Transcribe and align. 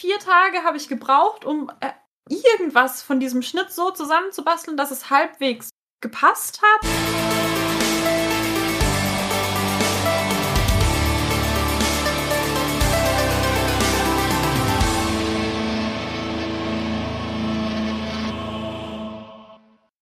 vier 0.00 0.18
Tage 0.18 0.64
habe 0.64 0.78
ich 0.78 0.88
gebraucht, 0.88 1.44
um 1.44 1.70
äh, 1.80 1.90
irgendwas 2.30 3.02
von 3.02 3.20
diesem 3.20 3.42
Schnitt 3.42 3.70
so 3.70 3.90
zusammenzubasteln, 3.90 4.78
dass 4.78 4.90
es 4.90 5.10
halbwegs 5.10 5.68
gepasst 6.00 6.62
hat. 6.62 6.80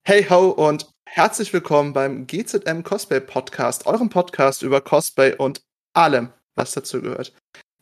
Hey 0.04 0.24
ho 0.30 0.50
und 0.50 0.88
herzlich 1.06 1.52
willkommen 1.52 1.92
beim 1.92 2.28
GZM 2.28 2.84
Cosplay 2.84 3.18
Podcast, 3.18 3.86
eurem 3.86 4.10
Podcast 4.10 4.62
über 4.62 4.80
Cosplay 4.80 5.34
und 5.34 5.60
allem, 5.92 6.32
was 6.54 6.70
dazu 6.70 7.02
gehört. 7.02 7.32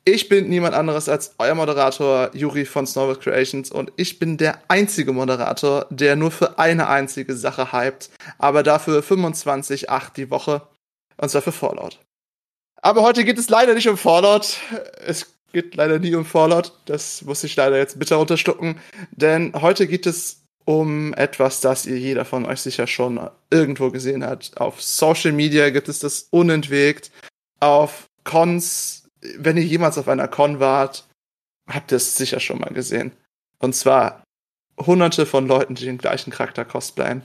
Ich 0.09 0.29
bin 0.29 0.49
niemand 0.49 0.73
anderes 0.73 1.09
als 1.09 1.35
euer 1.39 1.57
Moderator 1.57 2.31
Juri 2.33 2.65
von 2.65 2.87
Snowbird 2.87 3.23
Creations 3.23 3.73
und 3.73 3.91
ich 3.97 4.21
bin 4.21 4.37
der 4.37 4.63
einzige 4.69 5.13
Moderator, 5.13 5.87
der 5.91 6.15
nur 6.15 6.31
für 6.31 6.61
eine 6.61 6.87
einzige 6.87 7.35
Sache 7.35 7.73
hypt, 7.73 8.11
aber 8.39 8.63
dafür 8.63 9.03
25,8 9.03 10.15
die 10.15 10.31
Woche 10.31 10.63
und 11.17 11.29
zwar 11.29 11.43
für 11.43 11.51
Fallout. 11.51 11.99
Aber 12.81 13.03
heute 13.03 13.25
geht 13.25 13.37
es 13.37 13.49
leider 13.49 13.75
nicht 13.75 13.89
um 13.89 13.97
Fallout. 13.97 14.59
Es 15.05 15.35
geht 15.53 15.75
leider 15.75 15.99
nie 15.99 16.15
um 16.15 16.25
Fallout. 16.25 16.73
Das 16.85 17.23
muss 17.23 17.43
ich 17.43 17.57
leider 17.57 17.77
jetzt 17.77 17.99
bitter 17.99 18.21
unterstucken, 18.21 18.79
denn 19.11 19.55
heute 19.61 19.89
geht 19.89 20.07
es 20.07 20.45
um 20.65 21.15
etwas, 21.15 21.61
das 21.61 21.85
ihr 21.85 21.99
jeder 21.99 22.25
von 22.25 22.47
euch 22.47 22.61
sicher 22.61 22.87
schon 22.87 23.29
irgendwo 23.51 23.91
gesehen 23.91 24.25
hat. 24.25 24.53
Auf 24.57 24.81
Social 24.81 25.33
Media 25.33 25.71
gibt 25.71 25.89
es 25.89 25.99
das 25.99 26.29
unentwegt. 26.31 27.11
Auf 27.59 28.07
Cons, 28.23 29.06
wenn 29.39 29.57
ihr 29.57 29.65
jemals 29.65 29.99
auf 29.99 30.09
einer 30.09 30.29
Con 30.29 30.61
wart, 30.61 31.07
habt 31.69 31.93
ihr 31.93 31.97
es 31.97 32.17
sicher 32.17 32.41
schon 32.41 32.59
mal 32.59 32.73
gesehen. 32.73 33.13
Und 33.59 33.75
zwar 33.75 34.23
hunderte 34.79 35.27
von 35.27 35.47
Leuten, 35.47 35.75
die 35.75 35.85
den 35.85 35.99
gleichen 35.99 36.31
Charakter 36.31 36.65
cosplayen. 36.65 37.23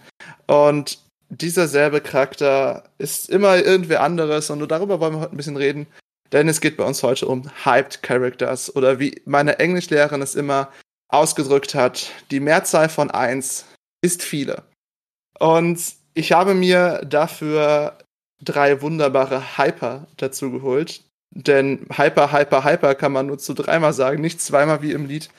Und 0.48 1.00
dieser 1.30 1.68
selbe 1.68 2.02
Charakter 2.02 2.84
ist 2.98 3.30
immer 3.30 3.58
irgendwer 3.58 4.02
anderes 4.02 4.50
und 4.50 4.68
darüber 4.70 5.00
wollen 5.00 5.14
wir 5.14 5.20
heute 5.22 5.34
ein 5.34 5.38
bisschen 5.38 5.58
reden. 5.58 5.88
Denn 6.32 6.48
es 6.48 6.62
geht 6.62 6.78
bei 6.78 6.86
uns 6.86 7.04
heute 7.04 7.28
um 7.28 7.50
Hyped 7.66 8.04
Characters 8.04 8.74
oder 8.76 9.00
wie 9.00 9.22
meine 9.26 9.60
Englischlehrerin 9.60 10.22
es 10.22 10.36
immer 10.36 10.72
ausgedrückt 11.10 11.76
hat, 11.76 12.12
die 12.32 12.40
Mehrzahl 12.40 12.88
von 12.88 13.12
eins 13.12 13.66
ist 14.02 14.24
viele. 14.24 14.64
Und 15.40 15.82
ich 16.14 16.32
habe 16.32 16.54
mir 16.54 17.02
dafür 17.06 17.98
drei 18.42 18.82
wunderbare 18.82 19.58
Hyper 19.58 20.08
dazu 20.18 20.52
geholt. 20.52 21.04
Denn 21.32 21.86
Hyper, 21.96 22.32
Hyper, 22.32 22.64
Hyper 22.64 22.96
kann 22.96 23.12
man 23.12 23.28
nur 23.28 23.38
zu 23.38 23.54
dreimal 23.54 23.94
sagen, 23.94 24.22
nicht 24.22 24.42
zweimal 24.42 24.82
wie 24.82 24.92
im 24.92 25.06
Lied. 25.06 25.30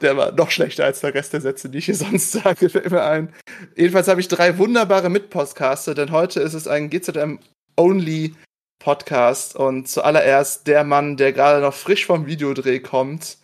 Der 0.00 0.16
war 0.16 0.32
noch 0.32 0.50
schlechter 0.50 0.84
als 0.84 1.00
der 1.00 1.14
Rest 1.14 1.32
der 1.32 1.40
Sätze, 1.40 1.68
die 1.68 1.78
ich 1.78 1.86
hier 1.86 1.94
sonst 1.96 2.32
sage, 2.32 2.68
fällt 2.68 2.90
mir 2.90 3.02
ein. 3.02 3.32
Jedenfalls 3.76 4.08
habe 4.08 4.20
ich 4.20 4.28
drei 4.28 4.58
wunderbare 4.58 5.10
Mitpodcaster, 5.10 5.94
denn 5.94 6.10
heute 6.10 6.40
ist 6.40 6.54
es 6.54 6.66
ein 6.66 6.90
GZM-Only 6.90 8.34
Podcast 8.80 9.54
und 9.54 9.88
zuallererst 9.88 10.66
der 10.66 10.82
Mann, 10.82 11.16
der 11.16 11.32
gerade 11.32 11.60
noch 11.60 11.74
frisch 11.74 12.06
vom 12.06 12.26
Videodreh 12.26 12.80
kommt, 12.80 13.38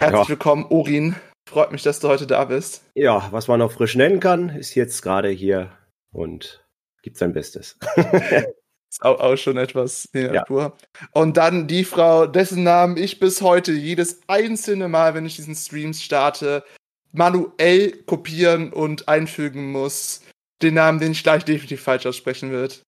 Herzlich 0.00 0.22
ja. 0.22 0.28
willkommen, 0.30 0.64
Orin. 0.70 1.14
Freut 1.46 1.72
mich, 1.72 1.82
dass 1.82 2.00
du 2.00 2.08
heute 2.08 2.26
da 2.26 2.46
bist. 2.46 2.84
Ja, 2.94 3.28
was 3.32 3.48
man 3.48 3.58
noch 3.58 3.70
frisch 3.70 3.96
nennen 3.96 4.18
kann, 4.18 4.48
ist 4.48 4.74
jetzt 4.74 5.02
gerade 5.02 5.28
hier 5.28 5.72
und 6.10 6.64
gibt 7.02 7.18
sein 7.18 7.34
Bestes. 7.34 7.78
ist 8.90 9.02
auch, 9.02 9.20
auch, 9.20 9.36
schon 9.36 9.56
etwas 9.56 10.08
ja. 10.12 10.44
pur. 10.44 10.76
Und 11.12 11.36
dann 11.36 11.68
die 11.68 11.84
Frau, 11.84 12.26
dessen 12.26 12.64
Namen 12.64 12.96
ich 12.96 13.20
bis 13.20 13.40
heute 13.40 13.72
jedes 13.72 14.20
einzelne 14.26 14.88
Mal, 14.88 15.14
wenn 15.14 15.26
ich 15.26 15.36
diesen 15.36 15.54
Stream 15.54 15.94
starte, 15.94 16.64
manuell 17.12 17.92
kopieren 18.06 18.72
und 18.72 19.08
einfügen 19.08 19.72
muss. 19.72 20.22
Den 20.62 20.74
Namen, 20.74 20.98
den 20.98 21.12
ich 21.12 21.22
gleich 21.22 21.44
definitiv 21.44 21.82
falsch 21.82 22.06
aussprechen 22.06 22.50
wird. 22.50 22.82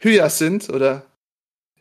Hyacinth 0.00 0.70
oder 0.70 1.06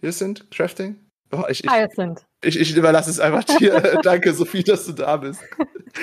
Hyacinth 0.01 0.51
Crafting? 0.51 0.97
Oh, 1.31 1.43
ich, 1.49 1.63
ich, 1.63 1.71
Hyacinth. 1.71 2.25
Ich, 2.43 2.59
ich 2.59 2.75
überlasse 2.75 3.09
es 3.09 3.19
einfach 3.19 3.43
dir. 3.43 3.99
Danke, 4.03 4.33
Sophie, 4.33 4.63
dass 4.63 4.85
du 4.85 4.91
da 4.91 5.17
bist. 5.17 5.41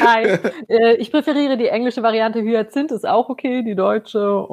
Hi. 0.01 0.39
Äh, 0.69 0.97
ich 0.97 1.11
präferiere 1.11 1.57
die 1.57 1.69
englische 1.69 2.03
Variante. 2.03 2.43
Hyacinth 2.43 2.93
ist 2.93 3.07
auch 3.07 3.31
okay, 3.31 3.63
die 3.63 3.75
deutsche. 3.75 4.47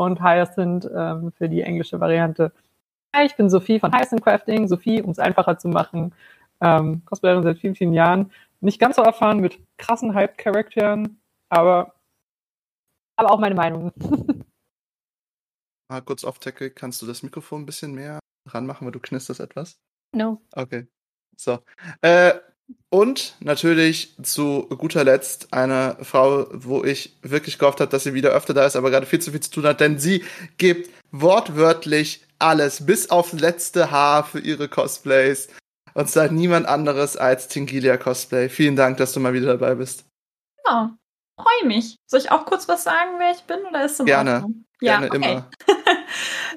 Und 0.00 0.22
Hyacinth 0.22 0.88
ähm, 0.96 1.30
für 1.32 1.50
die 1.50 1.60
englische 1.60 2.00
Variante. 2.00 2.52
Hi, 3.14 3.26
ich 3.26 3.36
bin 3.36 3.50
Sophie 3.50 3.78
von 3.78 3.92
Hyacinth 3.92 4.22
Crafting. 4.22 4.66
Sophie, 4.66 5.02
um 5.02 5.10
es 5.10 5.18
einfacher 5.18 5.58
zu 5.58 5.68
machen. 5.68 6.14
Ähm, 6.62 7.02
Cosplayerin 7.04 7.42
seit 7.42 7.58
vielen, 7.58 7.74
vielen 7.74 7.92
Jahren. 7.92 8.32
Nicht 8.60 8.80
ganz 8.80 8.96
so 8.96 9.02
erfahren 9.02 9.40
mit 9.40 9.58
krassen 9.76 10.14
Hype-Charakteren, 10.14 11.20
aber, 11.50 11.96
aber 13.16 13.30
auch 13.30 13.40
meine 13.40 13.54
Meinung. 13.54 13.92
Mal 15.90 16.00
kurz 16.00 16.24
off-tackle. 16.24 16.70
Kannst 16.70 17.02
du 17.02 17.06
das 17.06 17.22
Mikrofon 17.22 17.60
ein 17.60 17.66
bisschen 17.66 17.92
mehr 17.92 18.20
ranmachen, 18.46 18.86
weil 18.86 18.92
du 18.92 19.00
knisterst 19.00 19.40
etwas? 19.40 19.82
No. 20.16 20.40
Okay. 20.52 20.86
So. 21.36 21.58
Äh, 22.00 22.40
und 22.90 23.36
natürlich 23.40 24.16
zu 24.22 24.66
guter 24.68 25.04
Letzt 25.04 25.52
eine 25.52 25.96
Frau, 26.02 26.46
wo 26.52 26.84
ich 26.84 27.16
wirklich 27.22 27.58
gehofft 27.58 27.80
habe, 27.80 27.90
dass 27.90 28.04
sie 28.04 28.14
wieder 28.14 28.30
öfter 28.30 28.54
da 28.54 28.66
ist, 28.66 28.76
aber 28.76 28.90
gerade 28.90 29.06
viel 29.06 29.20
zu 29.20 29.30
viel 29.30 29.40
zu 29.40 29.50
tun 29.50 29.64
hat, 29.64 29.80
denn 29.80 29.98
sie 29.98 30.24
gibt 30.58 30.90
wortwörtlich 31.12 32.24
alles, 32.38 32.86
bis 32.86 33.10
aufs 33.10 33.32
letzte 33.32 33.90
Haar 33.90 34.24
für 34.24 34.40
ihre 34.40 34.68
Cosplays. 34.68 35.48
Und 35.94 36.08
zwar 36.08 36.28
niemand 36.28 36.66
anderes 36.66 37.16
als 37.16 37.48
Tingilia 37.48 37.96
Cosplay. 37.96 38.48
Vielen 38.48 38.76
Dank, 38.76 38.96
dass 38.96 39.12
du 39.12 39.20
mal 39.20 39.32
wieder 39.32 39.46
dabei 39.46 39.74
bist. 39.74 40.04
Ja, 40.66 40.96
freue 41.36 41.68
mich. 41.68 41.96
Soll 42.06 42.20
ich 42.20 42.30
auch 42.30 42.44
kurz 42.44 42.68
was 42.68 42.84
sagen, 42.84 43.10
wer 43.18 43.32
ich 43.32 43.42
bin, 43.42 43.58
oder 43.68 43.84
ist 43.84 44.00
es 44.00 44.06
Gerne. 44.06 44.34
Ordnung? 44.34 44.64
Gerne 44.80 45.06
ja, 45.06 45.12
okay. 45.12 45.32
immer. 45.32 45.50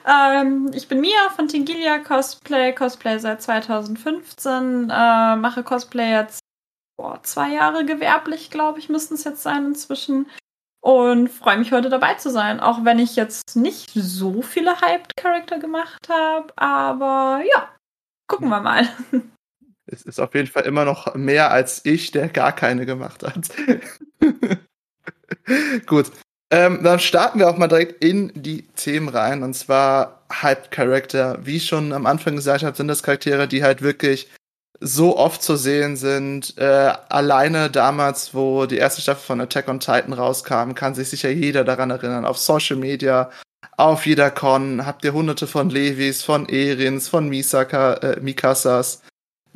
ähm, 0.07 0.71
ich 0.73 0.87
bin 0.87 1.01
Mia 1.01 1.29
von 1.35 1.47
Tingilia 1.47 1.99
Cosplay, 1.99 2.73
Cosplay 2.73 3.17
seit 3.19 3.41
2015, 3.41 4.89
äh, 4.89 5.35
mache 5.35 5.63
Cosplay 5.63 6.11
jetzt 6.11 6.39
boah, 6.97 7.21
zwei 7.23 7.53
Jahre 7.53 7.85
gewerblich, 7.85 8.49
glaube 8.49 8.79
ich, 8.79 8.89
müssten 8.89 9.15
es 9.15 9.23
jetzt 9.23 9.43
sein 9.43 9.65
inzwischen. 9.65 10.27
Und 10.81 11.29
freue 11.29 11.57
mich 11.57 11.71
heute 11.71 11.89
dabei 11.89 12.15
zu 12.15 12.29
sein, 12.29 12.59
auch 12.59 12.83
wenn 12.83 12.99
ich 12.99 13.15
jetzt 13.15 13.55
nicht 13.55 13.91
so 13.93 14.41
viele 14.41 14.81
Hyped-Charakter 14.81 15.57
gemacht 15.59 16.09
habe. 16.09 16.51
Aber 16.57 17.41
ja, 17.45 17.69
gucken 18.27 18.49
wir 18.49 18.61
mal. 18.61 18.87
Es 19.85 20.01
ist 20.03 20.17
auf 20.17 20.33
jeden 20.33 20.47
Fall 20.47 20.63
immer 20.63 20.85
noch 20.85 21.13
mehr 21.13 21.51
als 21.51 21.85
ich, 21.85 22.11
der 22.11 22.29
gar 22.29 22.53
keine 22.53 22.85
gemacht 22.85 23.21
hat. 23.21 23.49
Gut, 25.85 26.09
ähm, 26.53 26.83
dann 26.83 26.99
starten 26.99 27.39
wir 27.39 27.49
auch 27.49 27.57
mal 27.57 27.67
direkt 27.67 28.03
in 28.03 28.31
die 28.35 28.61
Themen 28.75 29.09
rein. 29.09 29.41
Und 29.41 29.55
zwar 29.55 30.21
Hype 30.31 30.69
Character. 30.69 31.39
Wie 31.43 31.57
ich 31.57 31.65
schon 31.65 31.91
am 31.91 32.05
Anfang 32.05 32.35
gesagt 32.35 32.63
habe, 32.63 32.77
sind 32.77 32.87
das 32.87 33.01
Charaktere, 33.01 33.47
die 33.47 33.63
halt 33.63 33.81
wirklich 33.81 34.29
so 34.79 35.17
oft 35.17 35.41
zu 35.41 35.55
sehen 35.55 35.95
sind. 35.95 36.55
Äh, 36.59 36.93
alleine 37.09 37.71
damals, 37.71 38.35
wo 38.35 38.67
die 38.67 38.77
erste 38.77 39.01
Staffel 39.01 39.25
von 39.25 39.41
Attack 39.41 39.67
on 39.67 39.79
Titan 39.79 40.13
rauskam, 40.13 40.75
kann 40.75 40.93
sich 40.93 41.09
sicher 41.09 41.31
jeder 41.31 41.63
daran 41.63 41.89
erinnern. 41.89 42.23
Auf 42.23 42.37
Social 42.37 42.77
Media, 42.77 43.31
auf 43.77 44.05
jeder 44.05 44.29
Con 44.29 44.85
habt 44.85 45.03
ihr 45.05 45.13
hunderte 45.13 45.47
von 45.47 45.71
Levis, 45.71 46.21
von 46.21 46.47
Erins, 46.47 47.07
von 47.07 47.29
Misaka, 47.29 47.95
äh, 47.95 48.19
Mikasas, 48.19 49.01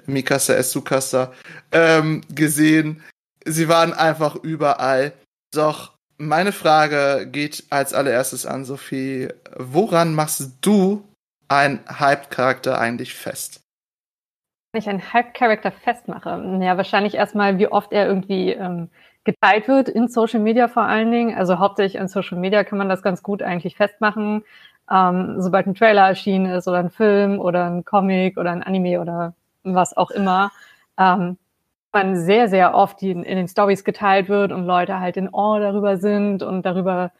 Mikasa 0.07 0.55
Esukasa 0.55 1.31
ähm, 1.71 2.21
gesehen. 2.33 3.03
Sie 3.45 3.69
waren 3.69 3.93
einfach 3.93 4.35
überall. 4.35 5.13
Doch 5.53 5.96
meine 6.17 6.51
Frage 6.51 7.27
geht 7.31 7.65
als 7.69 7.93
allererstes 7.93 8.45
an 8.45 8.65
Sophie. 8.65 9.29
Woran 9.55 10.15
machst 10.15 10.57
du 10.61 11.03
einen 11.47 11.79
Hype-Charakter 11.87 12.79
eigentlich 12.79 13.13
fest? 13.13 13.61
Wenn 14.71 14.81
ich 14.81 14.89
einen 14.89 15.13
Hype-Charakter 15.13 15.71
festmache, 15.71 16.59
ja, 16.61 16.77
wahrscheinlich 16.77 17.15
erstmal, 17.15 17.57
wie 17.57 17.67
oft 17.67 17.93
er 17.93 18.07
irgendwie 18.07 18.51
ähm, 18.51 18.89
geteilt 19.23 19.67
wird, 19.67 19.89
in 19.89 20.07
Social 20.07 20.39
Media 20.39 20.67
vor 20.67 20.83
allen 20.83 21.11
Dingen. 21.11 21.37
Also 21.37 21.59
hauptsächlich 21.59 22.01
in 22.01 22.07
Social 22.07 22.37
Media 22.37 22.63
kann 22.63 22.77
man 22.77 22.89
das 22.89 23.01
ganz 23.01 23.23
gut 23.23 23.41
eigentlich 23.41 23.75
festmachen. 23.75 24.43
Ähm, 24.89 25.41
sobald 25.41 25.67
ein 25.67 25.75
Trailer 25.75 26.07
erschienen 26.07 26.45
ist 26.47 26.67
oder 26.67 26.79
ein 26.79 26.89
Film 26.89 27.39
oder 27.39 27.65
ein 27.65 27.85
Comic 27.85 28.37
oder 28.37 28.51
ein 28.51 28.63
Anime 28.63 29.01
oder 29.01 29.33
was 29.63 29.95
auch 29.95 30.11
immer, 30.11 30.51
ähm, 30.97 31.37
man 31.93 32.15
sehr, 32.15 32.47
sehr 32.49 32.73
oft 32.75 33.01
in, 33.01 33.23
in 33.23 33.37
den 33.37 33.47
Stories 33.47 33.83
geteilt 33.83 34.29
wird 34.29 34.51
und 34.51 34.65
Leute 34.65 34.99
halt 34.99 35.17
in 35.17 35.33
Awe 35.33 35.59
darüber 35.59 35.97
sind 35.97 36.43
und 36.43 36.65
darüber 36.65 37.11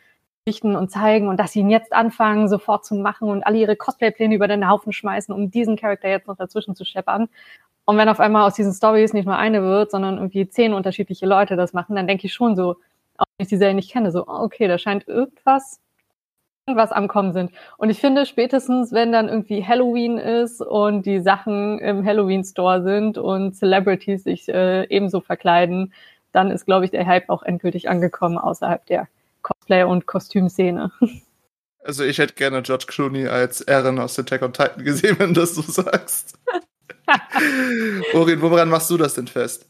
berichten 0.46 0.76
und 0.76 0.90
zeigen 0.90 1.28
und 1.28 1.40
dass 1.40 1.52
sie 1.52 1.60
ihn 1.60 1.70
jetzt 1.70 1.94
anfangen, 1.94 2.48
sofort 2.48 2.86
zu 2.86 2.96
machen 2.96 3.30
und 3.30 3.44
alle 3.46 3.58
ihre 3.58 3.76
Cosplay-Pläne 3.76 4.36
über 4.36 4.48
den 4.48 4.70
Haufen 4.70 4.94
schmeißen, 4.94 5.34
um 5.34 5.52
diesen 5.52 5.76
Charakter 5.76 6.10
jetzt 6.10 6.28
noch 6.28 6.38
dazwischen 6.38 6.76
zu 6.76 6.86
scheppern. 6.86 7.28
Und 7.86 7.98
wenn 7.98 8.10
auf 8.10 8.20
einmal 8.20 8.48
aus 8.48 8.56
diesen 8.56 8.74
Stories 8.74 9.14
nicht 9.14 9.26
nur 9.26 9.38
eine 9.38 9.62
wird, 9.62 9.92
sondern 9.92 10.18
irgendwie 10.18 10.48
zehn 10.50 10.74
unterschiedliche 10.74 11.26
Leute 11.26 11.56
das 11.56 11.74
machen, 11.74 11.96
dann 11.96 12.08
denke 12.08 12.28
ich 12.28 12.34
schon 12.34 12.56
so, 12.56 12.78
auch 13.18 13.26
wenn 13.38 13.44
ich 13.44 13.50
die 13.50 13.58
Serie 13.58 13.76
nicht 13.76 13.92
kenne, 13.92 14.12
so, 14.12 14.28
okay, 14.28 14.68
da 14.68 14.78
scheint 14.78 15.08
irgendwas 15.08 15.82
was 16.76 16.92
am 16.92 17.08
Kommen 17.08 17.34
sind. 17.34 17.52
Und 17.78 17.90
ich 17.90 18.00
finde, 18.00 18.26
spätestens, 18.26 18.92
wenn 18.92 19.12
dann 19.12 19.30
irgendwie 19.30 19.66
Halloween 19.66 20.18
ist 20.18 20.62
und 20.62 21.06
die 21.06 21.22
Sachen 21.22 21.80
im 21.80 22.06
Halloween-Store 22.06 22.84
sind 22.84 23.18
und 23.18 23.56
Celebrities 23.56 24.24
sich 24.24 24.50
äh, 24.50 24.84
ebenso 24.90 25.22
verkleiden, 25.22 25.94
dann 26.32 26.52
ist, 26.52 26.66
glaube 26.66 26.86
ich, 26.86 26.92
der 26.92 27.06
Hype 27.06 27.30
auch 27.30 27.44
endgültig 27.44 27.90
angekommen 27.90 28.38
außerhalb 28.38 28.86
der 28.88 29.08
Cosplay- 29.42 29.84
und 29.84 30.06
Kostümszene. 30.06 30.92
Also 31.84 32.04
ich 32.04 32.18
hätte 32.18 32.34
gerne 32.34 32.62
George 32.64 32.84
Clooney 32.86 33.30
als 33.30 33.62
Eren 33.62 33.98
aus 33.98 34.20
Attack 34.20 34.42
on 34.42 34.52
Titan 34.52 34.84
gesehen, 34.84 35.16
wenn 35.20 35.34
du 35.34 35.40
das 35.40 35.56
so 35.56 35.62
sagst. 35.62 36.38
Orin, 38.14 38.42
woran 38.42 38.68
machst 38.68 38.90
du 38.90 38.98
das 38.98 39.14
denn 39.14 39.28
fest? 39.28 39.70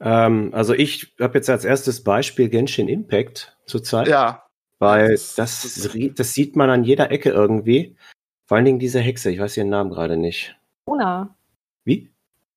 Ähm, 0.00 0.50
also 0.52 0.74
ich 0.74 1.14
habe 1.20 1.38
jetzt 1.38 1.48
als 1.48 1.64
erstes 1.64 2.02
Beispiel 2.02 2.48
Genshin 2.48 2.88
Impact 2.88 3.56
zurzeit. 3.66 4.08
Ja. 4.08 4.44
Weil 4.82 5.10
das, 5.10 5.36
das, 5.36 5.88
das, 6.16 6.32
sieht 6.32 6.56
man 6.56 6.68
an 6.68 6.82
jeder 6.82 7.12
Ecke 7.12 7.30
irgendwie. 7.30 7.94
Vor 8.48 8.56
allen 8.56 8.64
Dingen 8.64 8.80
diese 8.80 8.98
Hexe, 8.98 9.30
ich 9.30 9.38
weiß 9.38 9.56
ihren 9.56 9.68
Namen 9.68 9.90
gerade 9.90 10.16
nicht. 10.16 10.56
Ona. 10.86 11.36
Wie? 11.84 12.10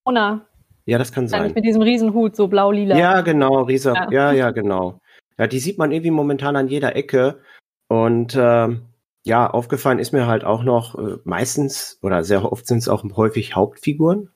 Ona. 0.06 0.44
Ja, 0.88 0.98
das 0.98 1.12
kann 1.12 1.27
sein. 1.27 1.54
Mit 1.54 1.63
diesem 1.63 1.83
Riesenhut, 1.83 2.36
so 2.36 2.48
blau-lila. 2.48 2.98
Ja, 2.98 3.22
genau, 3.22 3.62
Riesa. 3.62 3.94
Ja. 3.94 4.12
ja, 4.12 4.31
ja, 4.31 4.50
genau. 4.50 5.00
Ja, 5.38 5.45
die 5.45 5.60
sieht 5.60 5.77
man 5.77 5.92
irgendwie 5.92 6.10
momentan 6.10 6.56
an 6.56 6.68
jeder 6.68 6.95
Ecke. 6.95 7.42
Und 7.89 8.36
ähm, 8.36 8.88
ja, 9.24 9.48
aufgefallen 9.48 10.00
ist 10.00 10.12
mir 10.12 10.25
halt 10.25 10.45
auch 10.45 10.63
noch, 10.63 10.98
äh, 10.98 11.18
meistens 11.25 12.00
oder 12.01 12.24
sehr 12.24 12.51
oft 12.51 12.66
sind 12.66 12.80
es 12.80 12.89
auch 12.89 13.04
häufig 13.16 13.56
Hauptfiguren 13.56 14.31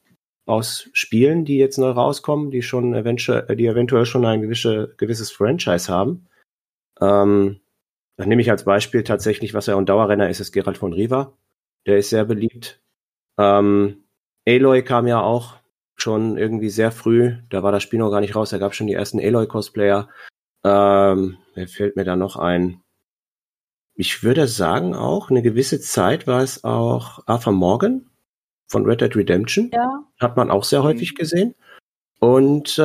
aus 0.45 0.91
Spielen, 0.93 1.43
die 1.43 1.57
jetzt 1.57 1.79
neu 1.79 1.89
rauskommen, 1.89 2.51
die 2.51 2.61
schon 2.61 2.93
eventuell, 2.93 3.55
die 3.55 3.65
eventuell 3.65 4.05
schon 4.05 4.25
ein 4.25 4.43
gewisse, 4.43 4.93
gewisses 4.97 5.31
Franchise 5.31 5.91
haben. 5.91 6.27
Ähm, 7.01 7.61
dann 8.19 8.27
nehme 8.27 8.41
ich 8.41 8.51
als 8.51 8.65
Beispiel 8.65 9.05
tatsächlich, 9.05 9.53
was 9.53 9.67
ja 9.67 9.77
ein 9.77 9.85
Dauerrenner 9.85 10.29
ist, 10.29 10.41
ist 10.41 10.51
Gerald 10.51 10.77
von 10.77 10.91
Riva. 10.91 11.37
Der 11.87 11.99
ist 11.99 12.09
sehr 12.09 12.25
beliebt. 12.25 12.81
Ähm, 13.37 14.03
Aloy 14.45 14.83
kam 14.83 15.07
ja 15.07 15.21
auch 15.21 15.55
schon 15.95 16.37
irgendwie 16.37 16.69
sehr 16.69 16.91
früh. 16.91 17.37
Da 17.49 17.63
war 17.63 17.71
das 17.71 17.81
Spiel 17.81 17.99
noch 17.99 18.11
gar 18.11 18.19
nicht 18.19 18.35
raus. 18.35 18.49
Da 18.49 18.57
gab 18.57 18.73
es 18.73 18.77
schon 18.77 18.87
die 18.87 18.93
ersten 18.93 19.21
Aloy-Cosplayer. 19.21 20.09
Ähm, 20.65 21.37
wer 21.53 21.67
fällt 21.69 21.95
mir 21.95 22.03
da 22.03 22.17
noch 22.17 22.35
ein? 22.35 22.81
Ich 23.95 24.21
würde 24.21 24.47
sagen 24.47 24.95
auch, 24.95 25.29
eine 25.29 25.41
gewisse 25.41 25.79
Zeit 25.79 26.27
war 26.27 26.43
es 26.43 26.65
auch 26.65 27.23
Arthur 27.25 27.53
Morgan 27.53 28.09
von 28.67 28.85
Red 28.85 28.99
Dead 28.99 29.15
Redemption. 29.15 29.71
Ja. 29.71 30.03
Hat 30.19 30.35
man 30.35 30.51
auch 30.51 30.65
sehr 30.65 30.83
häufig 30.83 31.15
gesehen. 31.15 31.55
Und 32.19 32.77
äh, 32.79 32.81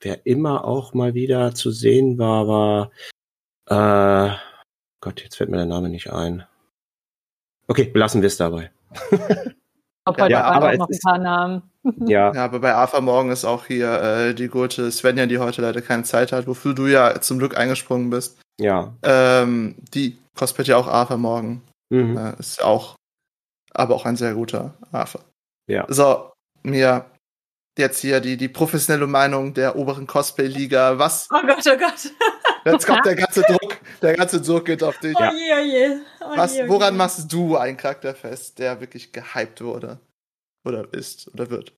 wer 0.00 0.24
immer 0.24 0.64
auch 0.64 0.94
mal 0.94 1.12
wieder 1.12 1.54
zu 1.54 1.70
sehen 1.70 2.16
war, 2.16 2.48
war 2.48 2.90
äh, 3.68 4.36
Gott, 5.00 5.22
jetzt 5.22 5.36
fällt 5.36 5.50
mir 5.50 5.58
der 5.58 5.66
Name 5.66 5.88
nicht 5.88 6.10
ein. 6.12 6.46
Okay, 7.66 7.84
belassen 7.84 8.22
wir 8.22 8.26
es 8.26 8.36
dabei. 8.36 8.70
Ob 10.06 10.18
ja, 10.30 10.44
aber 10.44 10.70
auch 10.70 10.76
noch 10.76 10.88
ein 10.88 10.98
paar 11.02 11.18
Namen. 11.18 11.62
Ja. 12.06 12.34
ja, 12.34 12.44
aber 12.44 12.60
bei 12.60 12.74
Arthur 12.74 13.00
Morgan 13.00 13.32
ist 13.32 13.46
auch 13.46 13.64
hier 13.64 14.02
äh, 14.02 14.34
die 14.34 14.48
gute 14.48 14.92
Svenja, 14.92 15.24
die 15.24 15.38
heute 15.38 15.62
leider 15.62 15.80
keine 15.80 16.02
Zeit 16.02 16.32
hat, 16.32 16.46
wofür 16.46 16.74
du 16.74 16.86
ja 16.86 17.18
zum 17.22 17.38
Glück 17.38 17.56
eingesprungen 17.56 18.10
bist. 18.10 18.38
Ja. 18.60 18.92
Ähm, 19.02 19.76
die 19.94 20.18
cosplayt 20.36 20.68
ja 20.68 20.76
auch 20.76 20.86
Arthur 20.86 21.16
Morgan. 21.16 21.62
Mhm. 21.88 22.18
Äh, 22.18 22.38
ist 22.38 22.62
auch, 22.62 22.96
aber 23.72 23.94
auch 23.94 24.04
ein 24.04 24.16
sehr 24.16 24.34
guter 24.34 24.74
Arthur. 24.92 25.22
Ja. 25.66 25.86
So, 25.88 26.30
mir 26.62 27.06
jetzt 27.78 28.00
hier 28.00 28.20
die, 28.20 28.36
die 28.36 28.48
professionelle 28.48 29.06
Meinung 29.06 29.54
der 29.54 29.76
oberen 29.76 30.06
Cosplay-Liga. 30.06 30.98
Was? 30.98 31.28
Oh 31.32 31.46
Gott, 31.46 31.64
oh 31.66 31.78
Gott. 31.78 32.12
Jetzt 32.64 32.86
kommt 32.86 33.04
der 33.06 33.16
ganze 33.16 33.42
Druck, 33.42 33.78
der 34.02 34.16
ganze 34.16 34.40
Druck 34.40 34.64
geht 34.64 34.82
auf 34.82 34.98
dich. 34.98 35.16
Oh 35.18 35.22
je, 35.22 35.54
oh 35.54 35.64
je. 35.64 35.96
Oh 36.20 36.36
Was, 36.36 36.56
je, 36.56 36.64
oh 36.64 36.68
woran 36.68 36.94
je. 36.94 36.98
machst 36.98 37.32
du 37.32 37.56
einen 37.56 37.76
Charakter 37.76 38.14
fest, 38.14 38.58
der 38.58 38.80
wirklich 38.80 39.12
gehypt 39.12 39.62
wurde? 39.62 39.98
Oder 40.64 40.92
ist 40.92 41.28
oder 41.32 41.50
wird? 41.50 41.72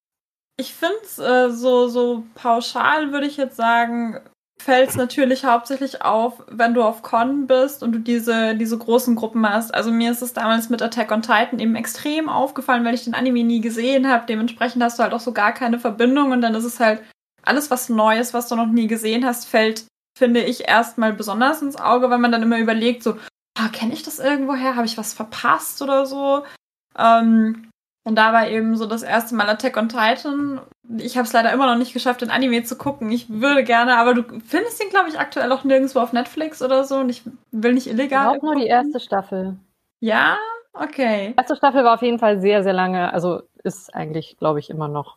Ich 0.56 0.74
finde 0.74 0.96
es 1.02 1.18
äh, 1.18 1.50
so, 1.50 1.88
so 1.88 2.24
pauschal, 2.34 3.12
würde 3.12 3.26
ich 3.26 3.36
jetzt 3.36 3.56
sagen, 3.56 4.20
fällt 4.60 4.90
es 4.90 4.96
natürlich 4.96 5.44
hauptsächlich 5.44 6.02
auf, 6.02 6.42
wenn 6.48 6.74
du 6.74 6.82
auf 6.82 7.02
Con 7.02 7.46
bist 7.46 7.82
und 7.82 7.92
du 7.92 7.98
diese, 7.98 8.54
diese 8.56 8.76
großen 8.76 9.16
Gruppen 9.16 9.48
hast. 9.48 9.74
Also 9.74 9.90
mir 9.90 10.12
ist 10.12 10.20
es 10.20 10.34
damals 10.34 10.68
mit 10.68 10.82
Attack 10.82 11.10
on 11.10 11.22
Titan 11.22 11.58
eben 11.58 11.76
extrem 11.76 12.28
aufgefallen, 12.28 12.84
weil 12.84 12.94
ich 12.94 13.04
den 13.04 13.14
Anime 13.14 13.42
nie 13.42 13.62
gesehen 13.62 14.06
habe. 14.06 14.26
Dementsprechend 14.26 14.82
hast 14.82 14.98
du 14.98 15.02
halt 15.02 15.14
auch 15.14 15.20
so 15.20 15.32
gar 15.32 15.52
keine 15.52 15.78
Verbindung 15.78 16.30
und 16.30 16.42
dann 16.42 16.54
ist 16.54 16.64
es 16.64 16.78
halt 16.78 17.02
alles 17.42 17.70
was 17.70 17.88
Neues, 17.88 18.34
was 18.34 18.48
du 18.48 18.56
noch 18.56 18.66
nie 18.66 18.86
gesehen 18.86 19.24
hast, 19.24 19.46
fällt, 19.46 19.86
finde 20.20 20.42
ich, 20.42 20.68
erstmal 20.68 21.14
besonders 21.14 21.62
ins 21.62 21.80
Auge, 21.80 22.10
weil 22.10 22.18
man 22.18 22.30
dann 22.30 22.42
immer 22.42 22.58
überlegt, 22.58 23.02
so, 23.02 23.16
ah, 23.58 23.68
kenne 23.72 23.94
ich 23.94 24.02
das 24.02 24.18
irgendwoher? 24.18 24.76
Habe 24.76 24.84
ich 24.84 24.98
was 24.98 25.14
verpasst 25.14 25.80
oder 25.80 26.04
so? 26.04 26.44
Ähm, 26.98 27.70
und 28.04 28.16
da 28.16 28.34
war 28.34 28.46
eben 28.46 28.76
so 28.76 28.84
das 28.84 29.02
erste 29.02 29.34
Mal 29.34 29.48
Attack 29.48 29.78
on 29.78 29.88
Titan. 29.88 30.60
Ich 30.98 31.16
habe 31.16 31.26
es 31.26 31.32
leider 31.32 31.54
immer 31.54 31.66
noch 31.66 31.78
nicht 31.78 31.94
geschafft, 31.94 32.20
den 32.20 32.30
Anime 32.30 32.64
zu 32.64 32.76
gucken. 32.76 33.10
Ich 33.10 33.30
würde 33.30 33.64
gerne, 33.64 33.96
aber 33.96 34.12
du 34.12 34.22
findest 34.44 34.84
ihn, 34.84 34.90
glaube 34.90 35.08
ich, 35.08 35.18
aktuell 35.18 35.50
auch 35.52 35.64
nirgendwo 35.64 36.00
auf 36.00 36.12
Netflix 36.12 36.60
oder 36.60 36.84
so. 36.84 36.96
Und 36.96 37.08
ich 37.08 37.22
will 37.50 37.72
nicht 37.72 37.86
illegal. 37.86 38.36
Auch 38.36 38.42
nur 38.42 38.56
die 38.56 38.66
erste 38.66 39.00
Staffel. 39.00 39.56
Ja, 40.00 40.36
okay. 40.74 41.28
Die 41.28 41.38
erste 41.38 41.56
Staffel 41.56 41.82
war 41.82 41.94
auf 41.94 42.02
jeden 42.02 42.18
Fall 42.18 42.42
sehr, 42.42 42.62
sehr 42.62 42.74
lange. 42.74 43.10
Also 43.14 43.40
ist 43.64 43.94
eigentlich, 43.94 44.36
glaube 44.36 44.58
ich, 44.58 44.68
immer 44.68 44.88
noch. 44.88 45.16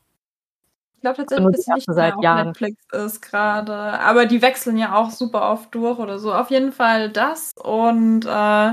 Ich 1.04 1.06
glaube 1.06 1.18
tatsächlich, 1.18 1.52
dass 1.58 1.66
sie 1.66 1.74
nicht 1.74 1.88
seit 1.92 2.14
auf 2.16 2.24
Jahren. 2.24 2.48
Netflix 2.48 2.82
ist 2.94 3.22
gerade. 3.22 3.74
Aber 3.74 4.26
die 4.26 4.42
wechseln 4.42 4.78
ja 4.78 4.96
auch 4.96 5.12
super 5.12 5.52
oft 5.52 5.76
durch 5.76 6.00
oder 6.00 6.18
so. 6.18 6.34
Auf 6.34 6.50
jeden 6.50 6.72
Fall 6.72 7.10
das. 7.10 7.52
Und 7.62 8.24
äh, 8.24 8.72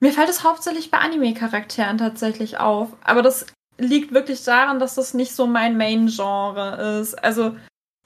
mir 0.00 0.12
fällt 0.12 0.28
es 0.28 0.44
hauptsächlich 0.44 0.90
bei 0.90 0.98
Anime-Charakteren 0.98 1.96
tatsächlich 1.96 2.58
auf. 2.58 2.88
Aber 3.02 3.22
das 3.22 3.46
liegt 3.78 4.12
wirklich 4.12 4.44
daran, 4.44 4.78
dass 4.78 4.96
das 4.96 5.14
nicht 5.14 5.34
so 5.34 5.46
mein 5.46 5.78
Main-Genre 5.78 7.00
ist. 7.00 7.14
Also 7.24 7.56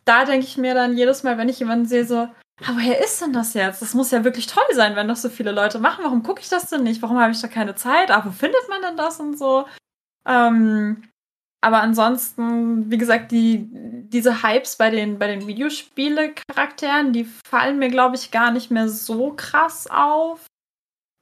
da 0.04 0.24
denke 0.24 0.46
ich 0.46 0.56
mir 0.56 0.74
dann 0.74 0.96
jedes 0.96 1.24
Mal, 1.24 1.36
wenn 1.36 1.48
ich 1.48 1.58
jemanden 1.58 1.86
sehe, 1.86 2.04
so, 2.04 2.18
ah, 2.18 2.72
woher 2.74 3.02
ist 3.02 3.20
denn 3.20 3.32
das 3.32 3.54
jetzt? 3.54 3.82
Das 3.82 3.94
muss 3.94 4.12
ja 4.12 4.22
wirklich 4.22 4.46
toll 4.46 4.62
sein, 4.74 4.94
wenn 4.94 5.08
das 5.08 5.22
so 5.22 5.28
viele 5.28 5.50
Leute 5.50 5.80
machen. 5.80 6.04
Warum 6.04 6.22
gucke 6.22 6.40
ich 6.40 6.48
das 6.48 6.70
denn 6.70 6.84
nicht? 6.84 7.02
Warum 7.02 7.18
habe 7.18 7.32
ich 7.32 7.40
da 7.40 7.48
keine 7.48 7.74
Zeit? 7.74 8.12
Ah, 8.12 8.22
wo 8.24 8.30
findet 8.30 8.68
man 8.68 8.80
denn 8.80 8.96
das 8.96 9.18
und 9.18 9.36
so? 9.36 9.66
Ähm, 10.24 11.02
aber 11.60 11.82
ansonsten, 11.82 12.90
wie 12.90 12.98
gesagt, 12.98 13.32
die, 13.32 13.68
diese 13.70 14.42
Hypes 14.42 14.76
bei 14.76 14.90
den, 14.90 15.18
bei 15.18 15.26
den 15.26 15.46
Videospiele-Charakteren, 15.46 17.12
die 17.12 17.24
fallen 17.24 17.78
mir, 17.78 17.88
glaube 17.88 18.16
ich, 18.16 18.30
gar 18.30 18.50
nicht 18.50 18.70
mehr 18.70 18.88
so 18.88 19.32
krass 19.36 19.86
auf 19.90 20.40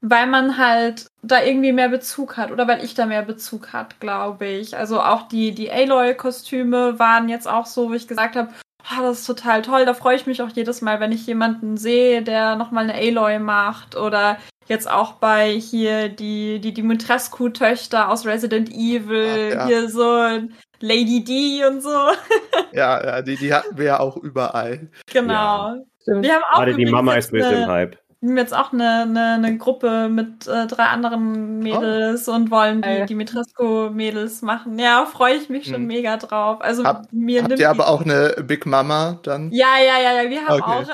weil 0.00 0.26
man 0.26 0.56
halt 0.58 1.10
da 1.22 1.42
irgendwie 1.42 1.72
mehr 1.72 1.88
Bezug 1.88 2.36
hat 2.36 2.52
oder 2.52 2.68
weil 2.68 2.84
ich 2.84 2.94
da 2.94 3.06
mehr 3.06 3.22
Bezug 3.22 3.72
hat, 3.72 3.98
glaube 4.00 4.46
ich. 4.46 4.76
Also 4.76 5.00
auch 5.00 5.28
die, 5.28 5.52
die 5.52 5.70
Aloy-Kostüme 5.70 6.98
waren 6.98 7.28
jetzt 7.28 7.48
auch 7.48 7.66
so, 7.66 7.90
wo 7.90 7.94
ich 7.94 8.06
gesagt 8.06 8.36
habe, 8.36 8.52
oh, 8.84 9.02
das 9.02 9.20
ist 9.20 9.26
total 9.26 9.62
toll. 9.62 9.84
Da 9.84 9.94
freue 9.94 10.16
ich 10.16 10.26
mich 10.26 10.40
auch 10.40 10.50
jedes 10.50 10.82
Mal, 10.82 11.00
wenn 11.00 11.12
ich 11.12 11.26
jemanden 11.26 11.76
sehe, 11.76 12.22
der 12.22 12.54
nochmal 12.54 12.84
eine 12.84 12.94
Aloy 12.94 13.38
macht 13.40 13.96
oder 13.96 14.38
jetzt 14.68 14.90
auch 14.90 15.14
bei 15.14 15.50
hier 15.52 16.08
die, 16.08 16.60
die 16.60 16.72
Dimitrescu-Töchter 16.72 18.08
aus 18.10 18.26
Resident 18.26 18.70
Evil, 18.70 19.50
Ach, 19.52 19.54
ja. 19.54 19.66
hier 19.66 19.88
so 19.88 20.26
Lady 20.80 21.24
D 21.24 21.64
und 21.66 21.82
so. 21.82 21.88
ja, 22.72 23.04
ja, 23.04 23.22
die, 23.22 23.36
die 23.36 23.52
hatten 23.52 23.76
wir 23.76 23.84
ja 23.84 24.00
auch 24.00 24.16
überall. 24.16 24.88
Genau. 25.12 25.74
Ja. 26.06 26.22
Wir 26.22 26.34
haben 26.34 26.44
auch 26.50 26.58
Gerade 26.58 26.74
die 26.74 26.86
Mama 26.86 27.14
ist 27.14 27.32
böse 27.32 27.54
im 27.54 27.66
Hype 27.66 27.98
jetzt 28.20 28.54
auch 28.54 28.72
eine, 28.72 29.02
eine, 29.02 29.34
eine 29.34 29.58
Gruppe 29.58 30.08
mit 30.08 30.46
äh, 30.48 30.66
drei 30.66 30.84
anderen 30.84 31.60
Mädels 31.60 32.28
oh. 32.28 32.32
und 32.32 32.50
wollen 32.50 32.84
die, 33.06 33.14
Mitresco-Mädels 33.14 34.42
machen. 34.42 34.78
Ja, 34.78 35.06
freue 35.06 35.34
ich 35.34 35.48
mich 35.48 35.66
schon 35.66 35.76
hm. 35.76 35.86
mega 35.86 36.16
drauf. 36.16 36.60
Also 36.60 36.84
Hab, 36.84 37.12
mir 37.12 37.44
habt 37.44 37.58
ihr 37.58 37.70
aber 37.70 37.88
auch 37.88 38.02
eine 38.02 38.34
Big 38.44 38.66
Mama 38.66 39.20
dann? 39.22 39.52
Ja, 39.52 39.78
ja, 39.78 40.02
ja, 40.02 40.22
ja, 40.22 40.30
wir 40.30 40.44
haben 40.44 40.60
okay. 40.60 40.84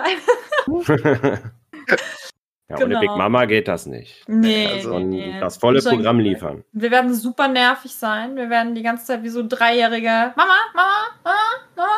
auch 0.67 1.25
eine. 1.25 1.41
Ja, 2.69 2.77
genau. 2.77 2.99
ohne 2.99 3.01
Big 3.01 3.11
Mama 3.11 3.45
geht 3.45 3.69
das 3.69 3.85
nicht. 3.85 4.27
Nee, 4.27 4.67
also 4.67 4.99
nee, 4.99 5.33
nee. 5.33 5.41
das 5.41 5.59
volle 5.59 5.83
Programm 5.83 6.19
liefern. 6.19 6.65
Wir 6.73 6.91
werden 6.91 7.15
super 7.15 7.47
nervig 7.49 7.95
sein. 7.95 8.37
Wir 8.37 8.49
werden 8.49 8.75
die 8.75 8.83
ganze 8.83 9.05
Zeit 9.05 9.23
wie 9.23 9.29
so 9.29 9.47
Dreijährige 9.47 10.33
Mama, 10.35 10.55
Mama, 10.75 11.07
Mama, 11.25 11.39
Mama. 11.77 11.89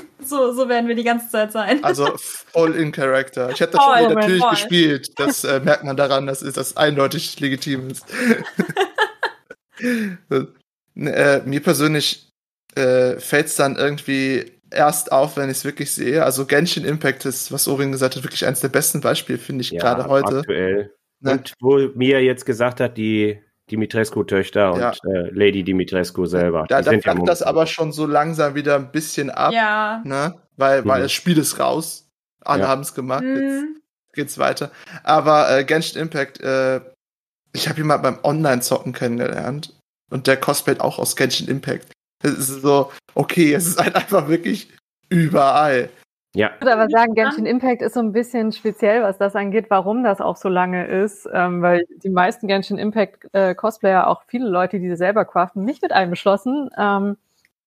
So, 0.20 0.52
so 0.52 0.68
werden 0.68 0.88
wir 0.88 0.94
die 0.94 1.04
ganze 1.04 1.30
Zeit 1.30 1.52
sein. 1.52 1.82
Also 1.82 2.12
voll 2.16 2.74
in 2.74 2.92
Character. 2.92 3.50
Ich 3.50 3.62
habe 3.62 3.72
das 3.72 3.82
voll, 3.82 3.98
schon 4.04 4.14
natürlich 4.14 4.42
voll. 4.42 4.50
gespielt. 4.50 5.18
Das 5.18 5.44
äh, 5.44 5.60
merkt 5.60 5.84
man 5.84 5.96
daran, 5.96 6.26
dass 6.26 6.40
das 6.40 6.76
eindeutig 6.76 7.40
legitim 7.40 7.88
ist. 7.88 8.04
äh, 10.28 11.40
mir 11.44 11.62
persönlich 11.62 12.30
äh, 12.74 13.18
fällt 13.18 13.46
es 13.46 13.56
dann 13.56 13.76
irgendwie 13.76 14.57
erst 14.70 15.12
auf, 15.12 15.36
wenn 15.36 15.50
ich 15.50 15.58
es 15.58 15.64
wirklich 15.64 15.92
sehe. 15.92 16.24
Also 16.24 16.46
Genshin 16.46 16.84
Impact 16.84 17.24
ist, 17.24 17.52
was 17.52 17.68
Orin 17.68 17.92
gesagt 17.92 18.16
hat, 18.16 18.22
wirklich 18.22 18.46
eines 18.46 18.60
der 18.60 18.68
besten 18.68 19.00
Beispiele, 19.00 19.38
finde 19.38 19.62
ich, 19.62 19.70
ja, 19.70 19.80
gerade 19.80 20.08
heute. 20.08 20.38
Aktuell. 20.38 20.94
Ne? 21.20 21.32
Und 21.32 21.54
wo 21.60 21.78
Mia 21.94 22.18
jetzt 22.18 22.46
gesagt 22.46 22.80
hat, 22.80 22.96
die 22.96 23.40
Dimitrescu-Töchter 23.70 24.72
und 24.72 24.80
ja. 24.80 24.90
äh, 24.90 25.30
Lady 25.30 25.62
Dimitrescu 25.62 26.26
selber. 26.26 26.66
Da, 26.68 26.82
da 26.82 26.98
flacht 26.98 27.18
ja 27.18 27.24
das 27.24 27.42
aber 27.42 27.66
schon 27.66 27.92
so 27.92 28.06
langsam 28.06 28.54
wieder 28.54 28.76
ein 28.76 28.90
bisschen 28.92 29.30
ab. 29.30 29.52
Ja. 29.52 30.00
Ne? 30.04 30.34
Weil, 30.56 30.84
weil 30.86 31.00
mhm. 31.00 31.02
das 31.04 31.12
Spiel 31.12 31.38
ist 31.38 31.58
raus. 31.58 32.08
Alle 32.40 32.62
ja. 32.62 32.68
haben 32.68 32.82
es 32.82 32.94
gemacht. 32.94 33.24
Mhm. 33.24 33.80
geht's 34.14 34.38
weiter. 34.38 34.70
Aber 35.02 35.50
äh, 35.50 35.64
Genshin 35.64 36.00
Impact, 36.00 36.40
äh, 36.40 36.80
ich 37.52 37.68
habe 37.68 37.80
ihn 37.80 37.86
mal 37.86 37.98
beim 37.98 38.18
Online-Zocken 38.22 38.92
kennengelernt 38.92 39.76
und 40.10 40.26
der 40.26 40.36
cosplayt 40.36 40.80
auch 40.80 40.98
aus 40.98 41.16
Genshin 41.16 41.48
Impact. 41.48 41.92
Es 42.22 42.32
ist 42.32 42.62
so, 42.62 42.90
okay, 43.14 43.54
es 43.54 43.66
ist 43.66 43.82
halt 43.82 43.94
einfach 43.94 44.28
wirklich 44.28 44.70
überall. 45.08 45.88
Ja. 46.34 46.50
Ich 46.54 46.60
würde 46.60 46.74
aber 46.74 46.88
sagen, 46.88 47.14
Genshin 47.14 47.46
Impact 47.46 47.82
ist 47.82 47.94
so 47.94 48.00
ein 48.00 48.12
bisschen 48.12 48.52
speziell, 48.52 49.02
was 49.02 49.18
das 49.18 49.34
angeht, 49.34 49.66
warum 49.70 50.04
das 50.04 50.20
auch 50.20 50.36
so 50.36 50.48
lange 50.48 50.86
ist, 50.86 51.28
ähm, 51.32 51.62
weil 51.62 51.84
die 52.02 52.10
meisten 52.10 52.46
Genshin 52.46 52.78
Impact 52.78 53.28
äh, 53.32 53.54
Cosplayer, 53.54 54.06
auch 54.06 54.22
viele 54.26 54.48
Leute, 54.48 54.78
die 54.78 54.88
sie 54.88 54.96
selber 54.96 55.24
craften, 55.24 55.64
nicht 55.64 55.82
mit 55.82 55.92
einbeschlossen, 55.92 56.70
ähm, 56.76 57.16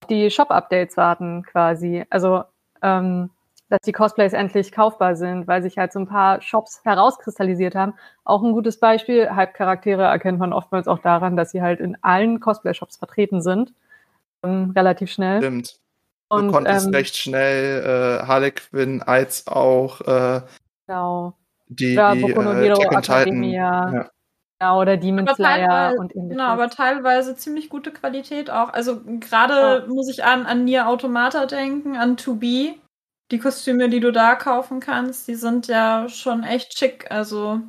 die 0.09 0.29
Shop-Updates 0.29 0.95
warten 0.95 1.43
quasi. 1.43 2.05
Also, 2.09 2.43
ähm, 2.81 3.29
dass 3.69 3.81
die 3.81 3.93
Cosplays 3.93 4.33
endlich 4.33 4.71
kaufbar 4.71 5.15
sind, 5.15 5.47
weil 5.47 5.61
sich 5.63 5.77
halt 5.77 5.93
so 5.93 5.99
ein 5.99 6.07
paar 6.07 6.41
Shops 6.41 6.81
herauskristallisiert 6.83 7.73
haben. 7.73 7.93
Auch 8.25 8.43
ein 8.43 8.51
gutes 8.51 8.79
Beispiel, 8.79 9.29
Hype-Charaktere 9.31 10.03
erkennt 10.03 10.39
man 10.39 10.51
oftmals 10.53 10.87
auch 10.87 10.99
daran, 10.99 11.37
dass 11.37 11.51
sie 11.51 11.61
halt 11.61 11.79
in 11.79 11.97
allen 12.01 12.41
Cosplay-Shops 12.41 12.97
vertreten 12.97 13.41
sind. 13.41 13.73
Ähm, 14.43 14.71
relativ 14.75 15.11
schnell. 15.11 15.39
Stimmt. 15.39 15.79
Und, 16.29 16.47
du 16.47 16.53
konntest 16.53 16.87
ähm, 16.87 16.93
recht 16.93 17.17
schnell 17.17 18.21
äh, 18.21 18.25
Harlequin 18.25 19.01
als 19.01 19.47
auch 19.47 19.99
äh, 20.01 20.41
genau. 20.87 21.33
die, 21.67 21.93
ja, 21.93 22.15
die 22.15 22.21
äh, 22.21 22.35
Hero 22.35 22.81
Academia. 22.83 23.93
Ja. 23.93 24.09
Ja, 24.61 24.77
oder 24.77 24.95
Demon 24.95 25.27
Slayer 25.27 25.95
und 25.97 26.15
ähnliches. 26.15 26.37
Genau, 26.37 26.43
aber 26.43 26.69
teilweise 26.69 27.35
ziemlich 27.35 27.67
gute 27.67 27.91
Qualität 27.91 28.51
auch. 28.51 28.71
Also 28.71 29.01
gerade 29.19 29.85
ja. 29.87 29.91
muss 29.91 30.07
ich 30.07 30.23
an, 30.23 30.45
an 30.45 30.65
Nier 30.65 30.87
Automata 30.87 31.47
denken, 31.47 31.97
an 31.97 32.15
To 32.15 32.35
Be. 32.35 32.75
Die 33.31 33.39
Kostüme, 33.39 33.89
die 33.89 34.01
du 34.01 34.11
da 34.11 34.35
kaufen 34.35 34.79
kannst, 34.79 35.27
die 35.27 35.35
sind 35.35 35.67
ja 35.67 36.07
schon 36.09 36.43
echt 36.43 36.77
schick. 36.77 37.09
Also 37.09 37.61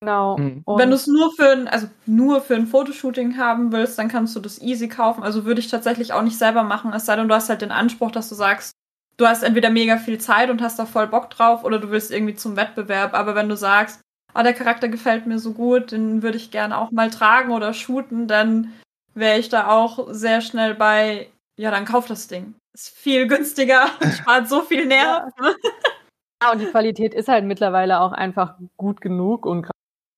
Genau. 0.00 0.36
Mhm. 0.36 0.62
Wenn 0.66 0.90
du 0.90 0.96
es 0.96 1.06
nur 1.06 1.32
für 1.32 1.50
ein, 1.50 1.68
also 1.68 1.88
nur 2.04 2.40
für 2.42 2.54
ein 2.54 2.66
Fotoshooting 2.66 3.38
haben 3.38 3.72
willst, 3.72 3.98
dann 3.98 4.08
kannst 4.08 4.36
du 4.36 4.40
das 4.40 4.60
easy 4.60 4.88
kaufen. 4.88 5.22
Also 5.22 5.44
würde 5.44 5.60
ich 5.60 5.68
tatsächlich 5.68 6.12
auch 6.12 6.22
nicht 6.22 6.38
selber 6.38 6.62
machen, 6.62 6.92
es 6.92 7.06
sei 7.06 7.16
denn, 7.16 7.28
du 7.28 7.34
hast 7.34 7.48
halt 7.48 7.62
den 7.62 7.70
Anspruch, 7.72 8.10
dass 8.10 8.28
du 8.28 8.34
sagst, 8.34 8.72
du 9.16 9.26
hast 9.26 9.42
entweder 9.42 9.70
mega 9.70 9.96
viel 9.96 10.18
Zeit 10.18 10.50
und 10.50 10.60
hast 10.60 10.78
da 10.78 10.86
voll 10.86 11.06
Bock 11.06 11.30
drauf 11.30 11.64
oder 11.64 11.78
du 11.78 11.90
willst 11.90 12.10
irgendwie 12.10 12.34
zum 12.34 12.56
Wettbewerb. 12.56 13.14
Aber 13.14 13.34
wenn 13.34 13.48
du 13.48 13.56
sagst, 13.56 14.00
ah, 14.34 14.42
der 14.42 14.52
Charakter 14.52 14.88
gefällt 14.88 15.26
mir 15.26 15.38
so 15.38 15.52
gut, 15.52 15.92
den 15.92 16.22
würde 16.22 16.36
ich 16.36 16.50
gerne 16.50 16.76
auch 16.76 16.90
mal 16.90 17.10
tragen 17.10 17.52
oder 17.52 17.72
shooten, 17.72 18.28
dann 18.28 18.72
wäre 19.14 19.38
ich 19.38 19.48
da 19.48 19.68
auch 19.68 20.08
sehr 20.10 20.42
schnell 20.42 20.74
bei, 20.74 21.30
ja, 21.58 21.70
dann 21.70 21.86
kauf 21.86 22.06
das 22.06 22.28
Ding. 22.28 22.54
Ist 22.74 22.90
viel 22.90 23.26
günstiger 23.26 23.86
spart 24.20 24.48
so 24.48 24.60
viel 24.60 24.84
Nerven. 24.84 25.32
Ja. 26.42 26.52
und 26.52 26.60
die 26.60 26.66
Qualität 26.66 27.14
ist 27.14 27.28
halt 27.28 27.46
mittlerweile 27.46 28.00
auch 28.00 28.12
einfach 28.12 28.56
gut 28.76 29.00
genug 29.00 29.46
und 29.46 29.66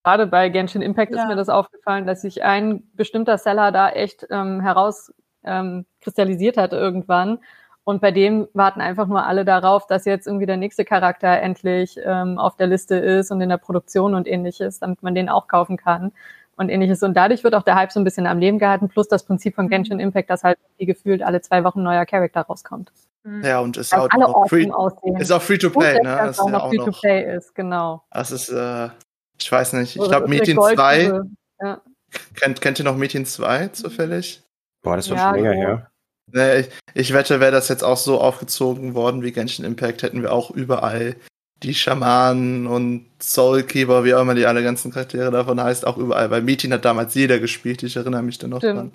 gerade 0.05 0.27
bei 0.27 0.49
Genshin 0.49 0.83
Impact 0.83 1.13
ja. 1.13 1.23
ist 1.23 1.29
mir 1.29 1.37
das 1.37 1.49
aufgefallen, 1.49 2.07
dass 2.07 2.23
sich 2.23 2.43
ein 2.43 2.83
bestimmter 2.95 3.39
Seller 3.39 3.73
da 3.73 3.91
echt 3.91 4.27
ähm, 4.31 4.61
herauskristallisiert 4.61 6.57
ähm, 6.57 6.63
hat 6.63 6.73
irgendwann. 6.73 7.39
Und 7.85 8.03
bei 8.03 8.11
dem 8.11 8.49
warten 8.53 8.83
einfach 8.83 9.07
nur 9.07 9.25
alle 9.25 9.47
darauf, 9.47 9.87
dass 9.87 10.05
jetzt 10.05 10.27
irgendwie 10.27 10.45
der 10.45 10.59
nächste 10.59 10.85
Charakter 10.85 11.41
endlich 11.41 11.99
ähm, 12.05 12.39
auf 12.39 12.55
der 12.57 12.67
Liste 12.67 12.97
ist 12.97 13.31
und 13.31 13.41
in 13.41 13.49
der 13.49 13.57
Produktion 13.57 14.15
und 14.15 14.29
ähnliches, 14.29 14.81
damit 14.81 15.03
man 15.03 15.15
den 15.15 15.31
auch 15.31 15.49
kaufen 15.49 15.79
kann 15.79 16.13
und 16.59 16.69
ähnliches. 16.69 17.03
Und 17.03 17.15
dadurch 17.15 17.45
wird 17.45 17.55
auch 17.55 17.63
der 17.63 17.77
Hype 17.77 17.91
so 17.91 17.99
ein 17.99 18.05
bisschen 18.05 18.27
am 18.27 18.39
Leben 18.39 18.59
gehalten, 18.59 18.89
plus 18.89 19.09
das 19.09 19.25
Prinzip 19.25 19.55
von 19.55 19.67
mhm. 19.67 19.71
Genshin 19.71 20.01
Impact, 20.01 20.29
dass 20.29 20.45
halt 20.45 20.59
wie 20.77 20.85
gefühlt 20.85 21.23
alle 21.23 21.41
zwei 21.41 21.65
Wochen 21.65 21.81
ein 21.81 21.85
neuer 21.85 22.05
Charakter 22.05 22.43
rauskommt. 22.43 22.93
Mhm. 23.23 23.43
Ja, 23.43 23.61
und 23.61 23.77
ist 23.77 23.95
auch, 23.95 24.09
auch 24.11 24.49
free, 24.49 24.71
ist 25.19 25.33
auch 25.33 25.43
free 25.43 25.59
to 25.59 25.71
play, 25.71 25.95
ne? 25.95 26.19
Das 26.25 26.39
auch 26.39 26.51
noch 26.51 26.69
free 26.69 26.77
to 26.77 26.91
play 26.91 27.37
ist, 27.37 27.55
genau. 27.55 28.03
Das 28.11 28.33
ist, 28.33 28.51
äh, 28.51 28.89
ich 29.41 29.51
weiß 29.51 29.75
nicht, 29.75 29.97
ich 29.97 30.03
glaube 30.03 30.29
Mädchen 30.29 30.57
2. 30.57 31.23
Ja. 31.61 31.83
Kennt, 32.35 32.61
kennt 32.61 32.79
ihr 32.79 32.85
noch 32.85 32.97
Mädchen 32.97 33.27
2 33.27 33.69
zufällig? 33.69 34.43
Boah, 34.83 34.97
das 34.97 35.11
war 35.11 35.17
ja, 35.17 35.25
schon 35.25 35.35
länger 35.35 35.53
ja. 35.53 35.59
her. 35.59 35.91
Nee, 36.31 36.61
ich, 36.61 36.69
ich 36.95 37.13
wette, 37.13 37.41
wäre 37.41 37.53
das 37.53 37.69
jetzt 37.69 37.85
auch 37.85 37.97
so 37.97 38.21
aufgezogen 38.21 38.95
worden 38.95 39.23
wie 39.23 39.33
Genshin 39.33 39.65
Impact, 39.65 40.03
hätten 40.03 40.23
wir 40.23 40.33
auch 40.33 40.51
überall 40.51 41.17
die 41.63 41.75
Schamanen 41.75 42.67
und 42.67 43.07
Soulkeeper, 43.21 44.05
wie 44.05 44.15
auch 44.15 44.23
immer 44.23 44.35
die 44.35 44.47
alle 44.47 44.63
ganzen 44.63 44.93
Charaktere 44.93 45.31
davon 45.31 45.61
heißt, 45.61 45.87
auch 45.87 45.97
überall. 45.97 46.31
Weil 46.31 46.43
Mädchen 46.43 46.73
hat 46.73 46.85
damals 46.85 47.15
jeder 47.15 47.39
gespielt, 47.39 47.83
ich 47.83 47.97
erinnere 47.97 48.23
mich 48.23 48.39
da 48.39 48.47
noch 48.47 48.59
Stimmt. 48.59 48.77
dran. 48.77 48.93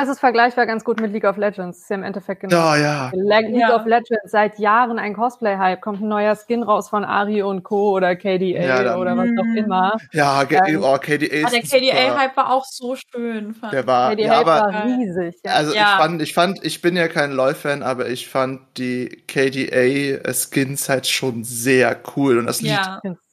Das 0.00 0.08
ist 0.08 0.20
vergleichbar 0.20 0.64
ganz 0.64 0.82
gut 0.82 0.98
mit 0.98 1.12
League 1.12 1.24
of 1.24 1.36
Legends. 1.36 1.76
Das 1.76 1.82
ist 1.82 1.90
ja 1.90 1.96
im 1.96 2.04
Endeffekt 2.04 2.40
genau. 2.40 2.74
Ja, 2.74 2.76
ja. 2.76 3.10
League 3.12 3.54
ja. 3.54 3.76
of 3.76 3.84
Legends 3.84 4.30
seit 4.30 4.58
Jahren 4.58 4.98
ein 4.98 5.12
Cosplay-Hype. 5.12 5.82
Kommt 5.82 6.00
ein 6.00 6.08
neuer 6.08 6.34
Skin 6.36 6.62
raus 6.62 6.88
von 6.88 7.04
Ari 7.04 7.42
und 7.42 7.64
Co. 7.64 7.90
oder 7.96 8.16
KDA 8.16 8.82
ja, 8.82 8.96
oder 8.96 9.14
was 9.18 9.28
auch 9.38 9.56
immer. 9.56 9.98
Ja, 10.12 10.42
ähm, 10.42 10.82
oh, 10.82 10.96
KDA 10.96 11.48
ist 11.48 11.52
Der 11.52 11.60
KDA-Hype 11.60 12.34
war 12.34 12.50
auch 12.50 12.64
so 12.64 12.96
schön. 12.96 13.52
Fand. 13.52 13.74
Der 13.74 13.86
war, 13.86 14.12
KDA 14.12 14.24
ja, 14.24 14.40
aber, 14.40 14.72
war 14.72 14.84
riesig. 14.86 15.38
Ja. 15.44 15.52
Also 15.52 15.74
ich 15.74 15.80
fand, 15.80 16.22
ich 16.22 16.32
fand, 16.32 16.64
ich 16.64 16.80
bin 16.80 16.96
ja 16.96 17.08
kein 17.08 17.32
LoL-Fan, 17.32 17.82
aber 17.82 18.08
ich 18.08 18.26
fand 18.26 18.62
die 18.78 19.22
KDA-Skins 19.26 20.88
halt 20.88 21.08
schon 21.08 21.44
sehr 21.44 21.94
cool 22.16 22.38
und 22.38 22.46
das 22.46 22.62
Lied 22.62 22.78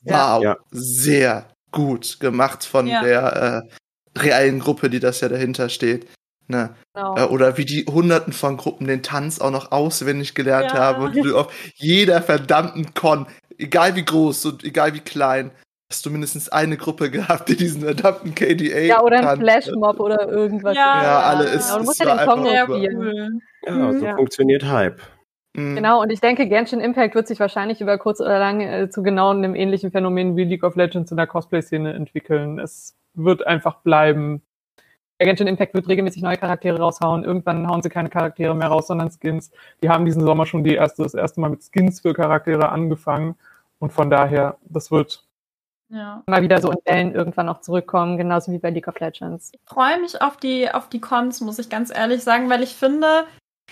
wow, 0.03 0.57
sehr 0.71 1.45
gut 1.71 2.19
gemacht 2.19 2.65
von 2.65 2.87
der 2.87 3.63
äh, 3.63 4.19
reellen 4.19 4.59
Gruppe, 4.59 4.89
die 4.89 4.99
das 4.99 5.21
ja 5.21 5.29
dahinter 5.29 5.69
steht. 5.69 6.07
Ne? 6.47 6.75
Genau. 6.93 7.17
Äh, 7.17 7.23
oder 7.25 7.57
wie 7.57 7.65
die 7.65 7.85
Hunderten 7.85 8.31
von 8.31 8.55
Gruppen 8.57 8.87
den 8.87 9.03
Tanz 9.03 9.39
auch 9.39 9.51
noch 9.51 9.71
auswendig 9.71 10.33
gelernt 10.33 10.71
ja. 10.71 10.77
haben 10.77 11.03
und 11.03 11.15
du 11.15 11.37
auf 11.37 11.53
jeder 11.75 12.21
verdammten 12.21 12.93
Con, 12.93 13.27
egal 13.57 13.95
wie 13.95 14.05
groß 14.05 14.45
und 14.45 14.63
egal 14.63 14.93
wie 14.93 15.01
klein, 15.01 15.51
hast 15.91 16.05
du 16.05 16.09
mindestens 16.09 16.49
eine 16.49 16.77
Gruppe 16.77 17.11
gehabt, 17.11 17.49
die 17.49 17.57
diesen 17.57 17.81
verdammten 17.81 18.33
KDA. 18.33 18.79
Ja, 18.79 19.01
oder 19.01 19.29
ein 19.29 19.39
Flashmob 19.39 19.99
oder 19.99 20.27
irgendwas. 20.29 20.75
Ja, 20.75 21.03
ja 21.03 21.19
alle 21.21 21.45
ist. 21.45 21.69
Ja, 21.69 21.79
du 21.79 21.83
musst 21.83 21.99
ja 21.99 22.15
den 22.15 22.25
Song 22.25 22.45
spielen. 22.45 23.41
Ja, 23.65 23.93
so 23.93 24.05
ja. 24.05 24.15
funktioniert 24.15 24.65
Hype. 24.65 25.01
Mhm. 25.53 25.75
Genau, 25.75 26.01
und 26.01 26.11
ich 26.11 26.21
denke, 26.21 26.47
Genshin 26.47 26.79
Impact 26.79 27.15
wird 27.15 27.27
sich 27.27 27.39
wahrscheinlich 27.39 27.81
über 27.81 27.97
kurz 27.97 28.21
oder 28.21 28.39
lang 28.39 28.61
äh, 28.61 28.89
zu 28.89 29.01
genau 29.01 29.31
einem 29.31 29.55
ähnlichen 29.55 29.91
Phänomen 29.91 30.37
wie 30.37 30.43
League 30.43 30.63
of 30.63 30.75
Legends 30.75 31.11
in 31.11 31.17
der 31.17 31.27
Cosplay-Szene 31.27 31.93
entwickeln. 31.93 32.59
Es 32.59 32.95
wird 33.15 33.45
einfach 33.45 33.81
bleiben, 33.81 34.43
Genshin 35.25 35.47
Impact 35.47 35.73
wird 35.73 35.87
regelmäßig 35.87 36.21
neue 36.21 36.37
Charaktere 36.37 36.77
raushauen. 36.79 37.23
Irgendwann 37.23 37.67
hauen 37.67 37.81
sie 37.81 37.89
keine 37.89 38.09
Charaktere 38.09 38.53
mehr 38.55 38.67
raus, 38.67 38.87
sondern 38.87 39.09
Skins. 39.11 39.51
Die 39.81 39.89
haben 39.89 40.05
diesen 40.05 40.21
Sommer 40.21 40.45
schon 40.45 40.63
die 40.63 40.75
erste, 40.75 41.03
das 41.03 41.13
erste 41.13 41.41
Mal 41.41 41.49
mit 41.49 41.63
Skins 41.63 42.01
für 42.01 42.13
Charaktere 42.13 42.69
angefangen. 42.69 43.35
Und 43.79 43.93
von 43.93 44.09
daher, 44.09 44.57
das 44.65 44.91
wird 44.91 45.23
ja. 45.89 46.23
mal 46.27 46.41
wieder 46.41 46.61
so 46.61 46.71
in 46.71 46.77
Wellen 46.85 47.15
irgendwann 47.15 47.47
noch 47.47 47.61
zurückkommen, 47.61 48.17
genauso 48.17 48.51
wie 48.51 48.59
bei 48.59 48.69
League 48.69 48.87
of 48.87 48.99
Legends. 48.99 49.51
Ich 49.53 49.59
freue 49.65 49.99
mich 49.99 50.21
auf 50.21 50.37
die, 50.37 50.69
auf 50.71 50.89
die 50.89 51.01
Cons, 51.01 51.41
muss 51.41 51.59
ich 51.59 51.69
ganz 51.69 51.95
ehrlich 51.95 52.23
sagen, 52.23 52.49
weil 52.49 52.63
ich 52.63 52.75
finde, 52.75 53.25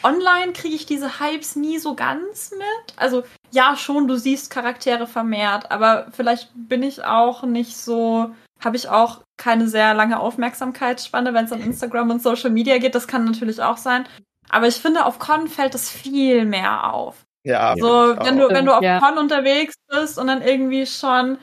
online 0.04 0.54
kriege 0.54 0.76
ich 0.76 0.86
diese 0.86 1.20
Hypes 1.20 1.56
nie 1.56 1.78
so 1.78 1.96
ganz 1.96 2.52
mit. 2.52 2.98
Also 2.98 3.24
ja, 3.52 3.76
schon, 3.76 4.08
du 4.08 4.16
siehst 4.16 4.52
Charaktere 4.52 5.08
vermehrt, 5.08 5.72
aber 5.72 6.08
vielleicht 6.12 6.52
bin 6.56 6.84
ich 6.84 7.04
auch 7.04 7.44
nicht 7.44 7.78
so 7.78 8.32
habe 8.64 8.78
ich 8.78 8.90
auch 8.90 9.22
keine 9.38 9.68
sehr 9.68 9.94
lange 9.94 10.20
Aufmerksamkeitsspanne, 10.20 11.34
wenn 11.34 11.46
es 11.46 11.52
an 11.52 11.62
Instagram 11.62 12.10
und 12.10 12.22
Social 12.22 12.50
Media 12.50 12.78
geht. 12.78 12.96
Das 12.96 13.08
kann 13.08 13.26
natürlich 13.26 13.62
auch 13.62 13.78
sein. 13.78 14.06
Aber 14.50 14.68
ich 14.68 14.76
finde, 14.76 15.06
auf 15.06 15.20
Con 15.20 15.48
fällt 15.48 15.74
das 15.74 15.90
viel 15.90 16.46
mehr 16.46 16.94
auf. 16.94 17.26
Ja. 17.44 17.76
So, 17.78 18.16
wenn 18.18 18.38
du, 18.38 18.50
wenn 18.50 18.66
du 18.66 18.74
auf 18.74 18.82
ja. 18.82 19.00
Con 19.00 19.18
unterwegs 19.18 19.76
bist 19.88 20.18
und 20.18 20.28
dann 20.28 20.42
irgendwie 20.42 20.86
schon, 20.86 21.38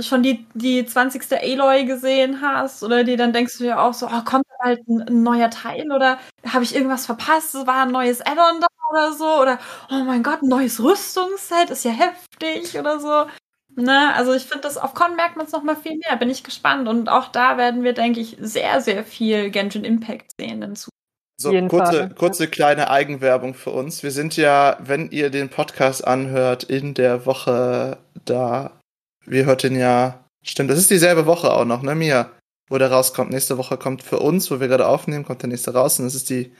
schon 0.00 0.22
die, 0.22 0.46
die 0.54 0.86
20. 0.86 1.22
Aloy 1.32 1.84
gesehen 1.84 2.40
hast 2.40 2.82
oder 2.82 3.04
die 3.04 3.16
dann 3.16 3.32
denkst 3.32 3.58
du 3.58 3.64
ja 3.64 3.78
auch 3.78 3.92
so, 3.92 4.06
oh, 4.06 4.24
kommt 4.24 4.44
halt 4.60 4.80
ein, 4.88 5.02
ein 5.02 5.22
neuer 5.22 5.50
Teil 5.50 5.92
oder 5.92 6.18
habe 6.46 6.64
ich 6.64 6.74
irgendwas 6.74 7.06
verpasst? 7.06 7.54
Es 7.54 7.66
war 7.66 7.82
ein 7.82 7.92
neues 7.92 8.22
Add-on 8.22 8.60
da 8.60 8.66
oder 8.90 9.12
so 9.12 9.40
oder 9.40 9.58
oh 9.90 10.04
mein 10.04 10.22
Gott, 10.22 10.42
ein 10.42 10.48
neues 10.48 10.82
Rüstungsset 10.82 11.70
ist 11.70 11.84
ja 11.84 11.90
heftig 11.90 12.78
oder 12.78 12.98
so. 12.98 13.26
Ne, 13.76 14.14
also 14.14 14.32
ich 14.32 14.44
finde 14.44 14.62
das 14.62 14.76
auf 14.76 14.94
Con 14.94 15.16
merkt 15.16 15.36
man 15.36 15.46
es 15.46 15.52
noch 15.52 15.62
mal 15.62 15.76
viel 15.76 15.98
mehr. 15.98 16.16
Bin 16.16 16.30
ich 16.30 16.44
gespannt 16.44 16.88
und 16.88 17.08
auch 17.08 17.28
da 17.28 17.58
werden 17.58 17.82
wir, 17.82 17.92
denke 17.92 18.20
ich, 18.20 18.36
sehr 18.40 18.80
sehr 18.80 19.04
viel 19.04 19.50
Genshin 19.50 19.84
Impact 19.84 20.32
sehen 20.38 20.62
in 20.62 20.76
Zukunft. 20.76 20.94
So, 21.36 21.50
kurze, 21.66 22.10
kurze 22.10 22.46
kleine 22.46 22.90
Eigenwerbung 22.90 23.54
für 23.54 23.70
uns. 23.70 24.04
Wir 24.04 24.12
sind 24.12 24.36
ja, 24.36 24.78
wenn 24.80 25.10
ihr 25.10 25.30
den 25.30 25.48
Podcast 25.48 26.06
anhört, 26.06 26.62
in 26.62 26.94
der 26.94 27.26
Woche 27.26 27.98
da. 28.24 28.78
Wir 29.26 29.44
hört 29.44 29.64
den 29.64 29.76
ja, 29.76 30.24
stimmt, 30.42 30.70
das 30.70 30.78
ist 30.78 30.90
dieselbe 30.90 31.26
Woche 31.26 31.52
auch 31.52 31.64
noch, 31.64 31.82
ne, 31.82 31.94
Mia? 31.94 32.30
Wo 32.68 32.78
der 32.78 32.92
rauskommt. 32.92 33.32
Nächste 33.32 33.58
Woche 33.58 33.76
kommt 33.76 34.02
für 34.02 34.20
uns, 34.20 34.50
wo 34.50 34.60
wir 34.60 34.68
gerade 34.68 34.86
aufnehmen, 34.86 35.24
kommt 35.24 35.42
der 35.42 35.48
nächste 35.48 35.74
raus 35.74 35.98
und 35.98 36.04
das 36.04 36.14
ist 36.14 36.30
die, 36.30 36.54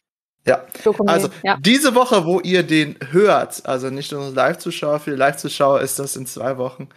ja. 0.46 0.66
Also, 1.06 1.28
ja. 1.42 1.56
diese 1.60 1.94
Woche, 1.94 2.26
wo 2.26 2.40
ihr 2.40 2.62
den 2.64 2.96
hört, 3.10 3.64
also 3.66 3.90
nicht 3.90 4.12
nur 4.12 4.30
Live-Zuschauer, 4.30 5.00
für 5.00 5.12
die 5.12 5.16
Live-Zuschauer 5.16 5.80
ist 5.80 5.98
das 5.98 6.16
in 6.16 6.26
zwei 6.26 6.58
Wochen, 6.58 6.88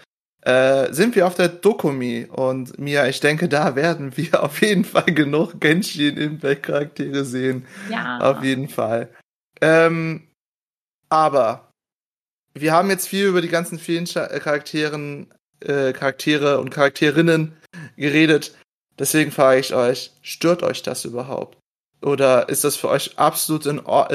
äh, 0.47 0.93
sind 0.93 1.13
wir 1.17 1.27
auf 1.27 1.35
der 1.35 1.49
Dokumi. 1.49 2.25
Und 2.31 2.79
Mia, 2.79 3.05
ich 3.07 3.19
denke, 3.19 3.49
da 3.49 3.75
werden 3.75 4.15
wir 4.15 4.41
auf 4.43 4.61
jeden 4.61 4.85
Fall 4.85 5.05
genug 5.05 5.59
Genshin 5.59 6.15
Impact 6.15 6.63
Charaktere 6.63 7.25
sehen. 7.25 7.65
Ja. 7.89 8.19
Auf 8.19 8.41
jeden 8.41 8.69
Fall. 8.69 9.09
Ähm, 9.59 10.27
aber 11.09 11.73
wir 12.53 12.71
haben 12.71 12.89
jetzt 12.89 13.09
viel 13.09 13.27
über 13.27 13.41
die 13.41 13.49
ganzen 13.49 13.77
vielen 13.77 14.05
Charakteren 14.05 15.33
äh, 15.59 15.91
Charaktere 15.91 16.59
und 16.59 16.69
Charakterinnen 16.69 17.57
geredet. 17.97 18.55
Deswegen 18.97 19.31
frage 19.31 19.59
ich 19.59 19.73
euch, 19.75 20.11
stört 20.21 20.63
euch 20.63 20.81
das 20.81 21.03
überhaupt? 21.03 21.57
Oder 22.01 22.47
ist 22.47 22.63
das 22.63 22.77
für 22.77 22.87
euch 22.87 23.19
absolut 23.19 23.65
in, 23.65 23.79
Or 23.81 24.09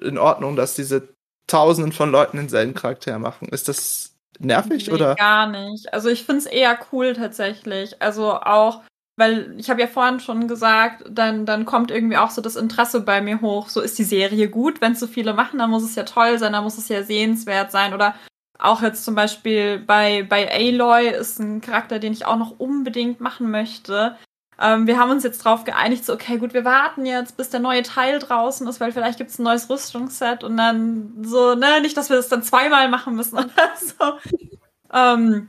in 0.00 0.18
Ordnung, 0.18 0.54
dass 0.54 0.76
diese 0.76 1.08
Tausenden 1.48 1.92
von 1.92 2.12
Leuten 2.12 2.36
denselben 2.36 2.74
Charakter 2.74 3.18
machen? 3.18 3.48
Ist 3.48 3.68
das 3.68 4.11
nervig 4.44 4.86
nee, 4.86 4.92
oder? 4.92 5.14
Gar 5.14 5.48
nicht. 5.48 5.92
Also 5.92 6.08
ich 6.08 6.24
finde 6.24 6.40
es 6.40 6.46
eher 6.46 6.78
cool 6.92 7.14
tatsächlich. 7.14 8.00
Also 8.02 8.34
auch, 8.34 8.82
weil 9.16 9.54
ich 9.58 9.70
habe 9.70 9.80
ja 9.80 9.86
vorhin 9.86 10.20
schon 10.20 10.48
gesagt, 10.48 11.04
dann, 11.10 11.46
dann 11.46 11.64
kommt 11.64 11.90
irgendwie 11.90 12.16
auch 12.16 12.30
so 12.30 12.40
das 12.42 12.56
Interesse 12.56 13.00
bei 13.00 13.20
mir 13.20 13.40
hoch. 13.40 13.68
So 13.68 13.80
ist 13.80 13.98
die 13.98 14.04
Serie 14.04 14.48
gut. 14.48 14.80
Wenn 14.80 14.92
es 14.92 15.00
so 15.00 15.06
viele 15.06 15.34
machen, 15.34 15.58
dann 15.58 15.70
muss 15.70 15.84
es 15.84 15.94
ja 15.94 16.04
toll 16.04 16.38
sein, 16.38 16.52
dann 16.52 16.64
muss 16.64 16.78
es 16.78 16.88
ja 16.88 17.02
sehenswert 17.02 17.70
sein. 17.70 17.94
Oder 17.94 18.14
auch 18.58 18.82
jetzt 18.82 19.04
zum 19.04 19.14
Beispiel 19.14 19.78
bei, 19.78 20.22
bei 20.22 20.50
Aloy 20.50 21.08
ist 21.08 21.40
ein 21.40 21.60
Charakter, 21.60 21.98
den 21.98 22.12
ich 22.12 22.26
auch 22.26 22.36
noch 22.36 22.58
unbedingt 22.58 23.20
machen 23.20 23.50
möchte. 23.50 24.16
Ähm, 24.62 24.86
wir 24.86 24.96
haben 24.96 25.10
uns 25.10 25.24
jetzt 25.24 25.44
drauf 25.44 25.64
geeinigt, 25.64 26.04
so, 26.04 26.12
okay, 26.12 26.38
gut, 26.38 26.54
wir 26.54 26.64
warten 26.64 27.04
jetzt, 27.04 27.36
bis 27.36 27.50
der 27.50 27.58
neue 27.58 27.82
Teil 27.82 28.20
draußen 28.20 28.66
ist, 28.68 28.78
weil 28.78 28.92
vielleicht 28.92 29.18
gibt 29.18 29.30
es 29.30 29.38
ein 29.40 29.42
neues 29.42 29.68
Rüstungsset 29.68 30.44
und 30.44 30.56
dann 30.56 31.12
so, 31.22 31.56
ne, 31.56 31.80
nicht, 31.80 31.96
dass 31.96 32.10
wir 32.10 32.16
das 32.16 32.28
dann 32.28 32.44
zweimal 32.44 32.88
machen 32.88 33.16
müssen 33.16 33.38
oder 33.38 33.50
so. 33.76 34.32
Ähm, 34.92 35.48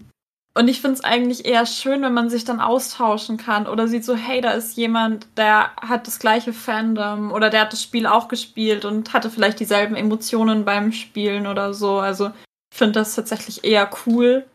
und 0.56 0.68
ich 0.68 0.82
finde 0.82 0.96
es 0.96 1.04
eigentlich 1.04 1.46
eher 1.46 1.66
schön, 1.66 2.02
wenn 2.02 2.14
man 2.14 2.30
sich 2.30 2.44
dann 2.44 2.60
austauschen 2.60 3.38
kann 3.38 3.68
oder 3.68 3.88
sieht 3.88 4.06
so, 4.06 4.16
hey, 4.16 4.42
da 4.42 4.52
ist 4.52 4.78
jemand, 4.78 5.28
der 5.38 5.72
hat 5.78 6.08
das 6.08 6.20
gleiche 6.20 6.54
Fandom 6.54 7.32
oder 7.32 7.50
der 7.50 7.62
hat 7.62 7.74
das 7.74 7.82
Spiel 7.82 8.06
auch 8.08 8.28
gespielt 8.28 8.86
und 8.86 9.14
hatte 9.14 9.30
vielleicht 9.30 9.60
dieselben 9.60 9.96
Emotionen 9.96 10.66
beim 10.66 10.92
Spielen 10.92 11.48
oder 11.48 11.74
so. 11.74 12.00
Also 12.00 12.32
ich 12.72 12.78
finde 12.78 13.00
das 13.00 13.16
tatsächlich 13.16 13.64
eher 13.64 13.90
cool. 14.06 14.46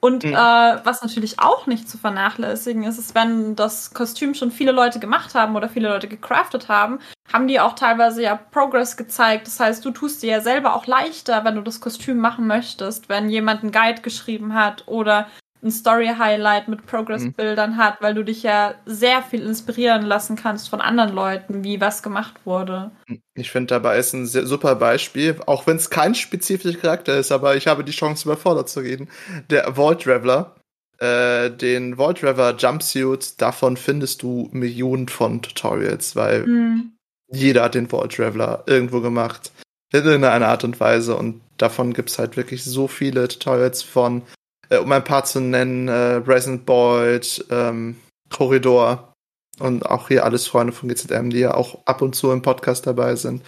Und 0.00 0.24
mhm. 0.24 0.34
äh, 0.34 0.36
was 0.84 1.02
natürlich 1.02 1.38
auch 1.40 1.66
nicht 1.66 1.88
zu 1.88 1.98
vernachlässigen 1.98 2.84
ist, 2.84 2.98
ist, 2.98 3.14
wenn 3.14 3.56
das 3.56 3.94
Kostüm 3.94 4.34
schon 4.34 4.50
viele 4.50 4.72
Leute 4.72 5.00
gemacht 5.00 5.34
haben 5.34 5.56
oder 5.56 5.68
viele 5.68 5.88
Leute 5.88 6.06
gecraftet 6.06 6.68
haben, 6.68 6.98
haben 7.32 7.48
die 7.48 7.60
auch 7.60 7.74
teilweise 7.74 8.22
ja 8.22 8.36
Progress 8.36 8.96
gezeigt. 8.96 9.46
Das 9.46 9.58
heißt, 9.58 9.84
du 9.84 9.90
tust 9.90 10.22
dir 10.22 10.30
ja 10.30 10.40
selber 10.40 10.76
auch 10.76 10.86
leichter, 10.86 11.44
wenn 11.44 11.54
du 11.56 11.62
das 11.62 11.80
Kostüm 11.80 12.18
machen 12.18 12.46
möchtest, 12.46 13.08
wenn 13.08 13.30
jemand 13.30 13.62
einen 13.62 13.72
Guide 13.72 14.02
geschrieben 14.02 14.54
hat 14.54 14.84
oder 14.86 15.28
ein 15.66 15.70
Story-Highlight 15.70 16.68
mit 16.68 16.86
Progress-Bildern 16.86 17.72
mhm. 17.72 17.76
hat, 17.76 18.00
weil 18.00 18.14
du 18.14 18.24
dich 18.24 18.42
ja 18.42 18.74
sehr 18.86 19.22
viel 19.22 19.42
inspirieren 19.42 20.02
lassen 20.02 20.36
kannst 20.36 20.68
von 20.68 20.80
anderen 20.80 21.12
Leuten, 21.12 21.64
wie 21.64 21.80
was 21.80 22.02
gemacht 22.02 22.34
wurde. 22.44 22.92
Ich 23.34 23.50
finde 23.50 23.74
dabei 23.74 23.98
ist 23.98 24.14
ein 24.14 24.26
sehr, 24.26 24.46
super 24.46 24.76
Beispiel, 24.76 25.36
auch 25.46 25.66
wenn 25.66 25.76
es 25.76 25.90
kein 25.90 26.14
spezifischer 26.14 26.78
Charakter 26.78 27.18
ist, 27.18 27.32
aber 27.32 27.56
ich 27.56 27.66
habe 27.66 27.84
die 27.84 27.92
Chance 27.92 28.26
überfordert 28.26 28.68
zu 28.68 28.80
reden. 28.80 29.08
Der 29.50 29.74
Vault 29.74 30.02
Traveler, 30.02 30.56
äh, 30.98 31.50
den 31.50 31.96
Vault 31.96 32.20
Traveler 32.20 32.56
Jumpsuit, 32.56 33.40
davon 33.40 33.76
findest 33.76 34.22
du 34.22 34.48
Millionen 34.52 35.08
von 35.08 35.42
Tutorials, 35.42 36.16
weil 36.16 36.46
mhm. 36.46 36.92
jeder 37.30 37.64
hat 37.64 37.74
den 37.74 37.90
Vault 37.90 38.14
Traveler 38.14 38.62
irgendwo 38.66 39.00
gemacht. 39.00 39.52
In 39.92 40.04
irgendeiner 40.04 40.48
Art 40.48 40.64
und 40.64 40.80
Weise 40.80 41.16
und 41.16 41.40
davon 41.58 41.92
gibt 41.92 42.10
es 42.10 42.18
halt 42.18 42.36
wirklich 42.36 42.64
so 42.64 42.88
viele 42.88 43.28
Tutorials 43.28 43.82
von 43.82 44.22
äh, 44.70 44.78
um 44.78 44.90
ein 44.92 45.04
paar 45.04 45.24
zu 45.24 45.40
nennen, 45.40 45.88
äh, 45.88 46.16
Resident 46.26 46.66
Boyd, 46.66 47.44
ähm, 47.50 47.96
Corridor 48.30 49.14
und 49.58 49.86
auch 49.86 50.08
hier 50.08 50.24
alles 50.24 50.46
Freunde 50.46 50.72
von 50.72 50.88
GZM, 50.88 51.30
die 51.30 51.38
ja 51.38 51.54
auch 51.54 51.86
ab 51.86 52.02
und 52.02 52.14
zu 52.14 52.30
im 52.30 52.42
Podcast 52.42 52.86
dabei 52.86 53.16
sind. 53.16 53.42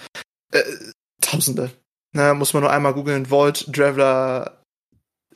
Äh, 0.52 0.62
Tausende. 1.20 1.70
Na, 2.12 2.32
muss 2.32 2.54
man 2.54 2.62
nur 2.62 2.72
einmal 2.72 2.94
googeln, 2.94 3.26
Vault, 3.26 3.70
Traveler, 3.72 4.62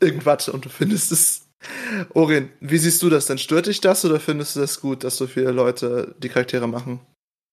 irgendwas 0.01 0.49
und 0.49 0.65
du 0.65 0.69
findest 0.69 1.12
es. 1.12 1.49
Orin, 2.15 2.49
wie 2.61 2.79
siehst 2.79 3.03
du 3.03 3.11
das 3.11 3.27
denn? 3.27 3.39
Stört 3.39 3.67
dich 3.67 3.81
das 3.81 4.05
oder 4.05 4.19
findest 4.19 4.57
du 4.57 4.61
das 4.61 4.81
gut, 4.81 5.05
dass 5.05 5.17
so 5.17 5.27
viele 5.27 5.53
Leute 5.53 6.15
die 6.19 6.29
Charaktere 6.29 6.67
machen? 6.67 7.01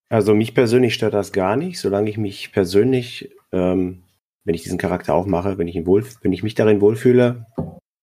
Also 0.10 0.34
mich 0.34 0.56
persönlich 0.56 0.96
stört 0.96 1.14
das 1.14 1.32
gar 1.32 1.56
nicht, 1.56 1.80
solange 1.80 2.10
ich 2.10 2.18
mich 2.18 2.52
persönlich, 2.52 3.30
ähm, 3.52 4.04
wenn 4.46 4.56
ich 4.56 4.64
diesen 4.64 4.80
Charakter 4.80 5.14
auch 5.14 5.28
mache, 5.28 5.60
wenn 5.60 5.68
ich 5.68 5.76
ihn 5.76 5.86
wohl, 5.86 6.04
wenn 6.22 6.34
ich 6.34 6.42
mich 6.42 6.56
darin 6.56 6.82
wohlfühle, 6.82 7.46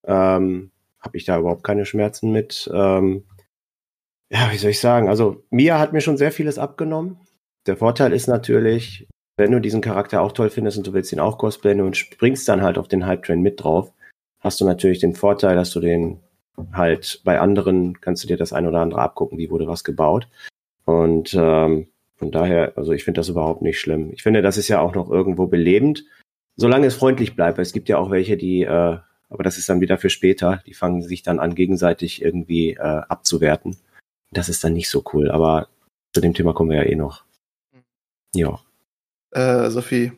ähm, 0.06 0.70
habe 1.00 1.16
ich 1.16 1.24
da 1.24 1.38
überhaupt 1.38 1.64
keine 1.64 1.84
Schmerzen 1.86 2.32
mit. 2.32 2.70
Ähm, 2.72 3.24
ja, 4.30 4.50
wie 4.50 4.58
soll 4.58 4.70
ich 4.70 4.80
sagen? 4.80 5.08
Also 5.08 5.44
Mia 5.50 5.78
hat 5.78 5.92
mir 5.92 6.00
schon 6.00 6.16
sehr 6.16 6.32
vieles 6.32 6.58
abgenommen. 6.58 7.18
Der 7.66 7.76
Vorteil 7.76 8.12
ist 8.12 8.26
natürlich, 8.26 9.08
wenn 9.36 9.52
du 9.52 9.60
diesen 9.60 9.80
Charakter 9.80 10.22
auch 10.22 10.32
toll 10.32 10.50
findest 10.50 10.78
und 10.78 10.86
du 10.86 10.92
willst 10.92 11.12
ihn 11.12 11.20
auch 11.20 11.38
cosplayen 11.38 11.80
und 11.80 11.96
springst 11.96 12.48
dann 12.48 12.62
halt 12.62 12.78
auf 12.78 12.88
den 12.88 13.06
Hype-Train 13.06 13.40
mit 13.40 13.62
drauf, 13.62 13.92
hast 14.40 14.60
du 14.60 14.64
natürlich 14.64 14.98
den 14.98 15.14
Vorteil, 15.14 15.56
dass 15.56 15.70
du 15.70 15.80
den 15.80 16.20
halt 16.72 17.20
bei 17.24 17.38
anderen 17.38 18.00
kannst 18.00 18.24
du 18.24 18.28
dir 18.28 18.36
das 18.36 18.52
ein 18.52 18.66
oder 18.66 18.80
andere 18.80 19.00
abgucken, 19.00 19.38
wie 19.38 19.50
wurde 19.50 19.66
was 19.66 19.84
gebaut. 19.84 20.28
Und 20.84 21.34
ähm, 21.34 21.88
von 22.16 22.30
daher, 22.30 22.72
also 22.76 22.92
ich 22.92 23.04
finde 23.04 23.20
das 23.20 23.28
überhaupt 23.28 23.62
nicht 23.62 23.78
schlimm. 23.78 24.10
Ich 24.12 24.22
finde, 24.22 24.40
das 24.40 24.56
ist 24.56 24.68
ja 24.68 24.80
auch 24.80 24.94
noch 24.94 25.10
irgendwo 25.10 25.46
belebend, 25.46 26.04
solange 26.56 26.86
es 26.86 26.94
freundlich 26.94 27.36
bleibt. 27.36 27.58
Es 27.58 27.72
gibt 27.72 27.88
ja 27.88 27.98
auch 27.98 28.10
welche, 28.10 28.36
die 28.36 28.62
äh, 28.62 28.98
aber 29.28 29.42
das 29.42 29.58
ist 29.58 29.68
dann 29.68 29.80
wieder 29.80 29.98
für 29.98 30.10
später. 30.10 30.62
Die 30.66 30.74
fangen 30.74 31.02
sich 31.02 31.22
dann 31.22 31.38
an, 31.40 31.54
gegenseitig 31.54 32.22
irgendwie 32.22 32.70
äh, 32.70 32.80
abzuwerten. 32.80 33.76
Das 34.30 34.48
ist 34.48 34.62
dann 34.64 34.72
nicht 34.72 34.90
so 34.90 35.02
cool, 35.12 35.30
aber 35.30 35.68
zu 36.12 36.20
dem 36.20 36.34
Thema 36.34 36.52
kommen 36.52 36.70
wir 36.70 36.78
ja 36.78 36.90
eh 36.90 36.96
noch. 36.96 37.24
Ja. 38.34 38.58
Äh, 39.32 39.70
Sophie, 39.70 40.12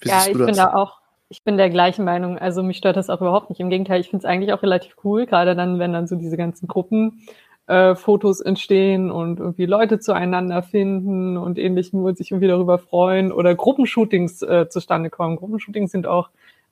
wie 0.00 0.08
ja, 0.08 0.20
siehst 0.20 0.28
du 0.28 0.32
ich 0.32 0.38
das? 0.38 0.46
bin 0.46 0.56
da 0.56 0.74
auch, 0.74 1.00
ich 1.28 1.42
bin 1.42 1.56
der 1.56 1.70
gleichen 1.70 2.04
Meinung. 2.04 2.38
Also 2.38 2.62
mich 2.62 2.76
stört 2.76 2.96
das 2.96 3.10
auch 3.10 3.20
überhaupt 3.20 3.50
nicht. 3.50 3.60
Im 3.60 3.70
Gegenteil, 3.70 4.00
ich 4.00 4.10
finde 4.10 4.26
es 4.26 4.30
eigentlich 4.30 4.52
auch 4.52 4.62
relativ 4.62 4.96
cool, 5.04 5.26
gerade 5.26 5.54
dann, 5.54 5.78
wenn 5.78 5.92
dann 5.92 6.06
so 6.06 6.16
diese 6.16 6.36
ganzen 6.36 6.68
Gruppen 6.68 7.26
äh, 7.66 7.94
Fotos 7.94 8.40
entstehen 8.40 9.10
und 9.10 9.40
irgendwie 9.40 9.66
Leute 9.66 9.98
zueinander 9.98 10.62
finden 10.62 11.36
und 11.36 11.58
ähnlichem 11.58 12.04
und 12.04 12.18
sich 12.18 12.30
irgendwie 12.30 12.48
darüber 12.48 12.78
freuen 12.78 13.32
oder 13.32 13.54
Gruppenshootings 13.54 14.42
äh, 14.42 14.68
zustande 14.68 15.10
kommen. 15.10 15.36
Gruppenshootings 15.36 15.90
sind 15.90 16.06
auch 16.06 16.30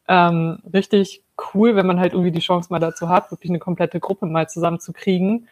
ähm, 0.08 0.58
richtig 0.72 1.22
cool, 1.54 1.76
wenn 1.76 1.86
man 1.86 2.00
halt 2.00 2.12
irgendwie 2.12 2.32
die 2.32 2.40
Chance 2.40 2.68
mal 2.70 2.78
dazu 2.78 3.08
hat, 3.08 3.30
wirklich 3.30 3.50
eine 3.50 3.58
komplette 3.58 4.00
Gruppe 4.00 4.26
mal 4.26 4.48
zusammenzukriegen. 4.48 5.48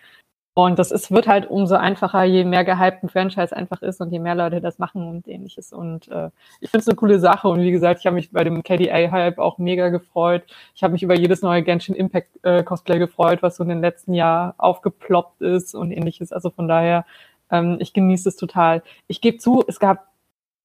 Und 0.54 0.78
das 0.78 0.90
ist, 0.90 1.12
wird 1.12 1.28
halt 1.28 1.48
umso 1.48 1.76
einfacher, 1.76 2.24
je 2.24 2.44
mehr 2.44 2.64
gehypt 2.64 3.02
ein 3.02 3.08
Franchise 3.08 3.56
einfach 3.56 3.82
ist 3.82 4.00
und 4.00 4.10
je 4.12 4.18
mehr 4.18 4.34
Leute 4.34 4.60
das 4.60 4.78
machen 4.78 5.08
und 5.08 5.28
ähnliches. 5.28 5.72
Und 5.72 6.08
äh, 6.08 6.30
ich 6.60 6.70
finde 6.70 6.82
es 6.82 6.88
eine 6.88 6.96
coole 6.96 7.20
Sache. 7.20 7.48
Und 7.48 7.60
wie 7.60 7.70
gesagt, 7.70 8.00
ich 8.00 8.06
habe 8.06 8.16
mich 8.16 8.32
bei 8.32 8.42
dem 8.42 8.62
KDA-Hype 8.62 9.38
auch 9.38 9.58
mega 9.58 9.88
gefreut. 9.90 10.42
Ich 10.74 10.82
habe 10.82 10.92
mich 10.92 11.02
über 11.02 11.14
jedes 11.14 11.42
neue 11.42 11.62
Genshin 11.62 11.94
Impact 11.94 12.44
äh, 12.44 12.64
Cosplay 12.64 12.98
gefreut, 12.98 13.42
was 13.42 13.56
so 13.56 13.62
in 13.62 13.68
den 13.68 13.80
letzten 13.80 14.12
Jahren 14.12 14.52
aufgeploppt 14.58 15.40
ist 15.40 15.74
und 15.74 15.92
ähnliches. 15.92 16.32
Also 16.32 16.50
von 16.50 16.66
daher, 16.66 17.06
ähm, 17.50 17.78
ich 17.80 17.92
genieße 17.92 18.28
es 18.28 18.36
total. 18.36 18.82
Ich 19.06 19.20
gebe 19.20 19.38
zu, 19.38 19.62
es 19.66 19.78
gab, 19.78 20.08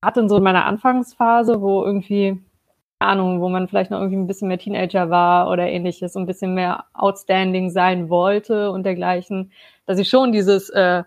hatte 0.04 0.20
in 0.20 0.30
so 0.30 0.40
meiner 0.40 0.66
Anfangsphase, 0.66 1.62
wo 1.62 1.86
irgendwie 1.86 2.42
Ahnung, 3.00 3.42
wo 3.42 3.50
man 3.50 3.68
vielleicht 3.68 3.92
noch 3.92 4.00
irgendwie 4.00 4.18
ein 4.18 4.28
bisschen 4.28 4.48
mehr 4.48 4.58
Teenager 4.58 5.10
war 5.10 5.50
oder 5.50 5.68
ähnliches, 5.68 6.16
ein 6.16 6.26
bisschen 6.26 6.54
mehr 6.54 6.86
outstanding 6.94 7.70
sein 7.70 8.10
wollte 8.10 8.72
und 8.72 8.84
dergleichen, 8.84 9.52
dass 9.86 10.00
ich 10.00 10.10
schon 10.10 10.32
dieses 10.32 10.70
äh, 10.70 11.04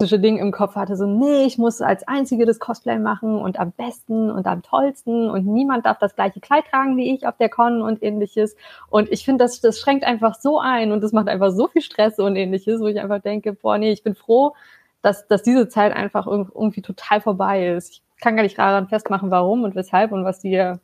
Ding 0.00 0.38
im 0.38 0.52
Kopf 0.52 0.76
hatte, 0.76 0.96
so, 0.96 1.06
nee, 1.06 1.44
ich 1.44 1.58
muss 1.58 1.80
als 1.80 2.06
Einzige 2.06 2.46
das 2.46 2.60
Cosplay 2.60 2.98
machen 2.98 3.34
und 3.34 3.58
am 3.58 3.72
besten 3.72 4.30
und 4.30 4.46
am 4.46 4.62
tollsten 4.62 5.28
und 5.28 5.44
niemand 5.44 5.86
darf 5.86 5.98
das 5.98 6.14
gleiche 6.14 6.38
Kleid 6.40 6.66
tragen 6.70 6.96
wie 6.96 7.12
ich 7.12 7.26
auf 7.26 7.36
der 7.36 7.48
Con 7.48 7.82
und 7.82 8.02
ähnliches. 8.02 8.54
Und 8.90 9.10
ich 9.10 9.24
finde, 9.24 9.44
das, 9.44 9.60
das 9.60 9.80
schränkt 9.80 10.04
einfach 10.04 10.36
so 10.36 10.60
ein 10.60 10.92
und 10.92 11.02
das 11.02 11.12
macht 11.12 11.28
einfach 11.28 11.50
so 11.50 11.66
viel 11.66 11.82
Stress 11.82 12.18
und 12.20 12.36
ähnliches, 12.36 12.80
wo 12.80 12.86
ich 12.86 13.00
einfach 13.00 13.20
denke, 13.20 13.52
boah, 13.54 13.76
nee, 13.76 13.90
ich 13.90 14.04
bin 14.04 14.14
froh, 14.14 14.54
dass, 15.02 15.26
dass 15.26 15.42
diese 15.42 15.68
Zeit 15.68 15.92
einfach 15.92 16.26
irgendwie 16.28 16.82
total 16.82 17.20
vorbei 17.20 17.68
ist. 17.70 17.90
Ich 17.90 18.02
kann 18.20 18.36
gar 18.36 18.44
nicht 18.44 18.58
daran 18.58 18.88
festmachen, 18.88 19.30
warum 19.32 19.64
und 19.64 19.74
weshalb 19.74 20.12
und 20.12 20.24
was 20.24 20.38
die 20.38 20.78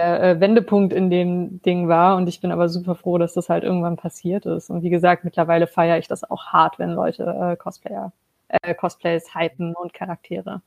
der 0.00 0.22
äh, 0.22 0.40
Wendepunkt 0.40 0.92
in 0.92 1.10
dem 1.10 1.60
Ding 1.62 1.88
war. 1.88 2.16
Und 2.16 2.28
ich 2.28 2.40
bin 2.40 2.52
aber 2.52 2.68
super 2.68 2.94
froh, 2.94 3.18
dass 3.18 3.34
das 3.34 3.48
halt 3.48 3.64
irgendwann 3.64 3.96
passiert 3.96 4.46
ist. 4.46 4.70
Und 4.70 4.82
wie 4.82 4.90
gesagt, 4.90 5.24
mittlerweile 5.24 5.66
feiere 5.66 5.98
ich 5.98 6.08
das 6.08 6.24
auch 6.24 6.46
hart, 6.46 6.78
wenn 6.78 6.90
Leute 6.90 7.24
äh, 7.24 7.56
Cosplayer, 7.56 8.12
äh, 8.48 8.74
Cosplays 8.74 9.34
hypen 9.34 9.74
und 9.74 9.92
Charaktere. 9.92 10.62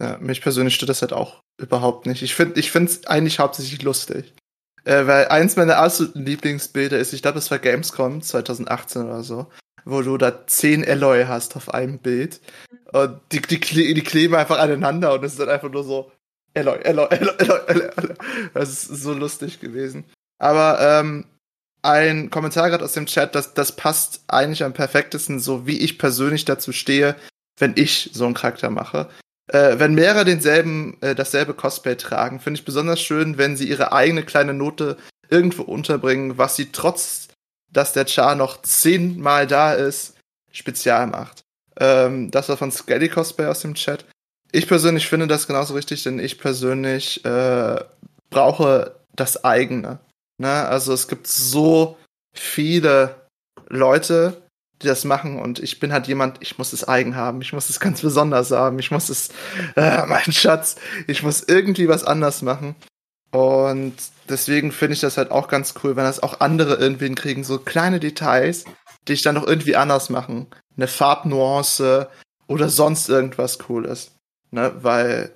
Ja, 0.00 0.18
mich 0.18 0.42
persönlich 0.42 0.74
stört 0.74 0.90
das 0.90 1.02
halt 1.02 1.12
auch 1.12 1.42
überhaupt 1.58 2.06
nicht. 2.06 2.22
Ich 2.22 2.34
finde 2.34 2.58
ich 2.60 2.74
es 2.74 3.06
eigentlich 3.06 3.38
hauptsächlich 3.38 3.82
lustig. 3.82 4.34
Äh, 4.84 5.06
weil 5.06 5.28
eins 5.28 5.56
meiner 5.56 5.78
absoluten 5.78 6.24
Lieblingsbilder 6.24 6.98
ist, 6.98 7.12
ich 7.12 7.22
glaube, 7.22 7.38
es 7.38 7.50
war 7.50 7.58
Gamescom 7.58 8.22
2018 8.22 9.02
oder 9.02 9.22
so, 9.22 9.46
wo 9.84 10.02
du 10.02 10.16
da 10.16 10.46
zehn 10.46 10.86
Alloy 10.86 11.24
hast 11.24 11.56
auf 11.56 11.74
einem 11.74 11.98
Bild. 11.98 12.40
Und 12.92 13.20
die, 13.32 13.40
die, 13.40 13.94
die 13.94 14.02
kleben 14.02 14.34
einfach 14.34 14.58
aneinander 14.58 15.12
und 15.14 15.24
es 15.24 15.32
ist 15.32 15.40
dann 15.40 15.48
einfach 15.48 15.70
nur 15.70 15.82
so, 15.82 16.12
Eloy, 16.56 16.78
Eloy, 16.82 17.06
Eloy, 17.10 17.34
Eloy, 17.38 17.90
Eloy. 17.96 18.14
Das 18.54 18.70
ist 18.70 18.86
so 18.88 19.12
lustig 19.12 19.60
gewesen. 19.60 20.04
Aber 20.38 20.78
ähm, 20.80 21.26
ein 21.82 22.30
Kommentar 22.30 22.70
gerade 22.70 22.84
aus 22.84 22.92
dem 22.92 23.06
Chat, 23.06 23.34
das, 23.34 23.54
das 23.54 23.72
passt 23.76 24.22
eigentlich 24.28 24.64
am 24.64 24.72
perfektesten, 24.72 25.38
so 25.38 25.66
wie 25.66 25.78
ich 25.78 25.98
persönlich 25.98 26.44
dazu 26.44 26.72
stehe, 26.72 27.16
wenn 27.58 27.74
ich 27.76 28.10
so 28.12 28.24
einen 28.24 28.34
Charakter 28.34 28.70
mache. 28.70 29.08
Äh, 29.48 29.78
wenn 29.78 29.94
mehrere 29.94 30.24
denselben, 30.24 30.96
äh, 31.00 31.14
dasselbe 31.14 31.54
Cosplay 31.54 31.96
tragen, 31.96 32.40
finde 32.40 32.58
ich 32.58 32.64
besonders 32.64 33.00
schön, 33.00 33.38
wenn 33.38 33.56
sie 33.56 33.68
ihre 33.68 33.92
eigene 33.92 34.24
kleine 34.24 34.54
Note 34.54 34.96
irgendwo 35.28 35.62
unterbringen, 35.62 36.38
was 36.38 36.56
sie 36.56 36.72
trotz 36.72 37.28
dass 37.76 37.92
der 37.92 38.06
Char 38.06 38.34
noch 38.34 38.62
zehnmal 38.62 39.46
da 39.46 39.74
ist, 39.74 40.14
spezial 40.50 41.06
macht. 41.06 41.44
Ähm, 41.78 42.30
das 42.30 42.48
war 42.48 42.56
von 42.56 42.72
Skelly 42.72 43.08
Cosplay 43.08 43.46
aus 43.46 43.60
dem 43.60 43.74
Chat. 43.74 44.06
Ich 44.56 44.68
persönlich 44.68 45.06
finde 45.06 45.26
das 45.26 45.46
genauso 45.46 45.74
richtig, 45.74 46.02
denn 46.02 46.18
ich 46.18 46.38
persönlich 46.38 47.22
äh, 47.26 47.84
brauche 48.30 48.96
das 49.14 49.44
eigene. 49.44 49.98
Ne? 50.38 50.50
Also 50.50 50.94
es 50.94 51.08
gibt 51.08 51.26
so 51.26 51.98
viele 52.32 53.28
Leute, 53.68 54.48
die 54.80 54.86
das 54.86 55.04
machen 55.04 55.38
und 55.38 55.58
ich 55.58 55.78
bin 55.78 55.92
halt 55.92 56.06
jemand, 56.06 56.38
ich 56.40 56.56
muss 56.56 56.72
es 56.72 56.88
eigen 56.88 57.16
haben, 57.16 57.42
ich 57.42 57.52
muss 57.52 57.68
es 57.68 57.80
ganz 57.80 58.00
besonders 58.00 58.50
haben, 58.50 58.78
ich 58.78 58.90
muss 58.90 59.10
es, 59.10 59.28
äh, 59.76 60.06
mein 60.06 60.32
Schatz, 60.32 60.76
ich 61.06 61.22
muss 61.22 61.42
irgendwie 61.42 61.88
was 61.88 62.04
anders 62.04 62.40
machen. 62.40 62.76
Und 63.32 63.92
deswegen 64.30 64.72
finde 64.72 64.94
ich 64.94 65.00
das 65.00 65.18
halt 65.18 65.32
auch 65.32 65.48
ganz 65.48 65.74
cool, 65.84 65.96
wenn 65.96 66.04
das 66.04 66.22
auch 66.22 66.40
andere 66.40 66.76
irgendwie 66.76 67.04
hinkriegen, 67.04 67.44
so 67.44 67.58
kleine 67.58 68.00
Details, 68.00 68.64
die 69.06 69.12
ich 69.12 69.20
dann 69.20 69.34
noch 69.34 69.46
irgendwie 69.46 69.76
anders 69.76 70.08
machen. 70.08 70.46
Eine 70.78 70.88
Farbnuance 70.88 72.08
oder 72.46 72.70
sonst 72.70 73.10
irgendwas 73.10 73.58
Cooles. 73.58 74.15
Ne? 74.50 74.72
Weil 74.82 75.32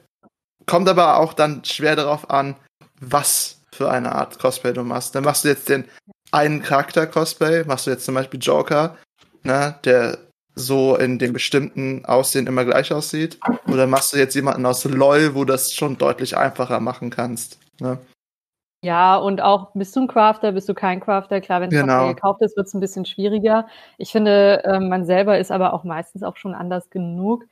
kommt 0.67 0.89
aber 0.89 1.19
auch 1.19 1.33
dann 1.33 1.65
schwer 1.65 1.97
darauf 1.97 2.31
an, 2.31 2.57
was 3.01 3.61
für 3.73 3.91
eine 3.91 4.13
Art 4.13 4.39
Cosplay 4.39 4.73
du 4.73 4.85
machst. 4.85 5.15
Dann 5.15 5.25
machst 5.25 5.45
du 5.45 5.49
jetzt 5.49 5.69
den 5.69 5.85
einen 6.33 6.63
Charakter-Cosplay, 6.63 7.65
machst 7.65 7.87
du 7.87 7.91
jetzt 7.91 8.05
zum 8.05 8.15
Beispiel 8.15 8.41
Joker, 8.41 8.97
ne, 9.43 9.75
der 9.85 10.19
so 10.55 10.97
in 10.97 11.19
dem 11.19 11.33
bestimmten 11.33 12.05
Aussehen 12.05 12.47
immer 12.47 12.65
gleich 12.65 12.93
aussieht. 12.93 13.39
Oder 13.67 13.87
machst 13.87 14.13
du 14.13 14.19
jetzt 14.19 14.35
jemanden 14.35 14.67
aus 14.67 14.85
LOL, 14.85 15.35
wo 15.35 15.45
du 15.45 15.53
das 15.53 15.73
schon 15.73 15.97
deutlich 15.97 16.37
einfacher 16.37 16.81
machen 16.81 17.11
kannst. 17.11 17.59
Ne? 17.81 17.99
Ja, 18.83 19.17
und 19.17 19.43
auch 19.43 19.73
bist 19.75 19.95
du 19.95 20.01
ein 20.01 20.09
Crafter, 20.09 20.53
bist 20.53 20.69
du 20.69 20.75
kein 20.75 21.01
Crafter? 21.01 21.41
Klar, 21.41 21.61
wenn 21.61 21.71
es 21.71 21.79
genau. 21.79 22.09
gekauft 22.09 22.41
ist, 22.41 22.57
wird 22.57 22.67
es 22.67 22.75
ein 22.75 22.81
bisschen 22.81 23.05
schwieriger. 23.05 23.67
Ich 23.99 24.11
finde, 24.11 24.65
äh, 24.65 24.81
man 24.81 25.05
selber 25.05 25.39
ist 25.39 25.51
aber 25.51 25.75
auch 25.75 25.85
meistens 25.85 26.23
auch 26.23 26.37
schon 26.37 26.55
anders 26.55 26.89
genug. 26.89 27.45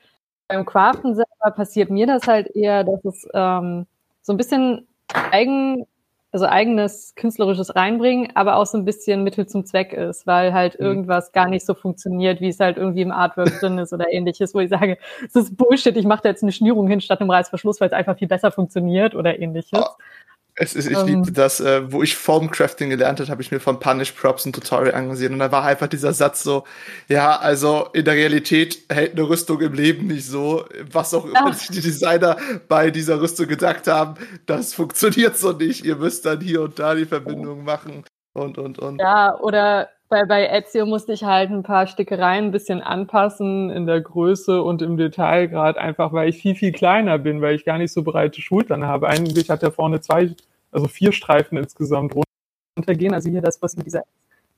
Beim 0.48 0.64
Craften 0.64 1.14
selber 1.14 1.54
passiert 1.54 1.90
mir 1.90 2.06
das 2.06 2.26
halt 2.26 2.48
eher, 2.56 2.82
dass 2.82 3.04
es 3.04 3.28
ähm, 3.34 3.86
so 4.22 4.32
ein 4.32 4.38
bisschen 4.38 4.86
eigen, 5.30 5.86
also 6.32 6.46
eigenes 6.46 7.14
künstlerisches 7.14 7.76
reinbringen, 7.76 8.34
aber 8.34 8.56
auch 8.56 8.66
so 8.66 8.78
ein 8.78 8.84
bisschen 8.84 9.24
Mittel 9.24 9.46
zum 9.46 9.64
Zweck 9.66 9.92
ist, 9.92 10.26
weil 10.26 10.52
halt 10.52 10.78
mhm. 10.80 10.86
irgendwas 10.86 11.32
gar 11.32 11.48
nicht 11.48 11.66
so 11.66 11.74
funktioniert, 11.74 12.40
wie 12.40 12.48
es 12.48 12.60
halt 12.60 12.78
irgendwie 12.78 13.02
im 13.02 13.12
Artwork 13.12 13.48
drin 13.60 13.78
ist 13.78 13.92
oder 13.92 14.10
ähnliches, 14.10 14.54
wo 14.54 14.60
ich 14.60 14.70
sage, 14.70 14.98
es 15.24 15.36
ist 15.36 15.56
Bullshit, 15.56 15.96
ich 15.96 16.06
mache 16.06 16.22
da 16.22 16.30
jetzt 16.30 16.42
eine 16.42 16.52
Schnürung 16.52 16.88
hin 16.88 17.00
statt 17.00 17.20
einem 17.20 17.30
Reißverschluss, 17.30 17.80
weil 17.80 17.88
es 17.88 17.94
einfach 17.94 18.18
viel 18.18 18.28
besser 18.28 18.50
funktioniert 18.50 19.14
oder 19.14 19.38
ähnliches. 19.38 19.84
Es 20.60 20.74
ist, 20.74 20.90
ich 20.90 20.96
um, 20.96 21.06
liebte 21.06 21.28
ähm. 21.28 21.34
das, 21.34 21.60
äh, 21.60 21.92
wo 21.92 22.02
ich 22.02 22.16
Formcrafting 22.16 22.90
gelernt 22.90 23.20
habe, 23.20 23.30
habe 23.30 23.42
ich 23.42 23.52
mir 23.52 23.60
von 23.60 23.78
Punish 23.78 24.12
Props 24.12 24.44
ein 24.44 24.52
Tutorial 24.52 24.94
angesehen 24.94 25.32
und 25.32 25.38
da 25.38 25.52
war 25.52 25.64
einfach 25.64 25.86
dieser 25.86 26.12
Satz 26.12 26.42
so, 26.42 26.64
ja, 27.08 27.36
also 27.36 27.88
in 27.92 28.04
der 28.04 28.14
Realität 28.14 28.78
hält 28.90 29.12
eine 29.12 29.28
Rüstung 29.28 29.60
im 29.60 29.72
Leben 29.72 30.08
nicht 30.08 30.26
so, 30.26 30.64
was 30.90 31.14
auch 31.14 31.26
immer 31.26 31.52
sich 31.52 31.68
die 31.68 31.80
Designer 31.80 32.36
bei 32.66 32.90
dieser 32.90 33.20
Rüstung 33.20 33.46
gedacht 33.46 33.86
haben, 33.86 34.14
das 34.46 34.74
funktioniert 34.74 35.36
so 35.36 35.52
nicht, 35.52 35.84
ihr 35.84 35.94
müsst 35.94 36.26
dann 36.26 36.40
hier 36.40 36.62
und 36.62 36.78
da 36.78 36.96
die 36.96 37.06
Verbindung 37.06 37.62
machen 37.62 38.04
und, 38.32 38.58
und, 38.58 38.80
und. 38.80 39.00
Ja, 39.00 39.38
oder 39.38 39.88
bei, 40.08 40.24
bei 40.24 40.48
Ezio 40.48 40.86
musste 40.86 41.12
ich 41.12 41.24
halt 41.24 41.50
ein 41.50 41.62
paar 41.62 41.86
Stickereien 41.86 42.46
ein 42.46 42.50
bisschen 42.50 42.80
anpassen 42.80 43.70
in 43.70 43.86
der 43.86 44.00
Größe 44.00 44.62
und 44.62 44.80
im 44.80 44.96
Detailgrad, 44.96 45.76
einfach 45.76 46.12
weil 46.12 46.30
ich 46.30 46.38
viel, 46.38 46.54
viel 46.54 46.72
kleiner 46.72 47.18
bin, 47.18 47.42
weil 47.42 47.54
ich 47.54 47.64
gar 47.64 47.78
nicht 47.78 47.92
so 47.92 48.02
breite 48.02 48.40
Schultern 48.40 48.86
habe. 48.86 49.08
Eigentlich 49.08 49.50
hat 49.50 49.62
er 49.62 49.70
vorne 49.70 50.00
zwei 50.00 50.34
also 50.70 50.88
vier 50.88 51.12
Streifen 51.12 51.58
insgesamt 51.58 52.14
runtergehen. 52.76 53.14
Also 53.14 53.30
hier 53.30 53.42
das, 53.42 53.60
was 53.62 53.76
mit 53.76 53.86
dieser 53.86 54.04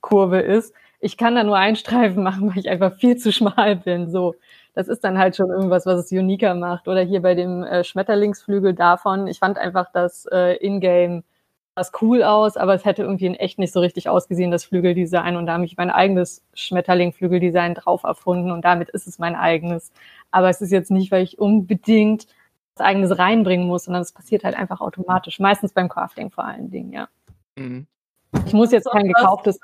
Kurve 0.01 0.41
ist. 0.41 0.75
Ich 1.01 1.17
kann 1.17 1.35
da 1.35 1.45
nur 1.45 1.57
einen 1.57 1.77
Streifen 1.77 2.23
machen, 2.23 2.51
weil 2.51 2.59
ich 2.59 2.69
einfach 2.69 2.97
viel 2.97 3.17
zu 3.17 3.33
schmal 3.33 3.77
bin. 3.77 4.11
So, 4.11 4.35
das 4.75 4.89
ist 4.89 5.05
dann 5.05 5.19
halt 5.19 5.37
schon 5.37 5.51
irgendwas, 5.51 5.87
was 5.87 6.07
es 6.07 6.13
uniker 6.13 6.55
macht. 6.55 6.89
Oder 6.89 7.03
hier 7.03 7.23
bei 7.23 7.35
dem 7.35 7.63
äh, 7.63 7.85
Schmetterlingsflügel 7.85 8.75
davon. 8.75 9.27
Ich 9.27 9.39
fand 9.39 9.59
einfach 9.59 9.87
das 9.93 10.27
äh, 10.31 10.57
Ingame 10.65 11.23
was 11.75 11.93
cool 12.03 12.23
aus, 12.23 12.57
aber 12.57 12.75
es 12.75 12.85
hätte 12.85 13.03
irgendwie 13.03 13.27
in 13.27 13.35
echt 13.35 13.59
nicht 13.59 13.73
so 13.73 13.81
richtig 13.81 14.09
ausgesehen, 14.09 14.51
das 14.51 14.65
Flügeldesign. 14.65 15.37
Und 15.37 15.47
da 15.47 15.55
habe 15.55 15.65
ich 15.65 15.77
mein 15.77 15.91
eigenes 15.91 16.45
Schmetterling-Flügeldesign 16.55 17.75
drauf 17.75 18.03
erfunden 18.03 18.51
und 18.51 18.65
damit 18.65 18.91
ist 18.91 19.07
es 19.07 19.19
mein 19.19 19.35
eigenes. 19.35 19.93
Aber 20.31 20.51
es 20.51 20.61
ist 20.61 20.73
jetzt 20.73 20.91
nicht, 20.91 21.11
weil 21.11 21.23
ich 21.23 21.39
unbedingt 21.39 22.27
eigenes 22.81 23.19
reinbringen 23.19 23.67
muss, 23.67 23.85
sondern 23.85 24.03
es 24.03 24.13
passiert 24.13 24.45
halt 24.45 24.57
einfach 24.57 24.81
automatisch. 24.81 25.39
Meistens 25.39 25.73
beim 25.73 25.89
Crafting 25.89 26.31
vor 26.31 26.45
allen 26.45 26.71
Dingen, 26.71 26.93
ja. 26.93 27.09
Mhm. 27.57 27.87
Ich 28.47 28.53
muss 28.53 28.71
jetzt 28.71 28.89
kein 28.91 29.09
gekauftes 29.09 29.59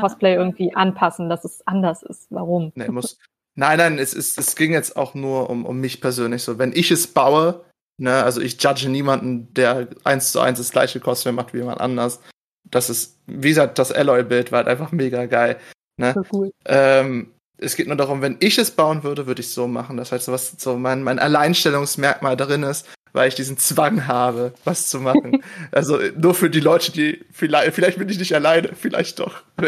Cosplay 0.00 0.34
irgendwie 0.34 0.74
anpassen, 0.74 1.28
dass 1.28 1.44
es 1.44 1.66
anders 1.66 2.02
ist. 2.02 2.26
Warum? 2.30 2.72
Nee, 2.74 2.88
muss. 2.88 3.18
Nein, 3.54 3.76
nein, 3.76 3.98
es, 3.98 4.14
ist, 4.14 4.38
es 4.38 4.56
ging 4.56 4.72
jetzt 4.72 4.96
auch 4.96 5.12
nur 5.12 5.50
um, 5.50 5.66
um 5.66 5.78
mich 5.78 6.00
persönlich 6.00 6.42
so. 6.42 6.58
Wenn 6.58 6.72
ich 6.72 6.90
es 6.90 7.06
baue, 7.06 7.62
ne, 7.98 8.22
also 8.22 8.40
ich 8.40 8.62
judge 8.62 8.88
niemanden, 8.88 9.52
der 9.52 9.88
eins 10.04 10.32
zu 10.32 10.40
eins 10.40 10.56
das 10.56 10.70
gleiche 10.70 11.00
Cosplay 11.00 11.32
macht 11.32 11.52
wie 11.52 11.58
jemand 11.58 11.78
anders. 11.78 12.20
Das 12.64 12.88
ist, 12.88 13.18
wie 13.26 13.50
gesagt, 13.50 13.78
das 13.78 13.92
Alloy-Bild 13.92 14.52
war 14.52 14.58
halt 14.58 14.68
einfach 14.68 14.90
mega 14.92 15.26
geil. 15.26 15.58
Ne? 15.98 16.14
So 16.14 16.22
cool. 16.32 16.52
Ähm, 16.64 17.34
es 17.62 17.76
geht 17.76 17.86
nur 17.86 17.96
darum, 17.96 18.22
wenn 18.22 18.36
ich 18.40 18.58
es 18.58 18.70
bauen 18.70 19.02
würde, 19.02 19.26
würde 19.26 19.40
ich 19.40 19.46
es 19.46 19.54
so 19.54 19.66
machen. 19.66 19.96
Das 19.96 20.12
heißt, 20.12 20.28
was 20.28 20.54
so 20.58 20.76
mein, 20.76 21.02
mein 21.02 21.18
Alleinstellungsmerkmal 21.18 22.36
darin 22.36 22.62
ist, 22.62 22.88
weil 23.12 23.28
ich 23.28 23.34
diesen 23.34 23.58
Zwang 23.58 24.06
habe, 24.06 24.54
was 24.64 24.88
zu 24.88 25.00
machen. 25.00 25.42
also 25.72 25.98
nur 26.16 26.34
für 26.34 26.50
die 26.50 26.60
Leute, 26.60 26.92
die 26.92 27.24
vielleicht, 27.30 27.74
vielleicht 27.74 27.98
bin 27.98 28.08
ich 28.08 28.18
nicht 28.18 28.34
alleine, 28.34 28.70
vielleicht 28.74 29.18
doch. 29.18 29.42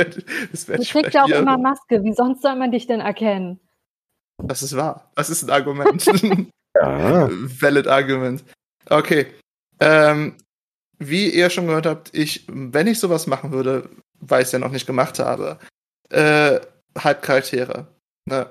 Das 0.53 0.67
du 0.67 0.83
trägst 0.83 1.15
ja 1.15 1.25
auch 1.25 1.29
immer 1.29 1.59
Maske. 1.59 2.03
Wie 2.03 2.13
sonst 2.13 2.43
soll 2.43 2.57
man 2.57 2.73
dich 2.73 2.87
denn 2.87 3.01
erkennen? 3.01 3.61
Das 4.43 4.63
ist 4.63 4.77
wahr. 4.77 5.11
Das 5.15 5.31
ist 5.31 5.45
ein 5.45 5.51
Argument. 5.51 6.05
ja. 6.75 7.29
Valid 7.31 7.87
Argument. 7.87 8.45
Okay. 8.89 9.27
Ähm, 9.81 10.37
wie 10.99 11.31
ihr 11.31 11.51
schon 11.51 11.67
gehört 11.67 11.87
habt, 11.87 12.15
ich, 12.15 12.45
wenn 12.49 12.87
ich 12.87 12.99
sowas 12.99 13.27
machen 13.27 13.53
würde, 13.53 13.89
weil 14.21 14.43
ich 14.43 14.47
es 14.47 14.53
ja 14.53 14.59
noch 14.59 14.71
nicht 14.71 14.87
gemacht 14.87 15.19
habe, 15.19 15.59
äh, 16.11 16.61
Halbcharaktere. 16.99 17.87
Ne? 18.27 18.51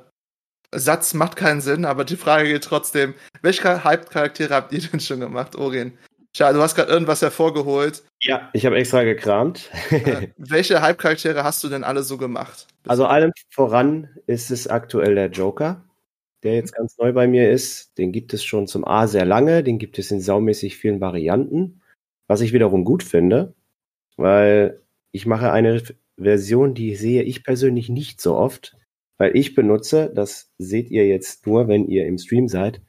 Satz 0.72 1.14
macht 1.14 1.36
keinen 1.36 1.62
Sinn, 1.62 1.86
aber 1.86 2.06
die 2.06 2.18
Frage 2.18 2.50
geht 2.50 2.64
trotzdem, 2.64 3.14
welche 3.42 3.84
Halbcharaktere 3.84 4.54
habt 4.54 4.74
ihr 4.74 4.82
denn 4.82 5.00
schon 5.00 5.20
gemacht, 5.20 5.56
Orien? 5.56 5.98
Schade, 6.36 6.58
du 6.58 6.64
hast 6.64 6.74
gerade 6.74 6.92
irgendwas 6.92 7.22
hervorgeholt. 7.22 8.04
Ja, 8.22 8.50
ich 8.54 8.66
habe 8.66 8.76
extra 8.76 9.04
gekramt. 9.04 9.70
äh, 9.92 10.30
welche 10.38 10.82
Halbcharaktere 10.82 11.44
hast 11.44 11.64
du 11.64 11.70
denn 11.70 11.84
alle 11.84 12.02
so 12.02 12.18
gemacht? 12.18 12.68
Also 12.88 13.06
allem 13.06 13.32
voran 13.52 14.10
ist 14.26 14.50
es 14.50 14.68
aktuell 14.68 15.14
der 15.14 15.30
Joker, 15.30 15.84
der 16.42 16.56
jetzt 16.56 16.74
ganz 16.74 16.98
neu 16.98 17.14
bei 17.14 17.28
mir 17.28 17.52
ist. 17.52 17.98
Den 18.00 18.12
gibt 18.12 18.34
es 18.34 18.44
schon 18.44 18.66
zum 18.66 18.86
A 18.86 19.06
sehr 19.06 19.26
lange, 19.26 19.64
den 19.64 19.78
gibt 19.78 20.00
es 20.00 20.10
in 20.10 20.22
saumäßig 20.22 20.78
vielen 20.78 21.02
Varianten, 21.02 21.82
was 22.28 22.42
ich 22.42 22.52
wiederum 22.52 22.84
gut 22.84 23.04
finde, 23.04 23.54
weil 24.18 24.82
ich 25.12 25.28
mache 25.28 25.52
eine 25.52 25.84
Version, 26.18 26.74
die 26.74 26.96
sehe 26.96 27.24
ich 27.24 27.44
persönlich 27.44 27.90
nicht 27.90 28.22
so 28.22 28.36
oft, 28.36 28.76
weil 29.18 29.36
ich 29.36 29.56
benutze, 29.56 30.12
das 30.14 30.52
seht 30.58 30.90
ihr 30.92 31.08
jetzt 31.08 31.48
nur, 31.48 31.68
wenn 31.68 31.88
ihr 31.88 32.06
im 32.06 32.18
Stream 32.18 32.48
seid, 32.48 32.82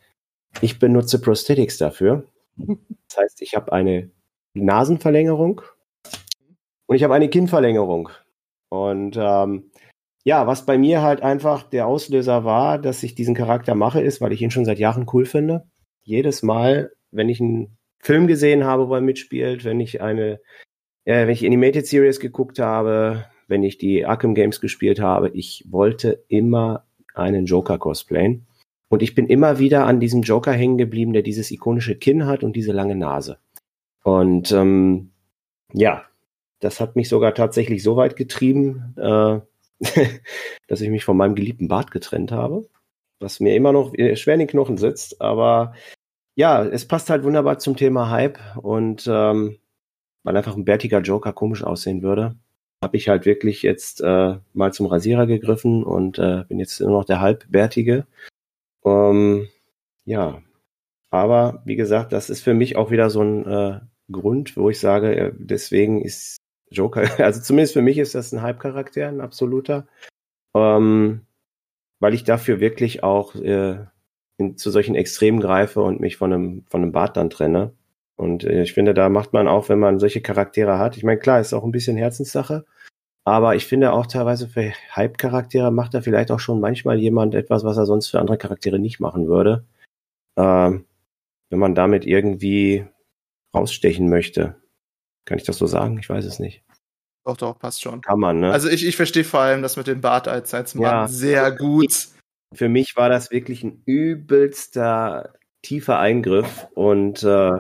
ich 0.61 0.79
benutze 0.79 1.21
Prosthetics 1.21 1.79
dafür. 1.79 2.27
Das 3.09 3.23
heißt, 3.23 3.43
ich 3.43 3.55
habe 3.55 3.73
eine 3.73 4.11
Nasenverlängerung 4.55 5.63
und 6.87 6.97
ich 6.97 7.05
habe 7.05 7.15
eine 7.15 7.29
Kinnverlängerung. 7.29 8.09
Und 8.71 9.17
ähm, 9.17 9.71
ja, 10.25 10.49
was 10.49 10.67
bei 10.67 10.79
mir 10.79 11.03
halt 11.03 11.23
einfach 11.23 11.63
der 11.63 11.87
Auslöser 11.87 12.45
war, 12.45 12.79
dass 12.79 13.05
ich 13.05 13.15
diesen 13.15 13.37
Charakter 13.37 13.77
mache, 13.77 14.01
ist, 14.01 14.21
weil 14.21 14.33
ich 14.33 14.43
ihn 14.43 14.51
schon 14.51 14.65
seit 14.65 14.81
Jahren 14.81 15.07
cool 15.13 15.27
finde. 15.27 15.69
Jedes 16.03 16.43
Mal, 16.43 16.93
wenn 17.13 17.29
ich 17.29 17.41
einen 17.41 17.77
Film 18.01 18.27
gesehen 18.27 18.65
habe, 18.65 18.89
wo 18.89 18.95
er 18.95 19.01
mitspielt, 19.01 19.65
wenn 19.65 19.79
ich 19.79 20.01
eine 20.01 20.41
ja, 21.05 21.15
wenn 21.27 21.31
ich 21.31 21.45
Animated 21.45 21.87
Series 21.87 22.21
geguckt 22.21 22.59
habe, 22.59 23.27
wenn 23.47 23.63
ich 23.63 23.79
die 23.79 24.07
Arkham 24.07 24.35
Games 24.35 24.61
gespielt 24.61 25.01
habe, 25.01 25.29
ich 25.31 25.65
wollte 25.69 26.25
immer 26.29 26.85
einen 27.15 27.47
Joker 27.47 27.79
cosplayen. 27.79 28.47
Und 28.89 29.03
ich 29.03 29.15
bin 29.15 29.27
immer 29.27 29.59
wieder 29.59 29.87
an 29.87 30.01
diesem 30.01 30.23
Joker 30.23 30.53
hängen 30.53 30.79
geblieben, 30.79 31.13
der 31.13 31.23
dieses 31.23 31.51
ikonische 31.51 31.97
Kinn 31.97 32.27
hat 32.27 32.45
und 32.45 32.55
diese 32.55 32.73
lange 32.73 32.95
Nase. 32.95 33.39
Und 34.03 34.53
ähm, 34.53 35.11
ja, 35.73 36.05
das 36.61 36.81
hat 36.81 36.97
mich 36.97 37.09
sogar 37.09 37.35
tatsächlich 37.35 37.83
so 37.83 37.97
weit 37.97 38.17
getrieben, 38.17 38.95
äh, 38.97 39.41
dass 40.69 40.81
ich 40.81 40.91
mich 40.91 41.05
von 41.05 41.17
meinem 41.17 41.35
geliebten 41.35 41.69
Bart 41.69 41.91
getrennt 41.91 42.33
habe, 42.33 42.69
was 43.19 43.41
mir 43.41 43.55
immer 43.57 43.73
noch 43.73 43.93
schwer 44.15 44.35
in 44.35 44.41
den 44.41 44.49
Knochen 44.49 44.79
sitzt. 44.79 45.21
Aber 45.21 45.75
ja, 46.37 46.65
es 46.65 46.87
passt 46.87 47.11
halt 47.11 47.25
wunderbar 47.25 47.59
zum 47.59 47.77
Thema 47.77 48.11
Hype 48.11 48.39
und 48.63 49.09
ähm, 49.11 49.59
weil 50.25 50.37
einfach 50.37 50.57
ein 50.57 50.65
bärtiger 50.65 51.01
Joker 51.01 51.33
komisch 51.33 51.63
aussehen 51.63 52.03
würde, 52.03 52.37
habe 52.83 52.97
ich 52.97 53.09
halt 53.09 53.27
wirklich 53.27 53.63
jetzt 53.63 54.01
äh, 54.01 54.37
mal 54.53 54.73
zum 54.73 54.87
Rasierer 54.87 55.27
gegriffen 55.27 55.85
und 55.85 56.19
äh, 56.19 56.45
bin 56.49 56.59
jetzt 56.59 56.81
nur 56.81 56.91
noch 56.91 57.05
der 57.05 57.21
halbbärtige. 57.21 58.07
Ähm, 58.85 59.49
ja, 60.05 60.43
aber 61.11 61.63
wie 61.65 61.77
gesagt, 61.77 62.13
das 62.13 62.31
ist 62.31 62.43
für 62.43 62.55
mich 62.55 62.77
auch 62.77 62.91
wieder 62.91 63.11
so 63.11 63.23
ein 63.23 63.47
äh, 63.47 63.81
Grund, 64.11 64.57
wo 64.57 64.71
ich 64.71 64.81
sage, 64.81 65.17
äh, 65.17 65.33
deswegen 65.37 66.03
ist 66.03 66.39
Joker, 66.71 67.03
also 67.25 67.41
zumindest 67.41 67.75
für 67.75 67.83
mich 67.83 67.99
ist 67.99 68.15
das 68.15 68.33
ein 68.33 68.43
Hype-Charakter, 68.43 69.09
ein 69.09 69.21
absoluter. 69.21 69.87
Ähm, 70.57 71.23
weil 72.01 72.15
ich 72.15 72.25
dafür 72.25 72.61
wirklich 72.61 73.03
auch 73.03 73.35
äh, 73.35 73.79
in, 74.37 74.57
zu 74.59 74.71
solchen 74.71 74.95
Extremen 74.95 75.41
greife 75.41 75.83
und 75.83 76.01
mich 76.01 76.17
von 76.17 76.33
einem, 76.33 76.65
von 76.69 76.83
einem 76.83 76.93
Bart 76.93 77.17
dann 77.17 77.31
trenne. 77.31 77.73
Und 78.17 78.45
äh, 78.45 78.63
ich 78.63 78.73
finde, 78.73 78.95
da 78.95 79.09
macht 79.09 79.33
man 79.33 79.49
auch, 79.49 79.69
wenn 79.69 79.79
man 79.79 79.99
solche 79.99 80.21
Charaktere 80.21 80.79
hat. 80.79 80.97
Ich 80.97 81.05
meine, 81.05 81.19
klar, 81.19 81.41
ist 81.41 81.53
auch 81.53 81.65
ein 81.65 81.73
bisschen 81.73 81.97
Herzenssache. 81.97 82.65
Aber 83.27 83.57
ich 83.57 83.67
finde 83.67 83.93
auch 83.93 84.07
teilweise 84.07 84.49
für 84.49 84.73
Hype-Charaktere 84.95 85.71
macht 85.71 85.95
da 85.95 86.03
vielleicht 86.03 86.31
auch 86.31 86.41
schon 86.41 86.61
manchmal 86.61 86.99
jemand 86.99 87.35
etwas, 87.35 87.65
was 87.65 87.79
er 87.79 87.87
sonst 87.87 88.09
für 88.09 88.21
andere 88.21 88.37
Charaktere 88.37 88.79
nicht 88.79 89.01
machen 89.01 89.29
würde. 89.29 89.65
Ähm, 90.37 90.85
wenn 91.51 91.59
man 91.59 91.75
damit 91.75 92.05
irgendwie 92.05 92.85
rausstechen 93.55 94.09
möchte. 94.09 94.57
Kann 95.25 95.39
ich 95.39 95.45
das 95.45 95.57
so 95.57 95.67
sagen? 95.67 95.99
Ich 95.99 96.09
weiß 96.09 96.25
es 96.25 96.39
nicht. 96.39 96.63
Doch, 97.25 97.37
doch, 97.39 97.59
passt 97.59 97.81
schon. 97.81 98.03
Kann 98.03 98.21
man, 98.21 98.41
ne? 98.41 98.53
Also 98.53 98.69
ich, 98.69 98.87
ich 98.87 98.97
verstehe 98.97 99.25
vor 99.25 99.41
allem 99.41 99.63
das 99.63 99.77
mit 99.77 99.87
dem 99.87 100.03
Bart 100.03 100.29
als, 100.29 100.53
als 100.53 100.75
Mann 100.75 100.83
ja. 100.85 101.09
sehr 101.09 101.53
gut. 101.53 102.09
Für 102.53 102.69
mich 102.69 102.97
war 102.97 103.09
das 103.09 103.31
wirklich 103.31 103.65
ein 103.65 103.83
übelster, 103.87 105.33
tiefer 105.63 105.99
Eingriff 105.99 106.67
und 106.75 107.23
äh, 107.23 107.53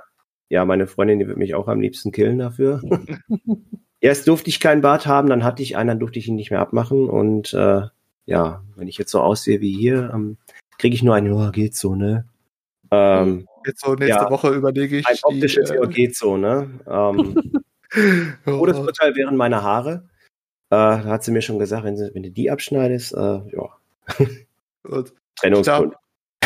ja, 0.48 0.64
meine 0.64 0.86
Freundin, 0.86 1.18
die 1.18 1.26
wird 1.26 1.38
mich 1.38 1.54
auch 1.54 1.68
am 1.68 1.80
liebsten 1.80 2.12
killen 2.12 2.38
dafür. 2.38 2.80
Erst 4.00 4.28
durfte 4.28 4.50
ich 4.50 4.60
keinen 4.60 4.82
Bart 4.82 5.06
haben, 5.06 5.28
dann 5.28 5.44
hatte 5.44 5.62
ich 5.62 5.76
einen, 5.76 5.88
dann 5.88 5.98
durfte 5.98 6.18
ich 6.18 6.28
ihn 6.28 6.36
nicht 6.36 6.50
mehr 6.50 6.60
abmachen 6.60 7.08
und 7.08 7.54
äh, 7.54 7.82
ja, 8.26 8.62
wenn 8.76 8.88
ich 8.88 8.98
jetzt 8.98 9.10
so 9.10 9.20
aussehe 9.20 9.60
wie 9.60 9.76
hier, 9.76 10.10
ähm, 10.12 10.36
kriege 10.78 10.94
ich 10.94 11.02
nur 11.02 11.14
ein, 11.14 11.30
oh, 11.30 11.50
geht 11.50 11.74
so, 11.74 11.94
ne? 11.94 12.26
Ähm, 12.90 13.46
jetzt 13.66 13.80
so 13.84 13.94
nächste 13.94 14.24
ja, 14.24 14.30
Woche 14.30 14.50
überlege 14.50 14.98
ich. 14.98 15.06
Ein 15.06 15.16
optisches 15.22 15.70
die, 15.70 15.76
äh, 15.76 15.86
geht 15.88 16.16
so, 16.16 16.36
ne? 16.36 16.68
Ähm, 16.86 17.62
oh. 18.46 18.50
Todesurteil 18.50 19.14
wären 19.14 19.36
meine 19.36 19.62
Haare. 19.62 20.08
Äh, 20.70 20.76
da 20.76 21.04
hat 21.04 21.24
sie 21.24 21.32
mir 21.32 21.42
schon 21.42 21.58
gesagt, 21.58 21.84
wenn, 21.84 21.96
sie, 21.96 22.10
wenn 22.14 22.22
du 22.22 22.30
die 22.30 22.50
abschneidest, 22.50 23.14
äh, 23.14 23.18
ja. 23.18 23.68
Trennungsgrund. 25.36 25.94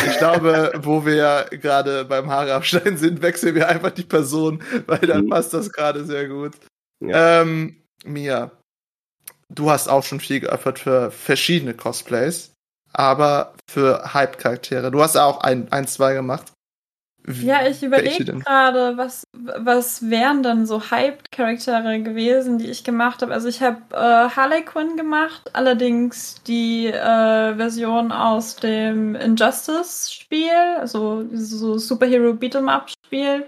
Ich 0.07 0.17
glaube, 0.17 0.73
wo 0.81 1.05
wir 1.05 1.45
gerade 1.51 2.05
beim 2.05 2.29
Haare 2.29 2.53
abschneiden 2.53 2.97
sind, 2.97 3.21
wechseln 3.21 3.55
wir 3.55 3.67
einfach 3.67 3.91
die 3.91 4.03
Person, 4.03 4.63
weil 4.87 4.99
dann 4.99 5.25
mhm. 5.25 5.29
passt 5.29 5.53
das 5.53 5.71
gerade 5.71 6.05
sehr 6.05 6.27
gut. 6.27 6.53
Ja. 7.01 7.41
Ähm, 7.41 7.81
Mia, 8.05 8.51
du 9.49 9.69
hast 9.69 9.87
auch 9.87 10.03
schon 10.03 10.19
viel 10.19 10.39
geöffnet 10.39 10.79
für 10.79 11.11
verschiedene 11.11 11.73
Cosplays, 11.73 12.53
aber 12.93 13.53
für 13.69 14.13
Hype-Charaktere. 14.13 14.91
Du 14.91 15.01
hast 15.01 15.17
auch 15.17 15.41
ein, 15.41 15.71
ein, 15.71 15.87
zwei 15.87 16.13
gemacht. 16.13 16.51
Ja, 17.27 17.67
ich 17.67 17.83
überlege 17.83 18.23
gerade, 18.25 18.97
was, 18.97 19.23
was 19.33 20.09
wären 20.09 20.41
dann 20.41 20.65
so 20.65 20.89
Hype-Charaktere 20.89 22.01
gewesen, 22.01 22.57
die 22.57 22.67
ich 22.67 22.83
gemacht 22.83 23.21
habe. 23.21 23.33
Also 23.33 23.47
ich 23.47 23.61
habe 23.61 23.81
äh, 23.91 24.29
Harley 24.35 24.63
Quinn 24.63 24.97
gemacht, 24.97 25.51
allerdings 25.53 26.41
die 26.43 26.87
äh, 26.87 27.55
Version 27.55 28.11
aus 28.11 28.55
dem 28.55 29.15
Injustice-Spiel, 29.15 30.77
also 30.79 31.25
so 31.33 31.77
Superhero 31.77 32.31
Beat'em-Up-Spiel. 32.33 33.45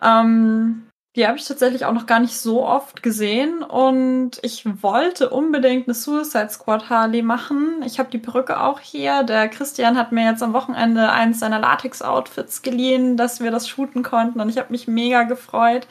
Ähm, 0.00 0.87
die 1.18 1.26
habe 1.26 1.36
ich 1.36 1.44
tatsächlich 1.44 1.84
auch 1.84 1.92
noch 1.92 2.06
gar 2.06 2.20
nicht 2.20 2.38
so 2.38 2.64
oft 2.64 3.02
gesehen 3.02 3.64
und 3.64 4.38
ich 4.42 4.64
wollte 4.82 5.30
unbedingt 5.30 5.88
eine 5.88 5.94
Suicide 5.94 6.48
Squad 6.48 6.88
Harley 6.88 7.22
machen. 7.22 7.82
Ich 7.84 7.98
habe 7.98 8.08
die 8.08 8.18
Perücke 8.18 8.60
auch 8.60 8.78
hier. 8.78 9.24
Der 9.24 9.48
Christian 9.48 9.98
hat 9.98 10.12
mir 10.12 10.30
jetzt 10.30 10.44
am 10.44 10.52
Wochenende 10.52 11.10
eins 11.10 11.40
seiner 11.40 11.58
Latex-Outfits 11.58 12.62
geliehen, 12.62 13.16
dass 13.16 13.40
wir 13.40 13.50
das 13.50 13.68
shooten 13.68 14.04
konnten 14.04 14.40
und 14.40 14.48
ich 14.48 14.58
habe 14.58 14.70
mich 14.70 14.86
mega 14.86 15.24
gefreut. 15.24 15.88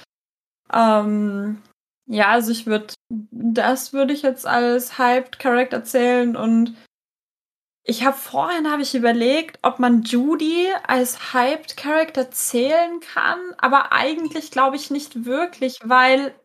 Ähm, 0.73 1.61
ja, 2.05 2.29
also 2.29 2.53
ich 2.53 2.65
würde, 2.65 2.93
das 3.09 3.91
würde 3.91 4.13
ich 4.13 4.21
jetzt 4.21 4.47
als 4.47 4.97
Hyped 4.97 5.39
Character 5.39 5.83
zählen 5.83 6.37
und 6.37 6.73
ich 7.88 8.06
habe 8.06 8.17
vorhin 8.17 8.69
habe 8.69 8.82
ich 8.82 8.93
überlegt, 8.95 9.60
ob 9.62 9.80
man 9.80 10.04
Judy 10.04 10.67
als 10.86 11.34
Hyped 11.34 11.78
Character 11.78 12.30
zählen 12.32 13.00
kann, 13.00 13.39
aber 13.58 13.93
eigentlich 13.93 14.52
glaube 14.52 14.76
ich 14.76 14.91
nicht 14.91 15.23
wirklich, 15.23 15.80
weil 15.84 16.36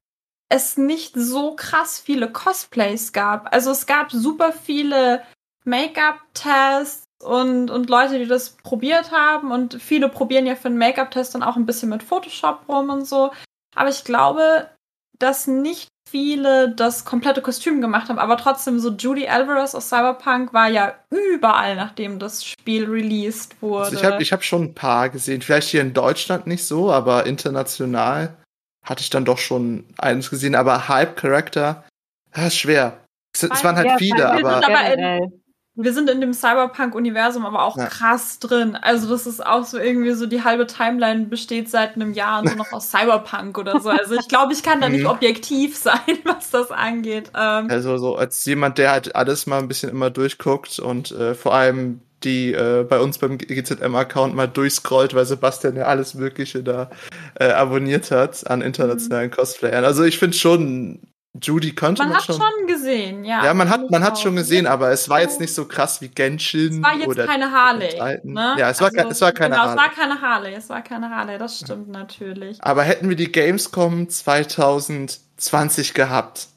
es 0.48 0.76
nicht 0.76 1.14
so 1.16 1.56
krass 1.56 1.98
viele 1.98 2.30
Cosplays 2.30 3.12
gab. 3.12 3.52
Also 3.52 3.72
es 3.72 3.86
gab 3.86 4.12
super 4.12 4.52
viele 4.52 5.24
Make-up-Tests 5.64 7.06
und, 7.24 7.70
und 7.70 7.90
Leute, 7.90 8.20
die 8.20 8.26
das 8.26 8.50
probiert 8.50 9.10
haben 9.10 9.50
und 9.50 9.82
viele 9.82 10.08
probieren 10.08 10.46
ja 10.46 10.54
für 10.54 10.68
einen 10.68 10.78
Make-up-Test 10.78 11.34
dann 11.34 11.42
auch 11.42 11.56
ein 11.56 11.66
bisschen 11.66 11.88
mit 11.88 12.04
Photoshop 12.04 12.68
rum 12.68 12.90
und 12.90 13.04
so. 13.04 13.32
Aber 13.74 13.88
ich 13.88 14.04
glaube, 14.04 14.70
dass 15.18 15.48
nicht 15.48 15.88
viele 16.12 16.68
das 16.68 17.06
komplette 17.06 17.40
Kostüm 17.40 17.80
gemacht 17.80 18.10
haben, 18.10 18.18
aber 18.18 18.36
trotzdem 18.36 18.78
so 18.78 18.90
Judy 18.90 19.26
Alvarez 19.26 19.74
aus 19.74 19.88
Cyberpunk 19.88 20.52
war 20.52 20.68
ja 20.68 20.94
überall, 21.10 21.74
nachdem 21.74 22.18
das 22.18 22.44
Spiel 22.44 22.84
released 22.84 23.60
wurde. 23.62 23.86
Also 23.86 23.96
ich 23.96 24.04
habe 24.04 24.22
ich 24.22 24.32
hab 24.32 24.44
schon 24.44 24.64
ein 24.64 24.74
paar 24.74 25.08
gesehen, 25.08 25.40
vielleicht 25.40 25.70
hier 25.70 25.80
in 25.80 25.94
Deutschland 25.94 26.46
nicht 26.46 26.66
so, 26.66 26.92
aber 26.92 27.24
international 27.24 28.36
hatte 28.84 29.00
ich 29.00 29.08
dann 29.08 29.24
doch 29.24 29.38
schon 29.38 29.86
eines 29.96 30.28
gesehen, 30.28 30.54
aber 30.54 30.86
Hype 30.88 31.16
Character, 31.16 31.84
das 32.32 32.48
ist 32.48 32.58
schwer. 32.58 32.98
Es, 33.34 33.42
es 33.42 33.64
waren 33.64 33.76
halt 33.76 33.86
ja, 33.86 33.96
viele, 33.96 34.30
aber, 34.30 34.56
aber 34.56 34.92
in, 34.92 35.41
wir 35.74 35.94
sind 35.94 36.10
in 36.10 36.20
dem 36.20 36.34
Cyberpunk-Universum 36.34 37.46
aber 37.46 37.62
auch 37.62 37.78
ja. 37.78 37.86
krass 37.86 38.38
drin. 38.38 38.76
Also 38.76 39.08
das 39.08 39.26
ist 39.26 39.44
auch 39.44 39.64
so 39.64 39.78
irgendwie 39.78 40.12
so, 40.12 40.26
die 40.26 40.44
halbe 40.44 40.66
Timeline 40.66 41.26
besteht 41.26 41.70
seit 41.70 41.94
einem 41.94 42.12
Jahr 42.12 42.40
und 42.40 42.50
so 42.50 42.56
noch 42.56 42.72
aus 42.72 42.90
Cyberpunk 42.90 43.56
oder 43.56 43.80
so. 43.80 43.88
Also 43.88 44.14
ich 44.14 44.28
glaube, 44.28 44.52
ich 44.52 44.62
kann 44.62 44.82
da 44.82 44.90
nicht 44.90 45.04
mhm. 45.04 45.10
objektiv 45.10 45.76
sein, 45.78 45.98
was 46.24 46.50
das 46.50 46.70
angeht. 46.70 47.30
Ähm, 47.34 47.68
also 47.70 47.96
so 47.96 48.16
als 48.16 48.44
jemand, 48.44 48.76
der 48.76 48.90
halt 48.90 49.16
alles 49.16 49.46
mal 49.46 49.58
ein 49.58 49.68
bisschen 49.68 49.88
immer 49.88 50.10
durchguckt 50.10 50.78
und 50.78 51.10
äh, 51.12 51.34
vor 51.34 51.54
allem 51.54 52.00
die 52.22 52.52
äh, 52.52 52.86
bei 52.88 53.00
uns 53.00 53.18
beim 53.18 53.38
GZM-Account 53.38 54.34
mal 54.34 54.46
durchscrollt, 54.46 55.14
weil 55.14 55.24
Sebastian 55.24 55.74
ja 55.74 55.84
alles 55.84 56.14
Mögliche 56.14 56.62
da 56.62 56.90
äh, 57.34 57.50
abonniert 57.50 58.10
hat 58.10 58.48
an 58.48 58.62
internationalen 58.62 59.30
mhm. 59.30 59.34
Cosplayern. 59.34 59.84
Also 59.84 60.04
ich 60.04 60.18
finde 60.18 60.36
schon, 60.36 61.00
Judy 61.40 61.74
konnte 61.74 62.02
man, 62.02 62.10
man 62.10 62.18
hat 62.18 62.24
schon, 62.24 62.36
schon 62.36 62.66
gesehen, 62.66 63.24
ja. 63.24 63.44
Ja, 63.44 63.54
man 63.54 63.70
hat, 63.70 63.90
man 63.90 64.04
hat 64.04 64.18
schon 64.18 64.36
gesehen, 64.36 64.66
aber 64.66 64.90
es 64.90 65.08
war 65.08 65.22
jetzt 65.22 65.40
nicht 65.40 65.54
so 65.54 65.66
krass 65.66 66.02
wie 66.02 66.08
Genshin. 66.08 66.74
Es 66.76 66.82
war 66.82 66.94
jetzt 66.94 67.08
oder 67.08 67.26
keine 67.26 67.50
Harley. 67.50 68.20
Ne? 68.22 68.54
Ja, 68.58 68.68
es 68.68 68.80
war, 68.82 68.90
also, 68.94 69.08
es 69.08 69.20
war 69.22 69.32
keine 69.32 69.54
genau, 69.54 69.68
Harley. 69.68 69.72
Es 69.72 69.78
war 69.78 69.90
keine 69.90 70.20
Harley, 70.20 70.54
es 70.54 70.68
war 70.68 70.82
keine 70.82 71.10
Harley, 71.10 71.38
das 71.38 71.58
stimmt 71.58 71.86
ja. 71.86 71.92
natürlich. 71.92 72.62
Aber 72.62 72.82
hätten 72.82 73.08
wir 73.08 73.16
die 73.16 73.32
Gamescom 73.32 74.10
2020 74.10 75.94
gehabt, 75.94 76.48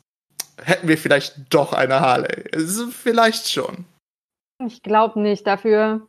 hätten 0.61 0.89
wir 0.89 0.97
vielleicht 0.97 1.35
doch 1.53 1.71
eine 1.71 2.01
Harley. 2.01 2.43
Also 2.53 2.87
vielleicht 2.87 3.49
schon. 3.49 3.85
Ich 4.65 4.83
glaube 4.83 5.21
nicht. 5.21 5.47
Dafür 5.47 6.01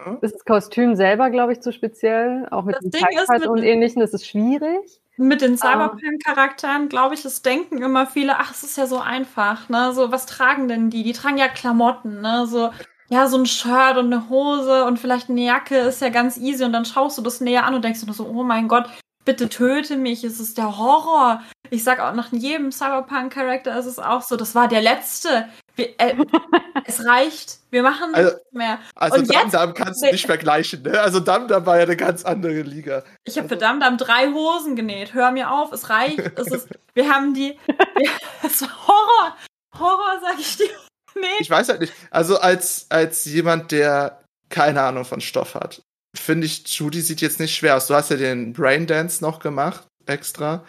hm? 0.00 0.18
ist 0.20 0.34
das 0.34 0.44
Kostüm 0.44 0.94
selber, 0.94 1.30
glaube 1.30 1.52
ich, 1.54 1.60
zu 1.60 1.72
speziell. 1.72 2.46
Auch 2.50 2.64
mit 2.64 2.76
das 2.76 2.82
dem 2.82 2.92
Teigfalt 2.92 3.46
und 3.46 3.62
ähnlichen 3.62 4.00
ist 4.00 4.14
es 4.14 4.26
schwierig. 4.26 5.01
Mit 5.16 5.42
den 5.42 5.54
ah. 5.54 5.56
Cyberpunk-Charakteren, 5.56 6.88
glaube 6.88 7.14
ich, 7.14 7.24
es 7.24 7.42
denken 7.42 7.82
immer 7.82 8.06
viele, 8.06 8.38
ach, 8.38 8.50
es 8.50 8.62
ist 8.62 8.76
ja 8.76 8.86
so 8.86 8.98
einfach, 8.98 9.68
ne? 9.68 9.92
So, 9.92 10.10
was 10.10 10.26
tragen 10.26 10.68
denn 10.68 10.90
die? 10.90 11.02
Die 11.02 11.12
tragen 11.12 11.38
ja 11.38 11.48
Klamotten, 11.48 12.20
ne? 12.20 12.46
So, 12.46 12.70
ja, 13.08 13.26
so 13.26 13.36
ein 13.36 13.46
Shirt 13.46 13.98
und 13.98 14.06
eine 14.06 14.28
Hose 14.30 14.84
und 14.84 14.98
vielleicht 14.98 15.28
eine 15.28 15.42
Jacke 15.44 15.76
ist 15.76 16.00
ja 16.00 16.08
ganz 16.08 16.38
easy 16.38 16.64
und 16.64 16.72
dann 16.72 16.86
schaust 16.86 17.18
du 17.18 17.22
das 17.22 17.40
näher 17.42 17.66
an 17.66 17.74
und 17.74 17.84
denkst 17.84 18.00
du 18.04 18.12
so, 18.12 18.26
oh 18.26 18.42
mein 18.42 18.68
Gott, 18.68 18.88
bitte 19.24 19.48
töte 19.48 19.96
mich, 19.96 20.24
es 20.24 20.40
ist 20.40 20.58
der 20.58 20.78
Horror. 20.78 21.42
Ich 21.70 21.84
sag 21.84 22.00
auch 22.00 22.12
nach 22.12 22.32
jedem 22.32 22.70
Cyberpunk-Charakter 22.70 23.78
ist 23.78 23.86
es 23.86 23.98
auch 23.98 24.22
so, 24.22 24.36
das 24.36 24.54
war 24.54 24.68
der 24.68 24.82
letzte. 24.82 25.48
Wir, 25.74 25.88
äh, 25.98 26.14
es 26.84 27.04
reicht, 27.06 27.60
wir 27.70 27.82
machen 27.82 28.14
also, 28.14 28.30
nichts 28.30 28.52
mehr. 28.52 28.78
Also 28.94 29.18
und 29.18 29.34
Damdam 29.34 29.74
kannst 29.74 30.02
du 30.02 30.10
nicht 30.10 30.26
vergleichen, 30.26 30.82
ne? 30.82 31.00
Also 31.00 31.20
Damdam 31.20 31.64
war 31.64 31.76
ja 31.76 31.84
eine 31.84 31.96
ganz 31.96 32.24
andere 32.24 32.62
Liga. 32.62 33.04
Ich 33.24 33.36
habe 33.36 33.44
also. 33.44 33.54
für 33.54 33.56
Damdam 33.56 33.96
drei 33.96 34.28
Hosen 34.32 34.76
genäht. 34.76 35.14
Hör 35.14 35.30
mir 35.30 35.50
auf, 35.50 35.72
es 35.72 35.88
reicht. 35.88 36.18
es 36.18 36.48
ist, 36.48 36.68
wir 36.94 37.10
haben 37.10 37.32
die, 37.32 37.56
wir, 37.66 38.10
es 38.42 38.60
war 38.60 38.86
Horror, 38.86 39.36
Horror, 39.78 40.20
sag 40.20 40.38
ich 40.38 40.56
dir. 40.56 40.68
Nee. 41.14 41.26
Ich 41.40 41.50
weiß 41.50 41.68
halt 41.68 41.80
nicht. 41.80 41.92
Also 42.10 42.38
als, 42.38 42.86
als 42.90 43.24
jemand, 43.24 43.72
der 43.72 44.22
keine 44.48 44.82
Ahnung 44.82 45.04
von 45.04 45.20
Stoff 45.20 45.54
hat, 45.54 45.82
finde 46.16 46.46
ich, 46.46 46.66
Judy 46.68 47.00
sieht 47.00 47.20
jetzt 47.20 47.40
nicht 47.40 47.54
schwer 47.54 47.76
aus. 47.76 47.86
Du 47.86 47.94
hast 47.94 48.10
ja 48.10 48.16
den 48.16 48.52
Braindance 48.52 49.22
noch 49.22 49.38
gemacht, 49.38 49.86
extra. 50.06 50.64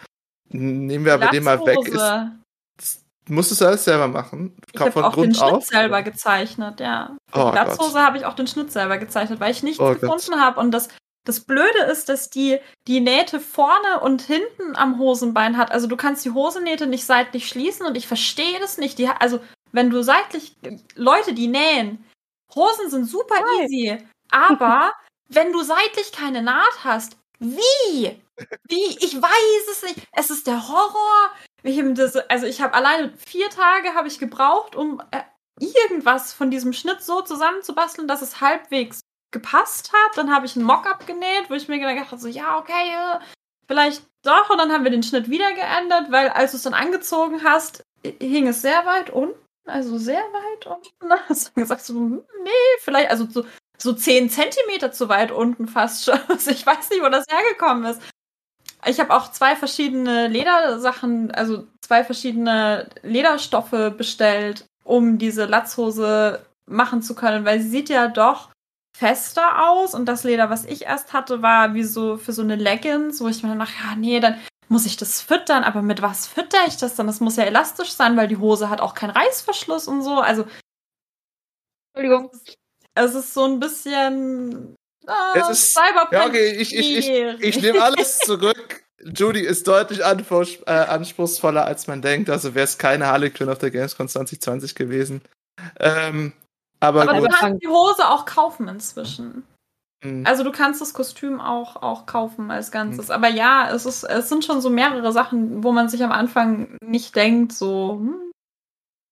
Nehmen 0.48 1.04
wir 1.04 1.14
aber 1.14 1.28
den 1.28 1.44
mal 1.44 1.58
weg. 1.66 1.88
Ist, 1.88 2.34
Musstest 3.28 3.62
du 3.62 3.66
alles 3.66 3.84
selber 3.84 4.06
machen? 4.06 4.54
Ich 4.72 4.80
habe 4.80 5.06
auch 5.06 5.12
Grund 5.12 5.28
den 5.28 5.34
Schnitt 5.34 5.52
auf, 5.52 5.64
selber 5.64 6.02
gezeichnet, 6.02 6.80
ja. 6.80 7.16
Für 7.32 7.40
oh, 7.40 7.44
die 7.46 7.52
Platzhose 7.52 8.00
habe 8.00 8.18
ich 8.18 8.26
auch 8.26 8.34
den 8.34 8.46
Schnitt 8.46 8.70
selber 8.70 8.98
gezeichnet, 8.98 9.40
weil 9.40 9.50
ich 9.50 9.62
nichts 9.62 9.80
oh, 9.80 9.94
gefunden 9.94 10.38
habe. 10.38 10.60
Und 10.60 10.72
das, 10.72 10.88
das 11.24 11.40
Blöde 11.40 11.84
ist, 11.90 12.10
dass 12.10 12.28
die, 12.28 12.58
die 12.86 13.00
Nähte 13.00 13.40
vorne 13.40 14.00
und 14.02 14.20
hinten 14.20 14.76
am 14.76 14.98
Hosenbein 14.98 15.56
hat. 15.56 15.72
Also 15.72 15.86
du 15.86 15.96
kannst 15.96 16.24
die 16.26 16.32
Hosennähte 16.32 16.86
nicht 16.86 17.06
seitlich 17.06 17.48
schließen 17.48 17.86
und 17.86 17.96
ich 17.96 18.06
verstehe 18.06 18.60
das 18.60 18.76
nicht. 18.76 18.98
Die, 18.98 19.08
also 19.08 19.40
wenn 19.72 19.88
du 19.88 20.02
seitlich, 20.02 20.56
Leute, 20.94 21.32
die 21.32 21.48
nähen, 21.48 22.04
Hosen 22.54 22.90
sind 22.90 23.06
super 23.06 23.36
Hi. 23.36 23.64
easy. 23.64 23.98
Aber 24.30 24.92
wenn 25.28 25.52
du 25.52 25.62
seitlich 25.62 26.12
keine 26.12 26.42
Naht 26.42 26.84
hast, 26.84 27.16
wie? 27.38 28.22
Wie? 28.68 28.98
Ich 29.00 29.20
weiß 29.20 29.68
es 29.70 29.82
nicht. 29.82 30.06
Es 30.12 30.30
ist 30.30 30.46
der 30.46 30.68
Horror 30.68 31.30
also 32.28 32.46
ich 32.46 32.60
habe 32.60 32.74
alleine 32.74 33.12
vier 33.16 33.48
Tage 33.48 33.94
habe 33.94 34.08
ich 34.08 34.18
gebraucht, 34.18 34.76
um 34.76 35.00
äh, 35.10 35.22
irgendwas 35.58 36.32
von 36.32 36.50
diesem 36.50 36.72
Schnitt 36.72 37.02
so 37.02 37.22
zusammenzubasteln, 37.22 38.06
dass 38.06 38.22
es 38.22 38.40
halbwegs 38.40 39.00
gepasst 39.30 39.92
hat. 39.92 40.18
Dann 40.18 40.34
habe 40.34 40.46
ich 40.46 40.56
einen 40.56 40.66
Mockup 40.66 41.06
genäht, 41.06 41.48
wo 41.48 41.54
ich 41.54 41.68
mir 41.68 41.78
gedacht 41.78 42.10
habe, 42.10 42.20
so 42.20 42.28
ja, 42.28 42.58
okay, 42.58 42.72
äh, 42.72 43.18
vielleicht 43.66 44.02
doch. 44.22 44.50
Und 44.50 44.58
dann 44.58 44.72
haben 44.72 44.84
wir 44.84 44.90
den 44.90 45.02
Schnitt 45.02 45.30
wieder 45.30 45.52
geändert, 45.52 46.10
weil 46.10 46.28
als 46.28 46.50
du 46.50 46.58
es 46.58 46.64
dann 46.64 46.74
angezogen 46.74 47.42
hast, 47.44 47.82
hing 48.04 48.46
es 48.46 48.60
sehr 48.60 48.84
weit 48.84 49.10
unten. 49.10 49.38
Also 49.66 49.96
sehr 49.96 50.20
weit 50.20 50.66
unten. 50.66 51.10
Hast 51.28 51.48
du 51.48 51.60
gesagt, 51.60 51.80
so, 51.80 51.94
hm, 51.94 52.22
nee, 52.42 52.50
vielleicht, 52.80 53.10
also 53.10 53.26
so, 53.26 53.46
so 53.78 53.92
10 53.92 54.30
Zentimeter 54.30 54.92
zu 54.92 55.08
weit 55.08 55.30
unten 55.30 55.68
fast 55.68 56.04
schon. 56.04 56.18
Also 56.28 56.50
ich 56.50 56.66
weiß 56.66 56.90
nicht, 56.90 57.02
wo 57.02 57.08
das 57.08 57.24
hergekommen 57.28 57.84
ist. 57.84 58.00
Ich 58.86 59.00
habe 59.00 59.14
auch 59.14 59.32
zwei 59.32 59.56
verschiedene 59.56 60.28
Ledersachen, 60.28 61.30
also 61.30 61.66
zwei 61.80 62.04
verschiedene 62.04 62.88
Lederstoffe 63.02 63.94
bestellt, 63.96 64.66
um 64.84 65.18
diese 65.18 65.46
Latzhose 65.46 66.44
machen 66.66 67.02
zu 67.02 67.14
können, 67.14 67.44
weil 67.44 67.60
sie 67.60 67.68
sieht 67.68 67.88
ja 67.88 68.08
doch 68.08 68.50
fester 68.96 69.68
aus 69.68 69.94
und 69.94 70.06
das 70.06 70.24
Leder, 70.24 70.50
was 70.50 70.64
ich 70.64 70.82
erst 70.82 71.12
hatte, 71.12 71.42
war 71.42 71.74
wie 71.74 71.82
so 71.82 72.16
für 72.16 72.32
so 72.32 72.42
eine 72.42 72.56
Leggings, 72.56 73.20
wo 73.20 73.28
ich 73.28 73.42
mir 73.42 73.48
dann 73.50 73.58
dachte, 73.58 73.72
ja, 73.84 73.96
nee, 73.96 74.20
dann 74.20 74.38
muss 74.68 74.86
ich 74.86 74.96
das 74.96 75.20
füttern, 75.20 75.64
aber 75.64 75.82
mit 75.82 76.00
was 76.00 76.26
fütter 76.26 76.58
ich 76.66 76.76
das 76.76 76.94
dann? 76.94 77.06
Das 77.06 77.20
muss 77.20 77.36
ja 77.36 77.44
elastisch 77.44 77.90
sein, 77.90 78.16
weil 78.16 78.28
die 78.28 78.36
Hose 78.36 78.70
hat 78.70 78.80
auch 78.80 78.94
keinen 78.94 79.10
Reißverschluss 79.10 79.88
und 79.88 80.02
so. 80.02 80.20
Also. 80.20 80.46
Entschuldigung. 81.92 82.30
Es 82.94 83.14
ist 83.14 83.34
so 83.34 83.44
ein 83.44 83.60
bisschen 83.60 84.76
Ah, 85.06 85.34
es 85.36 85.48
ist, 85.50 85.78
ja, 86.12 86.26
okay, 86.26 86.56
ich, 86.56 86.74
ich, 86.74 86.98
ich, 86.98 87.08
ich 87.40 87.62
nehme 87.62 87.82
alles 87.82 88.18
zurück. 88.20 88.84
Judy 89.02 89.40
ist 89.40 89.68
deutlich 89.68 90.00
äh, 90.00 90.70
anspruchsvoller, 90.70 91.66
als 91.66 91.86
man 91.86 92.00
denkt. 92.00 92.30
Also 92.30 92.54
wäre 92.54 92.64
es 92.64 92.78
keine 92.78 93.06
Harley 93.06 93.30
Quinn 93.30 93.50
auf 93.50 93.58
der 93.58 93.70
Gamescom 93.70 94.08
2020 94.08 94.74
gewesen. 94.74 95.20
Ähm, 95.78 96.32
aber, 96.80 97.02
aber 97.02 97.20
du 97.20 97.28
kannst 97.28 97.62
die 97.62 97.68
Hose 97.68 98.08
auch 98.08 98.24
kaufen 98.24 98.66
inzwischen. 98.68 99.44
Mhm. 100.02 100.24
Also 100.26 100.42
du 100.42 100.52
kannst 100.52 100.80
das 100.80 100.94
Kostüm 100.94 101.38
auch, 101.38 101.76
auch 101.76 102.06
kaufen 102.06 102.50
als 102.50 102.70
Ganzes. 102.70 103.08
Mhm. 103.08 103.14
Aber 103.14 103.28
ja, 103.28 103.70
es, 103.74 103.84
ist, 103.84 104.04
es 104.04 104.30
sind 104.30 104.44
schon 104.44 104.62
so 104.62 104.70
mehrere 104.70 105.12
Sachen, 105.12 105.62
wo 105.62 105.72
man 105.72 105.90
sich 105.90 106.02
am 106.02 106.12
Anfang 106.12 106.78
nicht 106.82 107.14
denkt, 107.14 107.52
so, 107.52 107.98
hm, 108.00 108.32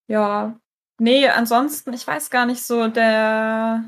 ja. 0.08 0.56
Nee, 1.02 1.28
ansonsten, 1.28 1.92
ich 1.94 2.06
weiß 2.06 2.30
gar 2.30 2.46
nicht 2.46 2.64
so, 2.64 2.86
der 2.86 3.82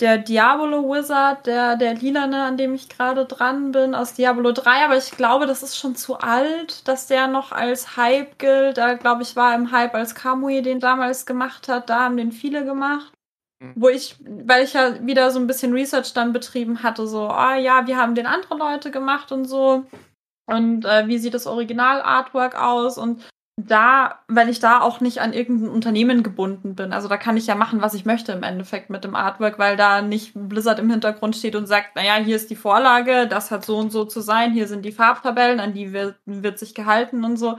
der 0.00 0.18
Diabolo 0.18 0.82
Wizard, 0.88 1.46
der, 1.46 1.76
der 1.76 1.94
lilane, 1.94 2.44
an 2.44 2.56
dem 2.56 2.74
ich 2.74 2.88
gerade 2.88 3.24
dran 3.24 3.72
bin, 3.72 3.94
aus 3.94 4.14
Diablo 4.14 4.52
3, 4.52 4.84
aber 4.84 4.96
ich 4.96 5.10
glaube, 5.12 5.46
das 5.46 5.62
ist 5.62 5.76
schon 5.76 5.96
zu 5.96 6.18
alt, 6.18 6.86
dass 6.88 7.08
der 7.08 7.26
noch 7.26 7.52
als 7.52 7.96
Hype 7.96 8.38
gilt. 8.38 8.78
Da 8.78 8.94
glaube 8.94 9.22
ich, 9.22 9.36
war 9.36 9.54
im 9.54 9.70
Hype, 9.70 9.94
als 9.94 10.14
Kamui 10.14 10.62
den 10.62 10.80
damals 10.80 11.26
gemacht 11.26 11.68
hat, 11.68 11.90
da 11.90 12.00
haben 12.00 12.16
den 12.16 12.32
viele 12.32 12.64
gemacht. 12.64 13.12
Mhm. 13.60 13.72
Wo 13.76 13.88
ich, 13.88 14.16
weil 14.20 14.64
ich 14.64 14.72
ja 14.72 15.04
wieder 15.06 15.30
so 15.30 15.38
ein 15.38 15.46
bisschen 15.46 15.72
Research 15.72 16.14
dann 16.14 16.32
betrieben 16.32 16.82
hatte, 16.82 17.06
so, 17.06 17.28
ah 17.28 17.56
ja, 17.56 17.86
wir 17.86 17.96
haben 17.96 18.14
den 18.14 18.26
andere 18.26 18.56
Leute 18.56 18.90
gemacht 18.90 19.30
und 19.30 19.44
so. 19.46 19.84
Und 20.46 20.84
äh, 20.84 21.06
wie 21.06 21.18
sieht 21.18 21.34
das 21.34 21.46
Original-Artwork 21.46 22.60
aus? 22.60 22.98
Und 22.98 23.22
da, 23.56 24.20
weil 24.28 24.48
ich 24.48 24.60
da 24.60 24.80
auch 24.80 25.00
nicht 25.00 25.20
an 25.20 25.32
irgendein 25.32 25.68
Unternehmen 25.68 26.22
gebunden 26.22 26.74
bin. 26.74 26.92
Also 26.92 27.08
da 27.08 27.18
kann 27.18 27.36
ich 27.36 27.46
ja 27.46 27.54
machen, 27.54 27.82
was 27.82 27.94
ich 27.94 28.06
möchte 28.06 28.32
im 28.32 28.42
Endeffekt 28.42 28.88
mit 28.88 29.04
dem 29.04 29.14
Artwork, 29.14 29.58
weil 29.58 29.76
da 29.76 30.00
nicht 30.00 30.32
Blizzard 30.34 30.78
im 30.78 30.90
Hintergrund 30.90 31.36
steht 31.36 31.54
und 31.54 31.66
sagt, 31.66 31.94
naja, 31.94 32.14
hier 32.14 32.36
ist 32.36 32.50
die 32.50 32.56
Vorlage, 32.56 33.28
das 33.28 33.50
hat 33.50 33.64
so 33.64 33.78
und 33.78 33.92
so 33.92 34.04
zu 34.04 34.20
sein, 34.20 34.52
hier 34.52 34.68
sind 34.68 34.84
die 34.84 34.92
Farbtabellen, 34.92 35.60
an 35.60 35.74
die 35.74 35.92
wird, 35.92 36.16
wird 36.24 36.58
sich 36.58 36.74
gehalten 36.74 37.24
und 37.24 37.36
so. 37.36 37.58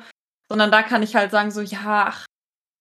Sondern 0.50 0.72
da 0.72 0.82
kann 0.82 1.04
ich 1.04 1.16
halt 1.16 1.32
sagen, 1.32 1.52
so, 1.52 1.62
ja, 1.62 2.08
ach, 2.10 2.26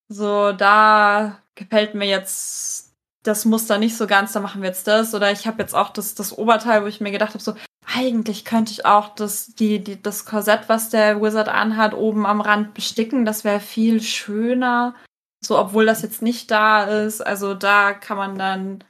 so, 0.09 0.53
da 0.53 1.39
gefällt 1.55 1.95
mir 1.95 2.09
jetzt 2.09 2.95
das 3.23 3.45
Muster 3.45 3.79
nicht 3.79 3.97
so 3.97 4.07
ganz, 4.07 4.33
da 4.33 4.41
machen 4.41 4.63
wir 4.63 4.69
jetzt 4.69 4.87
das. 4.87 5.15
Oder 5.15 5.31
ich 5.33 5.47
habe 5.47 5.63
jetzt 5.63 5.75
auch 5.75 5.91
das, 5.91 6.15
das 6.15 6.37
Oberteil, 6.37 6.83
wo 6.83 6.87
ich 6.87 7.01
mir 7.01 7.13
gedacht 7.13 7.35
habe, 7.35 7.43
so, 7.43 7.55
eigentlich 7.95 8.45
könnte 8.45 8.73
ich 8.73 8.87
auch 8.87 9.15
das, 9.15 9.55
die, 9.55 9.83
die, 9.83 10.01
das 10.01 10.25
Korsett, 10.25 10.69
was 10.69 10.89
der 10.89 11.21
Wizard 11.21 11.49
anhat, 11.49 11.95
oben 11.95 12.27
am 12.27 12.41
Rand 12.41 12.75
besticken. 12.75 13.25
Das 13.25 13.45
wäre 13.45 13.61
viel 13.61 14.03
schöner. 14.03 14.95
So, 15.45 15.59
obwohl 15.59 15.87
das 15.87 16.03
jetzt 16.03 16.23
nicht 16.23 16.51
da 16.51 16.85
ist. 16.85 17.21
Also 17.21 17.55
da 17.55 17.93
kann 17.93 18.17
man 18.17 18.39
dann, 18.39 18.85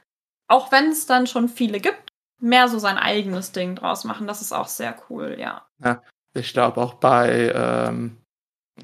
auch 0.47 0.71
wenn 0.71 0.89
es 0.89 1.05
dann 1.05 1.27
schon 1.27 1.49
viele 1.49 1.79
gibt, 1.79 2.13
mehr 2.39 2.67
so 2.67 2.79
sein 2.79 2.97
eigenes 2.97 3.51
Ding 3.51 3.75
draus 3.75 4.03
machen. 4.03 4.27
Das 4.27 4.41
ist 4.41 4.53
auch 4.53 4.67
sehr 4.67 4.95
cool, 5.09 5.35
ja. 5.39 5.65
Ja, 5.83 6.01
ich 6.33 6.53
glaube 6.53 6.79
auch 6.81 6.95
bei 6.95 7.51
ähm, 7.55 8.17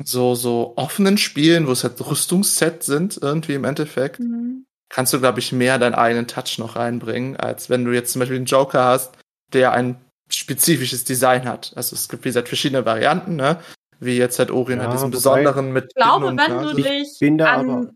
so, 0.04 0.36
so 0.36 0.74
offenen 0.76 1.18
Spielen, 1.18 1.68
wo 1.68 1.72
es 1.72 1.84
halt 1.84 2.00
Rüstungssets 2.06 2.86
sind, 2.86 3.20
irgendwie 3.22 3.54
im 3.54 3.64
Endeffekt, 3.64 4.20
mhm. 4.20 4.66
kannst 4.90 5.14
du, 5.14 5.20
glaube 5.20 5.40
ich, 5.40 5.52
mehr 5.52 5.78
deinen 5.78 5.96
eigenen 5.96 6.28
Touch 6.28 6.58
noch 6.58 6.76
reinbringen, 6.76 7.38
als 7.38 7.70
wenn 7.70 7.86
du 7.86 7.92
jetzt 7.94 8.12
zum 8.12 8.20
Beispiel 8.20 8.38
einen 8.38 8.46
Joker 8.46 8.84
hast, 8.84 9.18
der 9.54 9.72
ein 9.72 10.00
spezifisches 10.30 11.04
Design 11.04 11.46
hat. 11.48 11.74
Also 11.76 11.96
es 11.96 12.08
gibt, 12.10 12.24
wie 12.24 12.30
gesagt, 12.30 12.48
verschiedene 12.48 12.86
Varianten, 12.86 13.36
ne? 13.36 13.60
Wie 14.00 14.18
jetzt 14.18 14.40
halt 14.40 14.52
Orient 14.52 14.82
ja, 14.82 14.88
hat 14.88 14.94
diesen 14.94 15.12
besonderen 15.12 15.74
mit. 15.74 15.86
Ich 15.90 15.96
glaube, 15.96 16.28
wenn 16.28 16.36
Nase. 16.36 16.76
du 16.76 16.82
dich. 16.82 17.14
Ich 17.14 17.20
bin 17.20 17.38
da 17.38 17.54
an, 17.54 17.70
aber. 17.70 17.92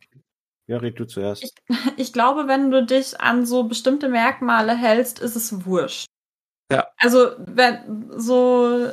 Ja, 0.67 0.77
red 0.77 0.99
du 0.99 1.05
zuerst. 1.05 1.43
Ich, 1.43 1.53
ich, 1.97 2.13
glaube, 2.13 2.47
wenn 2.47 2.71
du 2.71 2.85
dich 2.85 3.19
an 3.21 3.45
so 3.45 3.63
bestimmte 3.63 4.09
Merkmale 4.09 4.75
hältst, 4.75 5.19
ist 5.19 5.35
es 5.35 5.65
wurscht. 5.65 6.07
Ja. 6.71 6.87
Also, 6.97 7.31
wenn 7.37 8.11
so 8.17 8.89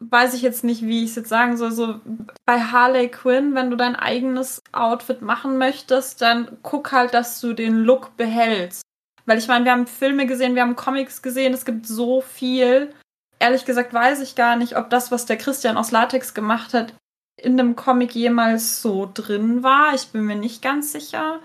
weiß 0.00 0.34
ich 0.34 0.42
jetzt 0.42 0.64
nicht, 0.64 0.82
wie 0.82 1.04
ich 1.04 1.10
es 1.10 1.16
jetzt 1.16 1.28
sagen 1.28 1.56
soll. 1.56 1.72
So 1.72 2.00
bei 2.44 2.60
Harley 2.60 3.08
Quinn, 3.08 3.54
wenn 3.54 3.70
du 3.70 3.76
dein 3.76 3.96
eigenes 3.96 4.62
Outfit 4.72 5.22
machen 5.22 5.58
möchtest, 5.58 6.20
dann 6.22 6.58
guck 6.62 6.92
halt, 6.92 7.14
dass 7.14 7.40
du 7.40 7.54
den 7.54 7.84
Look 7.84 8.16
behältst. 8.16 8.82
Weil 9.26 9.38
ich 9.38 9.48
meine, 9.48 9.64
wir 9.64 9.72
haben 9.72 9.86
Filme 9.86 10.26
gesehen, 10.26 10.54
wir 10.54 10.62
haben 10.62 10.76
Comics 10.76 11.20
gesehen, 11.20 11.52
es 11.52 11.64
gibt 11.64 11.86
so 11.86 12.20
viel. 12.20 12.94
Ehrlich 13.38 13.64
gesagt 13.64 13.92
weiß 13.92 14.20
ich 14.22 14.34
gar 14.34 14.56
nicht, 14.56 14.76
ob 14.76 14.88
das, 14.88 15.10
was 15.10 15.26
der 15.26 15.36
Christian 15.36 15.76
aus 15.76 15.90
Latex 15.90 16.32
gemacht 16.32 16.72
hat, 16.72 16.94
in 17.36 17.58
einem 17.60 17.76
Comic 17.76 18.14
jemals 18.14 18.80
so 18.80 19.10
drin 19.12 19.62
war. 19.62 19.94
Ich 19.94 20.08
bin 20.08 20.22
mir 20.22 20.36
nicht 20.36 20.62
ganz 20.62 20.92
sicher. 20.92 21.40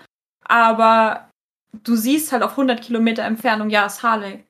Aber 0.45 1.29
du 1.83 1.95
siehst 1.95 2.31
halt 2.31 2.43
auf 2.43 2.51
100 2.51 2.81
Kilometer 2.81 3.23
Entfernung, 3.23 3.69
ja, 3.69 3.85
ist 3.85 4.03
Harley. 4.03 4.43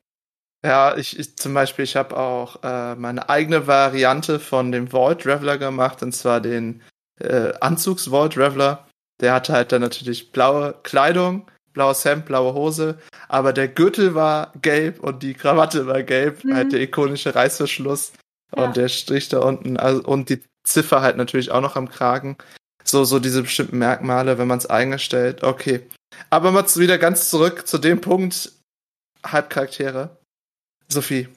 Ja, 0.63 0.95
ich, 0.95 1.17
ich 1.17 1.37
zum 1.37 1.53
Beispiel, 1.53 1.83
ich 1.83 1.95
habe 1.95 2.15
auch 2.15 2.61
äh, 2.63 2.95
meine 2.95 3.29
eigene 3.29 3.65
Variante 3.65 4.39
von 4.39 4.71
dem 4.71 4.91
Vault 4.91 5.21
Traveler 5.21 5.57
gemacht, 5.57 6.03
und 6.03 6.11
zwar 6.11 6.39
den 6.39 6.83
äh, 7.19 7.53
Anzugs 7.59 8.09
Vault 8.11 8.33
Traveler. 8.33 8.87
Der 9.21 9.33
hatte 9.33 9.53
halt 9.53 9.71
dann 9.71 9.81
natürlich 9.81 10.31
blaue 10.31 10.75
Kleidung, 10.83 11.49
blaues 11.73 12.03
Hemd, 12.05 12.25
blaue 12.25 12.53
Hose, 12.53 12.97
aber 13.27 13.53
der 13.53 13.67
Gürtel 13.67 14.13
war 14.15 14.51
gelb 14.61 14.99
und 14.99 15.23
die 15.23 15.33
Krawatte 15.33 15.87
war 15.87 16.03
gelb, 16.03 16.43
mhm. 16.43 16.55
halt 16.55 16.73
der 16.73 16.81
ikonische 16.81 17.33
Reißverschluss 17.33 18.13
ja. 18.55 18.63
und 18.63 18.77
der 18.77 18.89
Strich 18.89 19.29
da 19.29 19.39
unten 19.39 19.77
also, 19.77 20.03
und 20.03 20.29
die 20.29 20.41
Ziffer 20.63 21.01
halt 21.01 21.17
natürlich 21.17 21.51
auch 21.51 21.61
noch 21.61 21.75
am 21.75 21.89
Kragen. 21.89 22.37
So, 22.83 23.03
so 23.03 23.19
diese 23.19 23.43
bestimmten 23.43 23.77
Merkmale, 23.77 24.37
wenn 24.37 24.47
man 24.47 24.57
es 24.57 24.65
eingestellt. 24.65 25.43
Okay. 25.43 25.87
Aber 26.29 26.51
mal 26.51 26.65
wieder 26.75 26.97
ganz 26.97 27.29
zurück 27.29 27.67
zu 27.67 27.77
dem 27.77 28.01
Punkt 28.01 28.51
Halbcharaktere. 29.25 30.17
Sophie, 30.87 31.29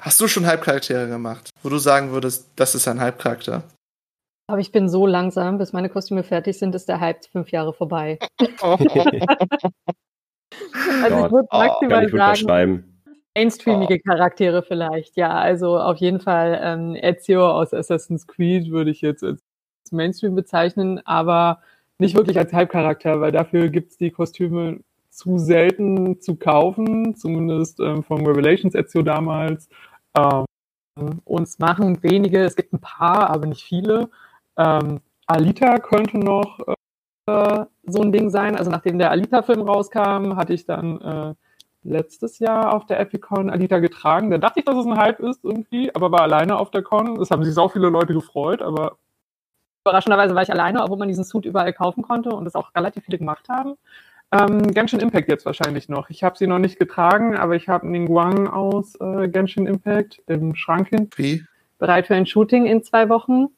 hast 0.00 0.20
du 0.20 0.28
schon 0.28 0.46
Halbcharaktere 0.46 1.08
gemacht, 1.08 1.50
wo 1.62 1.68
du 1.68 1.78
sagen 1.78 2.12
würdest, 2.12 2.46
das 2.56 2.74
ist 2.74 2.88
ein 2.88 3.00
Halbcharakter? 3.00 3.64
Aber 4.46 4.60
ich 4.60 4.72
bin 4.72 4.88
so 4.88 5.06
langsam, 5.06 5.58
bis 5.58 5.72
meine 5.72 5.88
Kostüme 5.88 6.22
fertig 6.24 6.58
sind, 6.58 6.74
ist 6.74 6.88
der 6.88 7.00
Hype 7.00 7.24
fünf 7.26 7.50
Jahre 7.50 7.72
vorbei. 7.72 8.18
also 11.02 11.26
ich 11.26 11.32
würde 11.32 11.48
maximal 11.50 12.06
oh, 12.06 12.34
sagen, 12.34 12.92
mainstreamige 13.34 13.94
oh. 13.94 14.10
Charaktere 14.10 14.62
vielleicht. 14.62 15.16
Ja, 15.16 15.32
also 15.32 15.78
auf 15.78 15.98
jeden 15.98 16.20
Fall 16.20 16.60
ähm, 16.62 16.96
Ezio 16.96 17.50
aus 17.50 17.72
Assassin's 17.72 18.26
Creed 18.26 18.70
würde 18.70 18.90
ich 18.90 19.00
jetzt 19.00 19.22
als 19.24 19.40
Mainstream 19.90 20.34
bezeichnen, 20.34 21.00
aber 21.04 21.60
nicht 21.98 22.16
wirklich 22.16 22.38
als 22.38 22.52
Halbcharakter, 22.52 23.20
weil 23.20 23.32
dafür 23.32 23.68
gibt 23.68 23.92
es 23.92 23.96
die 23.96 24.10
Kostüme 24.10 24.80
zu 25.10 25.38
selten 25.38 26.20
zu 26.20 26.36
kaufen, 26.36 27.14
zumindest 27.14 27.80
ähm, 27.80 28.02
vom 28.02 28.26
Revelations 28.26 28.74
Ezio 28.74 29.02
damals. 29.02 29.68
Ähm, 30.16 30.44
uns 31.24 31.58
machen 31.58 32.02
wenige, 32.02 32.40
es 32.40 32.56
gibt 32.56 32.72
ein 32.72 32.80
paar, 32.80 33.30
aber 33.30 33.46
nicht 33.46 33.62
viele. 33.62 34.10
Ähm, 34.56 35.00
Alita 35.26 35.78
könnte 35.78 36.18
noch 36.18 36.58
äh, 37.26 37.64
so 37.84 38.02
ein 38.02 38.12
Ding 38.12 38.30
sein. 38.30 38.56
Also 38.56 38.70
nachdem 38.70 38.98
der 38.98 39.10
Alita-Film 39.10 39.62
rauskam, 39.62 40.36
hatte 40.36 40.52
ich 40.52 40.66
dann 40.66 41.00
äh, 41.00 41.34
letztes 41.84 42.38
Jahr 42.38 42.74
auf 42.74 42.86
der 42.86 43.00
Epicon 43.00 43.50
Alita 43.50 43.78
getragen. 43.78 44.30
Da 44.30 44.38
dachte 44.38 44.60
ich, 44.60 44.64
dass 44.64 44.76
es 44.76 44.86
ein 44.86 44.96
Hype 44.96 45.20
ist 45.20 45.44
irgendwie, 45.44 45.94
aber 45.94 46.12
war 46.12 46.22
alleine 46.22 46.58
auf 46.58 46.70
der 46.70 46.82
Con. 46.82 47.20
Es 47.20 47.30
haben 47.30 47.44
sich 47.44 47.56
auch 47.56 47.72
viele 47.72 47.88
Leute 47.88 48.14
gefreut, 48.14 48.62
aber 48.62 48.98
überraschenderweise 49.84 50.34
war 50.34 50.42
ich 50.42 50.52
alleine, 50.52 50.82
obwohl 50.82 50.98
man 50.98 51.08
diesen 51.08 51.24
Suit 51.24 51.44
überall 51.44 51.72
kaufen 51.72 52.02
konnte 52.02 52.30
und 52.30 52.46
es 52.46 52.54
auch 52.54 52.74
relativ 52.74 53.04
viele 53.04 53.18
gemacht 53.18 53.48
haben. 53.48 53.74
Ähm, 54.30 54.72
Genshin 54.72 55.00
Impact 55.00 55.28
jetzt 55.28 55.44
wahrscheinlich 55.44 55.88
noch. 55.88 56.08
Ich 56.08 56.24
habe 56.24 56.38
sie 56.38 56.46
noch 56.46 56.58
nicht 56.58 56.78
getragen, 56.78 57.36
aber 57.36 57.54
ich 57.54 57.68
habe 57.68 57.86
einen 57.86 58.06
Guang 58.06 58.48
aus 58.48 58.94
äh, 59.00 59.28
Genshin 59.28 59.66
Impact 59.66 60.22
im 60.26 60.54
Schrank 60.54 60.88
hin. 60.88 61.10
Wie? 61.16 61.44
Bereit 61.78 62.06
für 62.06 62.14
ein 62.14 62.26
Shooting 62.26 62.64
in 62.64 62.82
zwei 62.82 63.08
Wochen. 63.08 63.48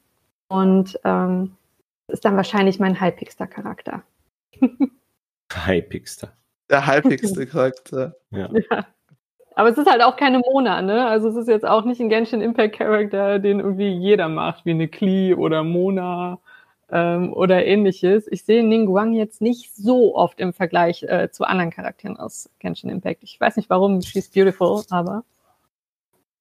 Und 0.47 0.99
ähm, 1.03 1.55
ist 2.07 2.25
dann 2.25 2.35
wahrscheinlich 2.35 2.79
mein 2.79 2.99
halbigster 2.99 3.47
Charakter. 3.47 4.03
Halbigster. 5.53 6.33
Der 6.69 6.85
halbigste 6.85 7.45
Charakter. 7.47 8.15
Ja. 8.31 8.49
Ja. 8.51 8.85
Aber 9.55 9.69
es 9.69 9.77
ist 9.77 9.89
halt 9.89 10.03
auch 10.03 10.17
keine 10.17 10.39
Mona, 10.39 10.81
ne? 10.81 11.07
Also 11.07 11.29
es 11.29 11.35
ist 11.35 11.47
jetzt 11.47 11.65
auch 11.65 11.85
nicht 11.85 12.01
ein 12.01 12.09
Genshin 12.09 12.41
Impact 12.41 12.75
Charakter, 12.75 13.39
den 13.39 13.61
irgendwie 13.61 13.89
jeder 13.89 14.27
macht, 14.27 14.65
wie 14.65 14.71
eine 14.71 14.89
Klee 14.89 15.33
oder 15.33 15.63
Mona 15.63 16.39
ähm, 16.91 17.31
oder 17.31 17.65
ähnliches. 17.65 18.27
Ich 18.29 18.43
sehe 18.43 18.63
Ningguang 18.63 19.13
jetzt 19.13 19.41
nicht 19.41 19.73
so 19.73 20.15
oft 20.15 20.41
im 20.41 20.51
Vergleich 20.51 21.03
äh, 21.03 21.29
zu 21.31 21.45
anderen 21.45 21.71
Charakteren 21.71 22.17
aus 22.17 22.49
Genshin 22.59 22.89
Impact. 22.89 23.23
Ich 23.23 23.39
weiß 23.39 23.55
nicht 23.55 23.69
warum, 23.69 24.01
she's 24.01 24.29
beautiful, 24.29 24.83
aber 24.89 25.23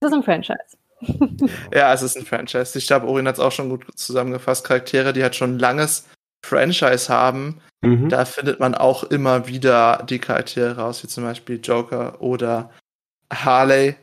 es 0.01 0.09
ist 0.09 0.15
ein 0.15 0.23
Franchise. 0.25 0.77
Ja, 1.73 1.93
es 1.93 2.03
ist 2.03 2.17
ein 2.17 2.25
Franchise. 2.27 2.79
Ich 2.79 2.87
glaube, 2.87 3.07
Orin 3.07 3.29
hat 3.29 3.35
es 3.35 3.41
auch 3.41 3.53
schon 3.53 3.69
gut 3.69 3.85
zusammengefasst. 3.97 4.65
Charaktere, 4.67 5.13
die 5.13 5.23
halt 5.23 5.35
schon 5.37 5.57
ein 5.57 5.59
langes 5.59 6.07
Franchise 6.45 7.09
haben, 7.13 7.61
Mhm. 7.83 8.09
da 8.09 8.25
findet 8.25 8.61
man 8.61 8.75
auch 8.75 9.05
immer 9.05 9.47
wieder 9.47 10.05
die 10.09 10.19
Charaktere 10.19 10.77
raus, 10.77 11.03
wie 11.03 11.09
zum 11.09 11.25
Beispiel 11.25 11.61
Joker 11.63 12.21
oder 12.23 12.71
Harley. 13.33 13.97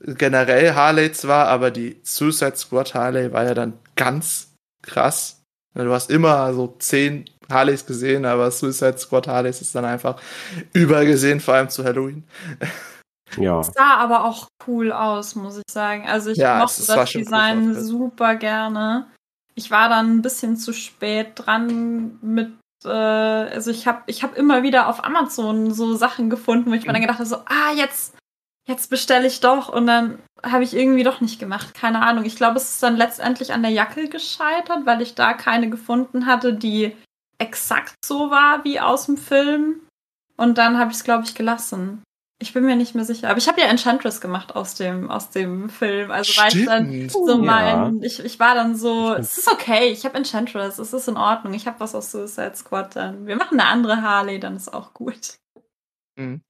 Generell 0.00 0.74
Harley 0.74 1.12
zwar, 1.12 1.48
aber 1.48 1.70
die 1.70 1.98
Suicide 2.02 2.56
Squad 2.56 2.92
Harley 2.94 3.32
war 3.32 3.44
ja 3.44 3.54
dann 3.54 3.74
ganz 3.96 4.52
krass. 4.82 5.40
Du 5.74 5.90
hast 5.92 6.10
immer 6.10 6.52
so 6.52 6.74
zehn 6.78 7.24
Harleys 7.48 7.86
gesehen, 7.86 8.26
aber 8.26 8.50
Suicide 8.50 8.98
Squad 8.98 9.28
Harleys 9.28 9.62
ist 9.62 9.74
dann 9.74 9.86
einfach 9.86 10.20
überall 10.74 11.06
gesehen, 11.06 11.40
vor 11.40 11.54
allem 11.54 11.70
zu 11.70 11.84
Halloween. 11.84 12.24
ja. 13.36 13.62
sah 13.62 13.96
aber 13.96 14.24
auch 14.24 14.48
cool 14.66 14.92
aus, 14.92 15.34
muss 15.34 15.56
ich 15.56 15.62
sagen. 15.70 16.06
Also 16.08 16.30
ich 16.30 16.38
Ja, 16.38 16.56
es- 16.56 16.60
mochte 16.62 16.80
es 16.82 16.86
das 16.86 17.14
cool 17.14 17.22
Design 17.22 17.74
super 17.74 18.36
gerne. 18.36 19.06
Ich 19.54 19.70
war 19.70 19.88
dann 19.88 20.16
ein 20.16 20.22
bisschen 20.22 20.56
zu 20.56 20.72
spät 20.72 21.32
dran 21.36 22.18
mit, 22.22 22.52
äh, 22.84 22.88
also 22.88 23.70
ich 23.70 23.86
habe 23.86 24.02
ich 24.06 24.22
hab 24.22 24.36
immer 24.36 24.62
wieder 24.62 24.88
auf 24.88 25.04
Amazon 25.04 25.72
so 25.74 25.94
Sachen 25.94 26.30
gefunden, 26.30 26.70
wo 26.70 26.74
ich 26.74 26.82
Mhm. 26.82 26.86
mir 26.88 26.92
dann 26.94 27.02
gedacht 27.02 27.18
habe, 27.18 27.28
so, 27.28 27.36
ah, 27.46 27.72
jetzt, 27.76 28.14
jetzt 28.66 28.88
bestelle 28.88 29.26
ich 29.26 29.40
doch 29.40 29.68
und 29.68 29.86
dann 29.86 30.18
habe 30.42 30.64
ich 30.64 30.74
irgendwie 30.74 31.02
doch 31.04 31.20
nicht 31.20 31.38
gemacht. 31.38 31.74
Keine 31.74 32.00
Ahnung. 32.02 32.24
Ich 32.24 32.36
glaube, 32.36 32.56
es 32.56 32.70
ist 32.70 32.82
dann 32.82 32.96
letztendlich 32.96 33.52
an 33.52 33.62
der 33.62 33.70
Jacke 33.72 34.08
gescheitert, 34.08 34.86
weil 34.86 35.02
ich 35.02 35.14
da 35.14 35.34
keine 35.34 35.68
gefunden 35.70 36.26
hatte, 36.26 36.54
die 36.54 36.96
exakt 37.38 37.94
so 38.04 38.30
war 38.30 38.64
wie 38.64 38.80
aus 38.80 39.06
dem 39.06 39.16
Film. 39.18 39.80
Und 40.36 40.58
dann 40.58 40.78
habe 40.78 40.90
ich 40.90 40.96
es, 40.96 41.04
glaube 41.04 41.24
ich, 41.24 41.34
gelassen. 41.34 42.02
Ich 42.42 42.52
bin 42.52 42.64
mir 42.64 42.74
nicht 42.74 42.96
mehr 42.96 43.04
sicher. 43.04 43.28
Aber 43.30 43.38
ich 43.38 43.46
habe 43.46 43.60
ja 43.60 43.68
Enchantress 43.68 44.20
gemacht 44.20 44.56
aus 44.56 44.74
dem, 44.74 45.08
aus 45.10 45.30
dem 45.30 45.70
Film. 45.70 46.10
Also 46.10 46.36
war 46.36 46.48
ich 46.48 46.66
dann 46.66 47.08
so 47.08 47.28
Ja. 47.28 47.36
mein, 47.36 48.02
ich, 48.02 48.18
ich 48.18 48.40
war 48.40 48.56
dann 48.56 48.74
so, 48.74 49.14
es 49.14 49.38
ist 49.38 49.48
okay, 49.48 49.90
ich 49.90 50.04
habe 50.04 50.16
Enchantress, 50.16 50.80
es 50.80 50.92
ist 50.92 51.06
in 51.06 51.16
Ordnung, 51.16 51.54
ich 51.54 51.66
habe 51.68 51.78
was 51.78 51.94
aus 51.94 52.10
Suicide 52.10 52.56
Squad 52.56 52.96
dann. 52.96 53.26
Wir 53.26 53.36
machen 53.36 53.60
eine 53.60 53.68
andere 53.68 54.02
Harley, 54.02 54.40
dann 54.40 54.56
ist 54.56 54.74
auch 54.74 54.92
gut. 54.92 55.38
Mhm. 56.16 56.42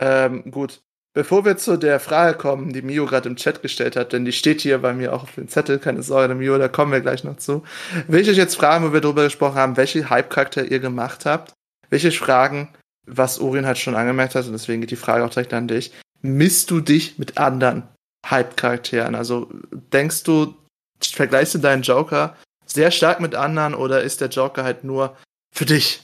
Ähm, 0.00 0.50
gut. 0.52 0.82
Bevor 1.14 1.44
wir 1.44 1.56
zu 1.56 1.76
der 1.76 1.98
Frage 1.98 2.38
kommen, 2.38 2.72
die 2.72 2.80
Mio 2.80 3.04
gerade 3.04 3.28
im 3.28 3.36
Chat 3.36 3.60
gestellt 3.60 3.96
hat, 3.96 4.12
denn 4.12 4.24
die 4.24 4.32
steht 4.32 4.60
hier 4.62 4.78
bei 4.78 4.94
mir 4.94 5.12
auch 5.12 5.24
auf 5.24 5.34
dem 5.34 5.48
Zettel, 5.48 5.80
keine 5.80 6.04
Sorge, 6.04 6.34
Mio, 6.36 6.56
da 6.56 6.68
kommen 6.68 6.92
wir 6.92 7.00
gleich 7.00 7.24
noch 7.24 7.36
zu. 7.36 7.64
Will 8.06 8.20
ich 8.20 8.30
euch 8.30 8.36
jetzt 8.36 8.54
fragen, 8.54 8.86
wo 8.86 8.92
wir 8.92 9.00
darüber 9.00 9.24
gesprochen 9.24 9.56
haben, 9.56 9.76
welche 9.76 10.08
Hype-Charakter 10.08 10.64
ihr 10.64 10.78
gemacht 10.78 11.26
habt? 11.26 11.54
Welche 11.90 12.12
Fragen, 12.12 12.68
was 13.06 13.38
Orin 13.40 13.66
halt 13.66 13.78
schon 13.78 13.94
angemerkt 13.96 14.34
hat, 14.34 14.46
und 14.46 14.52
deswegen 14.52 14.80
geht 14.80 14.90
die 14.90 14.96
Frage 14.96 15.24
auch 15.24 15.30
direkt 15.30 15.52
an 15.54 15.68
dich. 15.68 15.92
Misst 16.20 16.70
du 16.70 16.80
dich 16.80 17.18
mit 17.18 17.38
anderen 17.38 17.82
Hype-Charakteren? 18.28 19.14
Also 19.14 19.50
denkst 19.92 20.22
du, 20.24 20.54
vergleichst 21.02 21.54
du 21.54 21.58
deinen 21.58 21.82
Joker 21.82 22.36
sehr 22.64 22.90
stark 22.90 23.20
mit 23.20 23.34
anderen 23.34 23.74
oder 23.74 24.02
ist 24.02 24.20
der 24.20 24.28
Joker 24.28 24.64
halt 24.64 24.84
nur 24.84 25.16
für 25.54 25.64
dich? 25.66 26.02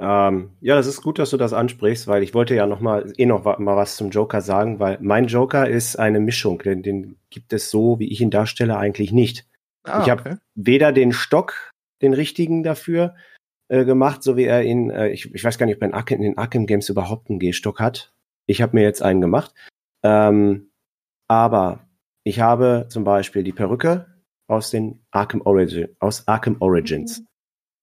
Ähm, 0.00 0.50
ja, 0.60 0.74
das 0.74 0.88
ist 0.88 1.02
gut, 1.02 1.18
dass 1.20 1.30
du 1.30 1.36
das 1.36 1.52
ansprichst, 1.52 2.08
weil 2.08 2.22
ich 2.24 2.34
wollte 2.34 2.54
ja 2.54 2.66
noch 2.66 2.80
mal 2.80 3.12
eh 3.16 3.26
noch 3.26 3.44
wa- 3.44 3.58
mal 3.60 3.76
was 3.76 3.96
zum 3.96 4.10
Joker 4.10 4.40
sagen, 4.40 4.80
weil 4.80 4.98
mein 5.00 5.28
Joker 5.28 5.68
ist 5.68 5.96
eine 5.96 6.18
Mischung, 6.18 6.58
denn 6.58 6.82
den 6.82 7.16
gibt 7.30 7.52
es 7.52 7.70
so, 7.70 8.00
wie 8.00 8.10
ich 8.10 8.20
ihn 8.20 8.30
darstelle, 8.30 8.76
eigentlich 8.76 9.12
nicht. 9.12 9.46
Ah, 9.84 10.02
Ich 10.02 10.10
hab- 10.10 10.38
Weder 10.56 10.90
den 10.90 11.12
Stock, 11.12 11.70
den 12.02 12.12
richtigen 12.12 12.64
dafür 12.64 13.14
äh, 13.68 13.84
gemacht, 13.84 14.22
so 14.22 14.36
wie 14.36 14.44
er 14.44 14.62
in, 14.62 14.90
äh, 14.90 15.08
ich, 15.08 15.34
ich 15.34 15.44
weiß 15.44 15.58
gar 15.58 15.66
nicht, 15.66 15.76
ob 15.76 15.82
er 15.82 15.88
in, 15.88 15.94
Arkham, 15.94 16.18
in 16.18 16.22
den 16.22 16.38
Arkham 16.38 16.66
Games 16.66 16.88
überhaupt 16.88 17.30
einen 17.30 17.38
G-Stock 17.38 17.80
hat. 17.80 18.14
Ich 18.46 18.62
habe 18.62 18.76
mir 18.76 18.82
jetzt 18.82 19.02
einen 19.02 19.20
gemacht. 19.20 19.54
Ähm, 20.02 20.70
aber 21.28 21.88
ich 22.24 22.40
habe 22.40 22.86
zum 22.88 23.04
Beispiel 23.04 23.42
die 23.42 23.52
Perücke 23.52 24.06
aus 24.46 24.70
den 24.70 25.00
Arkham 25.10 25.40
Origin, 25.42 25.88
aus 25.98 26.28
Arkham 26.28 26.56
Origins. 26.60 27.24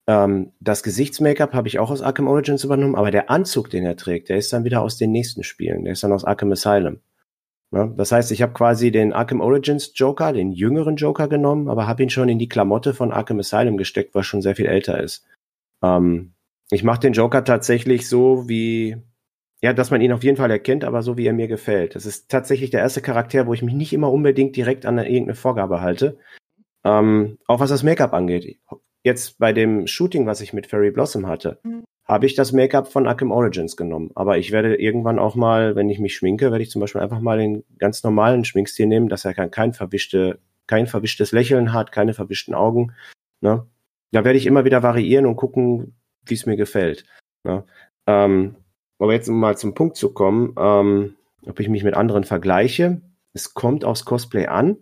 Ähm, 0.07 0.51
das 0.59 0.83
Gesichtsmake-up 0.83 1.53
habe 1.53 1.67
ich 1.67 1.79
auch 1.79 1.91
aus 1.91 2.01
Arkham 2.01 2.27
Origins 2.27 2.63
übernommen, 2.63 2.95
aber 2.95 3.11
der 3.11 3.29
Anzug, 3.29 3.69
den 3.69 3.85
er 3.85 3.95
trägt, 3.95 4.29
der 4.29 4.37
ist 4.37 4.53
dann 4.53 4.63
wieder 4.63 4.81
aus 4.81 4.97
den 4.97 5.11
nächsten 5.11 5.43
Spielen. 5.43 5.83
Der 5.83 5.93
ist 5.93 6.03
dann 6.03 6.11
aus 6.11 6.25
Arkham 6.25 6.51
Asylum. 6.51 6.99
Ja, 7.73 7.87
das 7.87 8.11
heißt, 8.11 8.31
ich 8.31 8.41
habe 8.41 8.53
quasi 8.53 8.91
den 8.91 9.13
Arkham 9.13 9.39
Origins 9.39 9.93
Joker, 9.95 10.33
den 10.33 10.51
jüngeren 10.51 10.97
Joker 10.97 11.29
genommen, 11.29 11.69
aber 11.69 11.87
habe 11.87 12.03
ihn 12.03 12.09
schon 12.09 12.27
in 12.27 12.37
die 12.37 12.49
Klamotte 12.49 12.93
von 12.93 13.13
Arkham 13.13 13.39
Asylum 13.39 13.77
gesteckt, 13.77 14.13
was 14.13 14.25
schon 14.25 14.41
sehr 14.41 14.55
viel 14.55 14.65
älter 14.65 15.01
ist. 15.01 15.25
Ähm, 15.83 16.33
ich 16.69 16.83
mache 16.83 17.01
den 17.01 17.13
Joker 17.13 17.43
tatsächlich 17.43 18.07
so, 18.07 18.47
wie, 18.47 18.97
ja, 19.61 19.73
dass 19.73 19.91
man 19.91 20.01
ihn 20.01 20.13
auf 20.13 20.23
jeden 20.23 20.37
Fall 20.37 20.51
erkennt, 20.51 20.83
aber 20.83 21.03
so, 21.03 21.17
wie 21.17 21.25
er 21.27 21.33
mir 21.33 21.47
gefällt. 21.47 21.95
Das 21.95 22.05
ist 22.05 22.29
tatsächlich 22.29 22.69
der 22.69 22.79
erste 22.81 23.01
Charakter, 23.01 23.47
wo 23.47 23.53
ich 23.53 23.61
mich 23.61 23.73
nicht 23.73 23.93
immer 23.93 24.11
unbedingt 24.11 24.55
direkt 24.55 24.85
an 24.85 24.97
eine, 24.97 25.09
irgendeine 25.09 25.35
Vorgabe 25.35 25.81
halte. 25.81 26.17
Ähm, 26.83 27.37
auch 27.47 27.59
was 27.59 27.69
das 27.69 27.83
Make-up 27.83 28.13
angeht. 28.13 28.59
Jetzt 29.03 29.37
bei 29.39 29.53
dem 29.53 29.87
Shooting, 29.87 30.25
was 30.25 30.41
ich 30.41 30.53
mit 30.53 30.67
Fairy 30.67 30.91
Blossom 30.91 31.27
hatte, 31.27 31.59
Mhm. 31.63 31.83
habe 32.05 32.25
ich 32.25 32.35
das 32.35 32.51
Make-up 32.51 32.91
von 32.91 33.07
Arkham 33.07 33.31
Origins 33.31 33.77
genommen. 33.77 34.11
Aber 34.15 34.37
ich 34.37 34.51
werde 34.51 34.75
irgendwann 34.75 35.19
auch 35.19 35.35
mal, 35.35 35.75
wenn 35.75 35.89
ich 35.89 35.99
mich 35.99 36.15
schminke, 36.15 36.51
werde 36.51 36.63
ich 36.63 36.71
zum 36.71 36.79
Beispiel 36.81 37.01
einfach 37.01 37.19
mal 37.19 37.37
den 37.37 37.63
ganz 37.77 38.03
normalen 38.03 38.45
Schminkstil 38.45 38.87
nehmen, 38.87 39.09
dass 39.09 39.25
er 39.25 39.33
kein, 39.33 39.51
kein, 39.51 39.73
verwischte, 39.73 40.39
kein 40.67 40.87
verwischtes 40.87 41.31
Lächeln 41.31 41.73
hat, 41.73 41.91
keine 41.91 42.13
verwischten 42.13 42.55
Augen. 42.55 42.93
Ne? 43.41 43.65
Da 44.11 44.25
werde 44.25 44.37
ich 44.37 44.45
immer 44.45 44.65
wieder 44.65 44.83
variieren 44.83 45.25
und 45.25 45.37
gucken, 45.37 45.95
wie 46.25 46.33
es 46.33 46.45
mir 46.45 46.57
gefällt. 46.57 47.05
Ne? 47.43 47.63
Ähm, 48.07 48.55
aber 48.99 49.13
jetzt 49.13 49.29
um 49.29 49.39
mal 49.39 49.57
zum 49.57 49.73
Punkt 49.73 49.97
zu 49.97 50.13
kommen, 50.13 50.53
ähm, 50.59 51.15
ob 51.45 51.59
ich 51.59 51.69
mich 51.69 51.83
mit 51.83 51.95
anderen 51.95 52.23
vergleiche. 52.23 53.01
Es 53.33 53.53
kommt 53.53 53.85
aufs 53.85 54.05
Cosplay 54.05 54.47
an, 54.47 54.77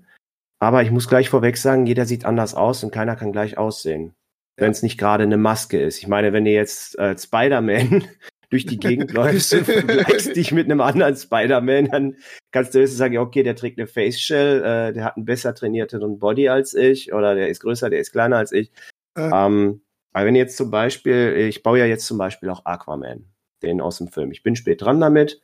aber 0.60 0.82
ich 0.84 0.92
muss 0.92 1.08
gleich 1.08 1.30
vorweg 1.30 1.58
sagen, 1.58 1.86
jeder 1.86 2.06
sieht 2.06 2.26
anders 2.26 2.56
aus 2.56 2.84
und 2.84 2.92
keiner 2.92 3.16
kann 3.16 3.32
gleich 3.32 3.58
aussehen. 3.58 4.14
Wenn 4.58 4.72
es 4.72 4.84
nicht 4.84 4.98
gerade 4.98 5.24
eine 5.24 5.38
Maske 5.38 5.80
ist. 5.80 6.00
Ich 6.00 6.08
meine, 6.08 6.34
wenn 6.34 6.46
ihr 6.46 6.54
jetzt 6.54 7.00
äh, 7.00 7.18
Spider-Man 7.18 8.04
durch 8.50 8.66
die 8.66 8.80
Gegend 8.80 9.14
läufst 9.14 9.54
und 9.54 9.66
vergleichst 9.66 10.36
dich 10.36 10.52
mit 10.52 10.66
einem 10.66 10.82
anderen 10.82 11.16
Spider-Man, 11.16 11.86
dann 11.86 12.16
kannst 12.52 12.74
du 12.74 12.80
höchstens 12.80 12.98
sagen, 12.98 13.14
ja, 13.14 13.22
okay, 13.22 13.44
der 13.44 13.56
trägt 13.56 13.80
eine 13.80 13.88
Face 13.88 14.20
Shell, 14.20 14.64
äh, 14.64 14.94
der 14.94 15.06
hat 15.06 15.16
einen 15.16 15.26
besser 15.26 15.56
trainierteren 15.56 16.20
Body 16.20 16.50
als 16.50 16.74
ich 16.74 17.14
oder 17.14 17.36
der 17.36 17.48
ist 17.48 17.62
größer, 17.62 17.90
der 17.90 18.00
ist 18.00 18.12
kleiner 18.12 18.38
als 18.38 18.52
ich. 18.52 18.72
Ja. 19.20 19.48
Ähm, 19.48 19.82
aber 20.14 20.26
wenn 20.26 20.36
jetzt 20.36 20.58
zum 20.58 20.72
Beispiel, 20.72 21.36
ich 21.50 21.64
baue 21.64 21.80
ja 21.80 21.86
jetzt 21.86 22.06
zum 22.06 22.18
Beispiel 22.18 22.50
auch 22.50 22.66
Aquaman, 22.66 23.26
den 23.62 23.82
aus 23.82 23.98
dem 23.98 24.08
Film. 24.08 24.32
Ich 24.32 24.44
bin 24.44 24.56
spät 24.56 24.82
dran 24.82 25.00
damit. 25.00 25.42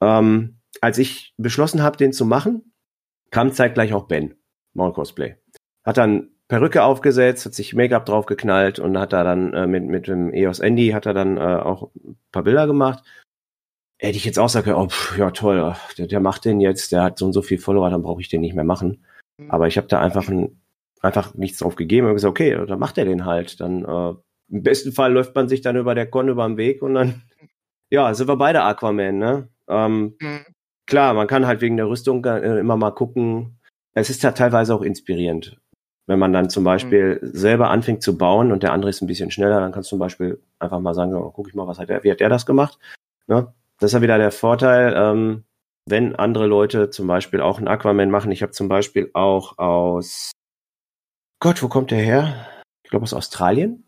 Ähm, 0.00 0.58
als 0.80 0.98
ich 0.98 1.34
beschlossen 1.36 1.82
habe, 1.82 1.96
den 1.96 2.12
zu 2.12 2.24
machen, 2.24 2.72
kam 3.30 3.52
zeitgleich 3.52 3.92
auch 3.92 4.06
Ben, 4.06 4.34
Maul 4.74 4.92
Cosplay. 4.92 5.36
Hat 5.84 5.96
dann 5.96 6.30
Perücke 6.48 6.84
aufgesetzt, 6.84 7.46
hat 7.46 7.54
sich 7.54 7.74
Make-up 7.74 8.06
draufgeknallt 8.06 8.78
und 8.78 8.98
hat 8.98 9.12
da 9.12 9.24
dann 9.24 9.54
äh, 9.54 9.66
mit, 9.66 9.84
mit 9.84 10.06
dem 10.08 10.32
EOS 10.32 10.60
Andy 10.60 10.90
hat 10.90 11.06
er 11.06 11.14
dann 11.14 11.36
äh, 11.36 11.40
auch 11.40 11.90
ein 11.94 12.18
paar 12.32 12.42
Bilder 12.42 12.66
gemacht. 12.66 13.02
Hätte 13.98 14.16
ich 14.16 14.24
jetzt 14.24 14.38
auch 14.38 14.48
sagen 14.48 14.64
können, 14.64 14.76
oh, 14.76 14.88
pff, 14.88 15.16
ja 15.16 15.30
toll, 15.30 15.74
der, 15.96 16.06
der 16.06 16.20
macht 16.20 16.44
den 16.44 16.60
jetzt, 16.60 16.92
der 16.92 17.02
hat 17.02 17.18
so 17.18 17.26
und 17.26 17.32
so 17.32 17.42
viel 17.42 17.58
Follower, 17.58 17.88
dann 17.88 18.02
brauche 18.02 18.20
ich 18.20 18.28
den 18.28 18.42
nicht 18.42 18.54
mehr 18.54 18.64
machen. 18.64 19.04
Aber 19.48 19.66
ich 19.66 19.76
habe 19.76 19.88
da 19.88 20.00
einfach 20.00 20.28
ein, 20.28 20.60
einfach 21.04 21.34
nichts 21.34 21.58
drauf 21.58 21.76
gegeben 21.76 22.06
und 22.06 22.14
gesagt, 22.14 22.30
okay, 22.30 22.58
dann 22.66 22.78
macht 22.78 22.98
er 22.98 23.04
den 23.04 23.24
halt. 23.24 23.60
Dann 23.60 23.84
äh, 23.84 24.14
im 24.50 24.62
besten 24.62 24.92
Fall 24.92 25.12
läuft 25.12 25.34
man 25.34 25.48
sich 25.48 25.60
dann 25.60 25.76
über 25.76 25.94
der 25.94 26.08
Con 26.10 26.28
über 26.28 26.46
den 26.46 26.56
Weg 26.56 26.82
und 26.82 26.94
dann, 26.94 27.22
ja, 27.90 28.12
sind 28.14 28.28
wir 28.28 28.36
beide 28.36 28.62
Aquaman, 28.62 29.18
ne? 29.18 29.48
Ähm, 29.68 30.16
Mhm. 30.20 30.44
klar, 30.86 31.14
man 31.14 31.26
kann 31.26 31.46
halt 31.46 31.60
wegen 31.60 31.76
der 31.76 31.88
Rüstung 31.88 32.24
äh, 32.24 32.58
immer 32.58 32.76
mal 32.76 32.90
gucken. 32.90 33.58
Es 33.94 34.10
ist 34.10 34.22
ja 34.22 34.32
teilweise 34.32 34.74
auch 34.74 34.82
inspirierend. 34.82 35.58
Wenn 36.06 36.18
man 36.18 36.32
dann 36.34 36.50
zum 36.50 36.64
Beispiel 36.64 37.18
selber 37.22 37.70
anfängt 37.70 38.02
zu 38.02 38.18
bauen 38.18 38.52
und 38.52 38.62
der 38.62 38.72
andere 38.72 38.90
ist 38.90 39.00
ein 39.00 39.06
bisschen 39.06 39.30
schneller, 39.30 39.60
dann 39.60 39.72
kannst 39.72 39.88
du 39.90 39.96
zum 39.96 40.00
Beispiel 40.00 40.38
einfach 40.58 40.80
mal 40.80 40.92
sagen, 40.92 41.14
oh, 41.14 41.30
guck 41.30 41.48
ich 41.48 41.54
mal, 41.54 41.66
was 41.66 41.78
hat 41.78 41.88
der, 41.88 42.04
wie 42.04 42.10
hat 42.10 42.20
der 42.20 42.28
das 42.28 42.44
gemacht? 42.44 42.78
Ne? 43.26 43.54
Das 43.78 43.90
ist 43.90 43.94
ja 43.94 44.02
wieder 44.02 44.18
der 44.18 44.30
Vorteil, 44.30 44.92
ähm, 44.94 45.44
wenn 45.88 46.14
andere 46.14 46.46
Leute 46.46 46.90
zum 46.90 47.06
Beispiel 47.06 47.40
auch 47.40 47.56
einen 47.56 47.68
Aquaman 47.68 48.10
machen. 48.10 48.32
Ich 48.32 48.42
habe 48.42 48.52
zum 48.52 48.68
Beispiel 48.68 49.10
auch 49.14 49.56
aus 49.56 50.32
Gott, 51.44 51.62
wo 51.62 51.68
kommt 51.68 51.90
der 51.90 51.98
her? 51.98 52.46
Ich 52.84 52.90
glaube 52.90 53.02
aus 53.02 53.12
Australien. 53.12 53.84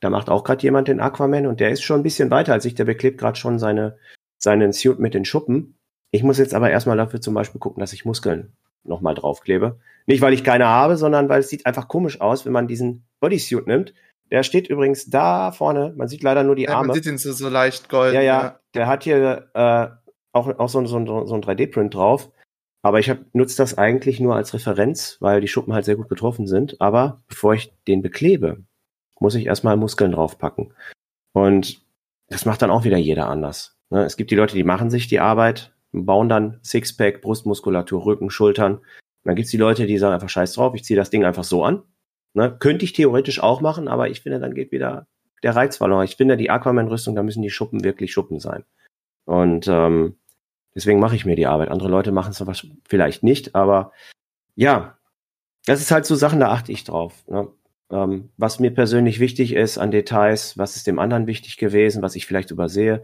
Da 0.00 0.10
macht 0.10 0.28
auch 0.28 0.42
gerade 0.42 0.60
jemand 0.64 0.88
den 0.88 0.98
Aquaman 0.98 1.46
und 1.46 1.60
der 1.60 1.70
ist 1.70 1.82
schon 1.82 2.00
ein 2.00 2.02
bisschen 2.02 2.32
weiter 2.32 2.52
als 2.52 2.64
ich. 2.64 2.74
Der 2.74 2.84
beklebt 2.84 3.16
gerade 3.16 3.38
schon 3.38 3.60
seine, 3.60 3.96
seinen 4.38 4.72
Suit 4.72 4.98
mit 4.98 5.14
den 5.14 5.24
Schuppen. 5.24 5.78
Ich 6.10 6.24
muss 6.24 6.38
jetzt 6.38 6.52
aber 6.52 6.68
erstmal 6.68 6.96
dafür 6.96 7.20
zum 7.20 7.32
Beispiel 7.32 7.60
gucken, 7.60 7.78
dass 7.78 7.92
ich 7.92 8.04
Muskeln 8.04 8.54
nochmal 8.82 9.14
draufklebe. 9.14 9.78
Nicht, 10.06 10.20
weil 10.20 10.32
ich 10.32 10.42
keine 10.42 10.66
habe, 10.66 10.96
sondern 10.96 11.28
weil 11.28 11.38
es 11.38 11.48
sieht 11.48 11.64
einfach 11.64 11.86
komisch 11.86 12.20
aus, 12.20 12.44
wenn 12.44 12.52
man 12.52 12.66
diesen 12.66 13.04
Bodysuit 13.20 13.68
nimmt. 13.68 13.94
Der 14.32 14.42
steht 14.42 14.66
übrigens 14.68 15.08
da 15.08 15.52
vorne. 15.52 15.94
Man 15.96 16.08
sieht 16.08 16.24
leider 16.24 16.42
nur 16.42 16.56
die 16.56 16.64
Ja, 16.64 16.74
Arme. 16.74 16.88
man 16.88 16.96
sieht 16.96 17.06
ihn 17.06 17.18
so, 17.18 17.30
so 17.30 17.48
leicht 17.48 17.88
golden. 17.88 18.16
Ja, 18.16 18.22
ja, 18.22 18.58
der 18.74 18.88
hat 18.88 19.04
hier 19.04 19.48
äh, 19.54 19.86
auch, 20.32 20.58
auch 20.58 20.68
so, 20.68 20.84
so, 20.86 21.24
so 21.24 21.34
ein 21.36 21.40
3D-Print 21.40 21.94
drauf. 21.94 22.32
Aber 22.82 22.98
ich 22.98 23.12
nutze 23.32 23.58
das 23.58 23.76
eigentlich 23.76 24.20
nur 24.20 24.36
als 24.36 24.54
Referenz, 24.54 25.18
weil 25.20 25.40
die 25.40 25.48
Schuppen 25.48 25.74
halt 25.74 25.84
sehr 25.84 25.96
gut 25.96 26.08
getroffen 26.08 26.46
sind. 26.46 26.80
Aber 26.80 27.20
bevor 27.28 27.54
ich 27.54 27.72
den 27.86 28.00
beklebe, 28.00 28.62
muss 29.18 29.34
ich 29.34 29.46
erstmal 29.46 29.76
Muskeln 29.76 30.12
draufpacken. 30.12 30.72
Und 31.32 31.84
das 32.28 32.46
macht 32.46 32.62
dann 32.62 32.70
auch 32.70 32.84
wieder 32.84 32.96
jeder 32.96 33.28
anders. 33.28 33.76
Ne? 33.90 34.04
Es 34.04 34.16
gibt 34.16 34.30
die 34.30 34.36
Leute, 34.36 34.54
die 34.54 34.64
machen 34.64 34.90
sich 34.90 35.08
die 35.08 35.20
Arbeit, 35.20 35.74
bauen 35.92 36.28
dann 36.28 36.58
Sixpack, 36.62 37.20
Brustmuskulatur, 37.20 38.06
Rücken, 38.06 38.30
Schultern. 38.30 38.76
Und 38.76 38.84
dann 39.24 39.36
gibt's 39.36 39.50
die 39.50 39.58
Leute, 39.58 39.86
die 39.86 39.98
sagen 39.98 40.14
einfach 40.14 40.28
scheiß 40.30 40.54
drauf, 40.54 40.74
ich 40.74 40.84
ziehe 40.84 40.96
das 40.96 41.10
Ding 41.10 41.24
einfach 41.24 41.44
so 41.44 41.64
an. 41.64 41.82
Ne? 42.32 42.56
Könnte 42.58 42.84
ich 42.84 42.94
theoretisch 42.94 43.42
auch 43.42 43.60
machen, 43.60 43.88
aber 43.88 44.08
ich 44.08 44.22
finde, 44.22 44.40
dann 44.40 44.54
geht 44.54 44.72
wieder 44.72 45.06
der 45.42 45.56
Reiz 45.56 45.76
verloren. 45.76 46.04
Ich 46.04 46.16
finde, 46.16 46.36
die 46.36 46.50
Aquaman-Rüstung, 46.50 47.14
da 47.14 47.22
müssen 47.22 47.42
die 47.42 47.50
Schuppen 47.50 47.84
wirklich 47.84 48.12
Schuppen 48.12 48.40
sein. 48.40 48.64
Und 49.24 49.68
ähm, 49.68 50.16
deswegen 50.74 51.00
mache 51.00 51.16
ich 51.16 51.24
mir 51.26 51.36
die 51.36 51.46
Arbeit. 51.46 51.68
Andere 51.70 51.88
Leute 51.88 52.12
machen 52.12 52.30
es 52.32 52.66
vielleicht 52.88 53.22
nicht, 53.22 53.54
aber 53.54 53.92
ja, 54.56 54.96
das 55.66 55.80
ist 55.80 55.90
halt 55.90 56.06
so 56.06 56.14
Sachen, 56.14 56.40
da 56.40 56.50
achte 56.50 56.72
ich 56.72 56.84
drauf. 56.84 57.14
Ne? 57.28 57.48
Ähm, 57.92 58.30
was 58.36 58.60
mir 58.60 58.70
persönlich 58.72 59.20
wichtig 59.20 59.52
ist 59.54 59.78
an 59.78 59.90
Details, 59.90 60.56
was 60.56 60.76
ist 60.76 60.86
dem 60.86 60.98
anderen 60.98 61.26
wichtig 61.26 61.56
gewesen, 61.56 62.02
was 62.02 62.14
ich 62.14 62.26
vielleicht 62.26 62.50
übersehe. 62.50 63.02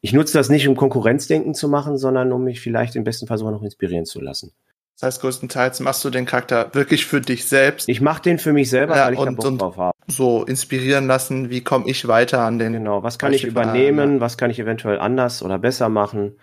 Ich 0.00 0.12
nutze 0.12 0.38
das 0.38 0.48
nicht, 0.48 0.68
um 0.68 0.76
Konkurrenzdenken 0.76 1.54
zu 1.54 1.68
machen, 1.68 1.98
sondern 1.98 2.32
um 2.32 2.44
mich 2.44 2.60
vielleicht 2.60 2.94
im 2.94 3.02
besten 3.04 3.26
Fall 3.26 3.38
sogar 3.38 3.52
noch 3.52 3.62
inspirieren 3.64 4.04
zu 4.04 4.20
lassen. 4.20 4.52
Das 4.94 5.02
heißt, 5.06 5.20
größtenteils 5.20 5.80
machst 5.80 6.04
du 6.04 6.10
den 6.10 6.24
Charakter 6.26 6.72
wirklich 6.74 7.06
für 7.06 7.20
dich 7.20 7.46
selbst, 7.46 7.88
Ich 7.88 8.00
mache 8.00 8.22
den 8.22 8.38
für 8.38 8.52
mich 8.52 8.68
selber, 8.70 8.96
Ja, 8.96 9.06
weil 9.06 9.14
ich 9.14 9.18
und- 9.20 9.36
Bock 9.36 9.44
und- 9.46 9.58
drauf 9.60 9.76
habe. 9.76 9.96
so 10.08 10.44
inspirieren 10.44 11.06
lassen, 11.06 11.50
wie 11.50 11.62
komme 11.62 11.88
ich 11.88 12.06
weiter 12.08 12.40
an 12.40 12.58
den. 12.58 12.72
Genau, 12.72 13.02
was 13.02 13.18
kann 13.18 13.32
ich 13.32 13.44
übernehmen, 13.44 14.20
was 14.20 14.36
kann 14.38 14.50
ich 14.50 14.58
eventuell 14.58 14.98
anders 14.98 15.42
oder 15.42 15.58
besser 15.58 15.88
machen? 15.88 16.36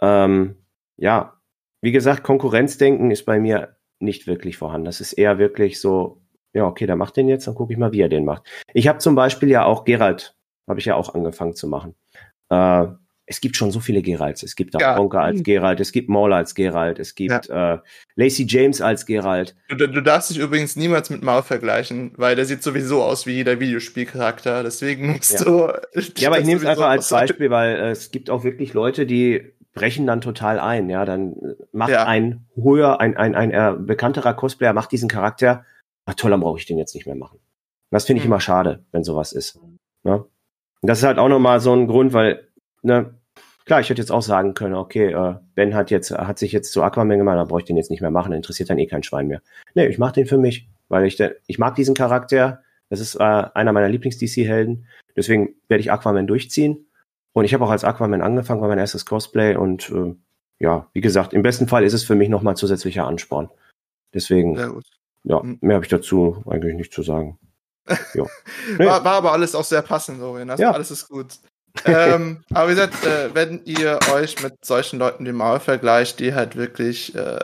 Ähm, 0.00 0.56
ja, 0.96 1.34
wie 1.82 1.92
gesagt, 1.92 2.22
Konkurrenzdenken 2.24 3.10
ist 3.10 3.24
bei 3.24 3.38
mir 3.38 3.76
nicht 4.00 4.26
wirklich 4.26 4.56
vorhanden. 4.56 4.86
Das 4.86 5.00
ist 5.00 5.12
eher 5.12 5.38
wirklich 5.38 5.80
so, 5.80 6.22
ja, 6.52 6.66
okay, 6.66 6.86
der 6.86 6.96
macht 6.96 7.16
den 7.16 7.28
jetzt, 7.28 7.46
dann 7.46 7.54
gucke 7.54 7.72
ich 7.72 7.78
mal, 7.78 7.92
wie 7.92 8.00
er 8.00 8.08
den 8.08 8.24
macht. 8.24 8.42
Ich 8.72 8.88
habe 8.88 8.98
zum 8.98 9.14
Beispiel 9.14 9.50
ja 9.50 9.64
auch 9.64 9.84
Geralt, 9.84 10.34
habe 10.68 10.78
ich 10.80 10.86
ja 10.86 10.94
auch 10.96 11.14
angefangen 11.14 11.54
zu 11.54 11.68
machen. 11.68 11.94
Äh, 12.50 12.86
es 13.28 13.40
gibt 13.40 13.56
schon 13.56 13.72
so 13.72 13.80
viele 13.80 14.02
Geralts. 14.02 14.44
Es 14.44 14.54
gibt 14.54 14.74
Ja. 14.74 14.78
da 14.80 14.96
Bonka 14.98 15.20
als 15.20 15.42
Geralt, 15.42 15.80
es 15.80 15.90
gibt 15.90 16.08
Mauler 16.08 16.36
als 16.36 16.54
Geralt, 16.54 17.00
es 17.00 17.16
gibt 17.16 17.48
äh, 17.50 17.78
Lacey 18.14 18.46
James 18.48 18.80
als 18.80 19.04
Geralt. 19.04 19.56
Du, 19.68 19.74
du 19.88 20.00
darfst 20.00 20.30
dich 20.30 20.38
übrigens 20.38 20.76
niemals 20.76 21.10
mit 21.10 21.22
Maul 21.24 21.42
vergleichen, 21.42 22.12
weil 22.16 22.36
der 22.36 22.44
sieht 22.44 22.62
sowieso 22.62 23.02
aus 23.02 23.26
wie 23.26 23.32
jeder 23.32 23.58
Videospielcharakter. 23.58 24.62
Deswegen 24.62 25.12
musst 25.14 25.40
Ja. 25.40 25.44
du. 25.44 25.72
Ja, 26.18 26.28
aber 26.28 26.38
ich 26.38 26.46
nehme 26.46 26.60
es 26.60 26.66
einfach 26.66 26.88
als. 26.88 27.08
Beispiel, 27.10 27.50
weil 27.50 27.74
äh, 27.76 27.90
es 27.90 28.12
gibt 28.12 28.30
auch 28.30 28.44
wirklich 28.44 28.74
Leute, 28.74 29.06
die 29.06 29.52
brechen 29.76 30.06
dann 30.06 30.20
total 30.20 30.58
ein. 30.58 30.90
Ja, 30.90 31.04
dann 31.04 31.34
äh, 31.34 31.54
macht 31.72 31.90
Ja. 31.90 32.04
ein 32.06 32.46
höher, 32.56 33.00
ein, 33.00 33.16
ein, 33.16 33.34
ein 33.36 33.50
äh, 33.52 33.74
bekannterer 33.78 34.34
Cosplayer 34.34 34.72
macht 34.72 34.90
diesen 34.90 35.08
Charakter. 35.08 35.64
Ach 36.06 36.14
toll, 36.14 36.32
dann 36.32 36.40
brauche 36.40 36.58
ich 36.58 36.66
den 36.66 36.78
jetzt 36.78 36.94
nicht 36.94 37.06
mehr 37.06 37.14
machen. 37.14 37.36
Und 37.38 37.92
das 37.92 38.04
finde 38.06 38.18
ich 38.18 38.24
Hm. 38.24 38.32
immer 38.32 38.40
schade, 38.40 38.84
wenn 38.90 39.04
sowas 39.04 39.32
ist. 39.32 39.60
Ne? 40.02 40.16
Und 40.80 40.88
das 40.90 40.98
ist 40.98 41.04
halt 41.04 41.18
auch 41.18 41.28
nochmal 41.28 41.60
so 41.60 41.72
ein 41.72 41.86
Grund, 41.86 42.12
weil, 42.12 42.48
ne, 42.82 43.14
klar, 43.64 43.80
ich 43.80 43.88
hätte 43.90 44.00
jetzt 44.02 44.10
auch 44.12 44.22
sagen 44.22 44.54
können, 44.54 44.74
okay, 44.74 45.12
äh, 45.12 45.34
Ben 45.54 45.74
hat 45.74 45.90
jetzt, 45.90 46.10
hat 46.10 46.38
sich 46.38 46.52
jetzt 46.52 46.72
zu 46.72 46.82
Aquaman 46.82 47.18
gemacht, 47.18 47.36
dann 47.38 47.48
brauche 47.48 47.60
ich 47.60 47.66
den 47.66 47.76
jetzt 47.76 47.90
nicht 47.90 48.00
mehr 48.00 48.10
machen, 48.10 48.32
interessiert 48.32 48.70
dann 48.70 48.78
eh 48.78 48.86
kein 48.86 49.02
Schwein 49.02 49.26
mehr. 49.28 49.40
Nee, 49.74 49.86
ich 49.86 49.98
mache 49.98 50.14
den 50.14 50.26
für 50.26 50.38
mich, 50.38 50.68
weil 50.88 51.04
ich, 51.06 51.22
ich 51.46 51.58
mag 51.58 51.74
diesen 51.76 51.94
Charakter. 51.94 52.62
Das 52.88 53.00
ist 53.00 53.16
äh, 53.16 53.18
einer 53.22 53.72
meiner 53.72 53.88
Lieblings-DC-Helden. 53.88 54.86
Deswegen 55.16 55.56
werde 55.68 55.80
ich 55.80 55.90
Aquaman 55.90 56.26
durchziehen. 56.28 56.85
Und 57.36 57.44
ich 57.44 57.52
habe 57.52 57.64
auch 57.66 57.70
als 57.70 57.84
Aquaman 57.84 58.22
angefangen, 58.22 58.62
war 58.62 58.68
mein 58.68 58.78
erstes 58.78 59.04
Cosplay. 59.04 59.56
Und 59.56 59.90
äh, 59.90 60.14
ja, 60.58 60.86
wie 60.94 61.02
gesagt, 61.02 61.34
im 61.34 61.42
besten 61.42 61.68
Fall 61.68 61.84
ist 61.84 61.92
es 61.92 62.02
für 62.02 62.14
mich 62.14 62.30
nochmal 62.30 62.56
zusätzlicher 62.56 63.04
Ansporn. 63.06 63.50
Deswegen, 64.14 64.56
ja, 65.24 65.42
Mhm. 65.42 65.58
mehr 65.60 65.74
habe 65.76 65.84
ich 65.84 65.90
dazu 65.90 66.42
eigentlich 66.48 66.74
nicht 66.76 66.94
zu 66.94 67.02
sagen. 67.02 67.38
Ja. 68.14 68.24
Nee. 68.78 68.86
War, 68.86 69.04
war 69.04 69.12
aber 69.16 69.32
alles 69.32 69.54
auch 69.54 69.64
sehr 69.64 69.82
passend, 69.82 70.22
Orion. 70.22 70.48
Also 70.48 70.62
Ja. 70.62 70.70
alles 70.70 70.90
ist 70.90 71.08
gut. 71.10 71.34
ähm, 71.84 72.42
aber 72.54 72.70
wie 72.70 72.74
gesagt, 72.74 73.04
äh, 73.04 73.34
wenn 73.34 73.60
ihr 73.66 73.98
euch 74.14 74.42
mit 74.42 74.54
solchen 74.64 74.98
Leuten 74.98 75.26
wie 75.26 75.32
Maul 75.32 75.60
vergleicht, 75.60 76.20
die 76.20 76.34
halt 76.34 76.56
wirklich 76.56 77.14
äh, 77.14 77.38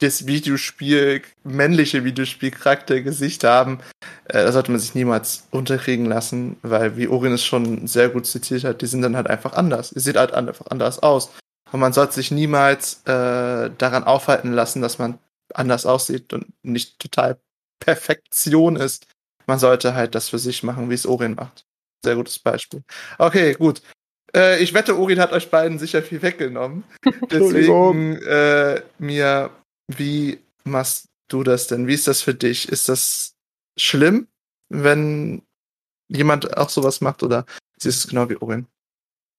das 0.00 0.26
Videospiel, 0.26 1.22
männliche 1.44 2.04
Videospielcharaktergesicht 2.04 3.44
haben, 3.44 3.80
äh, 4.24 4.44
da 4.44 4.50
sollte 4.50 4.70
man 4.70 4.80
sich 4.80 4.94
niemals 4.94 5.46
unterkriegen 5.50 6.06
lassen, 6.06 6.56
weil, 6.62 6.96
wie 6.96 7.08
Orion 7.08 7.34
es 7.34 7.44
schon 7.44 7.86
sehr 7.86 8.08
gut 8.08 8.26
zitiert 8.26 8.64
hat, 8.64 8.82
die 8.82 8.86
sind 8.86 9.02
dann 9.02 9.16
halt 9.16 9.28
einfach 9.28 9.52
anders. 9.52 9.92
Ihr 9.92 10.00
seht 10.00 10.16
halt 10.16 10.32
einfach 10.32 10.66
anders 10.68 11.00
aus. 11.00 11.30
Und 11.72 11.80
man 11.80 11.92
sollte 11.92 12.14
sich 12.14 12.30
niemals 12.30 13.02
äh, 13.04 13.70
daran 13.78 14.04
aufhalten 14.04 14.52
lassen, 14.52 14.82
dass 14.82 14.98
man 14.98 15.18
anders 15.54 15.86
aussieht 15.86 16.32
und 16.32 16.46
nicht 16.62 16.98
total 16.98 17.38
Perfektion 17.78 18.76
ist. 18.76 19.06
Man 19.46 19.58
sollte 19.58 19.94
halt 19.94 20.14
das 20.14 20.28
für 20.28 20.38
sich 20.38 20.62
machen, 20.62 20.90
wie 20.90 20.94
es 20.94 21.06
Orin 21.06 21.34
macht. 21.34 21.64
Sehr 22.04 22.16
gutes 22.16 22.38
Beispiel. 22.38 22.82
Okay, 23.18 23.54
gut. 23.54 23.82
Äh, 24.34 24.62
ich 24.62 24.74
wette, 24.74 24.98
Orin 24.98 25.20
hat 25.20 25.32
euch 25.32 25.50
beiden 25.50 25.78
sicher 25.78 26.02
viel 26.02 26.22
weggenommen. 26.22 26.84
Deswegen, 27.30 28.16
äh, 28.22 28.82
mir, 28.98 29.50
wie 29.98 30.40
machst 30.64 31.08
du 31.28 31.42
das 31.42 31.66
denn? 31.66 31.86
Wie 31.86 31.94
ist 31.94 32.08
das 32.08 32.22
für 32.22 32.34
dich? 32.34 32.68
Ist 32.68 32.88
das 32.88 33.34
schlimm, 33.76 34.28
wenn 34.68 35.42
jemand 36.08 36.56
auch 36.56 36.68
sowas 36.68 37.00
macht 37.00 37.22
oder 37.22 37.46
siehst 37.76 38.04
du 38.04 38.06
es 38.06 38.10
genau 38.10 38.28
wie 38.28 38.36
Orin? 38.36 38.66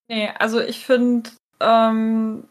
Nee, 0.08 0.30
also 0.38 0.60
ich 0.60 0.84
finde, 0.84 1.30
ähm, 1.60 2.48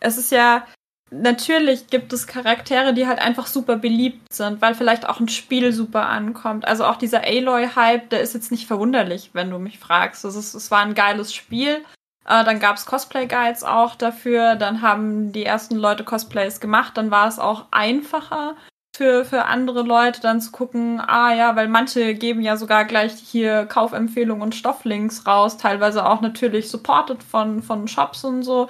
es 0.00 0.18
ist 0.18 0.32
ja, 0.32 0.66
natürlich 1.10 1.88
gibt 1.88 2.12
es 2.12 2.26
Charaktere, 2.26 2.94
die 2.94 3.06
halt 3.06 3.18
einfach 3.18 3.46
super 3.46 3.76
beliebt 3.76 4.32
sind, 4.32 4.60
weil 4.60 4.74
vielleicht 4.74 5.08
auch 5.08 5.20
ein 5.20 5.28
Spiel 5.28 5.72
super 5.72 6.08
ankommt. 6.08 6.66
Also 6.66 6.84
auch 6.84 6.96
dieser 6.96 7.22
Aloy-Hype, 7.22 8.10
der 8.10 8.20
ist 8.20 8.34
jetzt 8.34 8.50
nicht 8.50 8.66
verwunderlich, 8.66 9.30
wenn 9.32 9.50
du 9.50 9.58
mich 9.58 9.78
fragst. 9.78 10.24
Es, 10.24 10.34
ist, 10.34 10.54
es 10.54 10.70
war 10.70 10.80
ein 10.80 10.94
geiles 10.94 11.34
Spiel. 11.34 11.84
Äh, 12.26 12.44
dann 12.44 12.60
gab 12.60 12.76
es 12.76 12.86
Cosplay-Guides 12.86 13.64
auch 13.64 13.94
dafür. 13.96 14.56
Dann 14.56 14.82
haben 14.82 15.32
die 15.32 15.44
ersten 15.44 15.76
Leute 15.76 16.04
Cosplays 16.04 16.60
gemacht. 16.60 16.96
Dann 16.96 17.10
war 17.10 17.28
es 17.28 17.38
auch 17.38 17.66
einfacher 17.70 18.56
für, 18.96 19.24
für 19.24 19.46
andere 19.46 19.82
Leute 19.82 20.20
dann 20.20 20.40
zu 20.40 20.50
gucken, 20.50 21.00
ah 21.00 21.32
ja, 21.32 21.56
weil 21.56 21.68
manche 21.68 22.14
geben 22.14 22.42
ja 22.42 22.56
sogar 22.56 22.84
gleich 22.84 23.14
hier 23.14 23.64
Kaufempfehlungen 23.66 24.42
und 24.42 24.54
Stofflinks 24.54 25.26
raus, 25.26 25.56
teilweise 25.56 26.04
auch 26.04 26.20
natürlich 26.20 26.68
supported 26.68 27.22
von, 27.22 27.62
von 27.62 27.88
Shops 27.88 28.24
und 28.24 28.42
so. 28.42 28.68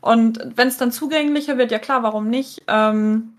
Und 0.00 0.40
wenn 0.56 0.68
es 0.68 0.78
dann 0.78 0.90
zugänglicher 0.90 1.58
wird, 1.58 1.70
ja 1.70 1.78
klar, 1.78 2.02
warum 2.02 2.28
nicht? 2.28 2.62
Ähm, 2.66 3.36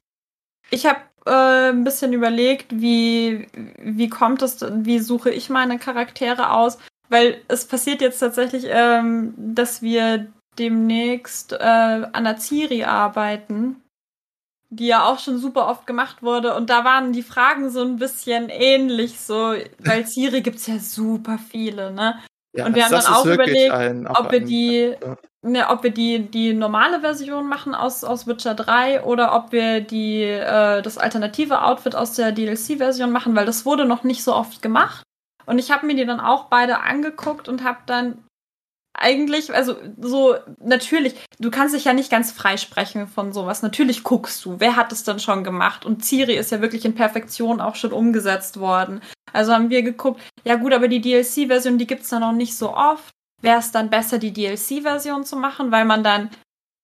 ich 0.69 0.85
habe 0.85 0.99
äh, 1.25 1.71
ein 1.71 1.83
bisschen 1.83 2.13
überlegt, 2.13 2.67
wie, 2.71 3.47
wie 3.81 4.09
kommt 4.09 4.41
es, 4.41 4.61
wie 4.61 4.99
suche 4.99 5.31
ich 5.31 5.49
meine 5.49 5.79
Charaktere 5.79 6.51
aus? 6.51 6.77
Weil 7.09 7.41
es 7.47 7.65
passiert 7.65 8.01
jetzt 8.01 8.19
tatsächlich, 8.19 8.65
ähm, 8.67 9.33
dass 9.37 9.81
wir 9.81 10.27
demnächst 10.57 11.53
äh, 11.53 11.57
an 11.57 12.23
der 12.23 12.37
Ciri 12.37 12.83
arbeiten, 12.83 13.81
die 14.69 14.87
ja 14.87 15.05
auch 15.05 15.17
schon 15.19 15.39
super 15.39 15.67
oft 15.67 15.87
gemacht 15.87 16.21
wurde. 16.21 16.53
Und 16.55 16.69
da 16.69 16.83
waren 16.85 17.11
die 17.13 17.23
Fragen 17.23 17.69
so 17.71 17.81
ein 17.81 17.97
bisschen 17.97 18.49
ähnlich, 18.49 19.19
so, 19.19 19.53
weil 19.79 20.05
Ciri 20.05 20.41
gibt's 20.41 20.67
ja 20.67 20.77
super 20.79 21.39
viele, 21.39 21.91
ne? 21.91 22.19
Ja, 22.55 22.65
Und 22.65 22.75
wir 22.75 22.83
haben 22.85 22.91
dann 22.91 23.05
auch 23.13 23.25
überlegt, 23.25 23.71
ein- 23.71 24.07
ob 24.07 24.31
wir 24.31 24.39
die, 24.41 24.95
ja. 25.01 25.17
ne, 25.43 25.69
ob 25.69 25.83
wir 25.83 25.91
die, 25.91 26.19
die 26.19 26.53
normale 26.53 26.99
Version 26.99 27.47
machen 27.47 27.73
aus, 27.75 28.03
aus 28.03 28.25
Witcher 28.27 28.55
3 28.55 29.03
oder 29.03 29.35
ob 29.35 29.51
wir 29.51 29.81
die, 29.81 30.23
äh, 30.23 30.81
das 30.81 30.97
alternative 30.97 31.61
Outfit 31.63 31.95
aus 31.95 32.13
der 32.13 32.31
DLC-Version 32.31 33.11
machen, 33.11 33.35
weil 33.35 33.45
das 33.45 33.65
wurde 33.65 33.85
noch 33.85 34.03
nicht 34.03 34.23
so 34.23 34.33
oft 34.35 34.61
gemacht. 34.63 35.03
Und 35.49 35.57
ich 35.57 35.71
habe 35.71 35.87
mir 35.87 35.95
die 35.95 36.05
dann 36.05 36.19
auch 36.19 36.45
beide 36.45 36.81
angeguckt 36.81 37.49
und 37.49 37.63
habe 37.63 37.79
dann 37.87 38.23
eigentlich, 38.93 39.51
also 39.51 39.77
so, 39.99 40.35
natürlich, 40.63 41.15
du 41.39 41.49
kannst 41.49 41.73
dich 41.73 41.85
ja 41.85 41.93
nicht 41.93 42.11
ganz 42.11 42.31
freisprechen 42.31 43.07
von 43.07 43.33
sowas. 43.33 43.63
Natürlich 43.63 44.03
guckst 44.03 44.45
du, 44.45 44.59
wer 44.59 44.75
hat 44.75 44.91
es 44.91 45.03
denn 45.03 45.19
schon 45.19 45.43
gemacht? 45.43 45.87
Und 45.87 46.05
Ciri 46.05 46.35
ist 46.35 46.51
ja 46.51 46.61
wirklich 46.61 46.85
in 46.85 46.93
Perfektion 46.93 47.61
auch 47.61 47.73
schon 47.73 47.93
umgesetzt 47.93 48.59
worden. 48.59 49.01
Also 49.33 49.51
haben 49.51 49.71
wir 49.71 49.81
geguckt, 49.81 50.21
ja 50.43 50.55
gut, 50.55 50.71
aber 50.71 50.87
die 50.87 51.01
DLC-Version, 51.01 51.79
die 51.79 51.87
gibt's 51.87 52.09
dann 52.09 52.21
noch 52.21 52.31
nicht 52.31 52.55
so 52.55 52.75
oft. 52.75 53.11
Wäre 53.41 53.57
es 53.57 53.71
dann 53.71 53.89
besser, 53.89 54.19
die 54.19 54.33
DLC-Version 54.33 55.23
zu 55.23 55.35
machen, 55.35 55.71
weil 55.71 55.85
man 55.85 56.03
dann 56.03 56.29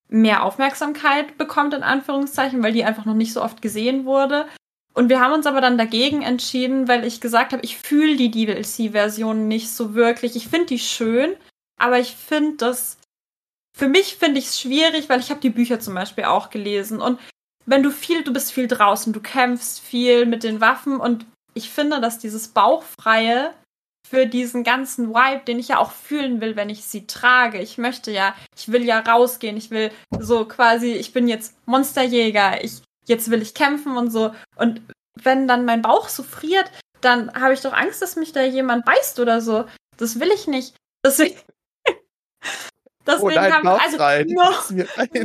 mehr 0.08 0.42
Aufmerksamkeit 0.42 1.38
bekommt, 1.38 1.72
in 1.72 1.84
Anführungszeichen, 1.84 2.64
weil 2.64 2.72
die 2.72 2.84
einfach 2.84 3.04
noch 3.04 3.14
nicht 3.14 3.32
so 3.32 3.42
oft 3.42 3.62
gesehen 3.62 4.06
wurde. 4.06 4.46
Und 4.96 5.10
wir 5.10 5.20
haben 5.20 5.34
uns 5.34 5.46
aber 5.46 5.60
dann 5.60 5.76
dagegen 5.76 6.22
entschieden, 6.22 6.88
weil 6.88 7.04
ich 7.04 7.20
gesagt 7.20 7.52
habe, 7.52 7.62
ich 7.62 7.76
fühle 7.76 8.16
die 8.16 8.30
DLC-Version 8.30 9.46
nicht 9.46 9.70
so 9.70 9.94
wirklich. 9.94 10.36
Ich 10.36 10.48
finde 10.48 10.66
die 10.66 10.78
schön, 10.78 11.36
aber 11.78 11.98
ich 11.98 12.16
finde 12.16 12.56
das, 12.56 12.96
für 13.76 13.88
mich 13.88 14.16
finde 14.16 14.38
ich 14.38 14.46
es 14.46 14.58
schwierig, 14.58 15.10
weil 15.10 15.20
ich 15.20 15.28
habe 15.28 15.40
die 15.40 15.50
Bücher 15.50 15.80
zum 15.80 15.94
Beispiel 15.94 16.24
auch 16.24 16.48
gelesen 16.48 17.02
und 17.02 17.20
wenn 17.66 17.82
du 17.82 17.90
viel, 17.90 18.24
du 18.24 18.32
bist 18.32 18.52
viel 18.52 18.68
draußen, 18.68 19.12
du 19.12 19.20
kämpfst 19.20 19.80
viel 19.80 20.24
mit 20.24 20.44
den 20.44 20.62
Waffen 20.62 20.98
und 20.98 21.26
ich 21.52 21.68
finde, 21.68 22.00
dass 22.00 22.18
dieses 22.18 22.48
Bauchfreie 22.48 23.52
für 24.08 24.26
diesen 24.26 24.64
ganzen 24.64 25.10
Vibe, 25.10 25.44
den 25.46 25.58
ich 25.58 25.68
ja 25.68 25.78
auch 25.78 25.90
fühlen 25.90 26.40
will, 26.40 26.56
wenn 26.56 26.70
ich 26.70 26.84
sie 26.84 27.06
trage. 27.06 27.60
Ich 27.60 27.76
möchte 27.76 28.12
ja, 28.12 28.34
ich 28.56 28.70
will 28.70 28.84
ja 28.84 29.00
rausgehen, 29.00 29.56
ich 29.56 29.70
will 29.70 29.90
so 30.18 30.46
quasi, 30.46 30.92
ich 30.92 31.12
bin 31.12 31.28
jetzt 31.28 31.54
Monsterjäger, 31.66 32.64
ich, 32.64 32.82
jetzt 33.06 33.30
will 33.30 33.42
ich 33.42 33.54
kämpfen 33.54 33.96
und 33.96 34.10
so. 34.10 34.34
Und 34.56 34.82
wenn 35.14 35.48
dann 35.48 35.64
mein 35.64 35.82
Bauch 35.82 36.08
so 36.08 36.22
friert, 36.22 36.70
dann 37.00 37.32
habe 37.34 37.54
ich 37.54 37.60
doch 37.60 37.72
Angst, 37.72 38.02
dass 38.02 38.16
mich 38.16 38.32
da 38.32 38.42
jemand 38.42 38.84
beißt 38.84 39.18
oder 39.20 39.40
so. 39.40 39.64
Das 39.96 40.20
will 40.20 40.30
ich 40.30 40.46
nicht. 40.46 40.76
Deswegen, 41.04 41.38
Deswegen 43.06 43.22
oh 43.22 43.30
nein, 43.30 43.52
haben 43.52 43.68
also 43.68 43.98
no, 44.34 44.50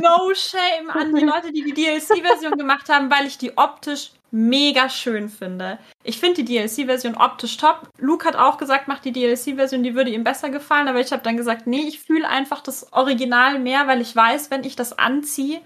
no 0.00 0.34
shame 0.34 0.88
an 0.90 1.14
die 1.14 1.24
Leute, 1.24 1.52
die 1.52 1.62
die 1.62 1.74
DLC-Version 1.74 2.52
gemacht 2.52 2.88
haben, 2.88 3.10
weil 3.10 3.26
ich 3.26 3.38
die 3.38 3.58
optisch 3.58 4.12
mega 4.30 4.88
schön 4.88 5.28
finde. 5.28 5.78
Ich 6.04 6.20
finde 6.20 6.42
die 6.42 6.56
DLC-Version 6.56 7.16
optisch 7.16 7.56
top. 7.56 7.88
Luke 7.98 8.26
hat 8.26 8.36
auch 8.36 8.56
gesagt, 8.56 8.86
macht 8.86 9.04
die 9.04 9.12
DLC-Version, 9.12 9.82
die 9.82 9.94
würde 9.96 10.10
ihm 10.10 10.22
besser 10.22 10.48
gefallen, 10.50 10.88
aber 10.88 11.00
ich 11.00 11.12
habe 11.12 11.22
dann 11.22 11.36
gesagt, 11.36 11.66
nee, 11.66 11.82
ich 11.88 12.00
fühle 12.00 12.28
einfach 12.28 12.62
das 12.62 12.92
Original 12.92 13.58
mehr, 13.58 13.88
weil 13.88 14.00
ich 14.00 14.14
weiß, 14.14 14.50
wenn 14.50 14.64
ich 14.64 14.76
das 14.76 14.96
anziehe, 14.96 15.60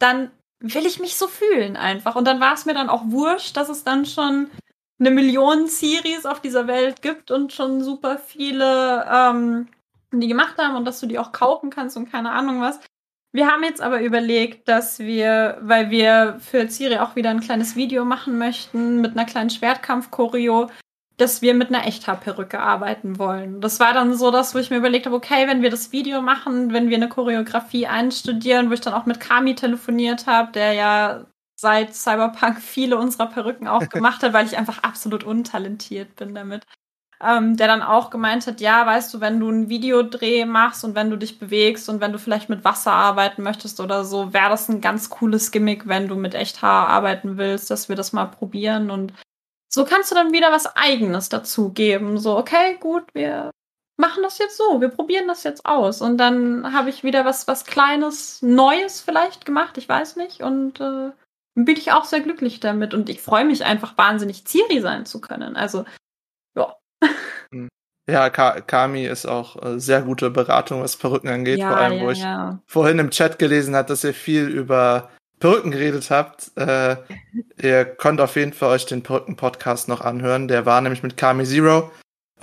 dann 0.00 0.32
will 0.60 0.86
ich 0.86 1.00
mich 1.00 1.16
so 1.16 1.26
fühlen 1.26 1.76
einfach. 1.76 2.16
Und 2.16 2.26
dann 2.26 2.40
war 2.40 2.54
es 2.54 2.66
mir 2.66 2.74
dann 2.74 2.88
auch 2.88 3.02
wurscht, 3.06 3.56
dass 3.56 3.68
es 3.68 3.84
dann 3.84 4.06
schon 4.06 4.50
eine 4.98 5.10
Million 5.10 5.66
Series 5.66 6.26
auf 6.26 6.40
dieser 6.40 6.66
Welt 6.66 7.02
gibt 7.02 7.30
und 7.30 7.52
schon 7.52 7.82
super 7.82 8.18
viele 8.18 9.06
ähm, 9.10 9.68
die 10.12 10.28
gemacht 10.28 10.58
haben 10.58 10.76
und 10.76 10.84
dass 10.84 11.00
du 11.00 11.06
die 11.06 11.18
auch 11.18 11.32
kaufen 11.32 11.70
kannst 11.70 11.96
und 11.96 12.10
keine 12.10 12.32
Ahnung 12.32 12.60
was. 12.60 12.80
Wir 13.32 13.46
haben 13.46 13.62
jetzt 13.62 13.80
aber 13.80 14.02
überlegt, 14.02 14.68
dass 14.68 14.98
wir, 14.98 15.58
weil 15.60 15.90
wir 15.90 16.38
für 16.40 16.68
Ciri 16.68 16.98
auch 16.98 17.14
wieder 17.14 17.30
ein 17.30 17.40
kleines 17.40 17.76
Video 17.76 18.04
machen 18.04 18.38
möchten 18.38 19.00
mit 19.00 19.12
einer 19.12 19.24
kleinen 19.24 19.50
Schwertkampf-Choreo, 19.50 20.68
dass 21.20 21.42
wir 21.42 21.54
mit 21.54 21.68
einer 21.68 21.86
Echthaarperücke 21.86 22.60
arbeiten 22.60 23.18
wollen. 23.18 23.60
Das 23.60 23.80
war 23.80 23.92
dann 23.92 24.14
so 24.16 24.30
das, 24.30 24.54
wo 24.54 24.58
ich 24.58 24.70
mir 24.70 24.78
überlegt 24.78 25.06
habe, 25.06 25.16
okay, 25.16 25.46
wenn 25.46 25.62
wir 25.62 25.70
das 25.70 25.92
Video 25.92 26.22
machen, 26.22 26.72
wenn 26.72 26.88
wir 26.88 26.96
eine 26.96 27.08
Choreografie 27.08 27.86
einstudieren, 27.86 28.70
wo 28.70 28.74
ich 28.74 28.80
dann 28.80 28.94
auch 28.94 29.06
mit 29.06 29.20
Kami 29.20 29.54
telefoniert 29.54 30.26
habe, 30.26 30.52
der 30.52 30.72
ja 30.72 31.26
seit 31.56 31.94
Cyberpunk 31.94 32.60
viele 32.60 32.96
unserer 32.96 33.26
Perücken 33.26 33.68
auch 33.68 33.88
gemacht 33.90 34.22
hat, 34.22 34.32
weil 34.32 34.46
ich 34.46 34.56
einfach 34.56 34.82
absolut 34.82 35.24
untalentiert 35.24 36.16
bin 36.16 36.34
damit 36.34 36.64
ähm, 37.22 37.56
der 37.56 37.66
dann 37.66 37.82
auch 37.82 38.10
gemeint 38.10 38.46
hat, 38.46 38.60
ja, 38.60 38.86
weißt 38.86 39.12
du, 39.12 39.20
wenn 39.20 39.38
du 39.40 39.48
einen 39.48 39.68
Videodreh 39.68 40.46
machst 40.46 40.84
und 40.84 40.94
wenn 40.94 41.10
du 41.10 41.16
dich 41.16 41.38
bewegst 41.38 41.88
und 41.88 42.00
wenn 42.00 42.12
du 42.12 42.18
vielleicht 42.18 42.48
mit 42.48 42.64
Wasser 42.64 42.92
arbeiten 42.92 43.42
möchtest 43.42 43.80
oder 43.80 44.04
so, 44.04 44.32
wäre 44.32 44.48
das 44.48 44.68
ein 44.68 44.80
ganz 44.80 45.10
cooles 45.10 45.50
Gimmick, 45.50 45.86
wenn 45.86 46.08
du 46.08 46.16
mit 46.16 46.34
Echthaar 46.34 46.88
arbeiten 46.88 47.36
willst, 47.36 47.70
dass 47.70 47.88
wir 47.88 47.96
das 47.96 48.12
mal 48.12 48.26
probieren 48.26 48.90
und 48.90 49.12
so 49.72 49.84
kannst 49.84 50.10
du 50.10 50.14
dann 50.14 50.32
wieder 50.32 50.50
was 50.50 50.76
Eigenes 50.76 51.28
dazu 51.28 51.70
geben. 51.70 52.18
So, 52.18 52.36
okay, 52.36 52.76
gut, 52.80 53.04
wir 53.14 53.50
machen 53.96 54.22
das 54.22 54.38
jetzt 54.38 54.56
so, 54.56 54.80
wir 54.80 54.88
probieren 54.88 55.28
das 55.28 55.44
jetzt 55.44 55.64
aus. 55.64 56.00
Und 56.00 56.18
dann 56.18 56.72
habe 56.72 56.90
ich 56.90 57.04
wieder 57.04 57.24
was, 57.24 57.46
was 57.46 57.64
Kleines, 57.64 58.42
Neues 58.42 59.00
vielleicht 59.00 59.44
gemacht, 59.44 59.78
ich 59.78 59.88
weiß 59.88 60.16
nicht. 60.16 60.42
Und 60.42 60.80
äh, 60.80 61.10
bin 61.54 61.76
ich 61.76 61.92
auch 61.92 62.04
sehr 62.04 62.20
glücklich 62.20 62.58
damit. 62.60 62.94
Und 62.94 63.08
ich 63.08 63.20
freue 63.20 63.44
mich 63.44 63.64
einfach 63.64 63.96
wahnsinnig, 63.96 64.44
Ciri 64.44 64.80
sein 64.80 65.06
zu 65.06 65.20
können. 65.20 65.56
Also, 65.56 65.84
ja, 66.56 66.74
hm. 67.52 67.68
Ja, 68.08 68.28
Ka 68.28 68.60
Kami 68.60 69.06
ist 69.06 69.26
auch 69.26 69.62
äh, 69.62 69.78
sehr 69.78 70.02
gute 70.02 70.30
Beratung, 70.30 70.82
was 70.82 70.96
Perücken 70.96 71.28
angeht. 71.28 71.58
Ja, 71.58 71.68
vor 71.68 71.76
allem, 71.76 71.98
ja, 71.98 72.04
wo 72.04 72.10
ich 72.10 72.22
ja. 72.22 72.58
vorhin 72.66 72.98
im 72.98 73.10
Chat 73.10 73.38
gelesen 73.38 73.76
habe, 73.76 73.86
dass 73.86 74.02
ihr 74.02 74.14
viel 74.14 74.48
über 74.48 75.10
Perücken 75.40 75.70
geredet 75.70 76.10
habt. 76.10 76.52
Äh, 76.56 76.96
ihr 77.60 77.84
könnt 77.84 78.20
auf 78.20 78.36
jeden 78.36 78.52
Fall 78.52 78.70
euch 78.70 78.86
den 78.86 79.02
Perücken-Podcast 79.02 79.88
noch 79.88 80.02
anhören. 80.02 80.48
Der 80.48 80.66
war 80.66 80.80
nämlich 80.80 81.02
mit 81.02 81.16
Kami 81.16 81.44
Zero 81.44 81.90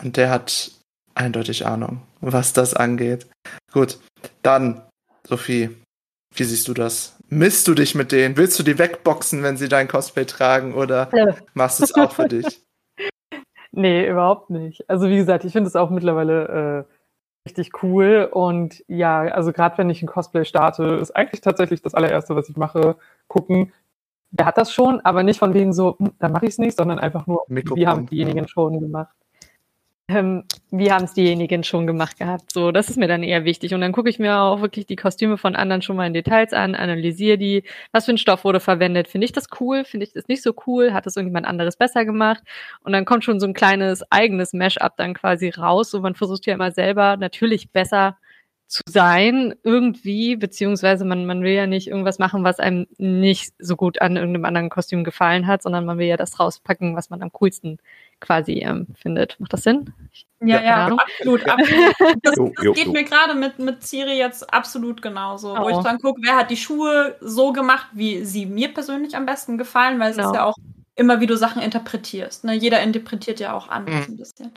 und 0.03 0.17
der 0.17 0.29
hat 0.29 0.71
eindeutig 1.15 1.65
Ahnung, 1.65 2.01
was 2.19 2.53
das 2.53 2.73
angeht. 2.73 3.27
Gut, 3.71 3.99
dann, 4.41 4.81
Sophie, 5.25 5.69
wie 6.35 6.43
siehst 6.43 6.67
du 6.67 6.73
das? 6.73 7.17
Misst 7.29 7.67
du 7.67 7.73
dich 7.73 7.93
mit 7.95 8.11
denen? 8.11 8.37
Willst 8.37 8.57
du 8.57 8.63
die 8.63 8.79
wegboxen, 8.79 9.43
wenn 9.43 9.57
sie 9.57 9.69
dein 9.69 9.87
Cosplay 9.87 10.25
tragen 10.25 10.73
oder 10.73 11.09
machst 11.53 11.79
du 11.79 11.83
es 11.83 11.93
auch 11.95 12.13
für 12.13 12.27
dich? 12.27 12.61
Nee, 13.71 14.09
überhaupt 14.09 14.49
nicht. 14.49 14.89
Also 14.89 15.07
wie 15.09 15.17
gesagt, 15.17 15.45
ich 15.45 15.51
finde 15.51 15.67
es 15.67 15.75
auch 15.75 15.91
mittlerweile 15.91 16.87
äh, 16.89 16.96
richtig 17.47 17.81
cool. 17.83 18.29
Und 18.31 18.83
ja, 18.87 19.21
also 19.21 19.53
gerade 19.53 19.77
wenn 19.77 19.89
ich 19.89 20.01
ein 20.03 20.07
Cosplay 20.07 20.43
starte, 20.43 20.83
ist 20.83 21.15
eigentlich 21.15 21.41
tatsächlich 21.41 21.81
das 21.81 21.93
allererste, 21.93 22.35
was 22.35 22.49
ich 22.49 22.57
mache, 22.57 22.97
gucken, 23.27 23.71
wer 24.31 24.45
hat 24.45 24.57
das 24.57 24.73
schon, 24.73 24.99
aber 25.01 25.23
nicht 25.23 25.39
von 25.39 25.53
wegen 25.53 25.71
so, 25.71 25.95
hm, 25.97 26.11
da 26.19 26.27
mache 26.29 26.45
ich 26.45 26.51
es 26.51 26.57
nicht, 26.57 26.77
sondern 26.77 26.99
einfach 26.99 27.27
nur, 27.27 27.45
wie 27.47 27.87
haben 27.87 28.05
diejenigen 28.05 28.47
schon 28.47 28.79
gemacht 28.79 29.15
ähm, 30.09 30.43
wie 30.71 30.91
haben 30.91 31.03
es 31.03 31.13
diejenigen 31.13 31.63
schon 31.63 31.85
gemacht 31.85 32.17
gehabt. 32.17 32.53
So, 32.53 32.71
das 32.71 32.89
ist 32.89 32.97
mir 32.97 33.07
dann 33.09 33.23
eher 33.23 33.43
wichtig. 33.43 33.73
Und 33.73 33.81
dann 33.81 33.91
gucke 33.91 34.09
ich 34.09 34.19
mir 34.19 34.39
auch 34.39 34.61
wirklich 34.61 34.85
die 34.85 34.95
Kostüme 34.95 35.37
von 35.37 35.55
anderen 35.55 35.81
schon 35.81 35.97
mal 35.97 36.07
in 36.07 36.13
Details 36.13 36.53
an, 36.53 36.75
analysiere 36.75 37.37
die, 37.37 37.63
was 37.91 38.05
für 38.05 38.11
ein 38.11 38.17
Stoff 38.17 38.45
wurde 38.45 38.61
verwendet. 38.61 39.09
Finde 39.09 39.25
ich 39.25 39.33
das 39.33 39.47
cool? 39.59 39.83
Finde 39.83 40.05
ich 40.05 40.13
das 40.13 40.27
nicht 40.29 40.43
so 40.43 40.53
cool? 40.65 40.93
Hat 40.93 41.05
das 41.05 41.17
irgendjemand 41.17 41.45
anderes 41.45 41.75
besser 41.75 42.05
gemacht? 42.05 42.41
Und 42.83 42.93
dann 42.93 43.03
kommt 43.03 43.25
schon 43.25 43.41
so 43.41 43.47
ein 43.47 43.53
kleines 43.53 44.09
eigenes 44.09 44.53
Mash-up 44.53 44.95
dann 44.95 45.13
quasi 45.13 45.49
raus. 45.49 45.93
Und 45.93 46.03
man 46.03 46.15
versucht 46.15 46.45
ja 46.45 46.53
immer 46.53 46.71
selber 46.71 47.17
natürlich 47.17 47.71
besser 47.71 48.17
zu 48.67 48.81
sein 48.87 49.55
irgendwie, 49.63 50.35
beziehungsweise 50.35 51.05
man, 51.05 51.25
man 51.25 51.41
will 51.41 51.53
ja 51.53 51.67
nicht 51.67 51.87
irgendwas 51.87 52.19
machen, 52.19 52.43
was 52.43 52.59
einem 52.59 52.85
nicht 52.97 53.53
so 53.59 53.75
gut 53.77 54.01
an 54.01 54.17
irgendeinem 54.17 54.45
anderen 54.45 54.69
Kostüm 54.69 55.03
gefallen 55.05 55.47
hat, 55.47 55.63
sondern 55.63 55.85
man 55.85 55.97
will 55.97 56.07
ja 56.07 56.17
das 56.17 56.39
rauspacken, 56.39 56.95
was 56.95 57.09
man 57.09 57.21
am 57.21 57.31
coolsten 57.31 57.79
quasi 58.19 58.59
ähm, 58.59 58.87
findet. 58.95 59.39
Macht 59.39 59.53
das 59.53 59.63
Sinn? 59.63 59.93
Ja, 60.39 60.61
ja, 60.61 60.87
absolut. 60.87 61.47
absolut. 61.47 61.95
Das, 62.21 62.35
das 62.35 62.75
geht 62.75 62.91
mir 62.91 63.03
gerade 63.03 63.33
mit, 63.33 63.57
mit 63.57 63.83
Ciri 63.83 64.17
jetzt 64.17 64.53
absolut 64.53 65.01
genauso. 65.01 65.55
Oh. 65.55 65.63
Wo 65.63 65.69
ich 65.69 65.77
dann 65.77 65.99
gucke, 65.99 66.21
wer 66.23 66.35
hat 66.35 66.51
die 66.51 66.57
Schuhe 66.57 67.15
so 67.21 67.51
gemacht, 67.53 67.87
wie 67.93 68.23
sie 68.23 68.45
mir 68.45 68.73
persönlich 68.73 69.15
am 69.15 69.25
besten 69.25 69.57
gefallen, 69.57 69.99
weil 69.99 70.11
es 70.11 70.17
genau. 70.17 70.29
ist 70.29 70.35
ja 70.35 70.43
auch 70.43 70.57
immer, 70.95 71.19
wie 71.21 71.27
du 71.27 71.37
Sachen 71.37 71.61
interpretierst. 71.61 72.43
Ne? 72.43 72.53
Jeder 72.53 72.81
interpretiert 72.81 73.39
ja 73.39 73.53
auch 73.53 73.69
anders 73.69 74.07
mhm. 74.07 74.13
ein 74.13 74.17
bisschen. 74.17 74.51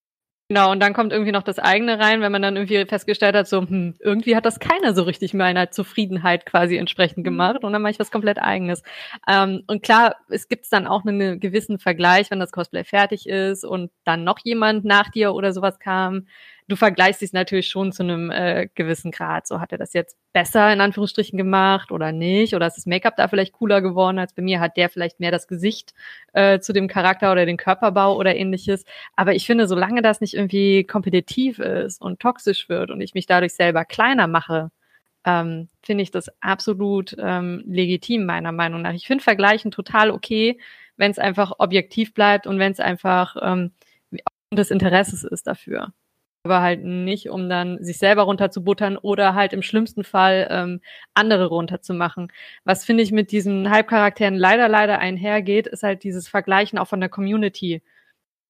Genau, 0.50 0.72
und 0.72 0.80
dann 0.80 0.94
kommt 0.94 1.12
irgendwie 1.12 1.30
noch 1.30 1.44
das 1.44 1.60
eigene 1.60 2.00
rein, 2.00 2.22
wenn 2.22 2.32
man 2.32 2.42
dann 2.42 2.56
irgendwie 2.56 2.84
festgestellt 2.84 3.36
hat, 3.36 3.46
so, 3.46 3.60
hm, 3.60 3.94
irgendwie 4.00 4.34
hat 4.34 4.44
das 4.44 4.58
keiner 4.58 4.94
so 4.94 5.04
richtig 5.04 5.32
meiner 5.32 5.70
Zufriedenheit 5.70 6.44
quasi 6.44 6.76
entsprechend 6.76 7.18
mhm. 7.18 7.22
gemacht 7.22 7.62
und 7.62 7.72
dann 7.72 7.80
mache 7.80 7.92
ich 7.92 8.00
was 8.00 8.10
komplett 8.10 8.42
eigenes. 8.42 8.82
Ähm, 9.28 9.62
und 9.68 9.84
klar, 9.84 10.16
es 10.28 10.48
gibt 10.48 10.66
dann 10.72 10.88
auch 10.88 11.04
einen 11.04 11.38
gewissen 11.38 11.78
Vergleich, 11.78 12.32
wenn 12.32 12.40
das 12.40 12.50
Cosplay 12.50 12.82
fertig 12.82 13.28
ist 13.28 13.64
und 13.64 13.92
dann 14.02 14.24
noch 14.24 14.40
jemand 14.42 14.84
nach 14.84 15.08
dir 15.10 15.34
oder 15.34 15.52
sowas 15.52 15.78
kam, 15.78 16.26
du 16.70 16.76
vergleichst 16.76 17.20
dich 17.20 17.32
natürlich 17.32 17.68
schon 17.68 17.92
zu 17.92 18.02
einem 18.02 18.30
äh, 18.30 18.68
gewissen 18.74 19.10
Grad. 19.10 19.46
So 19.46 19.60
hat 19.60 19.72
er 19.72 19.78
das 19.78 19.92
jetzt 19.92 20.16
besser 20.32 20.72
in 20.72 20.80
Anführungsstrichen 20.80 21.36
gemacht 21.36 21.90
oder 21.90 22.12
nicht? 22.12 22.54
Oder 22.54 22.68
ist 22.68 22.76
das 22.76 22.86
Make-up 22.86 23.16
da 23.16 23.28
vielleicht 23.28 23.52
cooler 23.52 23.82
geworden 23.82 24.18
als 24.18 24.32
bei 24.32 24.42
mir? 24.42 24.60
Hat 24.60 24.76
der 24.76 24.88
vielleicht 24.88 25.20
mehr 25.20 25.32
das 25.32 25.48
Gesicht 25.48 25.92
äh, 26.32 26.60
zu 26.60 26.72
dem 26.72 26.88
Charakter 26.88 27.32
oder 27.32 27.46
den 27.46 27.56
Körperbau 27.56 28.16
oder 28.16 28.36
ähnliches? 28.36 28.84
Aber 29.16 29.34
ich 29.34 29.46
finde, 29.46 29.66
solange 29.66 30.00
das 30.02 30.20
nicht 30.20 30.34
irgendwie 30.34 30.84
kompetitiv 30.84 31.58
ist 31.58 32.00
und 32.00 32.20
toxisch 32.20 32.68
wird 32.68 32.90
und 32.90 33.00
ich 33.00 33.14
mich 33.14 33.26
dadurch 33.26 33.54
selber 33.54 33.84
kleiner 33.84 34.28
mache, 34.28 34.70
ähm, 35.24 35.68
finde 35.82 36.02
ich 36.02 36.10
das 36.12 36.30
absolut 36.40 37.16
ähm, 37.18 37.64
legitim, 37.66 38.26
meiner 38.26 38.52
Meinung 38.52 38.82
nach. 38.82 38.94
Ich 38.94 39.06
finde 39.06 39.24
Vergleichen 39.24 39.70
total 39.70 40.10
okay, 40.10 40.58
wenn 40.96 41.10
es 41.10 41.18
einfach 41.18 41.52
objektiv 41.58 42.14
bleibt 42.14 42.46
und 42.46 42.58
wenn 42.58 42.72
es 42.72 42.80
einfach 42.80 43.36
ähm, 43.42 43.72
des 44.52 44.70
Interesses 44.70 45.24
ist 45.24 45.46
dafür 45.46 45.92
aber 46.42 46.62
halt 46.62 46.84
nicht, 46.84 47.28
um 47.28 47.48
dann 47.48 47.82
sich 47.84 47.98
selber 47.98 48.22
runterzubuttern 48.22 48.96
oder 48.96 49.34
halt 49.34 49.52
im 49.52 49.62
schlimmsten 49.62 50.04
Fall 50.04 50.48
ähm, 50.50 50.80
andere 51.12 51.46
runterzumachen. 51.46 52.32
Was 52.64 52.84
finde 52.84 53.02
ich 53.02 53.12
mit 53.12 53.30
diesen 53.30 53.70
Halbcharakteren 53.70 54.36
leider, 54.36 54.68
leider 54.68 54.98
einhergeht, 54.98 55.66
ist 55.66 55.82
halt 55.82 56.02
dieses 56.02 56.28
Vergleichen 56.28 56.78
auch 56.78 56.88
von 56.88 57.00
der 57.00 57.10
Community. 57.10 57.82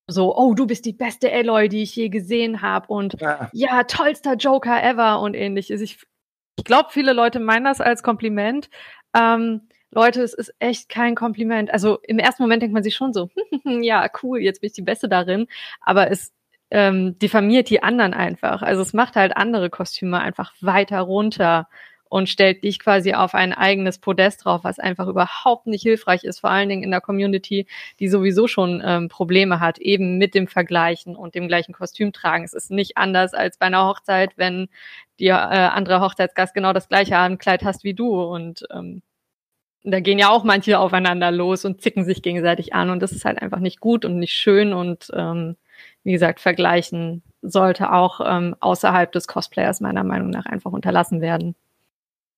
So, 0.07 0.37
oh, 0.37 0.55
du 0.55 0.67
bist 0.67 0.85
die 0.85 0.93
beste 0.93 1.33
Aloy, 1.33 1.69
die 1.69 1.83
ich 1.83 1.95
je 1.97 2.09
gesehen 2.09 2.63
habe 2.63 2.89
und 2.93 3.21
ja. 3.21 3.51
ja. 3.53 3.85
tollster 3.85 4.35
Joker 4.35 4.83
ever 4.83 5.21
und 5.21 5.35
ähnliches. 5.35 5.81
Ich, 5.81 5.99
ich 6.57 6.65
glaube, 6.65 6.89
viele 6.91 7.13
Leute 7.13 7.41
meinen 7.41 7.65
das 7.65 7.81
als 7.81 8.03
Kompliment. 8.03 8.71
Ähm, 9.17 9.69
Leute, 9.93 10.23
es 10.23 10.35
ist 10.35 10.55
echt 10.61 10.89
kein 10.89 11.17
Kompliment. 11.17 11.73
Also 11.73 11.99
im 12.05 12.21
ersten 12.21 12.45
Moment 12.45 12.63
denkt 12.63 12.75
man 12.75 12.85
sich 12.85 12.95
schon 12.95 13.13
so, 13.13 13.31
ja, 13.65 14.09
cool, 14.23 14.41
jetzt 14.41 14.61
bin 14.61 14.69
ich 14.69 14.75
die 14.75 14.83
Beste 14.83 15.09
darin. 15.09 15.49
Aber 15.81 16.11
es 16.11 16.33
ähm, 16.71 17.19
diffamiert 17.19 17.71
die 17.71 17.83
anderen 17.83 18.15
einfach. 18.15 18.63
Also 18.63 18.83
es 18.83 18.93
macht 18.93 19.17
halt 19.17 19.37
andere 19.37 19.71
Kostüme 19.71 20.21
einfach 20.21 20.53
weiter 20.61 21.01
runter 21.01 21.69
und 22.11 22.29
stellt 22.29 22.65
dich 22.65 22.81
quasi 22.81 23.15
auf 23.15 23.35
ein 23.35 23.53
eigenes 23.53 23.99
Podest 23.99 24.45
drauf, 24.45 24.65
was 24.65 24.81
einfach 24.81 25.07
überhaupt 25.07 25.69
nicht 25.69 25.83
hilfreich 25.83 26.25
ist, 26.25 26.41
vor 26.41 26.51
allen 26.51 26.69
Dingen 26.69 26.83
in 26.83 26.91
der 26.91 27.01
Community, 27.01 27.67
die 28.01 28.09
sowieso 28.09 28.49
schon 28.49 28.83
ähm, 28.85 29.09
Probleme 29.09 29.61
hat, 29.61 29.79
eben 29.79 30.19
mit 30.19 30.35
dem 30.35 30.49
Vergleichen 30.49 31.15
und 31.15 31.37
dem 31.37 31.47
gleichen 31.47 31.73
Kostüm 31.73 32.13
tragen. 32.13 32.45
Es 32.45 32.53
ist 32.53 32.71
nicht 32.73 32.97
anders 32.97 33.33
als 33.33 33.59
bei 33.59 33.67
einer 33.67 33.87
Hochzeit, 33.87 34.33
wenn 34.37 34.69
die 35.21 35.29
äh, 35.29 35.31
andere 35.31 36.01
Hochzeitsgast 36.01 36.53
genau 36.53 36.73
das 36.73 36.89
gleiche 36.89 37.17
Abendkleid 37.17 37.65
hast 37.65 37.85
wie 37.85 37.95
du 37.95 38.21
und 38.21 38.67
ähm, 38.73 39.03
da 39.83 40.01
gehen 40.01 40.19
ja 40.19 40.31
auch 40.31 40.45
manche 40.45 40.79
aufeinander 40.79 41.31
los 41.31 41.65
und 41.65 41.81
zicken 41.81 42.05
sich 42.05 42.23
gegenseitig 42.23 42.75
an 42.75 42.91
und 42.91 43.01
das 43.01 43.13
ist 43.13 43.25
halt 43.25 43.41
einfach 43.41 43.61
nicht 43.61 43.81
gut 43.81 44.05
und 44.05 44.19
nicht 44.19 44.35
schön 44.35 44.73
und 44.73 45.11
ähm, 45.15 45.57
wie 46.05 46.13
gesagt, 46.13 46.41
vergleichen 46.41 47.23
sollte 47.43 47.93
auch 47.93 48.21
ähm, 48.25 48.55
außerhalb 48.61 49.11
des 49.13 49.27
Cosplayers 49.27 49.81
meiner 49.81 50.05
Meinung 50.05 50.31
nach 50.31 50.47
einfach 50.47 50.73
unterlassen 50.73 51.21
werden. 51.21 51.55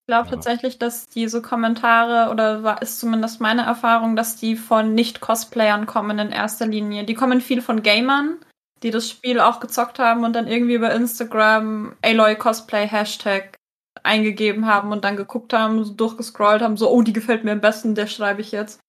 Ich 0.03 0.07
glaube 0.07 0.27
ja. 0.27 0.35
tatsächlich, 0.35 0.79
dass 0.79 1.07
diese 1.07 1.41
Kommentare, 1.41 2.29
oder 2.29 2.63
war, 2.63 2.81
ist 2.81 2.99
zumindest 2.99 3.39
meine 3.39 3.61
Erfahrung, 3.61 4.17
dass 4.17 4.35
die 4.35 4.57
von 4.57 4.93
Nicht-Cosplayern 4.93 5.85
kommen 5.85 6.19
in 6.19 6.31
erster 6.31 6.67
Linie. 6.67 7.05
Die 7.05 7.13
kommen 7.13 7.39
viel 7.39 7.61
von 7.61 7.83
Gamern, 7.83 8.37
die 8.83 8.91
das 8.91 9.09
Spiel 9.09 9.39
auch 9.39 9.61
gezockt 9.61 9.99
haben 9.99 10.25
und 10.25 10.33
dann 10.33 10.47
irgendwie 10.47 10.73
über 10.73 10.93
Instagram 10.93 11.95
Aloy 12.01 12.35
Cosplay 12.35 12.85
Hashtag 12.85 13.55
eingegeben 14.03 14.65
haben 14.65 14.91
und 14.91 15.05
dann 15.05 15.15
geguckt 15.15 15.53
haben, 15.53 15.83
so 15.83 15.93
durchgescrollt 15.93 16.61
haben, 16.61 16.75
so, 16.75 16.89
oh, 16.91 17.01
die 17.01 17.13
gefällt 17.13 17.45
mir 17.45 17.53
am 17.53 17.61
besten, 17.61 17.95
der 17.95 18.07
schreibe 18.07 18.41
ich 18.41 18.51
jetzt. 18.51 18.81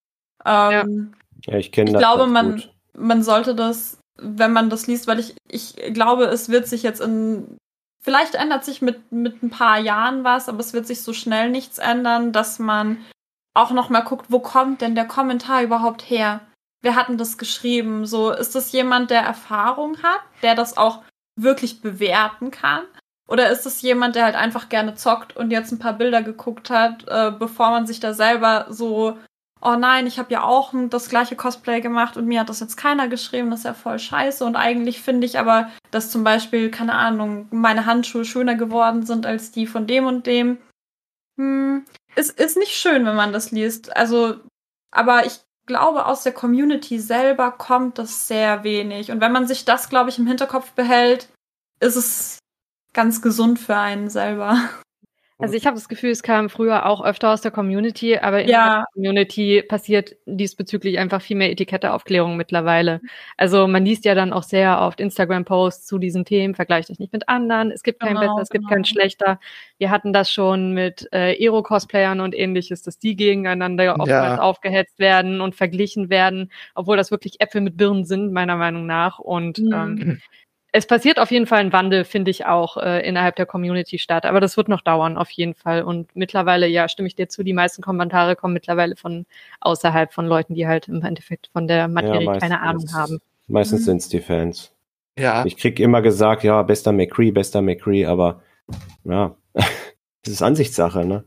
Ähm, 0.44 1.14
ja. 1.46 1.52
ja. 1.52 1.58
ich 1.58 1.70
kenne 1.70 1.92
das. 1.92 2.00
Ich 2.00 2.06
glaube, 2.06 2.26
man, 2.26 2.56
gut. 2.56 2.72
man 2.94 3.22
sollte 3.22 3.54
das, 3.54 3.98
wenn 4.16 4.52
man 4.52 4.70
das 4.70 4.86
liest, 4.86 5.06
weil 5.06 5.18
ich, 5.18 5.36
ich 5.48 5.76
glaube, 5.92 6.24
es 6.24 6.48
wird 6.48 6.68
sich 6.68 6.82
jetzt 6.82 7.00
in, 7.00 7.58
vielleicht 8.02 8.34
ändert 8.34 8.64
sich 8.64 8.82
mit, 8.82 9.12
mit 9.12 9.42
ein 9.42 9.50
paar 9.50 9.78
Jahren 9.78 10.24
was, 10.24 10.48
aber 10.48 10.60
es 10.60 10.72
wird 10.72 10.86
sich 10.86 11.02
so 11.02 11.12
schnell 11.12 11.50
nichts 11.50 11.78
ändern, 11.78 12.32
dass 12.32 12.58
man 12.58 12.98
auch 13.54 13.70
nochmal 13.70 14.04
guckt, 14.04 14.26
wo 14.28 14.40
kommt 14.40 14.80
denn 14.80 14.94
der 14.94 15.06
Kommentar 15.06 15.62
überhaupt 15.62 16.02
her? 16.02 16.40
Wer 16.82 16.96
hat 16.96 17.08
denn 17.08 17.18
das 17.18 17.38
geschrieben? 17.38 18.04
So, 18.04 18.30
ist 18.30 18.54
das 18.54 18.72
jemand, 18.72 19.10
der 19.10 19.22
Erfahrung 19.22 20.02
hat, 20.02 20.20
der 20.42 20.54
das 20.54 20.76
auch 20.76 21.02
wirklich 21.36 21.80
bewerten 21.80 22.50
kann? 22.50 22.82
Oder 23.26 23.50
ist 23.50 23.64
es 23.64 23.80
jemand, 23.80 24.16
der 24.16 24.24
halt 24.24 24.34
einfach 24.34 24.68
gerne 24.68 24.94
zockt 24.94 25.36
und 25.36 25.50
jetzt 25.50 25.72
ein 25.72 25.78
paar 25.78 25.94
Bilder 25.94 26.22
geguckt 26.22 26.68
hat, 26.68 27.08
äh, 27.08 27.30
bevor 27.30 27.70
man 27.70 27.86
sich 27.86 28.00
da 28.00 28.12
selber 28.12 28.66
so, 28.68 29.16
oh 29.64 29.76
nein, 29.76 30.06
ich 30.06 30.18
habe 30.18 30.32
ja 30.32 30.44
auch 30.44 30.72
das 30.90 31.08
gleiche 31.08 31.36
Cosplay 31.36 31.80
gemacht 31.80 32.16
und 32.16 32.26
mir 32.26 32.40
hat 32.40 32.48
das 32.48 32.60
jetzt 32.60 32.76
keiner 32.76 33.08
geschrieben, 33.08 33.50
das 33.50 33.60
ist 33.60 33.64
ja 33.64 33.74
voll 33.74 33.98
scheiße. 33.98 34.44
Und 34.44 34.56
eigentlich 34.56 35.00
finde 35.00 35.26
ich 35.26 35.38
aber, 35.38 35.70
dass 35.90 36.10
zum 36.10 36.22
Beispiel, 36.22 36.70
keine 36.70 36.94
Ahnung, 36.94 37.48
meine 37.50 37.86
Handschuhe 37.86 38.24
schöner 38.24 38.54
geworden 38.54 39.06
sind 39.06 39.26
als 39.26 39.50
die 39.50 39.66
von 39.66 39.86
dem 39.86 40.06
und 40.06 40.26
dem. 40.26 40.58
Hm, 41.38 41.84
es 42.14 42.30
ist 42.30 42.56
nicht 42.58 42.72
schön, 42.72 43.06
wenn 43.06 43.16
man 43.16 43.32
das 43.32 43.50
liest. 43.50 43.96
Also, 43.96 44.36
aber 44.92 45.24
ich 45.26 45.40
glaube, 45.66 46.04
aus 46.06 46.22
der 46.22 46.32
Community 46.32 46.98
selber 46.98 47.50
kommt 47.50 47.98
das 47.98 48.28
sehr 48.28 48.64
wenig. 48.64 49.10
Und 49.10 49.20
wenn 49.20 49.32
man 49.32 49.46
sich 49.46 49.64
das, 49.64 49.88
glaube 49.88 50.10
ich, 50.10 50.18
im 50.18 50.26
Hinterkopf 50.26 50.72
behält, 50.72 51.28
ist 51.80 51.96
es 51.96 52.38
ganz 52.92 53.22
gesund 53.22 53.58
für 53.58 53.76
einen 53.76 54.10
selber. 54.10 54.58
Also 55.44 55.56
ich 55.56 55.66
habe 55.66 55.76
das 55.76 55.90
Gefühl, 55.90 56.08
es 56.08 56.22
kam 56.22 56.48
früher 56.48 56.86
auch 56.86 57.04
öfter 57.04 57.30
aus 57.30 57.42
der 57.42 57.50
Community, 57.50 58.16
aber 58.16 58.42
in 58.42 58.48
ja. 58.48 58.76
der 58.76 58.84
Community 58.94 59.62
passiert 59.62 60.16
diesbezüglich 60.24 60.98
einfach 60.98 61.20
viel 61.20 61.36
mehr 61.36 61.50
Etiketteaufklärung 61.50 62.38
mittlerweile. 62.38 63.02
Also 63.36 63.68
man 63.68 63.84
liest 63.84 64.06
ja 64.06 64.14
dann 64.14 64.32
auch 64.32 64.42
sehr 64.42 64.80
oft 64.80 65.00
Instagram-Posts 65.00 65.86
zu 65.86 65.98
diesen 65.98 66.24
Themen, 66.24 66.54
vergleicht 66.54 66.90
euch 66.90 66.98
nicht 66.98 67.12
mit 67.12 67.28
anderen, 67.28 67.70
es 67.70 67.82
gibt 67.82 68.00
kein 68.00 68.14
genau, 68.14 68.20
besser, 68.20 68.42
es 68.42 68.48
genau. 68.48 68.62
gibt 68.62 68.72
kein 68.72 68.84
schlechter. 68.86 69.38
Wir 69.76 69.90
hatten 69.90 70.14
das 70.14 70.30
schon 70.30 70.72
mit 70.72 71.08
äh, 71.12 71.34
Ero-Cosplayern 71.34 72.20
und 72.20 72.34
ähnliches, 72.34 72.80
dass 72.80 72.98
die 72.98 73.14
gegeneinander 73.14 74.00
oftmals 74.00 74.08
ja. 74.08 74.40
aufgehetzt 74.40 74.98
werden 74.98 75.42
und 75.42 75.54
verglichen 75.54 76.08
werden, 76.08 76.50
obwohl 76.74 76.96
das 76.96 77.10
wirklich 77.10 77.42
Äpfel 77.42 77.60
mit 77.60 77.76
Birnen 77.76 78.06
sind, 78.06 78.32
meiner 78.32 78.56
Meinung 78.56 78.86
nach. 78.86 79.18
Und 79.18 79.58
mhm. 79.58 79.72
ähm, 79.74 80.20
es 80.76 80.86
passiert 80.86 81.20
auf 81.20 81.30
jeden 81.30 81.46
Fall 81.46 81.60
ein 81.60 81.72
Wandel, 81.72 82.04
finde 82.04 82.32
ich 82.32 82.46
auch, 82.46 82.76
äh, 82.76 83.06
innerhalb 83.06 83.36
der 83.36 83.46
Community 83.46 83.96
statt. 84.00 84.26
Aber 84.26 84.40
das 84.40 84.56
wird 84.56 84.68
noch 84.68 84.80
dauern, 84.80 85.16
auf 85.16 85.30
jeden 85.30 85.54
Fall. 85.54 85.84
Und 85.84 86.16
mittlerweile, 86.16 86.66
ja, 86.66 86.88
stimme 86.88 87.06
ich 87.06 87.14
dir 87.14 87.28
zu, 87.28 87.44
die 87.44 87.52
meisten 87.52 87.80
Kommentare 87.80 88.34
kommen 88.34 88.54
mittlerweile 88.54 88.96
von 88.96 89.24
außerhalb 89.60 90.12
von 90.12 90.26
Leuten, 90.26 90.54
die 90.54 90.66
halt 90.66 90.88
im 90.88 91.00
Endeffekt 91.02 91.48
von 91.52 91.68
der 91.68 91.86
Materie 91.86 92.26
ja, 92.26 92.38
keine 92.38 92.60
Ahnung 92.60 92.92
haben. 92.92 93.20
Meistens 93.46 93.82
mhm. 93.82 93.84
sind 93.84 93.96
es 93.98 94.08
die 94.08 94.18
Fans. 94.18 94.72
Ja. 95.16 95.46
Ich 95.46 95.56
krieg 95.56 95.78
immer 95.78 96.02
gesagt, 96.02 96.42
ja, 96.42 96.60
bester 96.64 96.90
McCree, 96.90 97.30
bester 97.30 97.62
McCree, 97.62 98.04
aber 98.04 98.42
ja, 99.04 99.36
das 99.54 100.32
ist 100.32 100.42
Ansichtssache, 100.42 101.04
ne? 101.04 101.22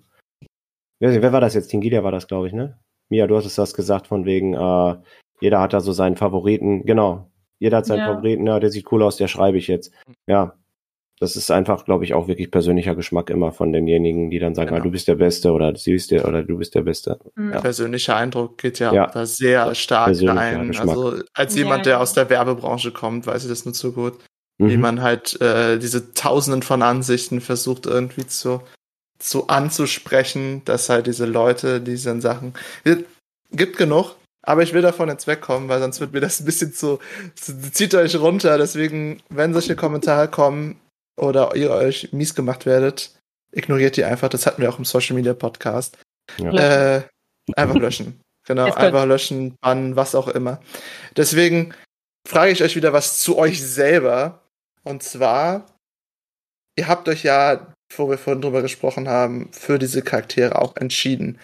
Wer, 1.00 1.22
wer 1.22 1.32
war 1.32 1.40
das 1.40 1.54
jetzt? 1.54 1.70
Tingilia 1.70 2.04
war 2.04 2.12
das, 2.12 2.28
glaube 2.28 2.48
ich, 2.48 2.54
ne? 2.54 2.78
Mia, 3.08 3.28
du 3.28 3.38
hast 3.38 3.46
es 3.46 3.56
das 3.56 3.74
gesagt 3.74 4.08
von 4.08 4.26
wegen, 4.26 4.56
äh, 4.56 4.96
jeder 5.40 5.62
hat 5.62 5.72
da 5.72 5.80
so 5.80 5.94
seinen 5.94 6.18
Favoriten. 6.18 6.86
Genau, 6.86 7.32
jeder 7.60 7.78
hat 7.78 7.86
seinen 7.86 8.00
ja. 8.00 8.14
Favoriten, 8.14 8.46
ja, 8.46 8.60
der 8.60 8.70
sieht 8.70 8.92
cool 8.92 9.04
aus, 9.04 9.18
der 9.18 9.28
schreibe 9.28 9.58
ich 9.58 9.68
jetzt. 9.68 9.92
Ja. 10.28 10.54
Das 11.20 11.36
ist 11.36 11.50
einfach, 11.50 11.84
glaube 11.86 12.04
ich, 12.04 12.14
auch 12.14 12.28
wirklich 12.28 12.52
persönlicher 12.52 12.94
Geschmack 12.94 13.32
immer 13.32 13.52
von 13.52 13.74
denjenigen, 13.74 14.30
die 14.30 14.38
dann 14.38 14.54
sagen, 14.54 14.70
genau. 14.70 14.82
ah, 14.82 14.84
du 14.84 14.92
bist 14.92 15.08
der 15.08 15.16
Beste 15.16 15.52
oder 15.52 15.76
sie 15.76 15.94
ist 15.94 16.12
der 16.12 16.28
oder 16.28 16.44
du 16.44 16.60
bist 16.60 16.76
der 16.76 16.84
Beste. 16.84 17.18
Mhm. 17.34 17.54
Ja. 17.54 17.62
Persönlicher 17.62 18.16
Eindruck 18.16 18.60
geht 18.60 18.78
ja, 18.78 18.94
ja. 18.94 19.08
da 19.08 19.26
sehr 19.26 19.74
stark 19.74 20.16
rein. 20.22 20.78
Also 20.78 21.16
als 21.34 21.56
jemand, 21.56 21.88
der 21.88 22.02
aus 22.02 22.14
der 22.14 22.30
Werbebranche 22.30 22.92
kommt, 22.92 23.26
weiß 23.26 23.44
ich 23.46 23.50
das 23.50 23.66
nur 23.66 23.74
zu 23.74 23.94
gut. 23.94 24.14
Mhm. 24.60 24.70
Wie 24.70 24.78
man 24.78 25.02
halt 25.02 25.42
äh, 25.42 25.80
diese 25.80 26.14
Tausenden 26.14 26.62
von 26.62 26.84
Ansichten 26.84 27.42
versucht 27.42 27.88
irgendwie 27.88 28.28
zu, 28.28 28.62
zu 29.18 29.48
anzusprechen, 29.48 30.62
dass 30.66 30.90
halt 30.90 31.08
diese 31.08 31.26
Leute, 31.26 31.82
diese 31.82 32.22
Sachen. 32.22 32.54
Gibt 33.52 33.78
genug, 33.78 34.16
aber 34.48 34.64
ich 34.64 34.74
will 34.74 34.82
davon 34.82 35.10
jetzt 35.10 35.28
wegkommen, 35.28 35.68
weil 35.68 35.82
sonst 35.82 36.00
wird 36.00 36.14
mir 36.14 36.22
das 36.22 36.40
ein 36.40 36.46
bisschen 36.46 36.72
zu, 36.74 37.00
zu 37.36 37.60
zieht 37.72 37.94
euch 37.94 38.16
runter. 38.16 38.58
Deswegen, 38.58 39.22
wenn 39.28 39.52
solche 39.52 39.76
Kommentare 39.76 40.30
kommen 40.30 40.80
oder 41.20 41.54
ihr 41.58 41.70
euch 41.72 42.14
mies 42.14 42.34
gemacht 42.34 42.66
werdet, 42.66 43.12
ignoriert 43.52 43.98
die 43.98 44.06
einfach. 44.06 44.30
Das 44.30 44.46
hatten 44.46 44.62
wir 44.62 44.70
auch 44.70 44.80
im 44.80 44.86
Social 44.86 45.18
Media 45.18 45.34
Podcast. 45.34 45.98
Ja. 46.38 46.96
Äh, 46.96 47.04
einfach 47.58 47.76
löschen. 47.76 48.22
Genau, 48.48 48.72
einfach 48.74 49.06
löschen, 49.06 49.56
bannen, 49.60 49.98
was 49.98 50.16
auch 50.16 50.30
immer. 50.30 50.62
Deswegen 51.18 51.74
frage 52.26 52.54
ich 52.54 52.64
euch 52.64 52.78
wieder 52.78 52.94
was 52.94 53.20
zu 53.20 53.38
euch 53.38 53.62
selber. 53.62 54.44
Und 54.84 55.04
zwar, 55.04 55.76
ihr 56.78 56.88
habt 56.88 57.10
euch 57.10 57.24
ja, 57.24 57.74
wo 57.98 58.10
wir 58.10 58.18
vorhin 58.18 58.42
drüber 58.42 58.62
gesprochen 58.62 59.10
haben, 59.10 59.52
für 59.52 59.78
diese 59.78 60.04
Charaktere 60.04 60.58
auch 60.58 60.78
entschieden. 60.78 61.38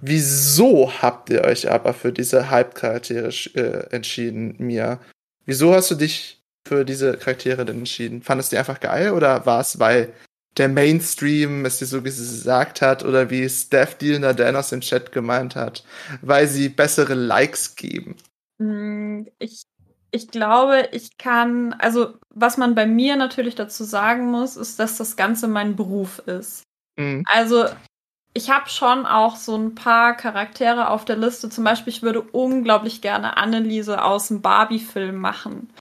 Wieso 0.00 0.90
habt 1.02 1.30
ihr 1.30 1.42
euch 1.44 1.70
aber 1.70 1.94
für 1.94 2.12
diese 2.12 2.50
Hype-Charaktere 2.50 3.28
äh, 3.54 3.94
entschieden, 3.94 4.54
Mia? 4.58 5.00
Wieso 5.44 5.74
hast 5.74 5.90
du 5.90 5.94
dich 5.94 6.42
für 6.66 6.84
diese 6.84 7.16
Charaktere 7.16 7.64
denn 7.64 7.78
entschieden? 7.78 8.22
Fandest 8.22 8.52
du 8.52 8.56
die 8.56 8.58
einfach 8.58 8.80
geil 8.80 9.12
oder 9.12 9.46
war 9.46 9.60
es, 9.60 9.78
weil 9.78 10.12
der 10.56 10.68
Mainstream 10.68 11.64
es 11.64 11.78
dir 11.78 11.86
so 11.86 12.02
gesagt 12.02 12.82
hat 12.82 13.04
oder 13.04 13.30
wie 13.30 13.48
Steph 13.48 13.96
Dealner 13.96 14.34
Dan 14.34 14.56
aus 14.56 14.70
dem 14.70 14.80
Chat 14.80 15.12
gemeint 15.12 15.54
hat, 15.54 15.84
weil 16.22 16.46
sie 16.46 16.68
bessere 16.68 17.14
Likes 17.14 17.76
geben? 17.76 18.16
Hm, 18.58 19.28
ich, 19.38 19.62
ich 20.10 20.28
glaube, 20.28 20.88
ich 20.92 21.18
kann, 21.18 21.72
also 21.74 22.14
was 22.34 22.56
man 22.56 22.74
bei 22.74 22.86
mir 22.86 23.16
natürlich 23.16 23.54
dazu 23.54 23.84
sagen 23.84 24.26
muss, 24.30 24.56
ist, 24.56 24.78
dass 24.78 24.96
das 24.96 25.16
Ganze 25.16 25.46
mein 25.46 25.76
Beruf 25.76 26.20
ist. 26.26 26.62
Mhm. 26.96 27.24
Also 27.26 27.66
ich 28.32 28.50
habe 28.50 28.68
schon 28.68 29.06
auch 29.06 29.36
so 29.36 29.56
ein 29.56 29.74
paar 29.74 30.16
Charaktere 30.16 30.88
auf 30.88 31.04
der 31.04 31.16
Liste. 31.16 31.48
Zum 31.48 31.64
Beispiel, 31.64 31.92
ich 31.92 32.02
würde 32.02 32.22
unglaublich 32.22 33.00
gerne 33.00 33.36
Anneliese 33.36 34.04
aus 34.04 34.28
dem 34.28 34.40
Barbie-Film 34.40 35.16
machen. 35.16 35.72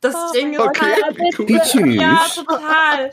Das 0.00 0.14
oh, 0.14 0.32
Ding 0.32 0.52
ist 0.52 0.60
okay, 0.60 1.00
halt, 1.02 1.18
cool. 1.38 1.94
ja, 1.94 2.26
total. 2.34 3.10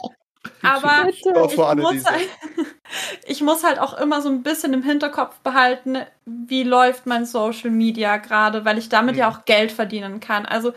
Aber 0.63 1.07
ich 1.09 1.23
muss, 1.23 2.05
halt, 2.05 2.29
ich 3.27 3.41
muss 3.41 3.63
halt 3.63 3.77
auch 3.77 3.97
immer 3.99 4.21
so 4.21 4.29
ein 4.29 4.41
bisschen 4.41 4.73
im 4.73 4.81
Hinterkopf 4.81 5.37
behalten, 5.41 5.99
wie 6.25 6.63
läuft 6.63 7.05
mein 7.05 7.25
Social 7.25 7.69
Media 7.69 8.17
gerade, 8.17 8.65
weil 8.65 8.77
ich 8.79 8.89
damit 8.89 9.15
mhm. 9.15 9.19
ja 9.19 9.29
auch 9.29 9.45
Geld 9.45 9.71
verdienen 9.71 10.19
kann. 10.19 10.45
Also 10.45 10.73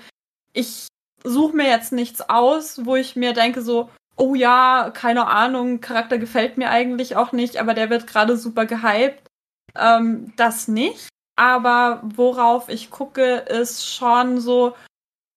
ich 0.53 0.89
suche 1.25 1.57
mir 1.57 1.69
jetzt 1.69 1.93
nichts 1.93 2.29
aus, 2.29 2.85
wo 2.85 2.97
ich 2.97 3.17
mir 3.17 3.33
denke 3.33 3.63
so, 3.63 3.89
oh 4.17 4.35
ja, 4.35 4.91
keine 4.95 5.27
Ahnung, 5.27 5.81
Charakter 5.81 6.19
gefällt 6.19 6.59
mir 6.59 6.71
eigentlich 6.71 7.17
auch 7.17 7.33
nicht, 7.33 7.57
aber 7.59 7.75
der 7.75 7.91
wird 7.91 8.07
gerade 8.07 8.37
super 8.37 8.67
gehypt. 8.67 9.23
Ähm, 9.77 10.33
das 10.37 10.69
nicht. 10.69 11.09
Aber 11.37 12.01
worauf 12.05 12.69
ich 12.69 12.91
gucke, 12.91 13.37
ist 13.37 13.87
schon 13.87 14.41
so, 14.41 14.75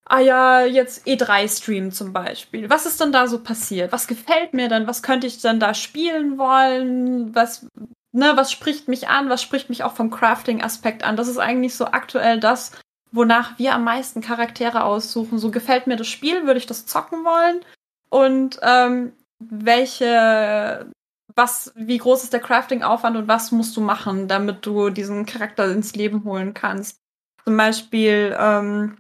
ah 0.06 0.20
ja, 0.20 0.66
jetzt 0.66 1.08
E3-Stream 1.08 1.92
zum 1.92 2.14
Beispiel. 2.14 2.70
Was 2.70 2.86
ist 2.86 3.00
denn 3.00 3.12
da 3.12 3.28
so 3.28 3.40
passiert? 3.40 3.92
Was 3.92 4.08
gefällt 4.08 4.54
mir 4.54 4.68
denn? 4.70 4.88
Was 4.88 5.04
könnte 5.04 5.28
ich 5.28 5.42
denn 5.42 5.60
da 5.60 5.74
spielen 5.74 6.38
wollen? 6.38 7.34
Was, 7.34 7.68
ne, 8.12 8.34
was 8.36 8.52
spricht 8.52 8.88
mich 8.88 9.08
an? 9.08 9.30
Was 9.30 9.42
spricht 9.42 9.70
mich 9.70 9.84
auch 9.84 9.94
vom 9.94 10.12
Crafting-Aspekt 10.12 11.04
an? 11.04 11.16
Das 11.16 11.28
ist 11.28 11.38
eigentlich 11.38 11.76
so 11.76 11.86
aktuell 11.86 12.40
das, 12.40 12.72
wonach 13.12 13.58
wir 13.58 13.74
am 13.74 13.86
meisten 13.86 14.22
Charaktere 14.22 14.84
aussuchen. 14.84 15.40
So 15.40 15.50
gefällt 15.50 15.88
mir 15.88 15.96
das 15.96 16.08
Spiel, 16.08 16.46
würde 16.46 16.60
ich 16.60 16.68
das 16.68 16.86
zocken 16.86 17.24
wollen? 17.24 17.62
Und 18.10 18.60
ähm, 18.62 19.14
welche, 19.40 20.90
was, 21.36 21.74
wie 21.76 21.98
groß 21.98 22.24
ist 22.24 22.34
der 22.34 22.40
Crafting-Aufwand 22.40 23.18
und 23.18 23.28
was 23.28 23.52
musst 23.52 23.76
du 23.76 23.82
machen, 23.82 24.28
damit 24.28 24.66
du 24.66 24.90
diesen 24.90 25.26
Charakter 25.26 25.70
ins 25.72 25.96
Leben 25.96 26.24
holen 26.24 26.54
kannst. 26.54 26.98
Zum 27.44 27.58
Beispiel, 27.58 28.36
ähm, 28.40 28.98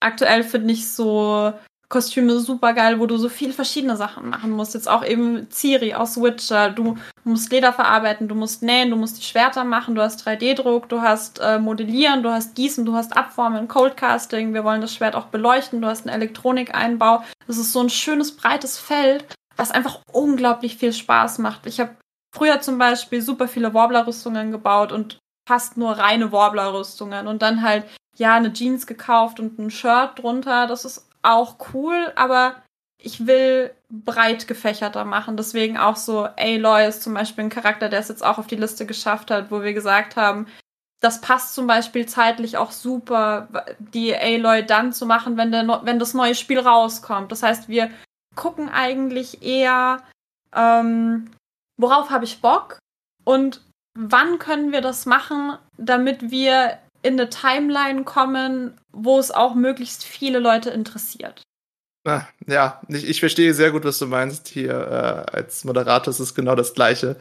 aktuell 0.00 0.44
finde 0.44 0.74
ich 0.74 0.88
so 0.90 1.52
Kostüme 1.90 2.38
super 2.38 2.74
geil, 2.74 3.00
wo 3.00 3.06
du 3.06 3.16
so 3.16 3.30
viele 3.30 3.54
verschiedene 3.54 3.96
Sachen 3.96 4.28
machen 4.28 4.50
musst. 4.50 4.74
Jetzt 4.74 4.88
auch 4.88 5.02
eben 5.02 5.50
Ciri 5.50 5.94
aus 5.94 6.20
Witcher. 6.20 6.70
Du 6.70 6.98
musst 7.24 7.50
Leder 7.50 7.72
verarbeiten, 7.72 8.28
du 8.28 8.34
musst 8.34 8.62
nähen, 8.62 8.90
du 8.90 8.96
musst 8.96 9.18
die 9.18 9.24
Schwerter 9.24 9.64
machen, 9.64 9.94
du 9.94 10.02
hast 10.02 10.26
3D-Druck, 10.26 10.90
du 10.90 11.00
hast 11.00 11.38
äh, 11.38 11.58
Modellieren, 11.58 12.22
du 12.22 12.30
hast 12.30 12.54
Gießen, 12.54 12.84
du 12.84 12.94
hast 12.94 13.16
Abformen, 13.16 13.68
Coldcasting. 13.68 14.52
Wir 14.52 14.64
wollen 14.64 14.82
das 14.82 14.94
Schwert 14.94 15.14
auch 15.14 15.26
beleuchten, 15.26 15.80
du 15.80 15.88
hast 15.88 16.06
einen 16.06 16.14
Elektronikeinbau. 16.14 17.24
Das 17.46 17.56
ist 17.56 17.72
so 17.72 17.80
ein 17.80 17.90
schönes, 17.90 18.36
breites 18.36 18.76
Feld, 18.76 19.24
was 19.56 19.70
einfach 19.70 20.00
unglaublich 20.12 20.76
viel 20.76 20.92
Spaß 20.92 21.38
macht. 21.38 21.64
Ich 21.66 21.80
habe 21.80 21.96
früher 22.36 22.60
zum 22.60 22.76
Beispiel 22.76 23.22
super 23.22 23.48
viele 23.48 23.72
Warbler-Rüstungen 23.72 24.52
gebaut 24.52 24.92
und 24.92 25.18
fast 25.48 25.78
nur 25.78 25.92
reine 25.92 26.32
Warbler-Rüstungen 26.32 27.26
und 27.26 27.40
dann 27.40 27.62
halt, 27.62 27.84
ja, 28.18 28.34
eine 28.34 28.52
Jeans 28.52 28.86
gekauft 28.86 29.40
und 29.40 29.58
ein 29.58 29.70
Shirt 29.70 30.18
drunter. 30.18 30.66
Das 30.66 30.84
ist 30.84 31.07
auch 31.22 31.56
cool, 31.72 32.12
aber 32.16 32.62
ich 33.00 33.26
will 33.26 33.72
breit 33.90 34.48
gefächerter 34.48 35.04
machen. 35.04 35.36
Deswegen 35.36 35.78
auch 35.78 35.96
so 35.96 36.24
Aloy 36.36 36.86
ist 36.88 37.02
zum 37.02 37.14
Beispiel 37.14 37.44
ein 37.44 37.50
Charakter, 37.50 37.88
der 37.88 38.00
es 38.00 38.08
jetzt 38.08 38.24
auch 38.24 38.38
auf 38.38 38.46
die 38.46 38.56
Liste 38.56 38.86
geschafft 38.86 39.30
hat, 39.30 39.50
wo 39.50 39.62
wir 39.62 39.72
gesagt 39.72 40.16
haben, 40.16 40.46
das 41.00 41.20
passt 41.20 41.54
zum 41.54 41.68
Beispiel 41.68 42.06
zeitlich 42.06 42.56
auch 42.56 42.72
super, 42.72 43.48
die 43.78 44.16
Aloy 44.16 44.66
dann 44.66 44.92
zu 44.92 45.06
machen, 45.06 45.36
wenn, 45.36 45.52
der, 45.52 45.80
wenn 45.84 46.00
das 46.00 46.12
neue 46.12 46.34
Spiel 46.34 46.58
rauskommt. 46.58 47.30
Das 47.30 47.42
heißt, 47.44 47.68
wir 47.68 47.90
gucken 48.34 48.68
eigentlich 48.68 49.42
eher, 49.42 50.02
ähm, 50.54 51.30
worauf 51.76 52.10
habe 52.10 52.24
ich 52.24 52.40
Bock 52.40 52.78
und 53.24 53.62
wann 53.96 54.38
können 54.38 54.72
wir 54.72 54.80
das 54.80 55.06
machen, 55.06 55.56
damit 55.76 56.30
wir 56.30 56.78
in 57.08 57.18
eine 57.18 57.30
Timeline 57.30 58.04
kommen, 58.04 58.78
wo 58.92 59.18
es 59.18 59.30
auch 59.30 59.54
möglichst 59.54 60.04
viele 60.04 60.38
Leute 60.38 60.70
interessiert. 60.70 61.42
Ah, 62.06 62.22
ja, 62.46 62.80
ich, 62.88 63.08
ich 63.08 63.20
verstehe 63.20 63.52
sehr 63.52 63.70
gut, 63.70 63.84
was 63.84 63.98
du 63.98 64.06
meinst. 64.06 64.48
Hier 64.48 64.72
äh, 64.72 65.36
als 65.36 65.64
Moderator 65.64 66.10
ist 66.10 66.20
es 66.20 66.34
genau 66.34 66.54
das 66.54 66.74
Gleiche. 66.74 67.16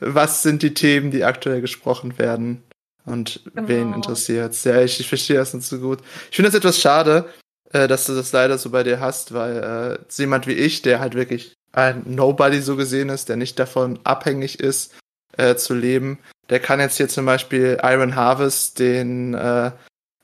Was 0.00 0.42
sind 0.42 0.62
die 0.62 0.74
Themen, 0.74 1.10
die 1.10 1.24
aktuell 1.24 1.60
gesprochen 1.60 2.18
werden? 2.18 2.62
Und 3.04 3.40
genau. 3.54 3.68
wen 3.68 3.92
interessiert 3.94 4.54
Ja, 4.64 4.80
ich, 4.80 5.00
ich 5.00 5.08
verstehe 5.08 5.36
das 5.36 5.54
nicht 5.54 5.66
so 5.66 5.78
gut. 5.78 5.98
Ich 6.30 6.36
finde 6.36 6.50
das 6.50 6.56
etwas 6.56 6.80
schade, 6.80 7.28
äh, 7.72 7.88
dass 7.88 8.06
du 8.06 8.14
das 8.14 8.32
leider 8.32 8.58
so 8.58 8.70
bei 8.70 8.84
dir 8.84 9.00
hast, 9.00 9.34
weil 9.34 9.98
äh, 9.98 10.12
jemand 10.20 10.46
wie 10.46 10.52
ich, 10.52 10.82
der 10.82 11.00
halt 11.00 11.14
wirklich 11.14 11.54
ein 11.72 12.04
Nobody 12.06 12.60
so 12.60 12.76
gesehen 12.76 13.08
ist, 13.08 13.28
der 13.28 13.36
nicht 13.36 13.58
davon 13.58 13.98
abhängig 14.04 14.60
ist, 14.60 14.94
äh, 15.36 15.56
zu 15.56 15.74
leben, 15.74 16.18
der 16.52 16.60
kann 16.60 16.80
jetzt 16.80 16.98
hier 16.98 17.08
zum 17.08 17.24
Beispiel 17.24 17.78
Iron 17.82 18.14
Harvest 18.14 18.78
den 18.78 19.32
äh, 19.32 19.70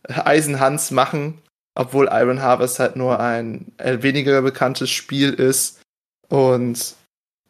Eisenhans 0.07 0.91
machen, 0.91 1.41
obwohl 1.75 2.11
Iron 2.13 2.43
Harvest 2.43 2.79
halt 2.81 2.97
nur 2.97 3.19
ein 3.19 3.73
äh, 3.79 4.03
weniger 4.03 4.43
bekanntes 4.43 4.91
Spiel 4.91 5.33
ist 5.33 5.81
und 6.29 6.97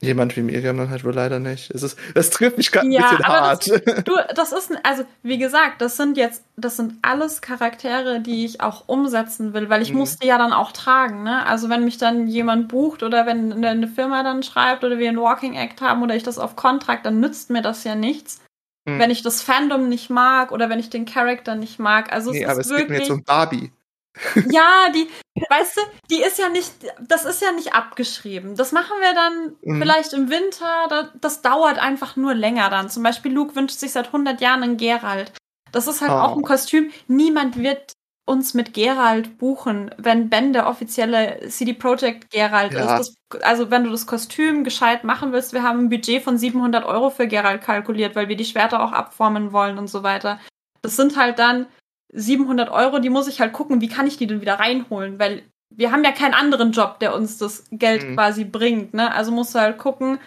jemand 0.00 0.36
wie 0.36 0.42
Miriam 0.42 0.78
dann 0.78 0.90
halt 0.90 1.04
wohl 1.04 1.12
leider 1.12 1.40
nicht. 1.40 1.72
Es 1.72 1.82
ist, 1.82 1.98
das 2.14 2.30
trifft 2.30 2.56
mich 2.56 2.70
gerade 2.70 2.86
ja, 2.88 3.00
ein 3.00 3.16
bisschen 3.16 3.26
hart. 3.26 3.68
Das, 3.68 3.82
du, 4.04 4.12
das 4.32 4.52
ist, 4.52 4.70
also 4.84 5.04
wie 5.24 5.38
gesagt, 5.38 5.80
das 5.80 5.96
sind 5.96 6.16
jetzt, 6.16 6.44
das 6.56 6.76
sind 6.76 6.94
alles 7.02 7.40
Charaktere, 7.40 8.20
die 8.20 8.44
ich 8.44 8.60
auch 8.60 8.84
umsetzen 8.86 9.54
will, 9.54 9.68
weil 9.70 9.82
ich 9.82 9.90
mhm. 9.90 9.98
musste 9.98 10.24
ja 10.24 10.38
dann 10.38 10.52
auch 10.52 10.70
tragen, 10.70 11.24
ne? 11.24 11.44
Also 11.46 11.68
wenn 11.68 11.84
mich 11.84 11.98
dann 11.98 12.28
jemand 12.28 12.68
bucht 12.68 13.02
oder 13.02 13.26
wenn 13.26 13.64
eine 13.64 13.88
Firma 13.88 14.22
dann 14.22 14.44
schreibt 14.44 14.84
oder 14.84 14.98
wir 15.00 15.08
ein 15.08 15.18
Walking 15.18 15.54
Act 15.54 15.80
haben 15.80 16.00
oder 16.04 16.14
ich 16.14 16.22
das 16.22 16.38
auf 16.38 16.54
Kontrakt, 16.54 17.04
dann 17.04 17.18
nützt 17.18 17.50
mir 17.50 17.62
das 17.62 17.82
ja 17.82 17.96
nichts. 17.96 18.40
Mhm. 18.88 18.98
Wenn 18.98 19.10
ich 19.10 19.22
das 19.22 19.42
Fandom 19.42 19.88
nicht 19.88 20.10
mag 20.10 20.52
oder 20.52 20.68
wenn 20.68 20.78
ich 20.78 20.90
den 20.90 21.04
Charakter 21.04 21.54
nicht 21.54 21.78
mag. 21.78 22.12
Also 22.12 22.30
nee, 22.30 22.42
es 22.42 22.48
aber 22.48 22.60
ist 22.60 22.66
es 22.66 22.70
wirklich, 22.70 22.88
geht 22.88 22.96
mir 22.96 22.98
jetzt 23.00 23.10
um 23.10 23.24
Barbie. 23.24 23.72
Ja, 24.50 24.90
die, 24.92 25.08
weißt 25.48 25.76
du, 25.76 25.80
die 26.10 26.22
ist 26.22 26.38
ja 26.38 26.48
nicht, 26.48 26.72
das 27.00 27.24
ist 27.24 27.40
ja 27.40 27.52
nicht 27.52 27.74
abgeschrieben. 27.74 28.56
Das 28.56 28.72
machen 28.72 28.96
wir 29.00 29.14
dann 29.14 29.56
mhm. 29.62 29.80
vielleicht 29.80 30.12
im 30.12 30.28
Winter. 30.28 30.86
Das, 30.88 31.06
das, 31.20 31.42
dauert 31.42 31.78
einfach 31.78 32.16
nur 32.16 32.34
länger 32.34 32.68
dann. 32.70 32.90
Zum 32.90 33.04
Beispiel 33.04 33.32
Luke 33.32 33.54
wünscht 33.54 33.78
sich 33.78 33.92
seit 33.92 34.06
100 34.06 34.40
Jahren 34.40 34.62
einen 34.62 34.76
Geralt. 34.76 35.32
Das 35.70 35.86
ist 35.86 36.00
halt 36.00 36.10
oh. 36.10 36.14
auch 36.14 36.36
ein 36.36 36.42
Kostüm. 36.42 36.90
Niemand 37.06 37.56
wird 37.56 37.92
uns 38.28 38.54
mit 38.54 38.74
Geralt 38.74 39.38
buchen, 39.38 39.90
wenn 39.96 40.28
Ben 40.28 40.52
der 40.52 40.68
offizielle 40.68 41.40
CD 41.48 41.72
Projekt 41.72 42.30
Geralt 42.30 42.72
ja. 42.72 42.98
ist. 42.98 43.16
Das, 43.30 43.42
also 43.42 43.70
wenn 43.70 43.84
du 43.84 43.90
das 43.90 44.06
Kostüm 44.06 44.64
gescheit 44.64 45.02
machen 45.02 45.32
willst, 45.32 45.52
wir 45.52 45.62
haben 45.62 45.80
ein 45.80 45.88
Budget 45.88 46.22
von 46.22 46.36
700 46.36 46.84
Euro 46.84 47.10
für 47.10 47.26
Geralt 47.26 47.62
kalkuliert, 47.62 48.14
weil 48.14 48.28
wir 48.28 48.36
die 48.36 48.44
Schwerter 48.44 48.82
auch 48.82 48.92
abformen 48.92 49.52
wollen 49.52 49.78
und 49.78 49.88
so 49.88 50.02
weiter. 50.02 50.38
Das 50.82 50.96
sind 50.96 51.16
halt 51.16 51.38
dann 51.38 51.66
700 52.12 52.70
Euro, 52.70 52.98
die 52.98 53.10
muss 53.10 53.28
ich 53.28 53.40
halt 53.40 53.52
gucken, 53.52 53.80
wie 53.80 53.88
kann 53.88 54.06
ich 54.06 54.16
die 54.16 54.26
denn 54.26 54.40
wieder 54.40 54.58
reinholen, 54.58 55.18
weil 55.18 55.42
wir 55.70 55.92
haben 55.92 56.04
ja 56.04 56.12
keinen 56.12 56.34
anderen 56.34 56.72
Job, 56.72 56.98
der 57.00 57.14
uns 57.14 57.38
das 57.38 57.64
Geld 57.70 58.02
mhm. 58.02 58.14
quasi 58.14 58.44
bringt, 58.44 58.94
ne? 58.94 59.12
Also 59.12 59.32
musst 59.32 59.54
du 59.54 59.58
halt 59.58 59.78
gucken, 59.78 60.18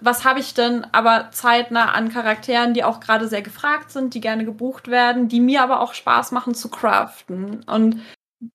was 0.00 0.24
habe 0.24 0.40
ich 0.40 0.54
denn 0.54 0.84
aber 0.92 1.30
zeitnah 1.32 1.92
an 1.92 2.12
Charakteren, 2.12 2.74
die 2.74 2.84
auch 2.84 3.00
gerade 3.00 3.26
sehr 3.28 3.42
gefragt 3.42 3.90
sind, 3.90 4.14
die 4.14 4.20
gerne 4.20 4.44
gebucht 4.44 4.88
werden, 4.88 5.28
die 5.28 5.40
mir 5.40 5.62
aber 5.62 5.80
auch 5.80 5.94
Spaß 5.94 6.32
machen 6.32 6.54
zu 6.54 6.68
craften. 6.68 7.64
Und 7.64 8.00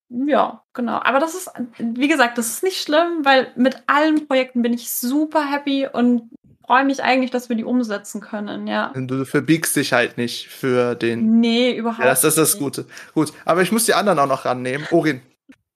ja, 0.09 0.63
genau. 0.73 0.99
Aber 1.03 1.19
das 1.19 1.35
ist, 1.35 1.51
wie 1.77 2.07
gesagt, 2.07 2.37
das 2.37 2.47
ist 2.47 2.63
nicht 2.63 2.81
schlimm, 2.81 3.23
weil 3.23 3.51
mit 3.55 3.83
allen 3.87 4.27
Projekten 4.27 4.61
bin 4.61 4.73
ich 4.73 4.89
super 4.89 5.45
happy 5.45 5.87
und 5.91 6.29
freue 6.65 6.85
mich 6.85 7.03
eigentlich, 7.03 7.31
dass 7.31 7.49
wir 7.49 7.55
die 7.55 7.63
umsetzen 7.63 8.21
können, 8.21 8.65
ja. 8.65 8.91
Du 8.95 9.25
verbiegst 9.25 9.75
dich 9.75 9.93
halt 9.93 10.17
nicht 10.17 10.47
für 10.47 10.95
den. 10.95 11.39
Nee, 11.39 11.75
überhaupt 11.75 11.99
nicht. 11.99 12.05
Ja, 12.05 12.11
das, 12.11 12.21
das 12.21 12.37
ist 12.37 12.53
das 12.53 12.59
Gute. 12.59 12.85
Gut, 13.13 13.33
aber 13.43 13.61
ich 13.61 13.71
muss 13.71 13.85
die 13.85 13.93
anderen 13.93 14.19
auch 14.19 14.27
noch 14.27 14.45
rannehmen. 14.45 14.87
Orin, 14.91 15.21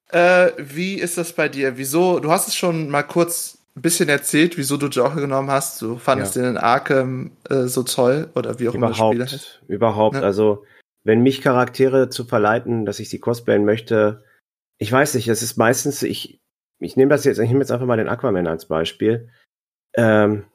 äh, 0.10 0.51
wie 0.57 0.95
ist 0.95 1.18
das 1.18 1.34
bei 1.34 1.49
dir? 1.49 1.78
Wieso, 1.78 2.20
du 2.20 2.32
hast 2.32 2.47
es 2.47 2.55
schon 2.55 2.89
mal 2.89 3.03
kurz 3.03 3.59
ein 3.80 3.82
bisschen 3.82 4.10
erzählt, 4.10 4.58
wieso 4.58 4.76
du 4.78 4.88
Joker 4.88 5.22
genommen 5.22 5.50
hast. 5.50 5.82
Du 5.82 5.98
fandest 5.98 6.36
ja. 6.36 6.42
den 6.42 6.52
in 6.52 6.58
Arkham 6.58 7.32
äh, 7.50 7.64
so 7.64 7.84
toll 7.84 8.30
oder 8.36 8.60
wie 8.60 8.68
auch 8.68 8.76
immer 8.76 8.90
das 8.90 8.98
Spiel 8.98 9.22
heißt. 9.22 9.64
Überhaupt, 9.68 10.18
ja. 10.18 10.22
also 10.22 10.66
wenn 11.04 11.22
mich 11.22 11.42
Charaktere 11.42 12.10
zu 12.10 12.26
verleiten, 12.26 12.86
dass 12.86 13.00
ich 13.00 13.10
sie 13.10 13.20
cosplayen 13.20 13.64
möchte, 13.64 14.24
ich 14.78 14.92
weiß 14.92 15.16
nicht, 15.16 15.28
es 15.30 15.42
ist 15.42 15.58
meistens, 15.58 16.04
ich, 16.04 16.42
ich 16.80 16.98
nehme 16.98 17.10
das 17.10 17.24
jetzt, 17.24 17.40
ich 17.40 17.48
nehme 17.48 17.62
jetzt 17.62 17.72
einfach 17.72 17.86
mal 17.86 17.98
den 17.98 18.10
Aquaman 18.10 18.48
als 18.48 18.68
Beispiel. 18.68 19.30
Ähm, 19.96 20.46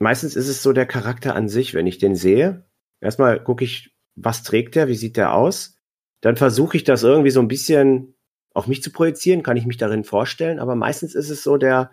meistens 0.00 0.34
ist 0.34 0.48
es 0.48 0.62
so 0.62 0.72
der 0.72 0.86
Charakter 0.86 1.36
an 1.36 1.48
sich, 1.48 1.74
wenn 1.74 1.86
ich 1.86 1.98
den 1.98 2.16
sehe. 2.16 2.64
Erstmal 3.00 3.42
gucke 3.42 3.64
ich, 3.64 3.94
was 4.16 4.42
trägt 4.42 4.74
der, 4.74 4.88
wie 4.88 4.96
sieht 4.96 5.16
der 5.16 5.32
aus? 5.32 5.78
Dann 6.22 6.36
versuche 6.36 6.76
ich 6.76 6.82
das 6.82 7.04
irgendwie 7.04 7.30
so 7.30 7.40
ein 7.40 7.48
bisschen 7.48 8.14
auf 8.52 8.66
mich 8.66 8.82
zu 8.82 8.90
projizieren, 8.90 9.44
kann 9.44 9.56
ich 9.56 9.66
mich 9.66 9.76
darin 9.76 10.02
vorstellen, 10.02 10.58
aber 10.58 10.74
meistens 10.74 11.14
ist 11.14 11.30
es 11.30 11.44
so 11.44 11.56
der, 11.56 11.92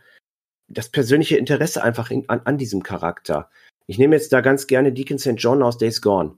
das 0.68 0.90
persönliche 0.90 1.38
Interesse 1.38 1.84
einfach 1.84 2.12
in, 2.12 2.28
an, 2.30 2.42
an 2.46 2.58
diesem 2.58 2.84
Charakter. 2.84 3.50
Ich 3.88 3.98
nehme 3.98 4.16
jetzt 4.16 4.34
da 4.34 4.42
ganz 4.42 4.68
gerne 4.68 4.92
Deacon 4.92 5.20
St. 5.20 5.36
John 5.38 5.62
aus 5.62 5.78
Days 5.78 6.02
Gone. 6.02 6.38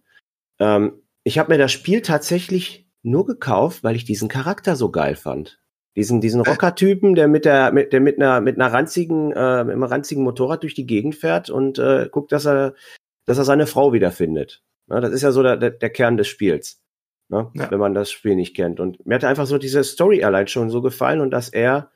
Ähm, 0.60 1.02
ich 1.24 1.40
habe 1.40 1.52
mir 1.52 1.58
das 1.58 1.72
Spiel 1.72 2.02
tatsächlich 2.02 2.88
nur 3.04 3.26
gekauft, 3.26 3.84
weil 3.84 3.96
ich 3.96 4.06
diesen 4.06 4.28
Charakter 4.28 4.76
so 4.76 4.92
geil 4.92 5.16
fand. 5.16 5.60
Diesen, 5.96 6.22
diesen 6.22 6.42
Rocker-Typen, 6.42 7.16
der 7.16 7.28
mit 7.28 7.46
der, 7.46 7.72
mit, 7.72 7.92
der 7.92 8.02
mit 8.02 8.22
einer, 8.22 8.40
mit 8.40 8.56
einer 8.56 8.72
ranzigen, 8.72 9.32
äh, 9.32 9.64
mit 9.64 9.74
einem 9.74 9.84
ranzigen 9.84 10.24
Motorrad 10.24 10.62
durch 10.62 10.76
die 10.76 10.86
Gegend 10.86 11.16
fährt 11.16 11.50
und 11.50 11.80
äh, 11.80 12.08
guckt, 12.12 12.32
dass 12.32 12.46
er, 12.46 12.76
dass 13.26 13.40
er 13.40 13.46
seine 13.46 13.66
Frau 13.66 13.94
wiederfindet. 13.94 14.62
Na, 14.86 15.02
das 15.02 15.12
ist 15.12 15.24
ja 15.24 15.32
so 15.32 15.42
der, 15.42 15.58
der, 15.58 15.72
der 15.72 15.90
Kern 15.90 16.18
des 16.18 16.28
Spiels. 16.28 16.82
Ne? 17.30 17.52
Ja. 17.56 17.72
Wenn 17.72 17.80
man 17.80 17.94
das 17.94 18.12
Spiel 18.12 18.36
nicht 18.36 18.56
kennt. 18.56 18.80
Und 18.80 19.06
mir 19.06 19.16
hat 19.16 19.24
einfach 19.24 19.48
so 19.48 19.58
diese 19.58 19.84
Story 19.84 20.24
allein 20.24 20.48
schon 20.48 20.70
so 20.70 20.82
gefallen 20.82 21.20
und 21.20 21.32
dass 21.32 21.50
er 21.50 21.92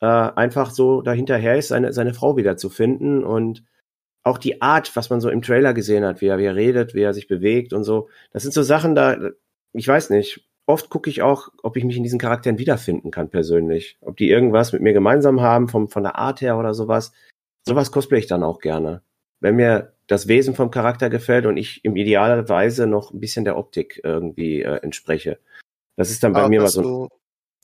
äh, 0.00 0.06
einfach 0.06 0.70
so 0.70 1.02
dahinterher 1.02 1.56
ist, 1.56 1.68
seine, 1.68 1.92
seine 1.92 2.14
Frau 2.14 2.36
wiederzufinden 2.36 3.24
und 3.24 3.64
auch 4.22 4.38
die 4.38 4.60
Art, 4.60 4.94
was 4.96 5.08
man 5.08 5.20
so 5.20 5.30
im 5.30 5.42
Trailer 5.42 5.72
gesehen 5.72 6.04
hat, 6.04 6.20
wie 6.20 6.26
er, 6.26 6.38
wie 6.38 6.44
er 6.44 6.56
redet, 6.56 6.94
wie 6.94 7.02
er 7.02 7.14
sich 7.14 7.28
bewegt 7.28 7.72
und 7.72 7.84
so. 7.84 8.08
Das 8.32 8.42
sind 8.42 8.52
so 8.52 8.62
Sachen 8.62 8.94
da, 8.94 9.16
ich 9.72 9.86
weiß 9.86 10.10
nicht, 10.10 10.48
oft 10.66 10.90
gucke 10.90 11.08
ich 11.08 11.22
auch, 11.22 11.48
ob 11.62 11.76
ich 11.76 11.84
mich 11.84 11.96
in 11.96 12.02
diesen 12.02 12.18
Charakteren 12.18 12.58
wiederfinden 12.58 13.10
kann 13.12 13.30
persönlich. 13.30 13.98
Ob 14.00 14.16
die 14.16 14.28
irgendwas 14.28 14.72
mit 14.72 14.82
mir 14.82 14.92
gemeinsam 14.92 15.40
haben, 15.40 15.68
vom, 15.68 15.88
von 15.88 16.02
der 16.02 16.16
Art 16.16 16.40
her 16.40 16.58
oder 16.58 16.74
sowas. 16.74 17.12
Sowas 17.66 17.92
cosplay 17.92 18.18
ich 18.18 18.26
dann 18.26 18.42
auch 18.42 18.58
gerne. 18.58 19.02
Wenn 19.40 19.56
mir 19.56 19.92
das 20.06 20.28
Wesen 20.28 20.54
vom 20.54 20.70
Charakter 20.70 21.08
gefällt 21.08 21.46
und 21.46 21.56
ich 21.56 21.84
im 21.84 21.96
idealerweise 21.96 22.86
noch 22.86 23.12
ein 23.12 23.20
bisschen 23.20 23.44
der 23.44 23.56
Optik 23.56 24.00
irgendwie 24.02 24.62
äh, 24.62 24.76
entspreche. 24.82 25.38
Das 25.96 26.10
ist 26.10 26.22
dann 26.22 26.32
bei 26.32 26.44
auch, 26.44 26.48
mir 26.48 26.60
mal 26.60 26.68
so. 26.68 27.08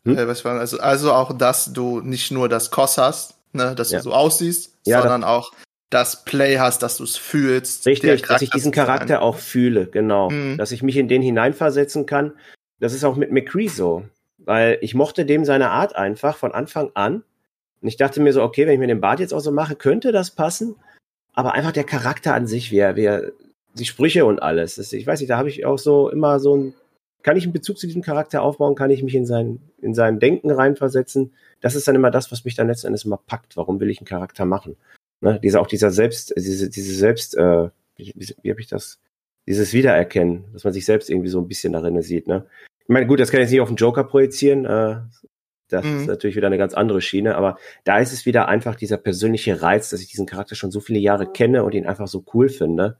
Hm? 0.04 0.18
äh, 0.18 0.26
was 0.26 0.44
war, 0.44 0.58
also, 0.58 0.78
also 0.80 1.12
auch, 1.12 1.36
dass 1.36 1.72
du 1.72 2.00
nicht 2.00 2.30
nur 2.30 2.48
das 2.48 2.70
Koss 2.70 2.98
hast, 2.98 3.34
ne, 3.52 3.74
dass 3.74 3.90
ja. 3.90 3.98
du 3.98 4.04
so 4.04 4.12
aussiehst, 4.12 4.74
ja, 4.84 5.00
sondern 5.00 5.24
auch 5.24 5.52
das 5.90 6.24
Play 6.24 6.58
hast, 6.58 6.82
dass 6.82 6.96
du 6.96 7.04
es 7.04 7.16
fühlst. 7.16 7.86
Richtig, 7.86 8.22
dass 8.22 8.42
ich 8.42 8.50
diesen 8.50 8.72
Charakter 8.72 9.20
auch 9.20 9.36
fühle, 9.36 9.86
genau. 9.86 10.30
Mhm. 10.30 10.56
Dass 10.56 10.72
ich 10.72 10.82
mich 10.82 10.96
in 10.96 11.08
den 11.08 11.22
hineinversetzen 11.22 12.06
kann 12.06 12.32
das 12.82 12.92
ist 12.94 13.04
auch 13.04 13.14
mit 13.14 13.30
McCree 13.30 13.68
so, 13.68 14.02
weil 14.38 14.76
ich 14.80 14.96
mochte 14.96 15.24
dem 15.24 15.44
seine 15.44 15.70
Art 15.70 15.94
einfach 15.94 16.36
von 16.36 16.50
Anfang 16.50 16.90
an. 16.94 17.22
Und 17.80 17.88
ich 17.88 17.96
dachte 17.96 18.20
mir 18.20 18.32
so, 18.32 18.42
okay, 18.42 18.66
wenn 18.66 18.74
ich 18.74 18.80
mir 18.80 18.88
den 18.88 19.00
Bart 19.00 19.20
jetzt 19.20 19.32
auch 19.32 19.40
so 19.40 19.52
mache, 19.52 19.76
könnte 19.76 20.10
das 20.10 20.32
passen. 20.32 20.74
Aber 21.32 21.54
einfach 21.54 21.70
der 21.70 21.84
Charakter 21.84 22.34
an 22.34 22.48
sich, 22.48 22.72
wie 22.72 22.78
er, 22.78 22.96
wie 22.96 23.04
er 23.04 23.30
die 23.74 23.84
Sprüche 23.84 24.24
und 24.24 24.42
alles. 24.42 24.74
Das, 24.74 24.92
ich 24.92 25.06
weiß 25.06 25.20
nicht, 25.20 25.30
da 25.30 25.38
habe 25.38 25.48
ich 25.48 25.64
auch 25.64 25.78
so 25.78 26.10
immer 26.10 26.40
so 26.40 26.56
ein 26.56 26.74
kann 27.22 27.36
ich 27.36 27.44
einen 27.44 27.52
Bezug 27.52 27.78
zu 27.78 27.86
diesem 27.86 28.02
Charakter 28.02 28.42
aufbauen? 28.42 28.74
Kann 28.74 28.90
ich 28.90 29.02
mich 29.02 29.14
in 29.14 29.26
sein, 29.26 29.60
in 29.80 29.94
sein 29.94 30.18
Denken 30.18 30.50
reinversetzen? 30.50 31.32
Das 31.60 31.74
ist 31.74 31.86
dann 31.86 31.94
immer 31.94 32.10
das, 32.10 32.32
was 32.32 32.44
mich 32.44 32.54
dann 32.54 32.66
letzten 32.66 32.88
Endes 32.88 33.04
immer 33.04 33.16
packt. 33.16 33.56
Warum 33.56 33.80
will 33.80 33.90
ich 33.90 33.98
einen 33.98 34.06
Charakter 34.06 34.44
machen? 34.44 34.76
Ne? 35.20 35.38
Dieser, 35.40 35.60
auch 35.60 35.66
dieser 35.66 35.90
Selbst, 35.90 36.34
diese, 36.36 36.68
diese 36.68 36.94
Selbst, 36.94 37.36
äh, 37.36 37.70
wie, 37.96 38.12
wie, 38.42 38.50
habe 38.50 38.60
ich 38.60 38.66
das? 38.66 39.00
Dieses 39.46 39.72
Wiedererkennen, 39.72 40.44
dass 40.52 40.64
man 40.64 40.72
sich 40.72 40.84
selbst 40.84 41.10
irgendwie 41.10 41.28
so 41.28 41.40
ein 41.40 41.48
bisschen 41.48 41.72
darin 41.72 42.00
sieht. 42.02 42.28
Ne? 42.28 42.46
Ich 42.80 42.88
meine, 42.88 43.06
gut, 43.06 43.18
das 43.18 43.30
kann 43.30 43.40
ich 43.40 43.44
jetzt 43.46 43.52
nicht 43.52 43.60
auf 43.60 43.68
den 43.68 43.76
Joker 43.76 44.04
projizieren. 44.04 44.64
Äh, 44.64 45.00
das 45.68 45.84
mhm. 45.84 46.00
ist 46.00 46.06
natürlich 46.06 46.36
wieder 46.36 46.48
eine 46.48 46.58
ganz 46.58 46.74
andere 46.74 47.00
Schiene, 47.00 47.34
aber 47.34 47.56
da 47.84 47.98
ist 47.98 48.12
es 48.12 48.26
wieder 48.26 48.46
einfach 48.46 48.76
dieser 48.76 48.98
persönliche 48.98 49.62
Reiz, 49.62 49.90
dass 49.90 50.00
ich 50.00 50.08
diesen 50.08 50.26
Charakter 50.26 50.54
schon 50.54 50.70
so 50.70 50.80
viele 50.80 50.98
Jahre 50.98 51.26
kenne 51.26 51.64
und 51.64 51.74
ihn 51.74 51.86
einfach 51.86 52.08
so 52.08 52.24
cool 52.34 52.48
finde, 52.48 52.98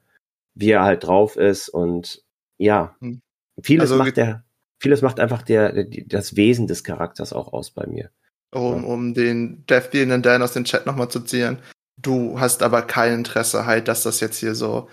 wie 0.55 0.71
er 0.71 0.83
halt 0.83 1.05
drauf 1.05 1.37
ist 1.37 1.69
und 1.69 2.25
ja, 2.57 2.97
mhm. 3.01 3.21
Vieles 3.63 3.91
also, 3.91 4.03
macht 4.03 4.17
der, 4.17 4.45
vieles 4.79 5.03
macht 5.03 5.21
einfach 5.21 5.43
der, 5.43 5.85
das 6.07 6.37
Wesen 6.37 6.67
des 6.67 6.85
Charakters 6.85 7.33
auch 7.33 7.53
aus 7.53 7.71
bei 7.71 7.87
mir. 7.87 8.11
Um, 8.55 8.85
um 8.85 9.15
den 9.15 9.65
Death 9.67 9.95
Dealenden 9.95 10.23
Dan 10.23 10.43
aus 10.43 10.53
dem 10.53 10.65
Chat 10.65 10.85
nochmal 10.85 11.09
zu 11.09 11.21
ziehen. 11.21 11.59
Du 11.97 12.39
hast 12.39 12.63
aber 12.63 12.83
kein 12.83 13.15
Interesse 13.15 13.65
halt, 13.65 13.89
dass 13.89 14.03
das 14.03 14.21
jetzt 14.21 14.39
hier 14.39 14.55
so 14.55 14.89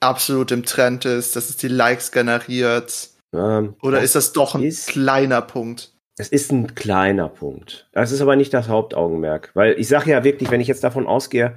absolut 0.00 0.50
im 0.50 0.64
Trend 0.64 1.04
ist, 1.04 1.36
dass 1.36 1.48
es 1.48 1.56
die 1.56 1.68
Likes 1.68 2.10
generiert. 2.12 3.10
Ähm, 3.32 3.74
Oder 3.82 4.00
ist 4.00 4.14
das 4.14 4.32
doch 4.32 4.54
ein 4.54 4.64
ist, 4.64 4.88
kleiner 4.88 5.42
Punkt? 5.42 5.92
Es 6.16 6.28
ist 6.28 6.52
ein 6.52 6.74
kleiner 6.74 7.28
Punkt. 7.28 7.88
Es 7.92 8.12
ist 8.12 8.20
aber 8.20 8.36
nicht 8.36 8.54
das 8.54 8.68
Hauptaugenmerk. 8.68 9.50
Weil 9.54 9.78
ich 9.78 9.88
sage 9.88 10.10
ja 10.10 10.22
wirklich, 10.22 10.50
wenn 10.50 10.60
ich 10.60 10.68
jetzt 10.68 10.84
davon 10.84 11.06
ausgehe, 11.06 11.56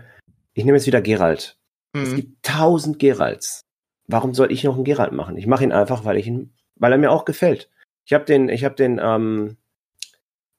ich 0.53 0.65
nehme 0.65 0.77
jetzt 0.77 0.87
wieder 0.87 1.01
Gerald. 1.01 1.57
Mhm. 1.93 2.01
Es 2.01 2.15
gibt 2.15 2.43
tausend 2.43 2.97
Geralds. 2.99 3.61
Warum 4.07 4.33
soll 4.33 4.51
ich 4.51 4.63
noch 4.63 4.75
einen 4.75 4.85
Gerald 4.85 5.11
machen? 5.11 5.37
Ich 5.37 5.47
mache 5.47 5.63
ihn 5.63 5.71
einfach, 5.71 6.05
weil 6.05 6.17
ich 6.17 6.27
ihn, 6.27 6.53
weil 6.79 6.91
er 6.91 6.97
mir 6.97 7.11
auch 7.11 7.25
gefällt. 7.25 7.69
Ich 8.05 8.13
habe 8.13 8.25
den, 8.25 8.49
ich 8.49 8.63
habe 8.63 8.75
den, 8.75 8.99
ähm, 9.01 9.57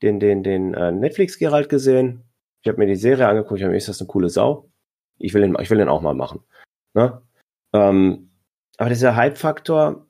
den, 0.02 0.20
den, 0.20 0.42
den 0.42 0.74
äh, 0.74 0.92
Netflix 0.92 1.38
Gerald 1.38 1.68
gesehen. 1.68 2.24
Ich 2.62 2.68
habe 2.68 2.78
mir 2.78 2.86
die 2.86 2.96
Serie 2.96 3.28
angeguckt. 3.28 3.58
Ich 3.58 3.64
habe 3.64 3.72
mir 3.72 3.78
ist 3.78 3.88
das 3.88 4.00
eine 4.00 4.08
coole 4.08 4.28
Sau. 4.28 4.70
Ich 5.18 5.34
will 5.34 5.42
den, 5.42 5.56
ich 5.60 5.70
will 5.70 5.78
den 5.78 5.88
auch 5.88 6.02
mal 6.02 6.14
machen. 6.14 6.44
Ne? 6.94 7.22
Ähm, 7.72 8.30
aber 8.76 8.90
dieser 8.90 9.16
Hype-Faktor, 9.16 10.06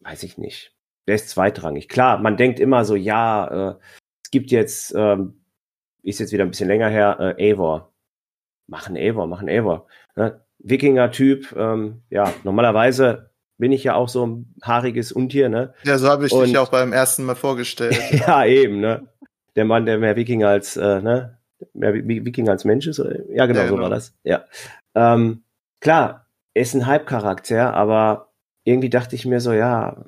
weiß 0.00 0.22
ich 0.22 0.38
nicht 0.38 0.74
der 1.06 1.16
ist 1.16 1.28
zweitrangig. 1.30 1.88
Klar, 1.88 2.18
man 2.18 2.36
denkt 2.36 2.60
immer 2.60 2.84
so, 2.84 2.96
ja, 2.96 3.72
äh, 3.72 3.76
es 4.24 4.30
gibt 4.30 4.50
jetzt, 4.50 4.94
ähm, 4.96 5.44
ist 6.02 6.20
jetzt 6.20 6.32
wieder 6.32 6.44
ein 6.44 6.50
bisschen 6.50 6.68
länger 6.68 6.88
her, 6.88 7.36
äh, 7.38 7.50
Eivor. 7.50 7.92
Machen 8.66 8.96
Eivor, 8.96 9.26
machen 9.26 9.48
Eivor. 9.48 9.86
Ne? 10.16 10.44
Wikinger-Typ, 10.58 11.54
ähm, 11.56 12.02
ja, 12.10 12.32
normalerweise 12.44 13.30
bin 13.58 13.72
ich 13.72 13.84
ja 13.84 13.94
auch 13.94 14.08
so 14.08 14.26
ein 14.26 14.54
haariges 14.62 15.12
Untier, 15.12 15.48
ne? 15.48 15.74
Ja, 15.84 15.98
so 15.98 16.08
habe 16.08 16.26
ich 16.26 16.32
Und, 16.32 16.46
dich 16.46 16.58
auch 16.58 16.70
beim 16.70 16.92
ersten 16.92 17.24
Mal 17.24 17.36
vorgestellt. 17.36 17.98
ja, 18.12 18.44
eben, 18.44 18.80
ne? 18.80 19.08
Der 19.56 19.64
Mann, 19.64 19.86
der 19.86 19.98
mehr 19.98 20.16
Wikinger 20.16 20.48
als, 20.48 20.76
äh, 20.76 21.00
ne? 21.00 21.38
Mehr 21.72 21.94
Wikinger 21.94 22.52
als 22.52 22.64
Mensch 22.64 22.86
ist. 22.86 22.98
Ja, 23.30 23.46
genau, 23.46 23.60
ja, 23.60 23.68
so 23.68 23.74
genau. 23.74 23.84
war 23.84 23.90
das. 23.90 24.14
Ja. 24.24 24.44
Ähm, 24.94 25.44
klar, 25.80 26.26
ist 26.54 26.74
ein 26.74 26.86
Hype-Charakter, 26.86 27.74
aber 27.74 28.32
irgendwie 28.64 28.90
dachte 28.90 29.14
ich 29.14 29.24
mir 29.24 29.40
so, 29.40 29.52
ja, 29.52 30.04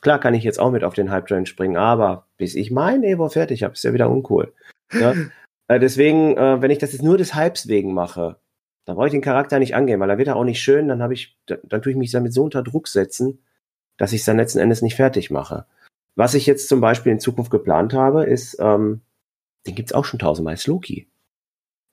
Klar 0.00 0.20
kann 0.20 0.34
ich 0.34 0.44
jetzt 0.44 0.60
auch 0.60 0.70
mit 0.70 0.84
auf 0.84 0.94
den 0.94 1.10
Hype-Train 1.10 1.46
springen, 1.46 1.76
aber 1.76 2.26
bis 2.36 2.54
ich 2.54 2.70
mein 2.70 3.02
Evo 3.02 3.28
fertig 3.28 3.64
habe, 3.64 3.74
ist 3.74 3.82
ja 3.82 3.92
wieder 3.92 4.10
uncool. 4.10 4.54
Ja? 4.92 5.14
äh, 5.68 5.80
deswegen, 5.80 6.36
äh, 6.36 6.62
wenn 6.62 6.70
ich 6.70 6.78
das 6.78 6.92
jetzt 6.92 7.02
nur 7.02 7.18
des 7.18 7.34
Hypes 7.34 7.68
wegen 7.68 7.94
mache, 7.94 8.36
dann 8.88 8.96
brauche 8.96 9.08
ich 9.08 9.12
den 9.12 9.20
Charakter 9.20 9.58
nicht 9.58 9.74
angehen, 9.74 10.00
weil 10.00 10.08
dann 10.08 10.16
wird 10.16 10.28
er 10.28 10.36
auch 10.36 10.44
nicht 10.44 10.62
schön, 10.62 10.88
dann 10.88 11.02
habe 11.02 11.12
ich, 11.12 11.36
dann, 11.44 11.82
tue 11.82 11.92
ich 11.92 11.98
mich 11.98 12.10
damit 12.10 12.32
so 12.32 12.44
unter 12.44 12.62
Druck 12.62 12.88
setzen, 12.88 13.44
dass 13.98 14.14
ich 14.14 14.20
es 14.20 14.24
dann 14.24 14.38
letzten 14.38 14.60
Endes 14.60 14.80
nicht 14.80 14.96
fertig 14.96 15.30
mache. 15.30 15.66
Was 16.14 16.32
ich 16.32 16.46
jetzt 16.46 16.70
zum 16.70 16.80
Beispiel 16.80 17.12
in 17.12 17.20
Zukunft 17.20 17.50
geplant 17.50 17.92
habe, 17.92 18.24
ist, 18.24 18.56
ähm, 18.58 19.02
den 19.66 19.74
gibt's 19.74 19.92
auch 19.92 20.06
schon 20.06 20.18
tausendmal, 20.18 20.54
ist 20.54 20.66
Loki. 20.66 21.06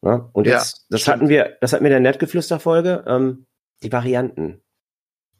Ja? 0.03 0.29
Und 0.31 0.47
jetzt, 0.47 0.77
ja, 0.77 0.83
das 0.91 1.01
stimmt. 1.01 1.17
hatten 1.17 1.27
wir, 1.27 1.57
das 1.59 1.73
hatten 1.73 1.83
wir 1.83 1.89
in 1.89 2.01
der 2.01 2.11
Nettgeflüster-Folge, 2.11 3.03
ähm, 3.05 3.45
die 3.83 3.91
Varianten. 3.91 4.61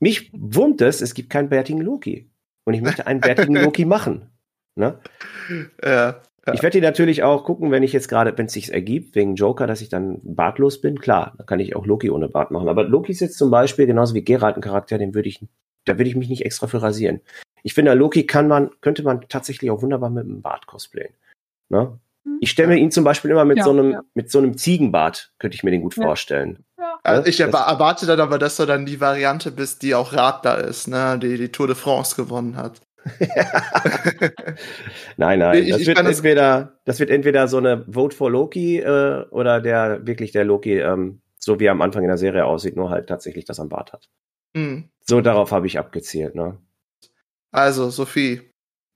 Mich 0.02 0.32
wundert 0.34 0.90
es, 0.90 1.00
es 1.00 1.14
gibt 1.14 1.30
keinen 1.30 1.48
bärtigen 1.48 1.80
Loki 1.80 2.30
und 2.66 2.74
ich 2.74 2.82
möchte 2.82 3.08
einen 3.08 3.22
bärtigen 3.22 3.56
Loki 3.64 3.86
machen. 3.86 4.30
Ne? 4.76 5.00
Ja, 5.82 6.22
ja. 6.48 6.54
Ich 6.54 6.62
werde 6.62 6.78
die 6.78 6.86
natürlich 6.86 7.24
auch 7.24 7.44
gucken, 7.44 7.72
wenn 7.72 7.84
ich 7.84 7.94
jetzt 7.94 8.08
gerade, 8.08 8.38
wenn 8.38 8.46
es 8.46 8.54
sich 8.54 8.72
ergibt, 8.72 9.16
wegen 9.16 9.36
Joker, 9.36 9.66
dass 9.66 9.82
ich 9.82 9.90
dann 9.90 10.20
bartlos 10.24 10.80
bin. 10.80 11.00
Klar, 11.00 11.34
da 11.38 11.44
kann 11.44 11.60
ich 11.60 11.76
auch 11.76 11.86
Loki 11.86 12.10
ohne 12.12 12.30
Bart 12.30 12.52
machen. 12.52 12.70
Aber 12.70 12.84
Loki 12.84 13.12
ist 13.12 13.20
jetzt 13.20 13.38
zum 13.38 13.50
Beispiel 13.50 13.88
genauso 13.88 14.14
wie 14.14 14.24
Geralt 14.24 14.56
ein 14.56 14.62
Charakter, 14.62 14.98
den 14.98 15.16
würde 15.16 15.30
ich, 15.30 15.40
da 15.86 15.98
würde 15.98 16.10
ich 16.10 16.16
mich 16.16 16.30
nicht 16.30 16.46
extra 16.46 16.68
für 16.68 16.82
rasieren. 16.82 17.22
Ich 17.64 17.74
finde, 17.74 17.94
Loki 17.96 18.28
kann 18.28 18.48
man, 18.48 18.70
könnte 18.82 19.02
man 19.02 19.22
tatsächlich 19.28 19.72
auch 19.72 19.82
wunderbar 19.82 20.12
mit 20.12 20.26
einem 20.26 20.42
Bart 20.42 20.68
cosplayen. 20.68 21.14
Ne? 21.70 22.00
Hm. 22.26 22.38
Ich 22.42 22.52
stelle 22.52 22.68
mir 22.68 22.78
ihn 22.78 22.92
zum 22.92 23.04
Beispiel 23.04 23.32
immer 23.32 23.46
mit 23.46 23.58
ja, 23.58 23.64
so 23.64 23.72
einem, 23.72 23.92
ja. 23.92 24.04
mit 24.14 24.30
so 24.30 24.38
einem 24.38 24.56
Ziegenbart, 24.56 25.34
könnte 25.40 25.56
ich 25.56 25.64
mir 25.64 25.72
den 25.72 25.82
gut 25.82 25.96
vorstellen. 25.96 26.64
Also 27.02 27.28
ich 27.28 27.40
erwarte 27.40 28.06
dann 28.06 28.20
aber, 28.20 28.40
dass 28.40 28.58
du 28.58 28.66
dann 28.66 28.86
die 28.86 29.00
Variante 29.00 29.52
bist, 29.52 29.84
die 29.84 29.94
auch 29.94 30.14
Radler 30.14 30.60
ist, 30.60 30.88
ne? 30.88 31.20
die 31.22 31.38
die 31.38 31.52
Tour 31.52 31.68
de 31.68 31.76
France 31.76 32.16
gewonnen 32.16 32.56
hat. 32.56 32.82
nein, 35.18 35.40
nein. 35.40 35.64
Ich, 35.64 35.70
das, 35.70 35.82
ich 35.82 35.88
wird 35.88 36.00
entweder, 36.00 36.80
das 36.86 37.00
wird 37.00 37.10
entweder 37.10 37.48
so 37.48 37.58
eine 37.58 37.86
Vote 37.88 38.16
for 38.16 38.32
Loki 38.32 38.80
äh, 38.80 39.26
oder 39.30 39.62
der 39.62 40.06
wirklich 40.08 40.32
der 40.32 40.44
Loki, 40.44 40.80
ähm, 40.80 41.22
so 41.40 41.60
wie 41.60 41.66
er 41.66 41.72
am 41.72 41.82
Anfang 41.82 42.04
in 42.04 42.10
der 42.10 42.18
Serie 42.18 42.46
aussieht, 42.46 42.76
nur 42.76 42.90
halt 42.90 43.08
tatsächlich 43.08 43.46
das 43.46 43.60
am 43.60 43.70
Bart 43.70 43.94
hat. 43.94 44.10
Mhm. 44.56 44.90
So 45.02 45.22
darauf 45.22 45.52
habe 45.52 45.68
ich 45.68 45.78
abgezielt, 45.78 46.36
ne? 46.36 46.58
Also, 47.52 47.90
Sophie, 47.90 48.42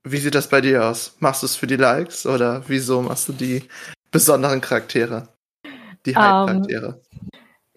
wie 0.04 0.18
sieht 0.18 0.34
das 0.34 0.48
bei 0.48 0.60
dir 0.60 0.84
aus? 0.84 1.16
Machst 1.20 1.42
du 1.42 1.46
es 1.46 1.56
für 1.56 1.66
die 1.66 1.76
Likes 1.76 2.26
oder 2.26 2.64
wieso 2.66 3.02
machst 3.02 3.28
du 3.28 3.32
die 3.32 3.62
besonderen 4.10 4.60
Charaktere? 4.60 5.28
Die 6.06 6.10
ähm, 6.10 6.16
Hype-Charaktere? 6.16 7.00
Um, 7.12 7.29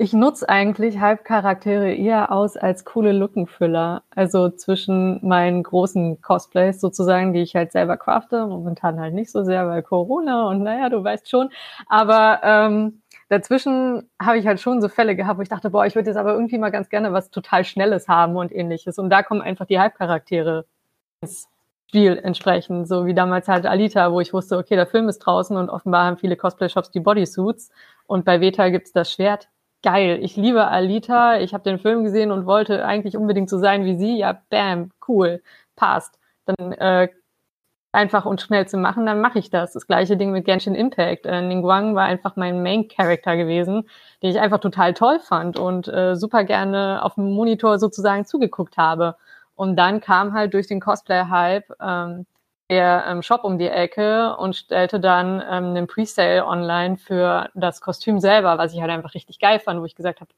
ich 0.03 0.11
nutze 0.11 0.49
eigentlich 0.49 0.99
Hype-Charaktere 0.99 1.93
eher 1.93 2.29
aus 2.29 2.57
als 2.57 2.83
coole 2.83 3.13
Lookenfüller. 3.13 4.03
Also 4.13 4.49
zwischen 4.49 5.25
meinen 5.25 5.63
großen 5.63 6.21
Cosplays 6.21 6.81
sozusagen, 6.81 7.31
die 7.31 7.41
ich 7.41 7.55
halt 7.55 7.71
selber 7.71 7.95
crafte. 7.95 8.45
Momentan 8.45 8.99
halt 8.99 9.13
nicht 9.13 9.31
so 9.31 9.45
sehr, 9.45 9.65
weil 9.65 9.81
Corona 9.81 10.49
und 10.49 10.61
naja, 10.61 10.89
du 10.89 11.01
weißt 11.01 11.29
schon. 11.29 11.51
Aber 11.87 12.41
ähm, 12.43 13.01
dazwischen 13.29 14.09
habe 14.21 14.37
ich 14.39 14.45
halt 14.45 14.59
schon 14.59 14.81
so 14.81 14.89
Fälle 14.89 15.15
gehabt, 15.15 15.37
wo 15.39 15.41
ich 15.41 15.47
dachte, 15.47 15.69
boah, 15.69 15.85
ich 15.85 15.95
würde 15.95 16.09
jetzt 16.09 16.17
aber 16.17 16.33
irgendwie 16.33 16.57
mal 16.57 16.71
ganz 16.71 16.89
gerne 16.89 17.13
was 17.13 17.31
total 17.31 17.63
Schnelles 17.63 18.09
haben 18.09 18.35
und 18.35 18.51
ähnliches. 18.53 18.99
Und 18.99 19.09
da 19.09 19.23
kommen 19.23 19.41
einfach 19.41 19.67
die 19.67 19.79
Hype-Charaktere 19.79 20.65
ins 21.21 21.47
Spiel 21.87 22.19
entsprechend. 22.21 22.89
So 22.89 23.05
wie 23.05 23.13
damals 23.13 23.47
halt 23.47 23.65
Alita, 23.65 24.11
wo 24.11 24.19
ich 24.19 24.33
wusste, 24.33 24.57
okay, 24.57 24.75
der 24.75 24.87
Film 24.87 25.07
ist 25.07 25.19
draußen 25.19 25.55
und 25.55 25.69
offenbar 25.69 26.03
haben 26.05 26.17
viele 26.17 26.35
Cosplay-Shops 26.35 26.91
die 26.91 26.99
Bodysuits. 26.99 27.71
Und 28.05 28.25
bei 28.25 28.41
Veta 28.41 28.67
gibt's 28.67 28.91
das 28.91 29.09
Schwert 29.09 29.47
geil, 29.83 30.19
ich 30.21 30.35
liebe 30.35 30.67
Alita, 30.67 31.39
ich 31.39 31.53
habe 31.53 31.63
den 31.63 31.77
Film 31.79 32.03
gesehen 32.03 32.31
und 32.31 32.45
wollte 32.45 32.85
eigentlich 32.85 33.17
unbedingt 33.17 33.49
so 33.49 33.59
sein 33.59 33.85
wie 33.85 33.97
sie. 33.97 34.17
Ja, 34.17 34.41
bam, 34.49 34.91
cool, 35.07 35.43
passt. 35.75 36.19
Dann 36.45 36.71
äh, 36.73 37.09
einfach 37.91 38.25
und 38.25 38.41
schnell 38.41 38.67
zu 38.67 38.77
machen, 38.77 39.05
dann 39.05 39.21
mache 39.21 39.39
ich 39.39 39.49
das. 39.49 39.73
Das 39.73 39.87
gleiche 39.87 40.17
Ding 40.17 40.31
mit 40.31 40.45
Genshin 40.45 40.75
Impact. 40.75 41.25
Äh, 41.25 41.41
Ningguang 41.41 41.95
war 41.95 42.05
einfach 42.05 42.35
mein 42.35 42.63
Main 42.63 42.87
Character 42.87 43.37
gewesen, 43.37 43.87
den 44.21 44.31
ich 44.31 44.39
einfach 44.39 44.59
total 44.59 44.93
toll 44.93 45.19
fand 45.19 45.59
und 45.59 45.87
äh, 45.87 46.15
super 46.15 46.43
gerne 46.43 47.03
auf 47.03 47.15
dem 47.15 47.31
Monitor 47.31 47.77
sozusagen 47.79 48.25
zugeguckt 48.25 48.77
habe. 48.77 49.15
Und 49.55 49.75
dann 49.77 50.01
kam 50.01 50.33
halt 50.33 50.53
durch 50.55 50.67
den 50.67 50.79
Cosplay-Hype 50.79 51.71
ähm, 51.81 52.25
der 52.73 53.05
ähm, 53.07 53.21
Shop 53.21 53.43
um 53.43 53.59
die 53.59 53.67
Ecke 53.67 54.35
und 54.37 54.55
stellte 54.55 54.99
dann 54.99 55.41
ähm, 55.41 55.65
einen 55.65 55.87
Presale 55.87 56.45
online 56.45 56.97
für 56.97 57.49
das 57.53 57.81
Kostüm 57.81 58.19
selber, 58.19 58.57
was 58.57 58.73
ich 58.73 58.81
halt 58.81 58.89
einfach 58.89 59.13
richtig 59.13 59.39
geil 59.39 59.59
fand, 59.59 59.79
wo 59.79 59.85
ich 59.85 59.95
gesagt 59.95 60.21
habe, 60.21 60.31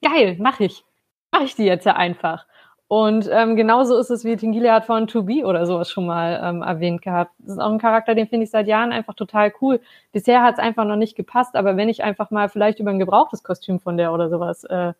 geil, 0.00 0.36
mach 0.38 0.60
ich. 0.60 0.84
Mach 1.32 1.42
ich 1.42 1.56
die 1.56 1.64
jetzt 1.64 1.84
ja 1.84 1.96
einfach. 1.96 2.46
Und 2.88 3.28
ähm, 3.32 3.56
genauso 3.56 3.98
ist 3.98 4.10
es, 4.10 4.24
wie 4.24 4.36
Tingile 4.36 4.72
hat 4.72 4.84
von 4.84 5.08
To 5.08 5.24
Be 5.24 5.44
oder 5.44 5.66
sowas 5.66 5.90
schon 5.90 6.06
mal 6.06 6.40
ähm, 6.42 6.62
erwähnt 6.62 7.02
gehabt. 7.02 7.32
Das 7.38 7.54
ist 7.54 7.58
auch 7.58 7.72
ein 7.72 7.80
Charakter, 7.80 8.14
den 8.14 8.28
finde 8.28 8.44
ich 8.44 8.50
seit 8.50 8.68
Jahren 8.68 8.92
einfach 8.92 9.14
total 9.14 9.52
cool. 9.60 9.80
Bisher 10.12 10.42
hat 10.44 10.54
es 10.54 10.60
einfach 10.60 10.84
noch 10.84 10.94
nicht 10.94 11.16
gepasst, 11.16 11.56
aber 11.56 11.76
wenn 11.76 11.88
ich 11.88 12.04
einfach 12.04 12.30
mal 12.30 12.48
vielleicht 12.48 12.78
über 12.78 12.90
ein 12.90 13.00
gebrauchtes 13.00 13.42
Kostüm 13.42 13.80
von 13.80 13.96
der 13.96 14.12
oder 14.12 14.28
sowas 14.28 14.62
äh, 14.64 14.92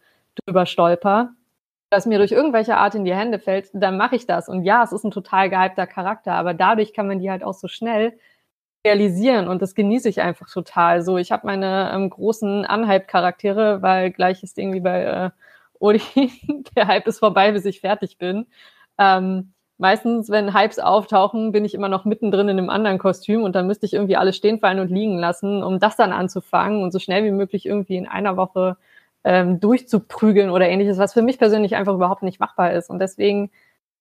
drüber 0.45 0.67
stolper, 0.67 1.31
das 1.91 2.07
mir 2.07 2.19
durch 2.19 2.33
irgendwelche 2.33 2.77
Art 2.77 2.95
in 2.95 3.05
die 3.05 3.15
Hände 3.15 3.39
fällt, 3.39 3.69
dann 3.73 3.97
mache 3.97 4.17
ich 4.17 4.27
das. 4.27 4.49
Und 4.49 4.65
ja, 4.65 4.83
es 4.83 4.93
ist 4.93 5.05
ein 5.05 5.11
total 5.11 5.51
gehypter 5.51 5.87
Charakter, 5.87 6.33
aber 6.33 6.55
dadurch 6.55 6.93
kann 6.93 7.07
man 7.07 7.21
die 7.21 7.31
halt 7.31 7.45
auch 7.45 7.55
so 7.55 7.69
schnell 7.69 8.19
realisieren 8.87 9.49
und 9.49 9.63
das 9.63 9.75
genieße 9.75 10.09
ich 10.09 10.21
einfach 10.21 10.49
total. 10.51 11.03
So, 11.03 11.19
ich 11.19 11.33
habe 11.33 11.47
meine 11.47 11.91
ähm, 11.95 12.11
großen 12.11 12.65
Unhype-Charaktere, 12.67 13.83
weil 13.83 14.11
gleich 14.13 14.43
ist 14.43 14.59
irgendwie 14.59 14.81
bei 14.81 15.03
äh, 15.05 15.31
Odi, 15.81 16.01
der 16.77 16.87
Hype 16.89 17.07
ist 17.07 17.19
vorbei, 17.19 17.53
bis 17.53 17.65
ich 17.65 17.81
fertig 17.81 18.19
bin. 18.19 18.47
Ähm, 18.99 19.53
meistens, 19.79 20.31
wenn 20.31 20.55
Hypes 20.55 20.79
auftauchen, 20.79 21.53
bin 21.53 21.65
ich 21.65 21.75
immer 21.75 21.89
noch 21.89 22.05
mittendrin 22.05 22.49
in 22.49 22.59
einem 22.59 22.71
anderen 22.71 22.99
Kostüm 22.99 23.43
und 23.43 23.55
dann 23.57 23.67
müsste 23.67 23.87
ich 23.87 23.95
irgendwie 23.95 24.17
alles 24.17 24.37
stehen 24.37 24.61
fallen 24.61 24.81
und 24.81 24.91
liegen 24.91 25.19
lassen, 25.19 25.63
um 25.63 25.79
das 25.81 25.97
dann 25.97 26.13
anzufangen 26.13 26.83
und 26.83 26.93
so 26.93 26.99
schnell 26.99 27.25
wie 27.25 27.33
möglich 27.33 27.67
irgendwie 27.67 27.97
in 27.97 28.07
einer 28.07 28.37
Woche 28.37 28.77
ähm, 29.27 29.59
durchzuprügeln 29.59 30.51
oder 30.51 30.69
ähnliches, 30.69 30.99
was 30.99 31.13
für 31.13 31.21
mich 31.21 31.39
persönlich 31.39 31.75
einfach 31.75 31.95
überhaupt 31.95 32.23
nicht 32.23 32.39
machbar 32.39 32.73
ist. 32.73 32.89
Und 32.89 33.01
deswegen 33.01 33.51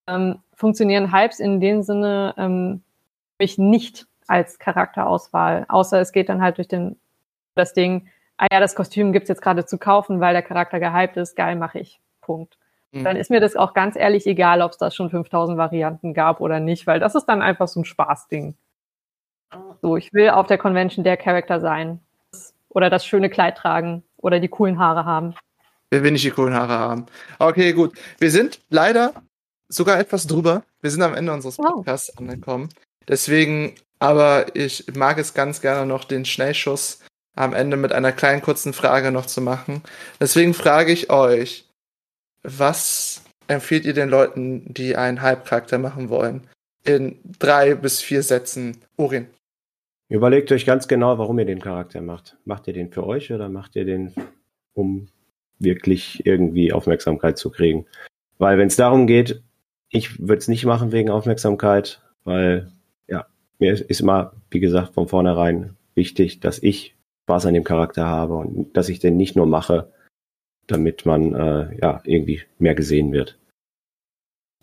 ähm, 0.08 0.38
funktionieren 0.54 1.12
Hypes 1.12 1.40
in 1.40 1.60
dem 1.60 1.82
Sinne 1.82 2.36
ähm, 2.38 2.84
mich 3.40 3.58
nicht 3.58 4.06
als 4.28 4.60
Charakterauswahl, 4.60 5.66
außer 5.68 6.00
es 6.00 6.12
geht 6.12 6.30
dann 6.30 6.42
halt 6.42 6.58
durch 6.58 6.68
den 6.68 6.98
das 7.56 7.74
Ding, 7.74 8.08
ah 8.38 8.46
ja, 8.52 8.60
das 8.60 8.76
Kostüm 8.76 9.14
gibt's 9.14 9.30
jetzt 9.30 9.42
gerade 9.42 9.66
zu 9.66 9.80
kaufen, 9.80 10.20
weil 10.20 10.34
der 10.34 10.44
Charakter 10.44 10.80
gehypt 10.80 11.18
ist, 11.18 11.36
geil, 11.36 11.56
mache 11.56 11.80
ich. 11.80 12.00
Punkt. 12.22 12.58
Mhm. 12.92 13.04
Dann 13.04 13.16
ist 13.16 13.32
mir 13.32 13.40
das 13.40 13.56
auch 13.56 13.74
ganz 13.74 13.96
ehrlich 13.96 14.28
egal, 14.28 14.62
ob 14.62 14.72
es 14.72 14.78
da 14.78 14.92
schon 14.92 15.10
5000 15.10 15.58
Varianten 15.58 16.14
gab 16.14 16.40
oder 16.40 16.60
nicht, 16.60 16.86
weil 16.86 17.00
das 17.00 17.16
ist 17.16 17.26
dann 17.26 17.42
einfach 17.42 17.68
so 17.68 17.80
ein 17.80 17.86
Spaßding. 17.86 18.56
So, 19.82 19.98
ich 19.98 20.14
will 20.14 20.30
auf 20.30 20.46
der 20.46 20.60
Convention 20.60 21.04
der 21.04 21.18
Charakter 21.18 21.60
sein. 21.60 22.00
Oder 22.70 22.90
das 22.90 23.06
schöne 23.06 23.30
Kleid 23.30 23.58
tragen 23.58 24.04
oder 24.26 24.40
die 24.40 24.48
coolen 24.48 24.80
Haare 24.80 25.06
haben. 25.06 25.36
Wer 25.92 26.02
will 26.02 26.12
nicht 26.12 26.26
die 26.26 26.32
coolen 26.32 26.56
Haare 26.56 26.80
haben? 26.80 27.06
Okay, 27.38 27.74
gut. 27.74 27.96
Wir 28.18 28.32
sind 28.32 28.60
leider 28.70 29.14
sogar 29.70 30.00
etwas 30.00 30.26
drüber. 30.26 30.64
Wir 30.82 30.90
sind 30.90 31.04
am 31.04 31.14
Ende 31.14 31.32
unseres 31.32 31.58
Podcasts 31.58 32.10
wow. 32.10 32.22
angekommen. 32.22 32.70
Deswegen, 33.08 33.76
aber 34.00 34.56
ich 34.56 34.96
mag 34.96 35.20
es 35.20 35.36
ganz 35.36 35.62
gerne 35.62 35.86
noch, 35.86 36.06
den 36.06 36.26
Schnellschuss 36.26 37.02
am 37.36 37.54
Ende 37.54 37.78
mit 37.78 37.94
einer 37.94 38.12
kleinen 38.12 38.42
kurzen 38.42 38.74
Frage 38.74 39.12
noch 39.12 39.28
zu 39.28 39.42
machen. 39.42 39.84
Deswegen 40.20 40.56
frage 40.56 40.92
ich 40.92 41.12
euch, 41.12 41.70
was 42.42 43.22
empfiehlt 43.48 43.86
ihr 43.86 43.94
den 43.94 44.10
Leuten, 44.10 44.74
die 44.74 44.96
einen 44.96 45.22
Halbcharakter 45.22 45.78
machen 45.78 46.10
wollen? 46.10 46.48
In 46.84 47.20
drei 47.38 47.76
bis 47.76 48.02
vier 48.02 48.24
Sätzen. 48.24 48.82
Urin. 48.98 49.28
Überlegt 50.08 50.52
euch 50.52 50.66
ganz 50.66 50.88
genau, 50.88 51.18
warum 51.18 51.40
ihr 51.40 51.46
den 51.46 51.62
Charakter 51.62 52.02
macht. 52.02 52.38
Macht 52.46 52.68
ihr 52.68 52.74
den 52.74 52.92
für 52.92 53.06
euch 53.06 53.32
oder 53.32 53.50
macht 53.50 53.76
ihr 53.76 53.86
den, 53.86 54.14
um 54.74 55.08
wirklich 55.58 56.26
irgendwie 56.26 56.74
Aufmerksamkeit 56.74 57.38
zu 57.38 57.50
kriegen? 57.50 57.88
Weil 58.38 58.58
wenn 58.58 58.68
es 58.68 58.76
darum 58.76 59.08
geht, 59.08 59.42
ich 59.90 60.20
würde 60.20 60.38
es 60.38 60.48
nicht 60.48 60.66
machen 60.66 60.92
wegen 60.92 61.10
Aufmerksamkeit, 61.10 62.02
weil 62.24 62.72
ja, 63.08 63.26
mir 63.60 63.74
ist 63.74 64.00
immer, 64.00 64.34
wie 64.52 64.60
gesagt, 64.60 64.94
von 64.94 65.08
vornherein 65.08 65.76
wichtig, 65.96 66.40
dass 66.40 66.62
ich 66.62 66.96
Spaß 67.24 67.48
an 67.48 67.54
dem 67.56 67.64
Charakter 67.64 68.06
habe 68.06 68.36
und 68.36 68.78
dass 68.78 68.90
ich 68.90 69.00
den 69.00 69.18
nicht 69.18 69.36
nur 69.36 69.48
mache, 69.48 69.92
damit 70.68 71.06
man 71.06 71.34
äh, 71.34 71.78
ja 71.82 72.02
irgendwie 72.04 72.44
mehr 72.60 72.76
gesehen 72.76 73.12
wird. 73.12 73.40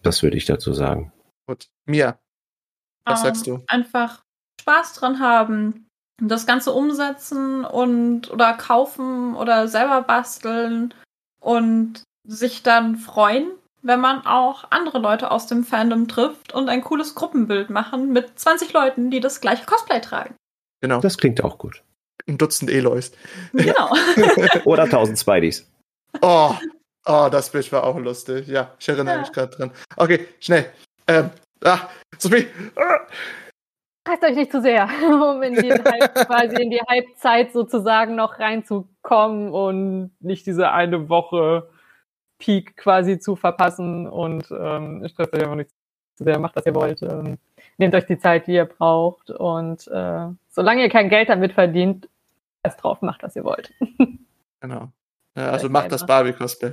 Das 0.03 0.23
würde 0.23 0.37
ich 0.37 0.45
dazu 0.45 0.73
sagen. 0.73 1.13
Gut. 1.47 1.69
Mia, 1.87 2.21
was 3.05 3.21
ähm, 3.21 3.27
sagst 3.27 3.47
du? 3.47 3.65
Einfach 3.67 4.25
Spaß 4.63 4.95
dran 4.95 5.21
haben, 5.21 5.87
das 6.21 6.47
Ganze 6.47 6.73
umsetzen 6.73 7.65
und 7.65 8.31
oder 8.31 8.55
kaufen 8.55 9.35
oder 9.35 9.69
selber 9.69 10.03
basteln 10.03 10.95
und 11.41 12.03
sich 12.27 12.63
dann 12.63 12.97
freuen, 12.97 13.51
wenn 13.83 14.01
man 14.01 14.25
auch 14.25 14.65
andere 14.71 14.99
Leute 14.99 15.33
aus 15.33 15.49
dem 15.49 15.65
Fandom 15.65 16.07
trifft 16.07 16.55
und 16.55 16.69
ein 16.69 16.83
cooles 16.83 17.17
Gruppenbild 17.17 17.71
machen 17.71 18.13
mit 18.13 18.39
20 18.39 18.73
Leuten, 18.73 19.11
die 19.11 19.21
das 19.21 19.41
gleiche 19.41 19.67
Cosplay 19.67 20.01
tragen. 20.01 20.37
Genau. 20.81 21.01
Das 21.01 21.19
klingt 21.19 21.43
auch 21.43 21.59
gut. 21.59 21.83
Ein 22.29 22.39
Dutzend 22.39 22.71
Eloys. 22.71 23.13
Genau. 23.53 23.93
oder 24.65 24.85
1000 24.85 25.19
Spideys. 25.19 25.69
Oh, 26.21 26.55
oh, 27.07 27.29
das 27.33 27.51
Bild 27.51 27.73
war 27.73 27.83
auch 27.83 27.99
lustig. 27.99 28.47
Ja, 28.47 28.73
ich 28.79 28.89
erinnere 28.89 29.17
ja. 29.17 29.21
mich 29.21 29.33
gerade 29.33 29.57
dran. 29.57 29.73
Okay, 29.97 30.29
schnell. 30.39 30.71
Ähm, 31.09 31.31
ah, 31.65 31.89
Sophie. 32.19 32.47
Ah. 32.77 33.01
Reißt 34.07 34.25
euch 34.25 34.35
nicht 34.35 34.51
zu 34.51 34.61
sehr, 34.61 34.89
um 35.05 35.43
in 35.43 35.55
die, 35.55 35.73
Halb, 35.73 36.15
quasi 36.27 36.61
in 36.61 36.71
die 36.71 36.81
Halbzeit 36.81 37.53
sozusagen 37.53 38.17
noch 38.17 38.39
reinzukommen 38.39 39.53
und 39.53 40.11
nicht 40.21 40.47
diese 40.47 40.73
eine 40.73 41.09
Woche 41.09 41.69
Peak 42.39 42.77
quasi 42.77 43.21
zu 43.21 43.37
verpassen 43.37 44.09
und 44.09 44.51
ähm, 44.51 45.07
stresst 45.09 45.33
euch 45.33 45.43
einfach 45.43 45.55
nicht 45.55 45.71
zu 46.17 46.25
sehr, 46.25 46.41
macht 46.41 46.57
was 46.57 46.67
ihr 46.67 46.75
wollt. 46.75 47.01
Ähm, 47.03 47.39
nehmt 47.79 47.95
euch 47.95 48.07
die 48.07 48.19
Zeit, 48.19 48.49
die 48.49 48.55
ihr 48.55 48.65
braucht 48.65 49.31
und 49.31 49.87
äh, 49.87 50.27
solange 50.49 50.83
ihr 50.83 50.91
kein 50.91 51.09
Geld 51.09 51.29
damit 51.29 51.53
verdient, 51.53 52.09
erst 52.65 52.83
drauf, 52.83 53.03
macht, 53.03 53.23
was 53.23 53.37
ihr 53.37 53.45
wollt. 53.45 53.73
genau. 54.61 54.89
Ja, 55.37 55.51
also 55.51 55.69
macht 55.69 55.93
das 55.93 56.05
Barbie-Cosplay. 56.05 56.73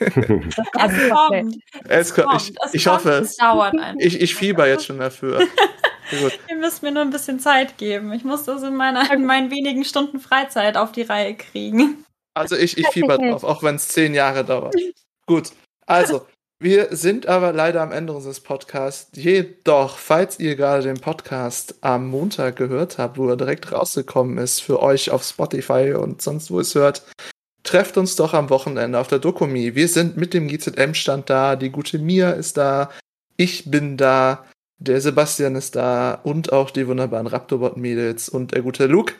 es 0.00 1.08
kommt. 1.10 1.58
Es 1.88 2.14
kommt. 2.14 2.34
Ich, 2.42 2.54
ich 2.72 2.86
hoffe 2.88 3.10
es. 3.10 3.36
dauert 3.36 3.74
einfach. 3.74 3.94
Ich, 4.00 4.20
ich 4.20 4.34
fieber 4.34 4.66
jetzt 4.66 4.84
schon 4.84 4.98
dafür. 4.98 5.40
Ihr 6.10 6.56
müsst 6.56 6.82
mir 6.82 6.92
nur 6.92 7.02
ein 7.02 7.10
bisschen 7.10 7.40
Zeit 7.40 7.78
geben. 7.78 8.12
Ich 8.12 8.24
muss 8.24 8.44
das 8.44 8.62
in, 8.62 8.76
meiner, 8.76 9.12
in 9.12 9.24
meinen 9.24 9.50
wenigen 9.50 9.84
Stunden 9.84 10.20
Freizeit 10.20 10.76
auf 10.76 10.92
die 10.92 11.02
Reihe 11.02 11.34
kriegen. 11.34 12.04
Also 12.34 12.56
ich, 12.56 12.78
ich 12.78 12.86
fieber 12.88 13.18
drauf, 13.18 13.44
auch 13.44 13.62
wenn 13.62 13.76
es 13.76 13.88
zehn 13.88 14.14
Jahre 14.14 14.44
dauert. 14.44 14.74
Gut. 15.26 15.50
Also, 15.86 16.26
wir 16.60 16.96
sind 16.96 17.26
aber 17.26 17.52
leider 17.52 17.82
am 17.82 17.92
Ende 17.92 18.12
unseres 18.12 18.40
Podcasts. 18.40 19.10
Jedoch, 19.14 19.96
falls 19.96 20.40
ihr 20.40 20.56
gerade 20.56 20.82
den 20.82 21.00
Podcast 21.00 21.76
am 21.82 22.08
Montag 22.08 22.56
gehört 22.56 22.98
habt, 22.98 23.16
wo 23.16 23.28
er 23.28 23.36
direkt 23.36 23.70
rausgekommen 23.72 24.38
ist 24.38 24.60
für 24.60 24.82
euch 24.82 25.10
auf 25.10 25.22
Spotify 25.22 25.94
und 25.94 26.20
sonst 26.20 26.50
wo 26.50 26.58
es 26.60 26.74
hört, 26.74 27.02
trefft 27.62 27.96
uns 27.96 28.16
doch 28.16 28.34
am 28.34 28.50
Wochenende 28.50 28.98
auf 28.98 29.08
der 29.08 29.18
Dokumi. 29.18 29.74
Wir 29.74 29.88
sind 29.88 30.16
mit 30.16 30.34
dem 30.34 30.48
GZM-Stand 30.48 31.30
da, 31.30 31.54
die 31.54 31.70
gute 31.70 31.98
Mia 31.98 32.30
ist 32.30 32.56
da, 32.56 32.90
ich 33.36 33.70
bin 33.70 33.96
da. 33.96 34.44
Der 34.78 35.00
Sebastian 35.00 35.56
ist 35.56 35.74
da 35.76 36.14
und 36.22 36.52
auch 36.52 36.70
die 36.70 36.86
wunderbaren 36.86 37.26
Raptorbot-Mädels 37.26 38.28
und 38.28 38.52
der 38.52 38.62
gute 38.62 38.86
Luke. 38.86 39.14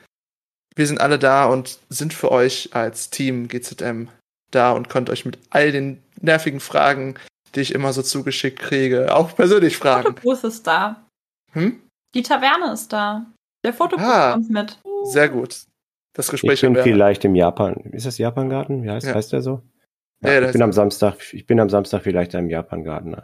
Wir 0.76 0.86
sind 0.86 1.00
alle 1.00 1.18
da 1.18 1.46
und 1.46 1.80
sind 1.88 2.14
für 2.14 2.30
euch 2.30 2.70
als 2.72 3.10
Team 3.10 3.48
GZM 3.48 4.08
da 4.52 4.72
und 4.72 4.88
könnt 4.88 5.10
euch 5.10 5.24
mit 5.24 5.38
all 5.50 5.72
den 5.72 6.00
nervigen 6.20 6.60
Fragen, 6.60 7.16
die 7.54 7.60
ich 7.60 7.74
immer 7.74 7.92
so 7.92 8.02
zugeschickt 8.02 8.60
kriege, 8.60 9.14
auch 9.14 9.34
persönlich 9.34 9.76
fragen. 9.76 10.14
Der 10.14 10.22
Fotobooth 10.22 10.44
ist 10.44 10.66
da. 10.66 11.04
Hm? 11.52 11.80
Die 12.14 12.22
Taverne 12.22 12.72
ist 12.72 12.92
da. 12.92 13.26
Der 13.64 13.72
Fotobooth 13.72 14.06
ah, 14.06 14.32
kommt 14.34 14.50
mit. 14.50 14.78
Sehr 15.04 15.28
gut. 15.28 15.62
Das 16.14 16.28
Gespräch 16.28 16.62
ich 16.62 16.68
bin 16.68 16.76
vielleicht 16.76 17.24
im 17.24 17.34
Japan. 17.34 17.74
Ist 17.92 18.06
das 18.06 18.18
Japangarten? 18.18 18.82
Wie 18.82 18.90
heißt, 18.90 19.06
ja. 19.06 19.14
heißt 19.14 19.32
der 19.32 19.42
so? 19.42 19.62
Ja, 20.20 20.32
ja, 20.32 20.46
ich 20.46 20.52
bin 20.52 20.62
am 20.62 20.72
Samstag, 20.72 21.16
ich 21.32 21.46
bin 21.46 21.60
am 21.60 21.70
Samstag 21.70 22.02
vielleicht 22.02 22.34
im 22.34 22.50
Japangarten. 22.50 23.16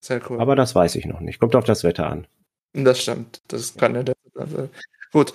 Sehr 0.00 0.20
cool. 0.30 0.40
Aber 0.40 0.56
das 0.56 0.74
weiß 0.74 0.96
ich 0.96 1.06
noch 1.06 1.20
nicht. 1.20 1.38
Kommt 1.38 1.54
auf 1.54 1.64
das 1.64 1.84
Wetter 1.84 2.08
an. 2.08 2.26
Das 2.72 3.02
stimmt. 3.02 3.42
Das 3.48 3.76
kann 3.76 3.94
ja 3.94 4.02
der. 4.02 4.14
Also, 4.34 4.68
gut. 5.12 5.34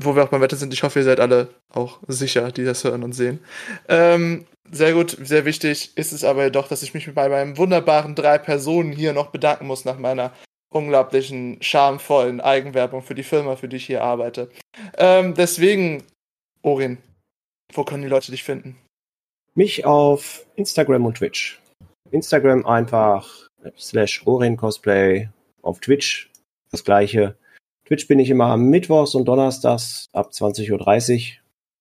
Wo 0.00 0.14
wir 0.14 0.22
auch 0.22 0.28
beim 0.28 0.40
Wetter 0.40 0.56
sind, 0.56 0.72
ich 0.72 0.84
hoffe, 0.84 1.00
ihr 1.00 1.04
seid 1.04 1.18
alle 1.18 1.48
auch 1.72 1.98
sicher, 2.06 2.52
die 2.52 2.64
das 2.64 2.84
hören 2.84 3.02
und 3.02 3.14
sehen. 3.14 3.40
Ähm, 3.88 4.46
sehr 4.70 4.92
gut, 4.92 5.16
sehr 5.20 5.44
wichtig 5.44 5.96
ist 5.96 6.12
es 6.12 6.22
aber 6.22 6.44
jedoch, 6.44 6.68
dass 6.68 6.84
ich 6.84 6.94
mich 6.94 7.12
bei 7.12 7.28
meinen 7.28 7.56
wunderbaren 7.56 8.14
drei 8.14 8.38
Personen 8.38 8.92
hier 8.92 9.12
noch 9.12 9.30
bedanken 9.30 9.66
muss 9.66 9.84
nach 9.84 9.98
meiner 9.98 10.32
unglaublichen, 10.70 11.60
schamvollen 11.62 12.40
Eigenwerbung 12.40 13.02
für 13.02 13.14
die 13.14 13.22
Firma, 13.22 13.56
für 13.56 13.68
die 13.68 13.76
ich 13.76 13.86
hier 13.86 14.04
arbeite. 14.04 14.50
Ähm, 14.96 15.34
deswegen, 15.34 16.04
Orin, 16.62 16.98
wo 17.72 17.84
können 17.84 18.02
die 18.02 18.08
Leute 18.08 18.30
dich 18.30 18.44
finden? 18.44 18.76
Mich 19.54 19.84
auf 19.84 20.46
Instagram 20.54 21.06
und 21.06 21.16
Twitch. 21.16 21.60
Instagram 22.10 22.66
einfach 22.66 23.47
slash 23.76 24.26
Orin 24.26 24.56
Cosplay. 24.56 25.28
Auf 25.62 25.80
Twitch 25.80 26.30
das 26.70 26.84
gleiche. 26.84 27.36
Twitch 27.84 28.06
bin 28.06 28.18
ich 28.18 28.30
immer 28.30 28.46
am 28.46 28.68
Mittwochs 28.68 29.14
und 29.14 29.26
Donnerstags 29.26 30.08
ab 30.12 30.30
20.30 30.32 31.14
Uhr. 31.14 31.36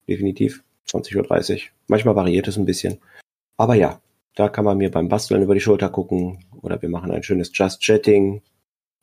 Definitiv 0.07 0.63
20.30 0.89 1.53
Uhr. 1.53 1.61
Manchmal 1.87 2.15
variiert 2.15 2.47
es 2.47 2.57
ein 2.57 2.65
bisschen. 2.65 2.99
Aber 3.57 3.75
ja, 3.75 4.01
da 4.35 4.49
kann 4.49 4.65
man 4.65 4.77
mir 4.77 4.91
beim 4.91 5.09
Basteln 5.09 5.41
über 5.41 5.53
die 5.53 5.61
Schulter 5.61 5.89
gucken 5.89 6.45
oder 6.61 6.81
wir 6.81 6.89
machen 6.89 7.11
ein 7.11 7.23
schönes 7.23 7.51
Just 7.53 7.81
Chatting. 7.81 8.41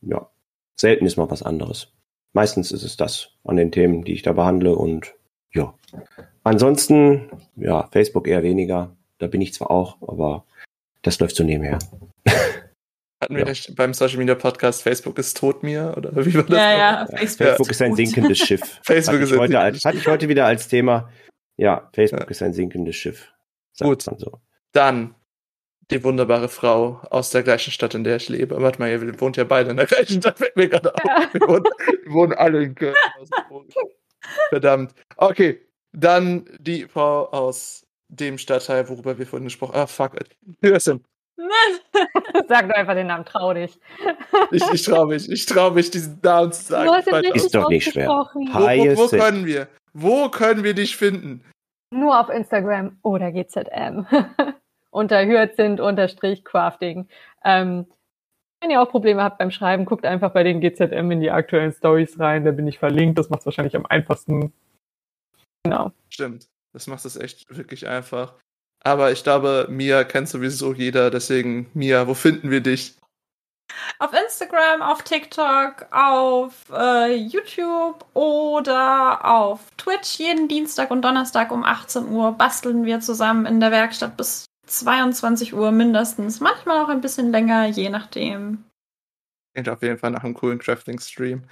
Ja, 0.01 0.31
selten 0.77 1.07
ist 1.07 1.17
mal 1.17 1.31
was 1.31 1.43
anderes. 1.43 1.93
Meistens 2.33 2.73
ist 2.73 2.83
es 2.83 2.97
das 2.97 3.31
an 3.45 3.57
den 3.57 3.71
Themen, 3.71 4.05
die 4.05 4.13
ich 4.13 4.23
da 4.23 4.33
behandle 4.33 4.75
und 4.75 5.15
ja. 5.53 5.75
Ansonsten, 6.43 7.31
ja, 7.57 7.89
Facebook 7.93 8.27
eher 8.27 8.43
weniger. 8.43 8.97
Da 9.19 9.27
bin 9.27 9.41
ich 9.41 9.55
zwar 9.55 9.71
auch, 9.71 9.99
aber 10.03 10.45
das 11.03 11.21
läuft 11.21 11.37
so 11.37 11.45
nebenher. 11.45 11.79
Hatten 13.25 13.37
wir 13.37 13.47
ja. 13.47 13.75
beim 13.75 13.95
Social 13.95 14.19
Media 14.19 14.35
Podcast 14.35 14.83
Facebook 14.83 15.19
ist 15.19 15.39
tot 15.39 15.63
mir? 15.63 15.95
Oder 15.97 16.11
wie 16.27 16.35
war 16.35 16.43
das? 16.43 16.59
Ja, 16.59 16.77
ja, 16.77 17.07
Facebook, 17.07 17.49
Facebook 17.49 17.71
ist 17.71 17.83
ein 17.83 17.97
sinkendes 17.97 18.39
Schiff. 18.39 18.61
Facebook 18.83 19.15
hatte 19.15 19.25
ist 19.25 19.33
ein 19.33 19.49
sinkendes 19.49 19.85
Hatte 19.87 19.97
ich 19.97 20.07
heute 20.07 20.29
wieder 20.29 20.45
als 20.45 20.69
Thema. 20.69 21.11
Ja, 21.57 21.89
Facebook 21.95 22.21
ja. 22.21 22.29
ist 22.29 22.43
ein 22.43 22.53
sinkendes 22.53 22.97
Schiff. 22.97 23.33
Gut. 23.81 24.03
So. 24.03 24.41
Dann 24.73 25.15
die 25.91 26.05
wunderbare 26.05 26.51
Frau 26.51 27.01
aus 27.11 27.31
der 27.31 27.43
gleichen 27.43 27.71
Stadt, 27.71 27.95
in 27.95 28.05
der 28.05 28.17
ich 28.17 28.29
lebe. 28.29 28.61
Warte 28.61 28.79
mal, 28.79 28.91
ihr 28.91 29.21
wohnt 29.21 29.39
ja 29.39 29.45
beide 29.45 29.71
in 29.71 29.79
der 29.79 29.87
gleichen 29.87 30.21
Stadt, 30.21 30.37
fällt 30.37 30.57
mir 30.57 30.69
gerade 30.69 30.93
ja. 31.03 31.17
auf. 31.17 31.33
Wir 31.33 31.41
wohnen, 31.49 31.65
wir 32.05 32.13
wohnen 32.13 32.33
alle 32.35 32.63
in 32.63 32.75
Köln. 32.75 32.95
Verdammt. 34.51 34.95
Okay, 35.17 35.67
dann 35.93 36.45
die 36.59 36.87
Frau 36.89 37.31
aus 37.31 37.87
dem 38.09 38.37
Stadtteil, 38.37 38.87
worüber 38.91 39.19
wir 39.19 39.27
vorhin 39.27 39.45
gesprochen 39.45 39.77
haben. 39.77 39.83
Ah, 39.83 39.87
fuck 39.87 40.15
it. 40.21 41.01
Sag 42.49 42.69
doch 42.69 42.77
einfach 42.77 42.95
den 42.95 43.09
Namen, 43.09 43.25
trau 43.25 43.53
dich. 43.55 43.79
ich, 44.53 44.63
ich 44.73 44.83
trau 44.85 45.07
mich, 45.07 45.29
ich 45.31 45.47
trau 45.47 45.71
mich, 45.71 45.91
diesen 45.91 46.21
Namen 46.23 46.53
zu 46.53 46.63
sagen. 46.63 46.91
Ist 47.35 47.55
doch 47.55 47.69
nicht 47.69 47.93
schwer. 47.93 48.09
Wo, 48.09 48.27
wo, 48.35 48.97
wo 48.97 49.09
können 49.09 49.47
wir? 49.47 49.69
Wo 49.93 50.29
können 50.29 50.65
wir 50.65 50.75
dich 50.75 50.97
finden? 50.97 51.45
Nur 51.91 52.21
auf 52.21 52.29
Instagram 52.29 52.99
oder 53.03 53.33
GZM. 53.33 54.07
Unter 54.91 55.25
Hyacinth-Crafting. 55.25 57.09
Ähm, 57.45 57.87
wenn 58.61 58.71
ihr 58.71 58.81
auch 58.81 58.91
Probleme 58.91 59.23
habt 59.23 59.39
beim 59.39 59.51
Schreiben, 59.51 59.85
guckt 59.85 60.07
einfach 60.07 60.33
bei 60.33 60.43
den 60.43 60.61
GZM 60.61 61.11
in 61.11 61.21
die 61.21 61.31
aktuellen 61.31 61.73
Stories 61.73 62.19
rein. 62.19 62.45
Da 62.45 62.51
bin 62.53 62.67
ich 62.67 62.79
verlinkt. 62.79 63.19
Das 63.19 63.29
macht 63.29 63.41
es 63.41 63.47
wahrscheinlich 63.47 63.77
am 63.77 63.87
einfachsten. 63.87 64.53
Genau. 65.65 65.93
Stimmt. 66.09 66.49
Das 66.73 66.87
macht 66.87 67.05
es 67.05 67.17
echt 67.17 67.45
wirklich 67.55 67.87
einfach. 67.87 68.35
Aber 68.85 69.13
ich 69.13 69.25
glaube, 69.25 69.67
Mia 69.71 70.05
kennt 70.05 70.29
sowieso 70.29 70.75
jeder. 70.75 71.11
Deswegen, 71.11 71.71
Mia, 71.75 72.07
wo 72.07 72.15
finden 72.15 72.51
wir 72.51 72.61
dich? 72.61 72.95
Auf 73.99 74.13
Instagram, 74.13 74.83
auf 74.83 75.03
TikTok, 75.03 75.87
auf 75.91 76.53
äh, 76.71 77.15
YouTube 77.15 78.05
oder 78.15 79.25
auf 79.25 79.61
Twitch. 79.79 80.19
Jeden 80.19 80.49
Dienstag 80.49 80.91
und 80.91 81.03
Donnerstag 81.03 81.51
um 81.51 81.65
18 81.65 82.09
Uhr 82.09 82.33
basteln 82.33 82.85
wir 82.85 83.01
zusammen 83.01 83.47
in 83.47 83.61
der 83.61 83.71
Werkstatt 83.71 84.17
bis 84.17 84.45
22 84.67 85.55
Uhr 85.55 85.73
mindestens. 85.73 86.41
Manchmal 86.41 86.85
auch 86.85 86.89
ein 86.89 87.01
bisschen 87.01 87.33
länger, 87.33 87.67
je 87.67 87.89
nachdem. 87.89 88.65
Klingt 89.55 89.69
auf 89.69 89.83
jeden 89.83 89.99
Fall 89.99 90.11
nach 90.11 90.25
einem 90.25 90.35
coolen 90.35 90.59
Crafting-Stream. 90.59 91.45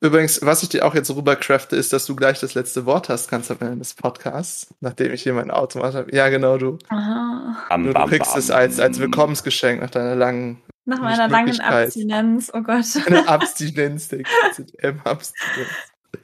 Übrigens, 0.00 0.40
was 0.42 0.62
ich 0.62 0.68
dir 0.68 0.86
auch 0.86 0.94
jetzt 0.94 1.10
rübercrafte, 1.10 1.74
ist, 1.74 1.92
dass 1.92 2.06
du 2.06 2.14
gleich 2.14 2.38
das 2.38 2.54
letzte 2.54 2.86
Wort 2.86 3.08
hast, 3.08 3.28
kannst 3.28 3.50
du 3.50 3.54
am 3.54 3.60
Ende 3.60 3.78
des 3.78 3.94
Podcasts, 3.94 4.68
nachdem 4.80 5.12
ich 5.12 5.24
hier 5.24 5.34
mein 5.34 5.50
Auto 5.50 5.80
gemacht 5.80 5.94
habe. 5.94 6.14
Ja, 6.14 6.28
genau, 6.28 6.56
du. 6.56 6.78
Aha. 6.88 7.76
Du, 7.76 7.92
du 7.92 8.06
kriegst 8.06 8.36
es 8.36 8.50
als, 8.50 8.78
als 8.78 9.00
Willkommensgeschenk 9.00 9.80
nach 9.80 9.90
deiner 9.90 10.14
langen 10.14 10.62
nach 10.84 11.00
meiner 11.00 11.28
langen 11.28 11.60
Abstinenz, 11.60 12.50
oh 12.54 12.62
Gott. 12.62 12.86
Eine 13.06 13.28
Abstinenz, 13.28 14.08
der 14.08 14.20
GZM-Abstinenz. 14.20 15.68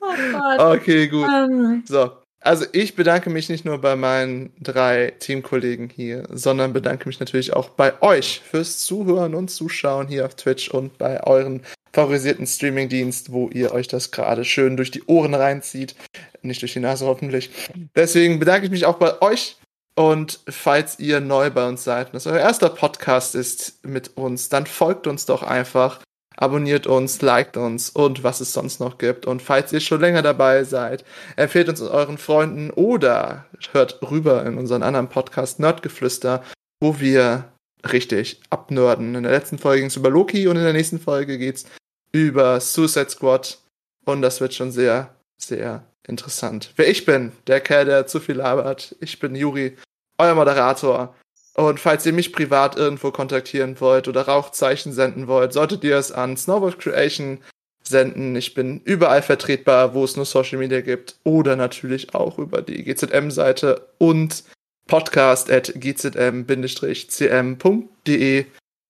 Oh 0.00 0.06
Gott. 0.32 0.80
Okay, 0.80 1.08
gut. 1.08 1.28
Um. 1.28 1.50
Ähm. 1.50 1.82
So, 1.86 2.10
also 2.40 2.64
ich 2.72 2.94
bedanke 2.94 3.30
mich 3.30 3.48
nicht 3.48 3.64
nur 3.64 3.78
bei 3.80 3.96
meinen 3.96 4.52
drei 4.60 5.14
Teamkollegen 5.18 5.88
hier, 5.88 6.24
sondern 6.30 6.72
bedanke 6.72 7.06
mich 7.06 7.20
natürlich 7.20 7.54
auch 7.54 7.70
bei 7.70 8.00
euch 8.02 8.40
fürs 8.40 8.78
Zuhören 8.78 9.34
und 9.34 9.48
Zuschauen 9.50 10.08
hier 10.08 10.26
auf 10.26 10.34
Twitch 10.34 10.70
und 10.70 10.96
bei 10.98 11.22
euren 11.22 11.62
favorisierten 11.94 12.46
Streamingdienst, 12.46 13.32
wo 13.32 13.48
ihr 13.50 13.72
euch 13.72 13.86
das 13.86 14.10
gerade 14.10 14.44
schön 14.44 14.76
durch 14.76 14.90
die 14.90 15.04
Ohren 15.04 15.34
reinzieht. 15.34 15.94
Nicht 16.42 16.60
durch 16.60 16.72
die 16.72 16.80
Nase 16.80 17.06
hoffentlich. 17.06 17.50
Deswegen 17.94 18.40
bedanke 18.40 18.66
ich 18.66 18.72
mich 18.72 18.84
auch 18.84 18.98
bei 18.98 19.22
euch 19.22 19.56
und 19.96 20.40
falls 20.48 20.98
ihr 20.98 21.20
neu 21.20 21.50
bei 21.50 21.68
uns 21.68 21.84
seid 21.84 22.08
und 22.08 22.14
das 22.14 22.26
euer 22.26 22.40
erster 22.40 22.68
Podcast 22.68 23.36
ist 23.36 23.84
mit 23.86 24.16
uns, 24.16 24.48
dann 24.48 24.66
folgt 24.66 25.06
uns 25.06 25.24
doch 25.24 25.44
einfach, 25.44 26.00
abonniert 26.36 26.88
uns, 26.88 27.22
liked 27.22 27.56
uns 27.56 27.90
und 27.90 28.24
was 28.24 28.40
es 28.40 28.52
sonst 28.52 28.80
noch 28.80 28.98
gibt. 28.98 29.24
Und 29.24 29.40
falls 29.40 29.72
ihr 29.72 29.78
schon 29.78 30.00
länger 30.00 30.22
dabei 30.22 30.64
seid, 30.64 31.04
empfehlt 31.36 31.68
uns 31.68 31.80
euren 31.80 32.18
Freunden 32.18 32.70
oder 32.70 33.46
hört 33.70 34.00
rüber 34.10 34.44
in 34.44 34.58
unseren 34.58 34.82
anderen 34.82 35.08
Podcast 35.08 35.60
Nerdgeflüster, 35.60 36.42
wo 36.80 36.98
wir 36.98 37.52
richtig 37.92 38.40
abnörden. 38.50 39.14
In 39.14 39.22
der 39.22 39.32
letzten 39.32 39.58
Folge 39.58 39.82
ging 39.82 39.88
es 39.88 39.96
über 39.96 40.10
Loki 40.10 40.48
und 40.48 40.56
in 40.56 40.64
der 40.64 40.72
nächsten 40.72 40.98
Folge 40.98 41.38
geht's 41.38 41.66
über 42.14 42.60
Suicide 42.60 43.10
Squad. 43.10 43.58
Und 44.04 44.22
das 44.22 44.40
wird 44.40 44.54
schon 44.54 44.70
sehr, 44.70 45.14
sehr 45.36 45.84
interessant. 46.06 46.72
Wer 46.76 46.88
ich 46.88 47.04
bin, 47.04 47.32
der 47.48 47.60
Kerl, 47.60 47.86
der 47.86 48.06
zu 48.06 48.20
viel 48.20 48.36
labert. 48.36 48.94
Ich 49.00 49.18
bin 49.18 49.34
Juri, 49.34 49.76
euer 50.18 50.36
Moderator. 50.36 51.14
Und 51.54 51.80
falls 51.80 52.06
ihr 52.06 52.12
mich 52.12 52.32
privat 52.32 52.76
irgendwo 52.76 53.10
kontaktieren 53.10 53.80
wollt 53.80 54.06
oder 54.06 54.22
Rauchzeichen 54.22 54.92
senden 54.92 55.26
wollt, 55.26 55.52
solltet 55.52 55.82
ihr 55.84 55.96
es 55.96 56.12
an 56.12 56.36
Snowboard 56.36 56.78
Creation 56.78 57.38
senden. 57.82 58.36
Ich 58.36 58.54
bin 58.54 58.80
überall 58.84 59.22
vertretbar, 59.22 59.94
wo 59.94 60.04
es 60.04 60.14
nur 60.16 60.24
Social 60.24 60.58
Media 60.58 60.82
gibt. 60.82 61.16
Oder 61.24 61.56
natürlich 61.56 62.14
auch 62.14 62.38
über 62.38 62.62
die 62.62 62.84
GZM-Seite 62.84 63.88
und 63.98 64.44
podcast 64.86 65.50
at 65.50 65.72
gzm-cm.de, 65.74 66.44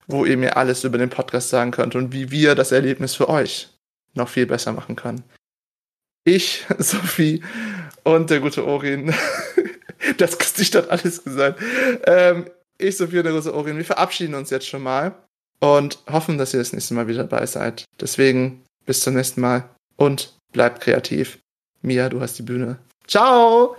wo 0.07 0.25
ihr 0.25 0.37
mir 0.37 0.57
alles 0.57 0.85
über 0.85 0.99
den 0.99 1.11
Podcast 1.11 1.51
sagen 1.51 1.71
könnt 1.71 1.95
und 1.95 2.13
wie 2.13 2.31
wir 2.31 2.55
das 2.55 2.73
Erlebnis 2.73 3.15
für 3.15 3.29
euch 3.29 3.69
noch 4.15 4.29
viel 4.29 4.47
besser 4.47 4.73
machen 4.73 4.97
können 4.97 5.25
ich, 6.25 6.65
Sophie 6.79 7.43
und 8.03 8.31
der 8.31 8.41
gute 8.41 8.67
Orin. 8.67 9.15
das 10.19 10.39
Gesicht 10.39 10.75
hat 10.75 10.91
alles 10.91 11.23
gesagt. 11.23 11.61
Ähm, 12.07 12.47
ich, 12.79 12.97
Sophie 12.97 13.19
und 13.19 13.25
der 13.25 13.33
gute 13.33 13.55
Orin, 13.55 13.77
wir 13.77 13.85
verabschieden 13.85 14.35
uns 14.35 14.51
jetzt 14.51 14.67
schon 14.67 14.83
mal 14.83 15.15
und 15.61 15.99
hoffen, 16.11 16.39
dass 16.39 16.53
ihr 16.55 16.61
das 16.61 16.73
nächste 16.73 16.95
Mal 16.95 17.07
wieder 17.07 17.25
dabei 17.25 17.47
seid. 17.47 17.85
Deswegen 18.01 18.65
bis 18.87 19.01
zum 19.01 19.15
nächsten 19.15 19.41
Mal 19.41 19.69
und 19.97 20.37
bleibt 20.53 20.81
kreativ. 20.81 21.39
Mia, 21.83 22.09
du 22.09 22.21
hast 22.21 22.39
die 22.39 22.43
Bühne. 22.43 22.79
Ciao! 23.07 23.77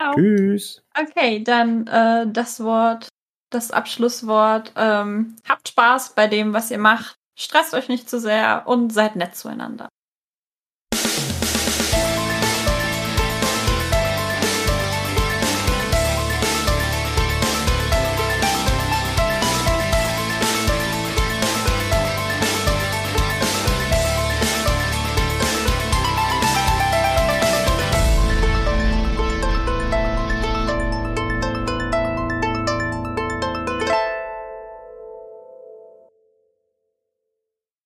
Ciao. 0.00 0.14
Tschüss. 0.14 0.82
Okay, 0.98 1.42
dann 1.42 1.86
äh, 1.88 2.26
das 2.32 2.60
Wort, 2.60 3.08
das 3.54 3.70
Abschlusswort. 3.70 4.72
Ähm, 4.76 5.36
habt 5.48 5.68
Spaß 5.68 6.14
bei 6.14 6.26
dem, 6.26 6.52
was 6.52 6.70
ihr 6.70 6.78
macht. 6.78 7.16
Stresst 7.38 7.74
euch 7.74 7.88
nicht 7.88 8.08
zu 8.08 8.20
sehr 8.20 8.64
und 8.66 8.92
seid 8.92 9.16
nett 9.16 9.36
zueinander. 9.36 9.88